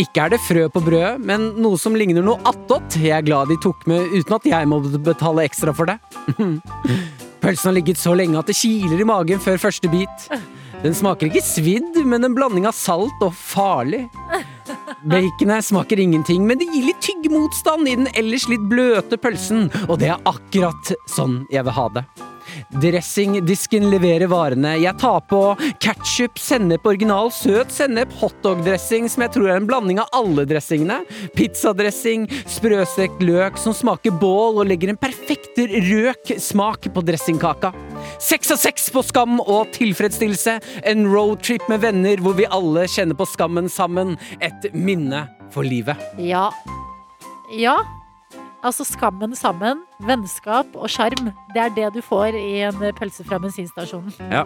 Ikke 0.00 0.24
er 0.24 0.32
det 0.32 0.40
frø 0.42 0.64
på 0.72 0.82
brødet, 0.82 1.20
men 1.22 1.52
noe 1.62 1.78
som 1.78 1.94
ligner 1.94 2.24
noe 2.24 2.40
attåt. 2.48 2.96
Jeg 2.98 3.14
er 3.14 3.26
glad 3.26 3.52
de 3.52 3.58
tok 3.62 3.84
med 3.90 4.10
uten 4.14 4.38
at 4.38 4.48
jeg 4.48 4.70
må 4.70 4.80
betale 4.82 5.44
ekstra 5.46 5.74
for 5.76 5.90
det. 5.90 6.00
Pølsen 7.44 7.68
har 7.68 7.76
ligget 7.76 8.00
så 8.00 8.14
lenge 8.16 8.40
at 8.40 8.50
det 8.50 8.56
kiler 8.58 9.04
i 9.04 9.06
magen 9.06 9.42
før 9.42 9.60
første 9.68 9.90
bit. 9.92 10.28
Den 10.82 10.96
smaker 10.96 11.30
ikke 11.30 11.44
svidd, 11.44 12.00
men 12.08 12.26
en 12.26 12.34
blanding 12.36 12.66
av 12.68 12.74
salt 12.76 13.22
og 13.24 13.36
farlig. 13.36 14.06
Baconet 15.04 15.68
smaker 15.68 16.00
ingenting, 16.00 16.46
men 16.48 16.58
det 16.60 16.70
gir 16.72 16.88
litt 16.88 17.02
tyggemotstand 17.04 17.88
i 17.88 17.98
den 18.00 18.10
ellers 18.16 18.48
litt 18.50 18.64
bløte 18.70 19.20
pølsen, 19.20 19.68
og 19.86 20.00
det 20.00 20.10
er 20.14 20.28
akkurat 20.28 20.94
sånn 21.12 21.44
jeg 21.52 21.64
vil 21.68 21.76
ha 21.78 21.90
det. 22.00 22.04
Dressingdisken 22.70 23.88
leverer 23.92 24.28
varene. 24.30 24.74
Jeg 24.80 24.96
tar 25.00 25.20
på 25.30 25.40
ketchup, 25.82 26.38
sennep, 26.40 26.86
original 26.88 27.30
søt 27.34 27.72
sennep, 27.74 28.12
hotdogdressing 28.20 29.08
som 29.10 29.24
jeg 29.26 29.34
tror 29.36 29.50
er 29.50 29.60
en 29.60 29.68
blanding 29.68 30.00
av 30.02 30.10
alle 30.16 30.46
dressingene, 30.48 31.00
pizzadressing, 31.36 32.26
sprøstekt 32.50 33.22
løk 33.24 33.58
som 33.60 33.76
smaker 33.76 34.14
bål 34.20 34.62
og 34.62 34.68
legger 34.70 34.92
en 34.92 35.00
perfekt 35.00 35.58
røk 35.58 36.34
smak 36.42 36.88
på 36.94 37.04
dressingkaka. 37.06 37.72
Seks 38.22 38.52
av 38.54 38.60
seks 38.60 38.88
på 38.94 39.02
skam 39.06 39.38
og 39.42 39.70
tilfredsstillelse. 39.74 40.58
En 40.90 41.06
roadtrip 41.10 41.66
med 41.70 41.84
venner 41.84 42.22
hvor 42.22 42.36
vi 42.38 42.48
alle 42.50 42.86
kjenner 42.90 43.18
på 43.18 43.28
skammen 43.28 43.70
sammen. 43.72 44.16
Et 44.44 44.70
minne 44.74 45.26
for 45.54 45.66
livet. 45.66 46.00
Ja. 46.18 46.48
Ja. 47.54 47.78
Altså 48.64 48.86
Skammen 48.88 49.34
sammen 49.36 49.82
vennskap 50.08 50.76
og 50.76 50.90
sjarm. 50.92 51.30
Det 51.54 51.62
er 51.62 51.74
det 51.76 51.90
du 51.96 52.00
får 52.04 52.36
i 52.38 52.64
en 52.68 52.82
pølse 52.98 53.24
fra 53.26 53.38
bensinstasjonen. 53.42 54.14
Ja. 54.32 54.44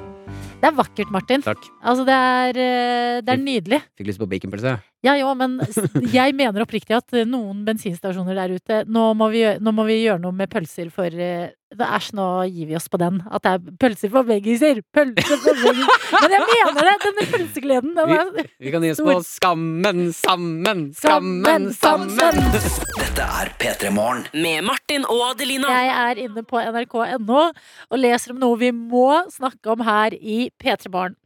Det 0.59 0.67
er 0.71 0.75
vakkert, 0.75 1.11
Martin. 1.15 1.43
Takk. 1.45 1.69
Altså, 1.83 2.05
det 2.09 2.15
er, 2.15 2.59
eh, 2.59 3.21
det 3.23 3.35
er 3.35 3.43
nydelig. 3.43 3.83
Fikk 3.99 4.11
lyst 4.11 4.23
på 4.23 4.27
baconpølse. 4.31 4.79
Ja, 5.07 5.15
jo, 5.15 5.31
men 5.39 5.61
jeg 6.19 6.35
mener 6.35 6.65
oppriktig 6.65 6.97
at 6.97 7.15
eh, 7.15 7.29
noen 7.29 7.63
bensinstasjoner 7.67 8.35
der 8.35 8.57
ute 8.59 8.81
Nå 8.91 9.13
må 9.15 9.29
vi, 9.31 9.45
nå 9.63 9.71
må 9.71 9.85
vi 9.87 10.01
gjøre 10.01 10.19
noe 10.25 10.35
med 10.35 10.51
pølser 10.51 10.91
for 10.91 11.07
eh, 11.15 11.55
Æsj, 11.79 12.15
nå 12.17 12.27
gir 12.49 12.71
vi 12.71 12.77
oss 12.79 12.89
på 12.89 12.97
den. 12.99 13.19
At 13.29 13.45
det 13.45 13.51
er 13.53 13.75
pølser 13.79 14.11
for 14.11 14.25
veggiser! 14.27 14.81
Pølser 14.97 15.37
for 15.45 15.59
veggiser! 15.61 16.07
Men 16.25 16.35
jeg 16.35 16.47
mener 16.49 16.89
det! 16.89 16.95
Denne 17.05 17.27
pølsegleden, 17.35 17.93
den 17.99 18.15
er 18.17 18.49
Vi 18.57 18.73
kan 18.73 18.87
gi 18.87 18.95
oss 18.95 19.03
på 19.05 19.19
Skammen, 19.29 20.09
sammen, 20.17 20.89
Sammen, 20.97 21.69
skammen, 21.77 22.15
sammen! 22.17 22.89
Dette 22.97 23.29
er 23.43 23.53
P3 23.61 23.93
Morgen. 23.95 24.25
Med 24.33 24.65
Martin 24.67 25.05
og 25.07 25.27
Adelina. 25.35 25.48
Jeg 25.57 25.93
er 25.97 26.23
inne 26.27 26.45
på 26.47 26.61
nrk.no 26.61 27.45
og 27.49 28.01
leser 28.01 28.35
om 28.35 28.43
noe 28.43 28.59
vi 28.61 28.73
må 28.75 29.23
snakke 29.33 29.73
om 29.73 29.85
her 29.87 30.17
i 30.19 30.49
P3 30.61 30.91
Barn. 30.93 31.17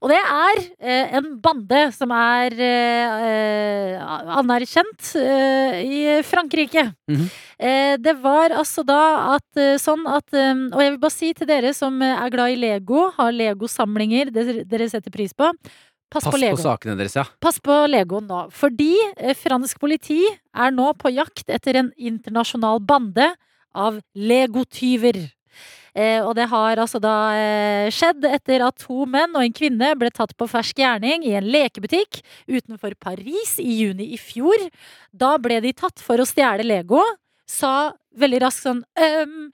Og 0.00 0.08
det 0.08 0.16
er 0.16 0.58
eh, 0.80 1.10
en 1.18 1.26
bande 1.44 1.80
som 1.92 2.12
er 2.16 2.54
eh, 2.56 3.24
eh, 3.26 4.12
anerkjent 4.40 5.10
eh, 5.20 5.80
i 5.84 5.98
Frankrike. 6.24 6.86
Mhm. 7.10 7.26
eh, 7.58 7.96
det 8.00 8.14
var 8.22 8.54
altså 8.56 8.84
da 8.88 9.34
at 9.34 9.60
eh, 9.60 9.76
sånn 9.80 10.06
at 10.08 10.32
Og 10.32 10.80
jeg 10.80 10.94
vil 10.94 10.98
bare 11.02 11.12
si 11.12 11.34
til 11.36 11.50
dere 11.50 11.74
som 11.76 12.00
er 12.00 12.32
glad 12.32 12.54
i 12.54 12.56
Lego, 12.56 13.10
har 13.18 13.32
Lego-samlinger 13.36 14.32
dere, 14.32 14.64
dere 14.64 14.88
setter 14.88 15.12
pris 15.12 15.36
på. 15.36 15.50
Pass, 16.10 16.24
Pass 16.24 16.32
på 16.32 16.40
Lego. 16.40 16.56
på 16.56 16.64
sakene 16.64 16.96
deres, 16.98 17.14
ja. 17.14 17.26
Pass 17.38 17.60
på 17.62 17.74
Lego 17.86 18.18
nå, 18.24 18.46
fordi 18.50 18.96
fransk 19.38 19.78
politi 19.78 20.24
er 20.26 20.72
nå 20.74 20.88
på 20.98 21.12
jakt 21.12 21.52
etter 21.52 21.76
en 21.78 21.92
internasjonal 21.94 22.80
bande 22.82 23.28
av 23.74 24.00
legotyver. 24.14 25.20
Eh, 25.94 26.20
og 26.22 26.36
det 26.38 26.46
har 26.52 26.78
altså 26.78 27.00
da 27.02 27.14
eh, 27.34 27.88
skjedd 27.90 28.22
etter 28.28 28.62
at 28.62 28.78
to 28.78 29.04
menn 29.10 29.34
og 29.34 29.42
en 29.42 29.56
kvinne 29.56 29.90
ble 29.98 30.10
tatt 30.14 30.36
på 30.38 30.46
fersk 30.50 30.78
gjerning 30.78 31.24
i 31.26 31.34
en 31.38 31.48
lekebutikk 31.50 32.20
utenfor 32.46 32.94
Paris 33.00 33.56
i 33.62 33.80
juni 33.82 34.12
i 34.14 34.20
fjor. 34.20 34.68
Da 35.10 35.34
ble 35.42 35.58
de 35.64 35.74
tatt 35.74 36.02
for 36.04 36.22
å 36.22 36.28
stjele 36.28 36.66
Lego, 36.66 37.02
sa 37.50 37.92
veldig 38.20 38.42
raskt 38.44 38.66
sånn 38.66 38.84
«Øhm, 38.98 39.50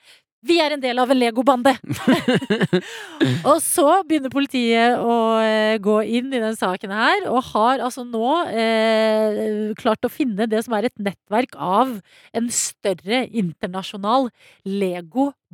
vi 0.47 0.59
er 0.63 0.75
en 0.75 0.83
del 0.83 1.01
av 1.03 1.11
en 1.13 1.19
legobande. 1.19 1.73
og 3.51 3.59
så 3.65 3.87
begynner 4.07 4.33
politiet 4.33 5.01
å 5.01 5.17
eh, 5.43 5.77
gå 5.83 5.99
inn 6.19 6.33
i 6.33 6.43
den 6.43 6.57
saken 6.59 6.95
her, 6.95 7.27
og 7.31 7.51
har 7.53 7.85
altså 7.85 8.07
nå 8.07 8.33
eh, 8.51 9.73
klart 9.79 10.07
å 10.07 10.13
finne 10.13 10.49
det 10.51 10.63
som 10.67 10.77
er 10.79 10.89
et 10.89 10.97
nettverk 11.03 11.57
av 11.59 11.99
en 12.37 12.51
større 12.53 13.25
internasjonal 13.31 14.31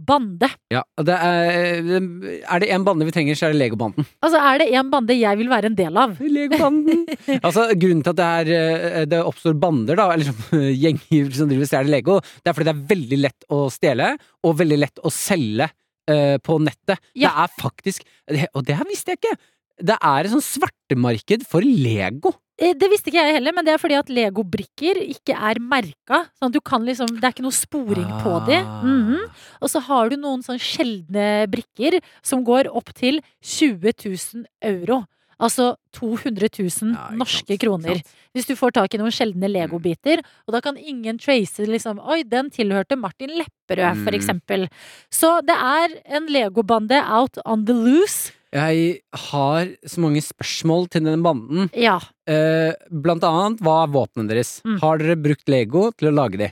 legobande. 0.02 0.48
ja 0.70 0.82
det 1.02 1.14
er, 1.14 2.00
er 2.42 2.60
det 2.60 2.70
én 2.70 2.84
bande 2.84 3.04
vi 3.06 3.12
trenger, 3.12 3.34
så 3.34 3.46
er 3.46 3.52
det 3.52 3.60
Legobanden. 3.60 4.06
Altså, 4.22 4.38
er 4.38 4.58
det 4.58 4.68
en 4.74 4.90
bande 4.90 5.14
jeg 5.14 5.38
vil 5.38 5.48
være 5.48 5.66
en 5.66 5.76
del 5.76 5.96
av? 5.96 6.16
Legobanden! 6.36 7.06
altså, 7.46 7.68
grunnen 7.74 8.02
til 8.02 8.12
at 8.12 8.18
det, 8.18 8.26
er, 8.26 8.52
eh, 8.56 9.06
det 9.06 9.22
oppstår 9.22 9.54
bander, 9.54 9.96
da, 9.96 10.10
eller 10.12 10.28
sånn, 10.28 10.66
gjenger 10.72 11.32
som 11.36 11.48
driver 11.50 11.66
og 11.66 11.70
stjeler 11.70 11.92
Lego, 11.92 12.18
det 12.42 12.50
er 12.50 12.56
fordi 12.56 12.68
det 12.68 12.74
er 12.74 12.84
veldig 12.92 13.20
lett 13.22 13.48
å 13.52 13.62
stjele, 13.72 14.12
og 14.42 14.58
veldig 14.58 14.78
lett 14.82 15.02
å 15.02 15.12
selge 15.12 15.68
uh, 16.10 16.36
på 16.42 16.58
nettet. 16.62 17.02
Ja. 17.14 17.32
Det 17.32 17.34
er 17.44 17.56
faktisk 17.60 18.06
Og 18.54 18.64
det 18.66 18.78
her 18.78 18.88
visste 18.88 19.14
jeg 19.14 19.22
ikke! 19.22 19.36
Det 19.82 19.96
er 19.96 20.26
et 20.26 20.30
sånn 20.30 20.44
svartemarked 20.44 21.46
for 21.48 21.64
Lego. 21.64 22.34
Eh, 22.60 22.74
Det 22.76 22.88
visste 22.90 23.08
ikke 23.10 23.22
jeg 23.24 23.34
heller, 23.38 23.52
men 23.56 23.64
det 23.64 23.72
er 23.74 23.78
fordi 23.80 23.96
at 23.98 24.08
legobrikker 24.12 25.00
ikke 25.08 25.34
er 25.34 25.58
merka. 25.60 26.26
Sånn 26.36 26.50
at 26.50 26.52
du 26.52 26.60
kan 26.60 26.84
liksom, 26.84 27.08
det 27.18 27.24
er 27.24 27.32
ikke 27.32 27.46
noe 27.46 27.56
sporing 27.56 28.10
på 28.22 28.34
de. 28.46 28.58
Mm 28.60 29.00
-hmm. 29.08 29.30
Og 29.62 29.68
så 29.70 29.80
har 29.80 30.08
du 30.10 30.16
noen 30.16 30.42
sånn 30.42 30.58
sjeldne 30.60 31.46
brikker 31.48 32.00
som 32.22 32.44
går 32.44 32.68
opp 32.74 32.92
til 32.94 33.20
20 33.42 33.92
000 34.04 34.44
euro. 34.62 35.04
Altså 35.40 35.74
200 35.92 36.48
000 36.58 36.94
Ja, 36.94 37.08
norske 37.16 37.46
sant, 37.48 37.60
kroner. 37.60 38.02
Hvis 38.32 38.46
du 38.46 38.54
får 38.54 38.70
tak 38.72 38.94
i 38.94 38.98
noen 38.98 39.10
sjeldne 39.10 39.48
legobiter. 39.50 40.22
Og 40.46 40.52
da 40.54 40.60
kan 40.60 40.76
ingen 40.76 41.18
trace 41.18 41.66
liksom 41.66 41.98
Oi, 41.98 42.22
den 42.22 42.48
tilhørte 42.50 42.96
Martin 42.96 43.30
Lepperød, 43.30 44.04
for 44.04 44.12
Mm. 44.12 44.14
eksempel. 44.20 44.68
Så 45.10 45.40
det 45.44 45.56
er 45.56 45.88
en 46.16 46.26
legobande 46.28 47.02
out 47.04 47.38
on 47.44 47.64
the 47.64 47.72
loose. 47.72 48.30
Jeg 48.52 48.98
har 49.30 49.70
så 49.88 50.02
mange 50.04 50.20
spørsmål 50.20 50.90
til 50.92 51.06
den 51.08 51.22
banden. 51.24 51.70
Ja. 51.72 51.96
Eh, 52.28 52.74
blant 52.92 53.24
annet, 53.24 53.62
hva 53.64 53.82
er 53.86 53.94
våpnene 53.94 54.28
deres? 54.28 54.58
Mm. 54.66 54.76
Har 54.82 55.00
dere 55.00 55.16
brukt 55.24 55.48
Lego 55.48 55.86
til 55.96 56.10
å 56.10 56.16
lage 56.20 56.40
de? 56.42 56.50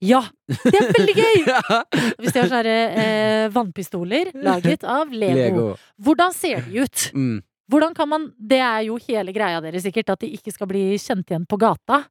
Ja! 0.00 0.22
Det 0.48 0.72
er 0.76 0.90
veldig 0.96 1.14
gøy! 1.16 1.38
Ja. 1.50 1.82
Hvis 2.20 2.34
de 2.34 2.40
har 2.40 2.48
sånne 2.50 2.74
eh, 3.02 3.46
vannpistoler 3.52 4.30
laget 4.44 4.84
av 4.88 5.12
Lego. 5.12 5.36
Lego. 5.36 5.66
Hvordan 6.00 6.34
ser 6.36 6.64
de 6.64 6.84
ut? 6.84 7.06
Mm. 7.12 7.40
Hvordan 7.70 7.94
kan 7.94 8.08
man 8.10 8.24
Det 8.34 8.58
er 8.58 8.86
jo 8.88 8.96
hele 9.06 9.32
greia 9.34 9.60
deres 9.62 9.84
sikkert, 9.86 10.10
at 10.14 10.24
de 10.24 10.30
ikke 10.36 10.52
skal 10.54 10.68
bli 10.70 10.84
kjent 10.98 11.30
igjen 11.30 11.46
på 11.48 11.58
gata. 11.60 12.04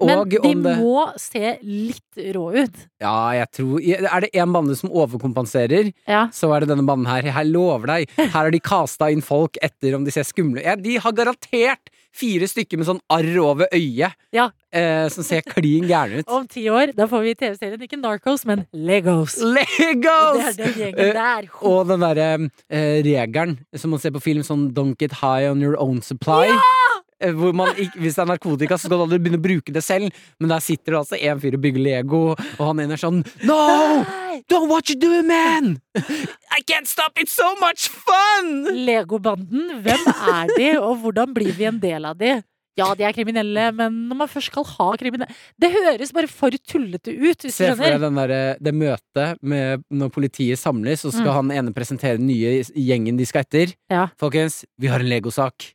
Og 0.00 0.06
Men 0.10 0.28
de 0.28 0.38
det 0.42 0.76
må 0.78 1.06
se 1.20 1.56
litt 1.62 2.20
rå 2.36 2.46
ut. 2.56 2.76
Ja, 3.00 3.32
jeg 3.36 3.50
tror 3.56 3.80
Er 3.80 4.20
det 4.24 4.30
én 4.32 4.52
bande 4.52 4.76
som 4.76 4.90
overkompenserer, 4.90 5.92
Ja. 6.08 6.26
så 6.32 6.52
er 6.56 6.60
det 6.64 6.68
denne 6.70 6.86
banden 6.86 7.06
her. 7.10 7.22
Jeg 7.22 7.50
lover 7.52 7.86
deg. 7.86 8.10
Her 8.16 8.28
har 8.32 8.50
de 8.50 8.60
casta 8.60 9.10
inn 9.12 9.22
folk 9.22 9.56
etter 9.62 9.94
om 9.96 10.04
de 10.04 10.10
ser 10.14 10.24
skumle 10.24 10.62
ja, 10.64 10.76
De 10.76 10.96
har 10.98 11.12
garantert 11.12 11.90
fire 12.16 12.46
stykker 12.48 12.78
med 12.80 12.86
sånn 12.88 13.00
arr 13.12 13.36
over 13.42 13.68
øyet. 13.76 14.14
Ja. 14.32 14.46
Eh, 14.72 15.08
som 15.12 15.22
ser 15.22 15.42
klin 15.44 15.84
gærne 15.84 16.22
ut. 16.22 16.28
Om 16.32 16.46
ti 16.48 16.62
år, 16.72 16.94
da 16.96 17.04
får 17.06 17.22
vi 17.26 17.34
TV-serien 17.34 17.82
ikke 17.84 17.98
Narcos, 18.00 18.46
men 18.48 18.64
Legos. 18.72 19.36
Og 19.44 19.52
Legos! 19.52 20.40
er 20.40 20.56
den 20.56 20.94
Eh, 20.96 21.12
der. 21.12 21.48
Og 21.60 21.86
den 21.88 22.00
derre 22.00 22.28
eh, 22.70 23.02
regelen 23.04 23.58
som 23.76 23.90
man 23.92 24.00
ser 24.00 24.12
på 24.16 24.22
film, 24.24 24.40
sånn 24.42 24.70
Don't 24.72 24.96
get 24.98 25.20
high 25.20 25.44
on 25.50 25.60
your 25.60 25.76
own 25.78 26.00
supply. 26.00 26.48
Eh, 26.48 26.85
Hvor 27.16 27.54
man 27.56 27.70
hvis 27.96 28.14
det 28.18 28.22
er 28.22 28.28
narkotika, 28.28 28.76
så 28.76 28.86
skal 28.90 28.98
du 28.98 29.04
aldri 29.06 29.18
begynne 29.24 29.38
å 29.40 29.44
bruke 29.46 29.72
det 29.72 29.82
selv. 29.84 30.12
Men 30.40 30.50
der 30.52 30.60
sitter 30.60 30.92
det 30.92 30.98
altså 31.00 31.16
en 31.16 31.40
fyr 31.40 31.56
og 31.56 31.62
bygger 31.64 31.80
Lego, 31.86 32.22
og 32.36 32.62
han 32.68 32.82
ene 32.84 32.92
er 32.98 33.00
sånn 33.00 33.22
No! 33.48 34.04
Don't 34.52 34.68
what 34.68 34.90
you 34.92 34.98
do, 35.00 35.22
man! 35.24 35.78
I 35.96 36.60
can't 36.68 36.86
stop, 36.86 37.16
it's 37.18 37.32
so 37.32 37.54
much 37.62 37.88
fun! 37.88 38.66
Legobanden, 38.86 39.80
hvem 39.86 40.04
er 40.12 40.52
de, 40.58 40.68
og 40.78 41.00
hvordan 41.02 41.32
blir 41.34 41.54
vi 41.56 41.64
en 41.70 41.80
del 41.82 42.04
av 42.04 42.18
de? 42.20 42.34
Ja, 42.76 42.90
de 42.92 43.06
er 43.08 43.14
kriminelle, 43.16 43.70
men 43.72 43.94
når 44.10 44.18
man 44.20 44.28
først 44.28 44.50
skal 44.50 44.66
ha 44.68 44.90
kriminelle 45.00 45.32
Det 45.56 45.70
høres 45.72 46.10
bare 46.12 46.28
for 46.28 46.52
tullete 46.68 47.14
ut, 47.16 47.46
Se 47.48 47.70
for 47.72 47.80
deg 47.80 48.02
den 48.02 48.18
der, 48.20 48.34
det 48.60 48.74
møtet 48.76 49.40
med 49.40 49.80
når 49.88 50.12
politiet 50.12 50.60
samles, 50.60 51.06
og 51.08 51.14
skal 51.16 51.32
Mm. 51.32 51.38
han 51.38 51.54
ene 51.56 51.72
presentere 51.72 52.18
den 52.20 52.28
nye 52.28 52.58
gjengen 52.76 53.16
de 53.16 53.24
skal 53.24 53.46
etter. 53.48 53.72
Ja. 53.88 54.08
Folkens, 54.20 54.66
vi 54.78 54.92
har 54.92 55.00
en 55.00 55.08
Lego-sak. 55.08 55.72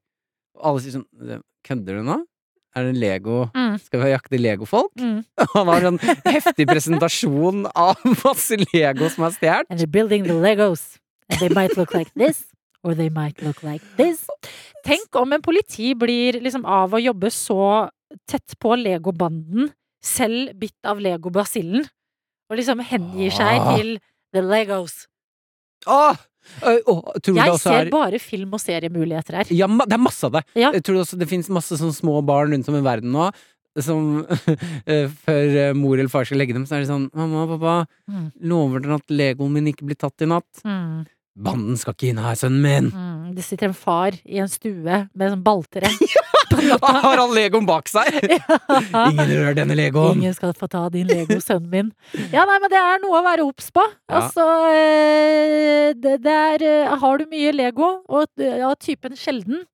Alle 0.60 0.82
sier 0.84 0.98
sånn 1.00 1.42
Kødder 1.64 2.00
du 2.02 2.04
nå? 2.08 2.18
Er 2.76 2.86
det 2.88 2.90
en 2.96 3.00
Lego 3.02 3.38
Mm. 3.54 3.76
Skal 3.84 4.00
vi 4.02 4.10
jakte 4.14 4.40
legofolk? 4.40 4.92
Mm. 5.00 5.24
Han 5.56 5.68
har 5.68 5.86
en 5.92 5.98
heftig 6.00 6.66
presentasjon 6.68 7.66
av 7.76 8.00
masse 8.24 8.58
Lego 8.74 9.10
som 9.12 9.26
er 9.28 9.36
stjålet. 9.36 9.68
And 9.70 9.80
they're 9.80 9.92
building 9.92 10.24
the 10.24 10.34
Legos. 10.40 10.98
And 11.30 11.40
they 11.40 11.50
might 11.50 11.76
look 11.78 11.94
like 11.94 12.12
this, 12.16 12.44
or 12.84 12.94
they 12.96 13.10
might 13.10 13.42
look 13.44 13.62
like 13.64 13.84
this. 13.98 14.26
Tenk 14.84 15.16
om 15.16 15.32
en 15.34 15.42
politi 15.44 15.94
blir 15.96 16.40
liksom 16.42 16.66
av 16.66 16.92
å 16.96 17.00
jobbe 17.00 17.30
så 17.32 17.90
tett 18.28 18.58
på 18.60 18.74
legobanden, 18.76 19.70
selv 20.04 20.56
bitt 20.60 20.76
av 20.88 21.00
legobasillen, 21.00 21.86
og 22.50 22.58
liksom 22.60 22.82
hengir 22.84 23.32
seg 23.32 23.60
Ah. 23.62 23.76
til 23.78 24.00
the 24.34 24.42
Legos. 24.42 25.06
Åh! 25.88 26.16
Det 26.62 27.36
Jeg 27.36 27.60
ser 27.62 27.86
er 27.86 27.90
bare 27.94 28.20
film- 28.20 28.54
og 28.54 28.60
seriemuligheter 28.64 29.36
her. 29.42 29.46
ja, 29.54 29.68
det 29.68 29.94
er 29.94 30.02
masse 30.02 30.24
av 30.26 30.32
det. 30.40 30.44
Ja. 30.56 30.72
Tror 30.72 30.98
du 30.98 31.02
også 31.04 31.18
det 31.20 31.30
finnes 31.30 31.50
masse 31.50 31.78
sånn 31.78 31.94
små 31.94 32.22
barn 32.26 32.52
rundt 32.52 32.68
om 32.70 32.76
i 32.76 32.82
verden 32.86 33.12
nå. 33.12 33.32
Som 33.80 34.26
eh, 34.86 35.08
før 35.08 35.56
eh, 35.70 35.74
mor 35.74 35.96
eller 35.96 36.10
far 36.12 36.26
skal 36.28 36.38
legge 36.42 36.54
dem, 36.54 36.66
så 36.68 36.76
er 36.76 36.84
de 36.84 36.90
sånn 36.92 37.10
'Mamma 37.16 37.46
og 37.46 37.54
pappa, 37.60 37.88
Mm. 38.12 38.32
lover 38.42 38.82
dere 38.84 38.96
at 39.00 39.08
legoen 39.08 39.52
min 39.54 39.68
ikke 39.72 39.86
blir 39.88 39.96
tatt 39.96 40.20
i 40.22 40.26
natt?' 40.28 40.60
Mm, 40.66 41.06
Banden 41.40 41.78
skal 41.80 41.94
ikke 41.96 42.10
inn 42.10 42.18
her, 42.20 42.36
sønnen 42.36 42.62
min! 42.62 42.92
mm. 42.92 43.34
Det 43.36 43.44
sitter 43.48 43.68
en 43.70 43.74
far 43.74 44.12
i 44.28 44.40
en 44.44 44.50
stue 44.52 45.08
med 45.16 45.32
sånn 45.32 45.44
balltre. 45.44 45.88
Har 47.06 47.22
han 47.22 47.34
legoen 47.36 47.68
bak 47.68 47.90
seg? 47.92 48.18
Ingen 49.12 49.32
rør 49.32 49.58
denne 49.58 49.78
legoen! 49.78 50.20
Ingen 50.20 50.36
skal 50.38 50.54
få 50.58 50.70
ta 50.72 50.86
din 50.94 51.10
Lego, 51.10 51.40
sønnen 51.44 51.70
min. 51.72 51.92
Ja, 52.34 52.46
nei, 52.50 52.58
men 52.64 52.72
det 52.72 52.80
er 52.80 53.02
noe 53.04 53.20
å 53.20 53.26
være 53.26 53.46
obs 53.48 53.72
på. 53.74 53.84
Ja. 53.84 54.22
Altså, 54.22 54.46
eh, 54.72 55.92
det, 55.98 56.18
det 56.26 56.38
er 56.56 56.68
eh, 56.68 56.96
Har 57.02 57.22
du 57.22 57.28
mye 57.32 57.54
Lego, 57.56 57.94
og 58.12 58.42
ja, 58.42 58.72
typen 58.80 59.18
sjelden, 59.20 59.66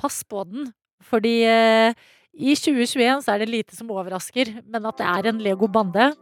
pass 0.00 0.22
på 0.24 0.44
den. 0.48 0.70
Fordi 1.10 1.36
eh, 1.48 1.94
i 2.34 2.54
2021 2.54 3.24
så 3.24 3.34
er 3.34 3.44
det 3.44 3.50
lite 3.50 3.76
som 3.76 3.90
overrasker, 3.92 4.56
men 4.70 4.90
at 4.90 5.00
det 5.00 5.08
er 5.10 5.30
en 5.32 5.40
Lego-bande, 5.42 6.12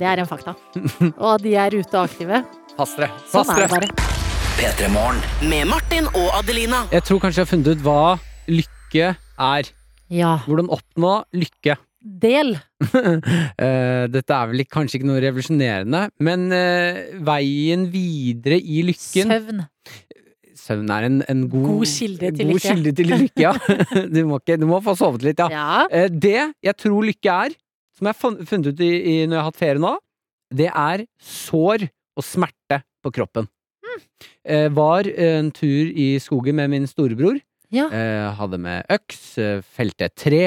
det 0.00 0.06
er 0.08 0.22
en 0.22 0.28
fakta. 0.28 0.56
Og 1.26 1.42
de 1.44 1.54
er 1.54 1.76
ute 1.76 1.92
og 1.94 2.06
aktive. 2.08 2.42
Pass 2.76 2.96
dere! 2.98 3.12
Sånn 3.30 3.52
er 3.54 3.66
det 3.66 3.72
bare. 3.72 4.14
P3 4.56 4.88
Morgen. 4.88 5.20
Med 5.50 5.68
Martin 5.68 6.08
og 6.16 6.30
Adelina. 6.38 6.86
Jeg 6.92 7.04
tror 7.06 7.20
kanskje 7.22 7.42
jeg 7.42 7.46
har 7.46 7.50
funnet 7.52 7.76
ut 7.76 7.84
hva 7.84 8.00
lykke 8.48 8.75
er. 8.94 9.70
Ja. 10.12 10.36
Hvordan 10.46 10.68
oppnå 10.70 11.24
lykke. 11.34 11.76
del. 12.00 12.56
Eh, 13.56 14.06
dette 14.12 14.30
er 14.36 14.50
vel 14.50 14.64
kanskje 14.68 14.98
ikke 15.00 15.08
noe 15.08 15.20
revolusjonerende, 15.24 16.10
men 16.20 16.52
eh, 16.52 16.98
veien 17.24 17.86
videre 17.90 18.58
i 18.60 18.82
lykken 18.84 19.30
Søvn. 19.32 19.62
Søvn 20.56 20.90
er 20.92 21.06
en, 21.08 21.16
en 21.28 21.48
god, 21.48 21.64
God 21.66 21.86
kilde 21.88 22.30
til 22.36 22.46
god 22.46 22.52
lykke. 22.52 22.68
kilde 22.68 22.92
til 22.98 23.10
lykke. 23.14 23.40
Ja. 23.42 23.52
Du, 24.14 24.20
må 24.28 24.38
ikke, 24.42 24.58
du 24.60 24.66
må 24.68 24.80
få 24.84 24.94
sovet 24.98 25.24
litt, 25.24 25.40
ja. 25.40 25.48
Ja. 25.50 25.86
Eh, 25.90 26.08
Det 26.12 26.36
jeg 26.68 26.76
tror 26.78 27.06
lykke 27.08 27.32
er, 27.48 27.56
som 27.96 28.06
jeg 28.10 28.14
har 28.20 28.46
funnet 28.52 28.70
ut 28.74 28.80
i, 28.84 28.92
i, 28.92 29.16
når 29.26 29.38
jeg 29.38 29.42
har 29.42 29.48
hatt 29.50 29.60
ferie 29.64 29.82
nå, 29.82 29.94
det 30.54 30.68
er 30.70 31.06
sår 31.18 31.88
og 32.16 32.24
smerte 32.24 32.82
på 33.02 33.10
kroppen. 33.16 33.48
Eh, 34.46 34.68
var 34.70 35.08
en 35.08 35.48
tur 35.50 35.88
i 35.90 36.12
skogen 36.22 36.54
med 36.60 36.70
min 36.70 36.86
storebror. 36.86 37.40
Ja. 37.76 37.86
Eh, 37.92 38.30
hadde 38.40 38.58
med 38.62 38.86
øks, 38.96 39.20
eh, 39.38 39.60
felte 39.76 40.08
et 40.08 40.16
tre, 40.16 40.42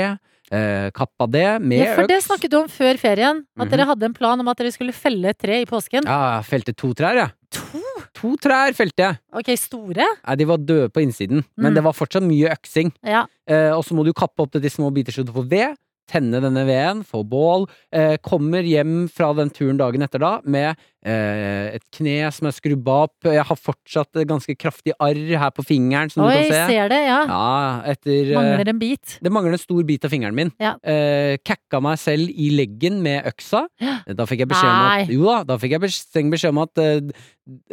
eh, 0.51 0.89
kappa 0.95 1.27
det 1.29 1.61
med 1.61 1.79
øks. 1.81 1.85
ja, 1.85 1.95
for 1.95 2.07
det 2.09 2.17
øks. 2.17 2.27
snakket 2.29 2.49
du 2.51 2.57
om 2.63 2.67
før 2.67 2.97
ferien. 2.97 3.43
At 3.59 3.67
Mhm. 3.67 3.71
dere 3.75 3.85
hadde 3.85 4.03
en 4.09 4.13
plan 4.17 4.39
om 4.39 4.47
at 4.47 4.57
dere 4.57 4.71
skulle 4.73 4.93
felle 4.93 5.29
et 5.29 5.37
tre 5.37 5.61
i 5.61 5.65
påsken. 5.65 6.03
Ja, 6.05 6.41
felte 6.41 6.75
to 6.75 6.93
trær, 6.93 7.13
jeg. 7.15 7.31
To? 7.51 7.81
To 8.19 8.35
trær 8.37 8.73
felte 8.77 8.97
jeg. 8.97 9.17
Ok, 9.33 9.49
store? 9.57 10.05
Nei, 10.27 10.35
de 10.35 10.45
var 10.45 10.57
døde 10.57 10.89
på 10.91 11.01
innsiden, 11.01 11.43
men 11.57 11.71
Mm. 11.71 11.75
det 11.75 11.83
var 11.83 11.93
fortsatt 11.93 12.23
mye 12.23 12.49
øksing. 12.51 12.91
Ja. 13.03 13.25
Eh, 13.47 13.71
og 13.71 13.83
så 13.85 13.93
må 13.95 14.03
du 14.05 14.11
kappe 14.13 14.39
opp 14.39 14.51
det 14.51 14.61
til 14.61 14.71
små 14.71 14.91
biter 14.93 15.11
så 15.11 15.23
du 15.25 15.31
får 15.31 15.47
ved. 15.49 15.75
Tenne 16.09 16.41
denne 16.41 16.63
veden, 16.67 17.03
få 17.05 17.23
bål. 17.27 17.67
Eh, 17.93 18.15
kommer 18.25 18.65
hjem 18.65 19.03
fra 19.13 19.31
den 19.37 19.51
turen 19.53 19.77
dagen 19.79 20.01
etter 20.05 20.21
da 20.23 20.31
med 20.43 20.73
eh, 21.05 21.75
et 21.77 21.85
kne 21.95 22.31
som 22.33 22.49
er 22.49 22.55
skrubba 22.55 22.95
opp. 23.05 23.27
Jeg 23.29 23.45
har 23.45 23.59
fortsatt 23.59 24.19
et 24.19 24.29
ganske 24.29 24.55
kraftig 24.59 24.95
arr 24.97 25.21
her 25.43 25.53
på 25.55 25.65
fingeren, 25.67 26.11
som 26.13 26.25
Oi, 26.25 26.31
du 26.31 26.37
kan 26.39 26.49
se. 26.49 26.61
Oi, 26.63 26.73
ser 26.73 26.91
det, 26.93 26.99
ja. 27.05 27.19
Ja, 27.29 27.93
etter 27.93 28.33
eh, 28.33 28.35
Mangler 28.39 28.73
en 28.73 28.81
bit. 28.81 29.17
Det 29.21 29.33
mangler 29.33 29.57
en 29.57 29.61
stor 29.61 29.85
bit 29.87 30.07
av 30.07 30.13
fingeren 30.13 30.37
min. 30.37 30.53
Ja. 30.61 30.75
Eh, 30.81 31.37
kakka 31.45 31.81
meg 31.85 31.99
selv 32.01 32.33
i 32.33 32.51
leggen 32.57 33.01
med 33.05 33.29
øksa. 33.29 33.67
Da 33.79 34.25
fikk 34.29 34.45
jeg 34.45 34.51
beskjed 34.51 34.71
om 34.71 34.85
at. 34.89 35.13
Jo 35.13 35.27
da, 35.29 35.41
da 35.53 35.59
fikk 35.61 35.77
jeg 35.77 35.93
streng 35.99 36.33
beskjed 36.33 36.55
om 36.55 36.63
at 36.65 36.81
eh, 36.83 37.27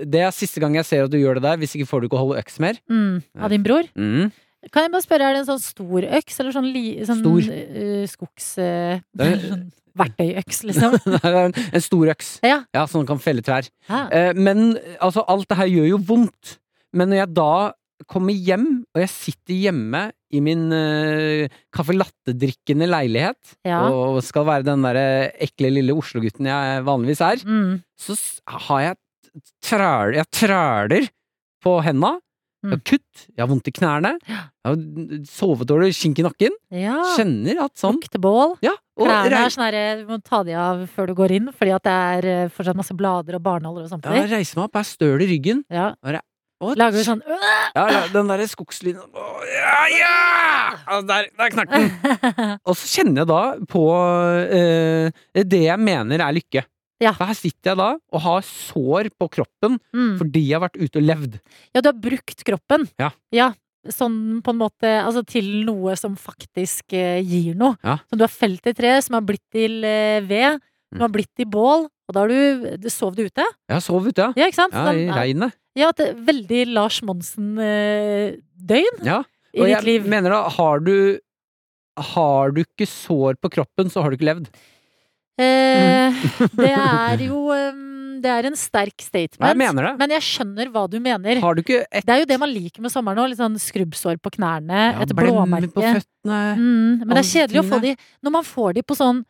det 0.04 0.24
er 0.24 0.34
siste 0.34 0.60
gang 0.62 0.76
jeg 0.78 0.88
ser 0.88 1.06
at 1.06 1.12
du 1.12 1.18
gjør 1.20 1.40
det 1.40 1.48
der. 1.48 1.60
Hvis 1.60 1.76
ikke 1.76 1.88
får 1.88 2.04
du 2.04 2.10
ikke 2.10 2.20
holde 2.20 2.40
øks 2.42 2.60
mer. 2.62 2.80
Mm. 2.92 3.22
Av 3.40 3.52
din 3.52 3.64
bror? 3.64 3.88
Mm. 3.96 4.28
Kan 4.74 4.86
jeg 4.86 4.92
bare 4.92 5.04
spørre, 5.04 5.28
er 5.30 5.36
det 5.36 5.42
en 5.44 5.50
sånn 5.52 5.62
stor 5.62 6.06
øks, 6.18 6.40
eller 6.42 6.54
sånn, 6.56 6.68
li, 6.74 6.84
sånn 7.06 7.20
Stor. 7.22 7.50
Uh, 7.50 8.04
skogs... 8.10 8.52
Uh, 8.58 9.00
sånn 9.16 9.66
verktøyøks, 9.96 10.58
liksom? 10.68 10.96
det 11.14 11.22
er 11.24 11.38
en, 11.46 11.54
en 11.72 11.84
stor 11.84 12.10
øks. 12.12 12.34
Ja. 12.44 12.58
så 12.84 13.00
den 13.00 13.08
kan 13.08 13.20
felle 13.22 13.40
trær. 13.44 13.64
Ja. 13.88 14.02
Eh, 14.12 14.32
men 14.36 14.74
altså, 15.00 15.24
alt 15.32 15.48
det 15.48 15.56
her 15.56 15.70
gjør 15.72 15.86
jo 15.94 16.00
vondt. 16.10 16.56
Men 16.96 17.08
når 17.12 17.22
jeg 17.22 17.30
da 17.38 17.48
kommer 18.12 18.36
hjem, 18.36 18.66
og 18.92 19.00
jeg 19.00 19.08
sitter 19.08 19.56
hjemme 19.56 20.02
i 20.36 20.40
min 20.44 20.66
uh, 20.68 21.46
caffè 21.72 21.94
latte-drikkende 21.96 22.88
leilighet, 22.92 23.54
Ja. 23.64 23.86
og 23.88 24.20
skal 24.26 24.44
være 24.50 24.66
den 24.68 24.84
derre 24.84 25.06
ekle 25.46 25.70
lille 25.72 25.96
Oslo-gutten 25.96 26.50
jeg 26.50 26.84
vanligvis 26.84 27.22
er, 27.24 27.40
Mm. 27.46 27.78
så 27.96 28.18
har 28.68 28.82
jeg 28.90 28.96
træl, 29.64 30.14
jeg 30.18 30.28
træler 30.32 31.08
på 31.64 31.78
henda. 31.84 32.18
Jeg 32.66 32.74
har 32.74 32.80
Mm. 32.80 32.84
kutt, 32.90 33.26
jeg 33.36 33.42
har 33.42 33.48
vondt 33.50 33.68
i 33.70 33.72
knærne, 33.72 34.10
jeg 34.26 34.38
har 34.66 34.76
sovet 35.30 35.68
dårlig, 35.70 35.92
skink 35.94 36.18
i 36.18 36.24
nakken. 36.26 36.50
Ja. 36.74 36.96
Kjenner 37.16 37.60
at 37.64 37.74
sånn 37.78 37.94
Luktebål. 38.00 38.56
Ja. 38.66 38.72
Og 38.98 39.06
Klærne 39.06 39.40
er 39.46 39.52
sånn 39.54 39.64
herre, 39.66 39.84
du 40.00 40.06
må 40.10 40.18
ta 40.24 40.42
de 40.42 40.54
av 40.58 40.86
før 40.90 41.06
du 41.06 41.14
går 41.14 41.30
inn, 41.38 41.50
fordi 41.54 41.74
at 41.76 41.82
det 41.86 41.92
er 41.92 42.30
eh, 42.44 42.48
fortsatt 42.48 42.76
masse 42.78 42.96
blader 42.96 43.36
og 43.38 43.42
barnåler 43.44 43.84
og 43.84 43.90
sånt. 43.92 44.04
ja, 44.04 44.10
reise 44.16 44.28
jeg 44.28 44.38
reiser 44.40 44.56
meg 44.58 44.64
opp, 44.66 44.72
jeg 44.74 44.80
er 44.80 44.90
støl 44.90 45.22
i 45.22 45.28
ryggen. 45.34 45.64
Ja. 45.70 45.92
Og 46.58 46.72
Lager 46.80 46.96
du 46.96 47.04
sånn 47.04 47.20
Ja, 47.28 47.82
ja, 47.92 47.98
den 48.08 48.28
derre 48.30 48.46
skogslyden 48.48 49.02
Ja, 49.12 49.80
ja! 49.92 50.76
Altså, 50.88 51.06
der, 51.10 51.26
der 51.36 51.50
knakk 51.52 51.68
den! 51.68 51.90
Og 52.66 52.72
så 52.80 52.88
kjenner 52.96 53.20
jeg 53.20 53.28
da 53.28 53.42
på 53.68 53.82
eh, 54.56 55.10
det 55.44 55.60
jeg 55.66 55.78
mener 55.78 56.22
er 56.24 56.32
lykke. 56.32 56.64
Ja. 57.02 57.12
For 57.12 57.26
her 57.28 57.34
sitter 57.36 57.74
jeg 57.74 57.76
da 57.76 57.90
og 58.12 58.20
har 58.24 58.40
sår 58.48 59.10
på 59.20 59.28
kroppen 59.30 59.76
Mm. 59.92 60.16
fordi 60.18 60.46
jeg 60.48 60.56
har 60.60 60.64
vært 60.68 60.80
ute 60.80 60.96
og 60.96 61.04
levd. 61.04 61.38
Ja, 61.74 61.80
du 61.82 61.88
har 61.92 62.00
brukt 62.00 62.40
kroppen. 62.44 62.88
Ja. 62.98 63.10
Sånn 63.86 64.40
på 64.42 64.50
en 64.50 64.58
måte, 64.58 64.88
altså 65.04 65.22
til 65.24 65.62
noe 65.64 65.94
som 65.96 66.16
faktisk 66.18 66.92
eh, 66.96 67.20
gir 67.22 67.54
noe. 67.54 67.76
Ja. 67.84 67.98
Som 68.10 68.18
du 68.18 68.24
har 68.24 68.32
felt 68.32 68.64
i 68.66 68.72
tre, 68.74 68.96
som 69.04 69.14
har 69.14 69.22
blitt 69.22 69.44
til 69.52 69.84
eh, 69.84 70.20
ved, 70.26 70.58
som 70.90 70.98
Mm. 70.98 71.02
har 71.02 71.08
blitt 71.10 71.30
til 71.36 71.46
bål. 71.46 71.86
Og 72.08 72.14
da 72.14 72.20
har 72.22 72.28
du 72.30 72.76
du 72.78 72.88
Sov 72.88 73.14
du 73.16 73.24
ute? 73.26 73.42
Ja, 73.68 73.78
sov 73.82 74.06
ute, 74.06 74.16
ja. 74.22 74.32
Ja, 74.36 74.46
ikke 74.46 74.54
sant? 74.62 74.72
Ja, 74.72 74.92
I 74.94 75.10
regnet. 75.10 75.52
Ja, 75.76 75.90
det 75.92 76.08
er 76.08 76.14
veldig 76.24 76.66
Lars 76.72 77.00
Monsen-døgn 77.02 79.02
Ja. 79.04 79.22
i 79.54 79.60
Og 79.60 79.68
jeg 79.68 80.02
mener 80.06 80.30
da, 80.30 80.48
har 80.48 80.78
du 80.80 81.18
Har 81.98 82.50
du 82.52 82.60
ikke 82.60 82.84
sår 82.86 83.34
på 83.40 83.48
kroppen, 83.50 83.88
så 83.88 84.02
har 84.02 84.10
du 84.10 84.16
ikke 84.18 84.28
levd. 84.28 84.48
Eh, 85.36 86.20
det 86.56 86.70
er 86.72 87.20
jo 87.28 87.42
Det 88.22 88.30
er 88.32 88.46
en 88.48 88.56
sterk 88.56 88.96
statement. 89.04 89.44
Jeg 89.50 89.58
mener 89.60 89.90
det. 89.90 89.92
Men 90.00 90.14
jeg 90.16 90.24
skjønner 90.24 90.70
hva 90.72 90.86
du 90.88 90.96
mener. 91.04 91.40
Har 91.42 91.54
du 91.54 91.60
ikke 91.60 91.82
et 91.90 92.06
Det 92.06 92.14
er 92.14 92.22
jo 92.22 92.28
det 92.30 92.38
man 92.40 92.50
liker 92.52 92.80
med 92.82 92.90
sommeren 92.94 93.20
òg. 93.20 93.28
Litt 93.30 93.40
sånn 93.42 93.58
skrubbsår 93.60 94.16
på 94.24 94.32
knærne, 94.38 94.82
ja, 94.94 95.04
et 95.04 95.12
blåmerke. 95.16 95.72
på 95.76 95.84
føttene? 95.84 96.40
Mm, 96.56 97.04
men 97.04 97.12
det 97.12 97.22
er 97.22 97.30
kjedelig 97.34 97.60
å 97.62 97.66
få 97.68 97.80
de. 97.84 97.92
Når 98.24 98.36
man 98.38 98.46
får 98.48 98.78
de 98.78 98.82
på 98.88 98.96
sånn 98.96 99.20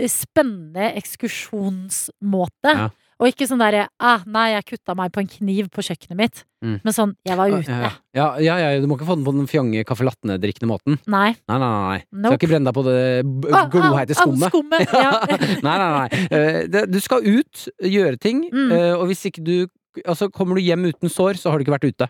eh, 0.00 0.08
spennende 0.10 0.88
ekskursjonsmåte. 1.02 2.72
Ja. 2.72 2.88
Og 3.18 3.30
ikke 3.30 3.46
sånn 3.48 3.58
derre 3.62 3.86
ah, 3.98 4.20
'nei, 4.28 4.50
jeg 4.52 4.64
kutta 4.66 4.94
meg 4.94 5.10
på 5.12 5.20
en 5.22 5.28
kniv 5.30 5.70
på 5.72 5.80
kjøkkenet 5.80 6.16
mitt'. 6.18 6.42
Mm. 6.62 6.80
Men 6.84 6.92
sånn 6.92 7.14
'jeg 7.24 7.36
var 7.38 7.48
ute'. 7.48 7.68
Ja, 7.68 7.90
ja, 8.12 8.26
ja, 8.38 8.56
ja, 8.74 8.80
du 8.80 8.86
må 8.86 8.98
ikke 8.98 9.06
få 9.08 9.16
den 9.16 9.24
på 9.24 9.32
den 9.32 9.46
fjonge 9.48 9.84
caffè 9.88 10.04
latte-drikkende 10.04 10.68
måten. 10.68 10.98
Nei. 11.06 11.32
Nei, 11.48 11.58
nei, 11.58 11.72
nei. 12.12 12.28
Skal 12.28 12.36
ikke 12.38 12.48
brenne 12.52 12.68
deg 12.68 12.74
på 12.76 12.84
det 12.84 13.24
glohete 13.24 13.54
Ah, 13.56 13.64
ah, 13.64 13.68
gloheite 13.72 14.12
ah, 14.12 14.20
skummet. 14.20 14.50
skummet, 14.52 14.92
ja. 15.06 15.12
nei, 15.64 15.76
nei, 15.80 15.90
nei. 15.96 16.08
Eh, 16.30 16.86
du 16.86 17.00
skal 17.00 17.24
ut, 17.24 17.68
gjøre 17.80 18.18
ting, 18.20 18.50
Mm. 18.52 18.72
eh, 18.72 18.92
og 18.96 19.06
hvis 19.08 19.24
ikke 19.30 19.42
du 19.44 19.66
Altså, 20.04 20.28
kommer 20.30 20.56
du 20.56 20.60
hjem 20.60 20.84
uten 20.92 21.08
sår, 21.08 21.38
så 21.40 21.48
har 21.50 21.56
du 21.56 21.64
ikke 21.64 21.72
vært 21.72 21.88
ute. 21.88 22.06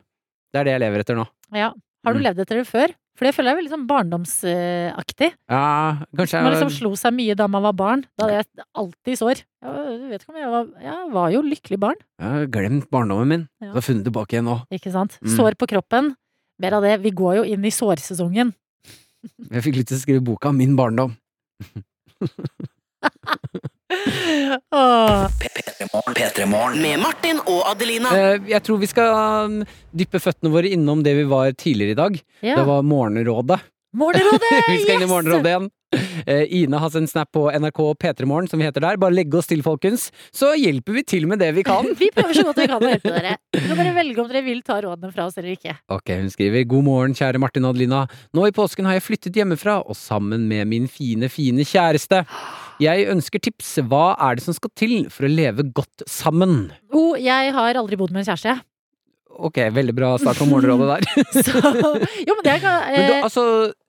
Det 0.52 0.58
er 0.58 0.64
det 0.64 0.72
jeg 0.74 0.80
lever 0.80 0.98
etter 1.04 1.14
nå. 1.14 1.24
ja. 1.54 1.70
Har 2.04 2.12
du 2.14 2.18
Mm. 2.18 2.24
levd 2.26 2.38
etter 2.42 2.56
det 2.58 2.66
før? 2.66 2.88
For 3.16 3.24
det 3.24 3.32
føler 3.32 3.48
jeg 3.48 3.54
er 3.56 3.60
veldig 3.62 3.72
sånn 3.72 3.86
barndomsaktig. 3.88 5.28
Ja, 5.48 5.60
kanskje 6.18 6.42
Man 6.44 6.52
liksom 6.52 6.72
slo 6.74 6.90
seg 7.00 7.14
mye 7.16 7.36
da 7.38 7.46
man 7.48 7.64
var 7.64 7.72
barn. 7.78 8.02
Da 8.18 8.26
hadde 8.26 8.42
jeg 8.42 8.66
alltid 8.82 9.20
sår. 9.22 9.40
Jeg 9.66 9.96
vet 10.10 10.20
ikke 10.22 10.34
om 10.34 10.40
jeg 10.42 10.50
var 10.52 10.66
Jeg 10.84 11.06
var 11.14 11.30
jo 11.32 11.40
lykkelig 11.46 11.78
barn, 11.80 11.98
Jeg 12.20 12.28
har 12.34 12.50
glemt 12.52 12.90
barndommen 12.92 13.28
min. 13.32 13.46
Ja. 13.64 13.70
Så 13.72 13.78
har 13.80 13.86
funnet 13.88 14.04
tilbake 14.10 14.36
igjen 14.36 14.48
nå. 14.50 14.58
ikke 14.76 14.92
sant? 14.92 15.16
Mm. 15.24 15.32
Sår 15.36 15.56
på 15.56 15.68
kroppen. 15.72 16.12
Mer 16.60 16.76
av 16.78 16.84
det. 16.84 16.98
Vi 17.04 17.12
går 17.16 17.40
jo 17.40 17.44
inn 17.48 17.64
i 17.64 17.72
sårsesongen. 17.72 18.52
Jeg 19.50 19.64
fikk 19.64 19.80
lyst 19.80 19.90
til 19.90 19.98
å 19.98 20.02
skrive 20.04 20.22
boka 20.28 20.52
Min 20.54 20.76
barndom. 20.78 21.16
Åh. 24.74 25.28
P3morgen. 26.16 26.82
Med 26.82 26.98
Martin 27.00 27.40
og 27.46 27.62
Adelina. 27.70 28.10
Eh, 28.16 28.50
jeg 28.50 28.62
tror 28.66 28.80
vi 28.82 28.90
skal 28.90 29.14
um, 29.46 29.56
dyppe 29.94 30.20
føttene 30.22 30.52
våre 30.54 30.72
innom 30.74 31.04
det 31.06 31.14
vi 31.20 31.26
var 31.30 31.52
tidligere 31.54 31.94
i 31.94 32.00
dag. 32.02 32.20
Ja. 32.40 32.58
Det 32.58 32.66
var 32.66 32.82
Morgenrådet. 32.82 33.60
Morgenrådet! 33.96 34.52
vi 34.68 34.82
skal 34.82 34.98
inn 34.98 35.06
i! 35.06 35.10
Morgenrådet 35.10 35.52
igjen. 35.52 35.70
Eh, 36.26 36.42
Ine 36.58 36.80
har 36.82 36.90
sendt 36.90 37.12
snap 37.12 37.30
på 37.32 37.46
NRK 37.54 37.78
P3morgen, 38.02 38.48
som 38.50 38.60
vi 38.60 38.66
heter 38.66 38.82
der. 38.82 38.98
Bare 39.00 39.14
legge 39.14 39.38
oss 39.38 39.46
til, 39.48 39.62
folkens. 39.64 40.08
Så 40.34 40.50
hjelper 40.58 40.98
vi 40.98 41.04
til 41.06 41.28
med 41.30 41.40
det 41.40 41.52
vi 41.56 41.64
kan. 41.66 41.86
Vi 42.00 42.10
prøver 42.12 42.36
så 42.36 42.44
godt 42.48 42.58
vi 42.60 42.66
kan 42.68 42.82
å 42.82 42.90
hjelpe 42.90 43.14
dere. 43.14 43.36
Dere 43.54 43.70
kan 43.70 43.78
bare 43.78 43.94
velge 43.96 44.20
om 44.20 44.28
dere 44.28 44.42
vil 44.44 44.60
ta 44.66 44.80
rådene 44.82 45.14
fra 45.14 45.28
oss 45.30 45.38
eller 45.38 45.54
ikke. 45.54 45.76
Ok, 45.94 46.12
hun 46.18 46.28
skriver 46.34 46.66
God 46.68 46.84
morgen, 46.90 47.16
kjære 47.16 47.40
Martin 47.40 47.64
og 47.64 47.76
Adelina. 47.76 48.02
Nå 48.36 48.50
i 48.50 48.54
påsken 48.56 48.88
har 48.90 48.98
jeg 48.98 49.06
flyttet 49.06 49.38
hjemmefra, 49.38 49.78
og 49.86 49.96
sammen 49.96 50.44
med 50.50 50.66
min 50.68 50.90
fine, 50.90 51.30
fine 51.32 51.64
kjæreste. 51.64 52.24
Jeg 52.82 53.06
ønsker 53.12 53.40
tips. 53.42 53.76
Hva 53.88 54.14
er 54.20 54.36
det 54.38 54.44
som 54.44 54.56
skal 54.56 54.72
til 54.76 54.96
for 55.12 55.26
å 55.28 55.30
leve 55.32 55.64
godt 55.76 56.04
sammen? 56.10 56.66
Oh, 56.92 57.14
jeg 57.18 57.52
har 57.56 57.78
aldri 57.80 57.96
bodd 58.00 58.12
med 58.12 58.24
en 58.24 58.28
kjæreste. 58.32 58.56
Ok, 59.36 59.58
veldig 59.76 59.92
bra 59.92 60.14
start 60.16 60.38
på 60.40 60.46
Morgenrådet 60.48 60.86
der. 60.94 61.24
Så 61.44 61.60
Jo, 62.24 62.36
men 62.38 62.44
det 62.46 62.54
kan 62.62 62.86
Men 62.88 63.02
du, 63.04 63.14
eh, 63.18 63.24
altså, 63.26 63.42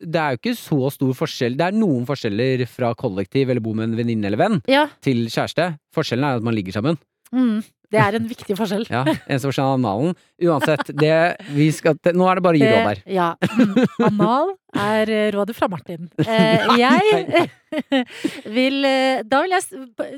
det 0.04 0.20
er 0.20 0.34
jo 0.36 0.40
ikke 0.42 0.56
så 0.60 0.90
stor 0.92 1.14
forskjell. 1.16 1.56
Det 1.60 1.70
er 1.70 1.78
noen 1.78 2.04
forskjeller 2.10 2.66
fra 2.68 2.90
kollektiv 3.00 3.54
eller 3.54 3.64
bo 3.64 3.72
med 3.78 3.88
en 3.90 3.96
venninne 4.00 4.28
eller 4.28 4.42
venn 4.42 4.58
Ja. 4.68 4.88
til 5.04 5.24
kjæreste. 5.32 5.70
Forskjellen 5.96 6.28
er 6.28 6.42
at 6.42 6.48
man 6.48 6.56
ligger 6.58 6.76
sammen. 6.76 7.00
Mm, 7.32 7.62
det 7.92 8.00
er 8.04 8.16
en 8.18 8.28
viktig 8.28 8.56
forskjell. 8.60 8.86
Ja, 8.92 9.04
Eneste 9.28 9.48
forskjell 9.48 9.68
er 9.70 9.78
analen. 9.78 10.16
Uansett, 10.44 10.90
det 11.00 11.38
vi 11.56 11.70
skal 11.72 11.96
Nå 12.14 12.26
er 12.28 12.36
det 12.36 12.44
bare 12.44 12.58
å 12.58 12.60
gi 12.60 12.68
råd 12.68 12.88
her. 12.90 13.02
Eh, 13.06 13.14
Ja. 13.16 13.28
Mm, 13.58 13.78
Anal 14.10 14.52
er 14.78 15.10
eh, 15.10 15.30
rådet 15.32 15.56
fra 15.56 15.70
Martin. 15.72 16.10
Eh, 16.20 16.68
jeg 16.84 17.48
vil 18.58 18.82
Da 19.28 19.42
vil 19.44 19.56
jeg, 19.56 19.64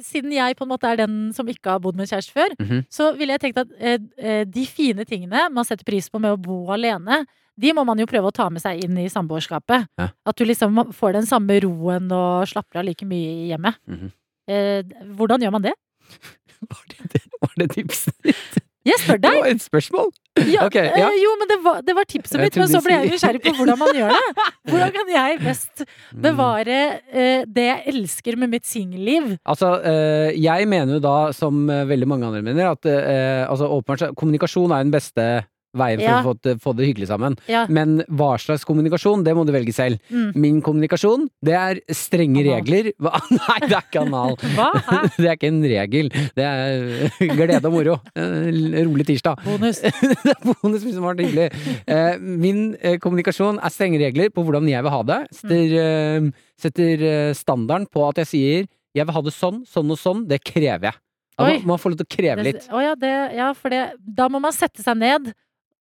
siden 0.06 0.34
jeg 0.36 0.58
på 0.58 0.66
en 0.66 0.72
måte 0.74 0.90
er 0.92 1.02
den 1.04 1.20
som 1.36 1.48
ikke 1.50 1.76
har 1.76 1.84
bodd 1.84 1.98
med 2.00 2.10
kjæreste 2.10 2.34
før, 2.36 2.56
Mhm. 2.60 2.82
så 2.90 3.12
ville 3.18 3.36
jeg 3.38 3.42
tenkt 3.46 3.62
at 3.62 4.50
de 4.50 4.66
fine 4.66 5.06
tingene 5.06 5.48
man 5.54 5.66
setter 5.66 5.86
pris 5.88 6.10
på 6.10 6.20
med 6.22 6.34
å 6.36 6.42
bo 6.42 6.66
alene, 6.74 7.24
de 7.60 7.74
må 7.76 7.84
man 7.86 8.00
jo 8.00 8.06
prøve 8.08 8.30
å 8.30 8.36
ta 8.36 8.50
med 8.50 8.62
seg 8.64 8.84
inn 8.86 8.98
i 8.98 9.10
samboerskapet. 9.12 9.88
Ja. 10.00 10.10
At 10.26 10.36
du 10.40 10.46
liksom 10.46 10.78
får 10.96 11.14
den 11.18 11.26
samme 11.28 11.58
roen 11.62 12.10
og 12.16 12.48
slapper 12.48 12.80
av 12.80 12.86
like 12.88 13.06
mye 13.06 13.34
i 13.46 13.50
hjemmet. 13.52 13.76
Mhm. 13.90 14.12
Eh, 14.50 14.82
hvordan 15.18 15.44
gjør 15.44 15.52
man 15.52 15.62
det? 15.68 15.74
Var 16.72 16.84
det, 16.92 17.12
det, 17.14 17.22
var 17.42 17.54
det 17.58 17.70
tipset 17.76 18.16
ditt? 18.26 18.58
Jeg 18.88 18.96
spør 19.02 19.18
Det 19.22 19.30
var 19.36 19.48
et 19.52 19.62
spørsmål! 19.62 20.08
Ja, 20.50 20.64
okay, 20.66 20.86
ja. 20.88 21.10
eh, 21.12 21.18
jo, 21.20 21.34
men 21.40 21.50
det 21.52 21.58
var, 21.66 21.82
det 21.84 21.94
var 21.98 22.06
tipset 22.08 22.40
mitt, 22.40 22.56
men 22.58 22.70
så 22.72 22.80
ble 22.82 22.96
jeg 22.96 23.10
nysgjerrig 23.12 23.42
på 23.44 23.52
hvordan 23.58 23.78
man 23.82 23.92
gjør 23.98 24.14
det. 24.16 24.46
Hvordan 24.72 24.94
kan 24.96 25.12
jeg 25.14 25.40
best 25.44 25.84
Mm. 26.10 26.22
bevare 26.24 26.78
eh, 27.12 27.44
det 27.46 27.66
jeg 27.68 27.84
elsker 27.92 28.38
med 28.40 28.50
mitt 28.56 28.66
singelliv? 28.66 29.36
Altså, 29.46 29.74
eh, 29.86 30.32
jeg 30.40 30.68
mener 30.72 30.96
jo 30.98 31.02
da, 31.04 31.18
som 31.36 31.60
eh, 31.70 31.84
veldig 31.90 32.08
mange 32.10 32.26
andre 32.30 32.42
mener, 32.46 32.72
at 32.72 32.88
eh, 32.90 33.44
altså, 33.50 33.68
åpenbart 33.70 34.16
kommunikasjon 34.18 34.72
er 34.74 34.84
den 34.88 34.96
beste 34.96 35.28
veien 35.78 36.00
for 36.00 36.06
Ja. 36.10 36.22
å 36.22 36.26
få, 36.26 36.34
det- 36.42 36.56
få 36.64 36.74
det 36.76 36.88
hyggelig 36.88 37.08
sammen. 37.12 37.36
Ja. 37.48 37.66
Men 37.70 38.00
hva 38.10 38.38
slags 38.42 38.64
kommunikasjon, 38.66 39.24
det 39.24 39.36
må 39.38 39.46
du 39.46 39.52
velge 39.54 39.74
selv. 39.74 40.00
Mm. 40.10 40.32
Min 40.36 40.62
kommunikasjon, 40.62 41.28
det 41.46 41.54
er 41.54 41.80
strenge 41.94 42.42
Anal. 42.42 42.56
regler. 42.64 42.92
Hva? 43.00 43.20
Nei, 43.32 43.60
det 43.68 43.76
er 43.78 43.86
ikke 43.86 44.02
anal. 44.06 44.36
Det 45.20 45.28
er 45.28 45.36
ikke 45.38 45.48
en 45.52 45.62
regel. 45.64 46.10
Det 46.36 46.46
er 46.46 47.36
glede 47.36 47.66
og 47.66 47.74
moro. 47.74 48.00
Eh, 48.16 48.84
Rolig 48.86 49.06
tirsdag. 49.06 49.44
Bonus. 49.46 49.82
det 49.82 50.34
er 50.34 50.42
bonus 50.62 50.84
hvis 50.84 50.96
det 50.98 51.04
var 51.04 51.16
hyggelig. 51.20 51.50
Eh, 51.88 52.18
min 52.20 52.76
eh, 52.82 52.98
kommunikasjon 52.98 53.60
er 53.62 53.70
strenge 53.74 54.00
regler 54.02 54.30
på 54.34 54.44
hvordan 54.48 54.68
jeg 54.70 54.82
vil 54.86 54.92
ha 54.96 55.04
det. 55.04 55.20
Setter, 55.36 55.76
eh, 55.84 56.30
setter 56.60 57.34
standarden 57.38 57.88
på 57.92 58.08
at 58.10 58.24
jeg 58.24 58.28
sier 58.34 58.68
jeg 58.98 59.06
vil 59.06 59.14
ha 59.14 59.22
det 59.22 59.32
sånn, 59.36 59.62
sånn 59.70 59.92
og 59.94 60.00
sånn. 60.02 60.24
Det 60.28 60.42
krever 60.44 60.90
jeg. 60.90 60.98
Da 61.40 61.46
må 61.62 61.70
man 61.72 61.80
får 61.80 61.94
lov 61.94 62.00
til 62.02 62.08
å 62.10 62.16
kreve 62.18 62.44
litt. 62.44 62.66
Å 62.74 62.80
ja, 62.84 62.96
det, 63.00 63.12
ja, 63.38 63.52
for 63.56 63.72
det, 63.72 63.84
da 64.04 64.26
må 64.28 64.42
man 64.44 64.52
sette 64.52 64.84
seg 64.84 64.98
ned 65.00 65.30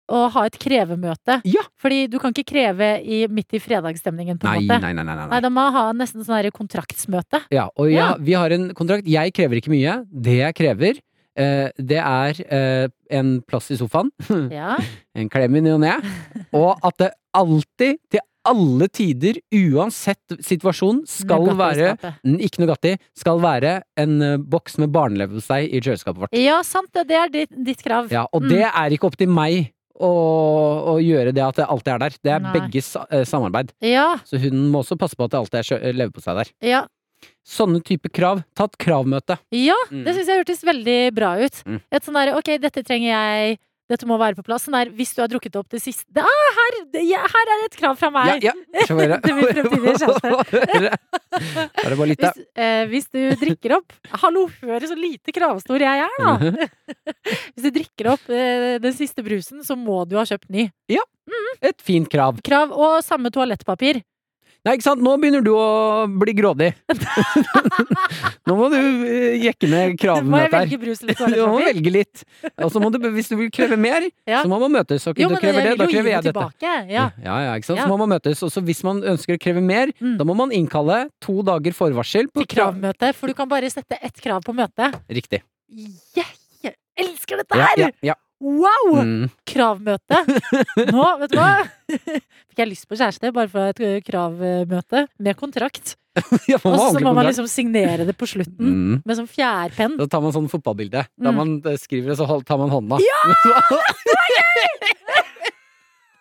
og 0.10 0.32
ha 0.36 0.46
et 0.48 0.58
krevemøte. 0.62 1.42
Ja. 1.48 1.64
Fordi 1.82 2.08
du 2.08 2.18
kan 2.20 2.32
ikke 2.32 2.48
kreve 2.54 2.90
i, 3.04 3.26
midt 3.28 3.54
i 3.54 3.60
fredagsstemningen, 3.60 4.38
på 4.40 4.48
en 4.48 4.62
måte. 4.68 4.80
nei, 4.82 4.94
nei. 4.94 5.04
nei, 5.04 5.16
Nei, 5.16 5.28
nei. 5.34 5.40
da 5.44 5.50
må 5.52 5.66
ha 5.76 5.92
nesten 5.94 6.24
sånn 6.24 6.38
her 6.40 6.50
kontraktsmøte. 6.56 7.44
Ja, 7.52 7.68
og 7.76 7.92
Ja. 7.92 8.12
ja. 8.12 8.16
vi 8.20 8.34
har 8.34 8.52
en 8.52 8.70
kontrakt. 8.78 9.08
Jeg 9.08 9.34
krever 9.34 9.60
ikke 9.60 9.74
mye. 9.74 9.98
Det 10.12 10.38
jeg 10.40 10.56
krever, 10.56 11.02
eh, 11.38 11.70
det 11.78 12.00
er 12.00 12.42
eh, 12.48 12.88
en 13.12 13.42
plass 13.42 13.70
i 13.72 13.78
sofaen. 13.78 14.12
Ja. 14.52 14.78
en 15.16 15.30
klem 15.30 15.56
i 15.60 15.62
ny 15.62 15.72
og 15.76 15.82
ne, 15.84 15.94
og 16.54 16.80
at 16.84 16.98
det 17.04 17.12
alltid, 17.36 18.00
til 18.10 18.20
alle 18.48 18.88
tider, 18.88 19.42
uansett 19.52 20.38
situasjon, 20.40 21.02
skal 21.06 21.50
være 21.60 21.98
Ikke 22.40 22.62
Nugatti. 22.64 22.94
Skal 23.20 23.42
være 23.44 23.82
en 24.00 24.22
eh, 24.24 24.38
boks 24.40 24.78
med 24.80 24.94
barneleverpostei 24.96 25.66
i 25.68 25.82
kjøleskapet 25.84 26.22
vårt. 26.24 26.38
Ja, 26.38 26.62
sant 26.64 26.88
det. 26.96 27.04
Det 27.10 27.18
er 27.20 27.34
ditt, 27.34 27.52
ditt 27.68 27.84
krav. 27.84 28.08
Ja, 28.14 28.24
og 28.32 28.44
Mm. 28.48 28.50
det 28.54 28.64
er 28.72 28.96
ikke 28.96 29.10
opp 29.10 29.18
til 29.20 29.28
meg 29.28 29.74
å, 30.00 30.12
å 30.94 30.98
gjøre 31.02 31.34
det 31.34 31.44
at 31.44 31.56
det 31.60 31.66
alltid 31.68 31.94
er 31.96 32.04
der. 32.06 32.18
Det 32.24 32.32
er 32.36 32.44
Nei. 32.46 32.54
begges 32.60 32.92
eh, 33.10 33.24
samarbeid. 33.26 33.74
Ja, 33.82 34.18
Så 34.26 34.38
hun 34.42 34.68
må 34.74 34.84
også 34.84 34.98
passe 35.00 35.18
på 35.18 35.26
at 35.26 35.34
det 35.34 35.40
alltid 35.42 35.60
er 35.62 36.10
på 36.14 36.22
seg 36.24 36.36
der. 36.44 36.54
ja. 36.62 36.86
Sånne 37.48 37.80
type 37.82 38.10
krav. 38.14 38.44
Ta 38.54 38.66
et 38.68 38.76
kravmøte. 38.78 39.38
ja 39.56 39.74
Mm. 39.90 40.04
det 40.06 40.14
syns 40.14 40.28
jeg 40.28 40.38
hørtes 40.44 40.60
veldig 40.68 41.14
bra 41.16 41.30
ut. 41.40 41.62
Mm. 41.66 41.80
Et 41.96 42.04
sånn 42.04 42.14
derre 42.20 42.36
ok, 42.38 42.50
dette 42.62 42.84
trenger 42.86 43.08
jeg 43.10 43.58
dette 43.88 44.08
må 44.10 44.18
være 44.20 44.36
på 44.38 44.44
plass. 44.48 44.66
Sånn 44.68 44.76
der, 44.76 44.92
hvis 44.96 45.14
du 45.16 45.22
har 45.24 45.30
drukket 45.32 45.56
opp 45.60 45.70
det 45.72 45.80
siste 45.84 46.24
ah, 46.24 46.48
her, 46.58 46.78
ja, 47.08 47.22
her 47.24 47.52
er 47.54 47.64
et 47.66 47.78
krav 47.80 47.96
fra 48.00 48.10
meg! 48.14 48.44
Ja, 48.44 48.52
ja. 48.52 48.84
Til 48.88 48.98
min 49.00 49.48
fremtidige 49.54 49.96
kjæreste. 50.02 50.28
Hvis, 51.98 52.42
eh, 52.58 52.84
hvis 52.90 53.08
du 53.14 53.20
drikker 53.40 53.78
opp 53.78 53.94
Hallo, 54.24 54.48
hør 54.64 54.86
så 54.90 54.96
lite 54.98 55.34
kravstor 55.36 55.84
jeg 55.84 56.04
er, 56.04 56.16
da! 56.20 56.32
hvis 57.54 57.68
du 57.68 57.70
drikker 57.80 58.12
opp 58.16 58.28
eh, 58.34 58.76
den 58.84 58.96
siste 58.98 59.24
brusen, 59.26 59.64
så 59.64 59.78
må 59.80 60.04
du 60.10 60.18
ha 60.20 60.26
kjøpt 60.28 60.50
ny. 60.54 60.68
Et 61.64 61.84
fint 61.84 62.08
krav. 62.12 62.42
Krav 62.46 62.74
og 62.76 63.00
samme 63.06 63.32
toalettpapir. 63.34 64.02
Nei, 64.66 64.74
ikke 64.76 64.84
sant? 64.88 65.02
Nå 65.04 65.14
begynner 65.22 65.44
du 65.46 65.52
å 65.56 66.08
bli 66.20 66.34
grådig. 66.36 66.74
Nå 68.48 68.56
må 68.58 68.68
du 68.72 68.76
eh, 68.80 69.36
jekke 69.46 69.70
ned 69.72 69.96
kravene 70.00 70.30
Må 70.32 70.40
jeg 70.42 70.52
der. 70.52 70.58
velge 70.66 70.80
brus 70.82 71.02
eller 71.04 71.16
Du 71.38 71.42
må 71.52 71.60
velge 71.62 71.94
litt. 71.94 72.24
Og 72.64 72.72
så 72.74 72.82
må 72.84 72.90
du, 72.94 72.98
hvis 73.16 73.30
du 73.32 73.36
vil 73.40 73.52
kreve 73.54 73.78
mer, 73.80 74.08
Ja. 74.28 74.42
så 74.44 74.52
må 74.52 74.60
man 74.64 74.74
møtes. 74.76 75.06
Okay, 75.08 75.24
Jo, 75.24 75.30
du 75.32 75.38
men 75.38 75.44
krever 75.44 75.62
jeg 75.62 75.70
det, 75.72 75.78
da 75.84 75.88
krever 75.92 76.12
jeg 76.14 76.28
dette. 76.28 76.46
Ja. 76.64 76.76
Ja, 77.24 77.38
ja, 77.48 77.56
ikke 77.60 77.70
sant? 77.72 77.80
Ja. 77.82 77.88
Så 77.88 77.92
må 77.94 78.00
man 78.04 78.12
møtes. 78.16 78.44
Og 78.48 78.52
så 78.54 78.64
hvis 78.68 78.84
man 78.88 79.02
ønsker 79.16 79.38
å 79.38 79.42
kreve 79.42 79.64
mer, 79.64 79.94
Mm. 79.98 80.18
da 80.20 80.26
må 80.28 80.36
man 80.38 80.52
innkalle 80.54 81.08
to 81.24 81.40
dager 81.48 81.74
forvarsel 81.74 82.28
på 82.30 82.44
Til 82.44 82.50
kravmøte, 82.58 83.14
for 83.18 83.28
du 83.32 83.34
kan 83.38 83.48
bare 83.50 83.70
sette 83.72 83.98
ett 84.04 84.20
krav 84.22 84.44
på 84.46 84.54
møtet. 84.54 84.94
Riktig. 85.10 85.40
Jeg 85.72 86.74
elsker 86.98 87.38
dette 87.42 87.58
Ja, 87.58 87.66
her! 87.72 87.78
ja, 87.88 87.90
ja. 88.12 88.16
Wow! 88.40 89.00
Mm. 89.02 89.30
Kravmøte. 89.50 90.20
Nå, 90.94 91.06
vet 91.24 91.32
du 91.34 91.38
hva? 91.40 91.54
Fikk 92.52 92.60
jeg 92.62 92.70
lyst 92.70 92.86
på 92.90 92.98
kjæreste 93.00 93.32
bare 93.34 93.50
for 93.50 93.72
et 93.74 94.04
kravmøte 94.06 95.08
med 95.18 95.38
kontrakt. 95.40 95.96
ja 96.50 96.58
Og 96.66 96.78
så 96.78 97.00
må 97.00 97.10
må 97.10 97.14
man 97.18 97.28
liksom 97.30 97.46
signere 97.50 98.06
det 98.08 98.16
på 98.18 98.26
slutten 98.30 98.70
Mm. 98.70 99.02
med 99.06 99.18
sånn 99.20 99.30
fjærpenn. 99.30 99.98
Da 100.00 100.08
tar 100.10 100.22
man 100.22 100.34
sånn 100.34 100.50
fotballbilde. 100.50 101.04
Da 101.18 101.32
Mm. 101.34 101.36
man 101.38 101.56
eh, 101.66 101.78
skriver 101.82 102.14
det, 102.14 102.18
så 102.22 102.26
tar 102.46 102.58
man 102.62 102.70
hånda. 102.74 102.98
Ja! 103.02 103.20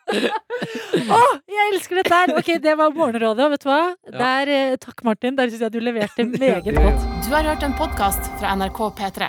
Å, 0.06 1.20
jeg 1.50 1.64
elsker 1.74 1.98
dette 2.00 2.14
her! 2.14 2.32
Ok, 2.38 2.50
det 2.62 2.76
var 2.78 2.92
Morgenrådet, 2.94 3.44
og 3.44 3.50
vet 3.56 3.64
du 3.64 3.68
hva? 3.70 3.80
Der, 4.12 4.48
eh, 4.56 4.76
takk, 4.80 5.02
Martin. 5.04 5.36
Der 5.36 5.50
syns 5.52 5.64
jeg 5.66 5.72
du 5.74 5.80
leverte 5.84 6.24
meget 6.30 6.68
godt. 6.76 7.08
Du 7.26 7.32
har 7.34 7.44
hørt 7.52 7.64
en 7.66 7.74
podkast 7.76 8.30
fra 8.40 8.54
NRK 8.56 8.80
P3. 9.00 9.28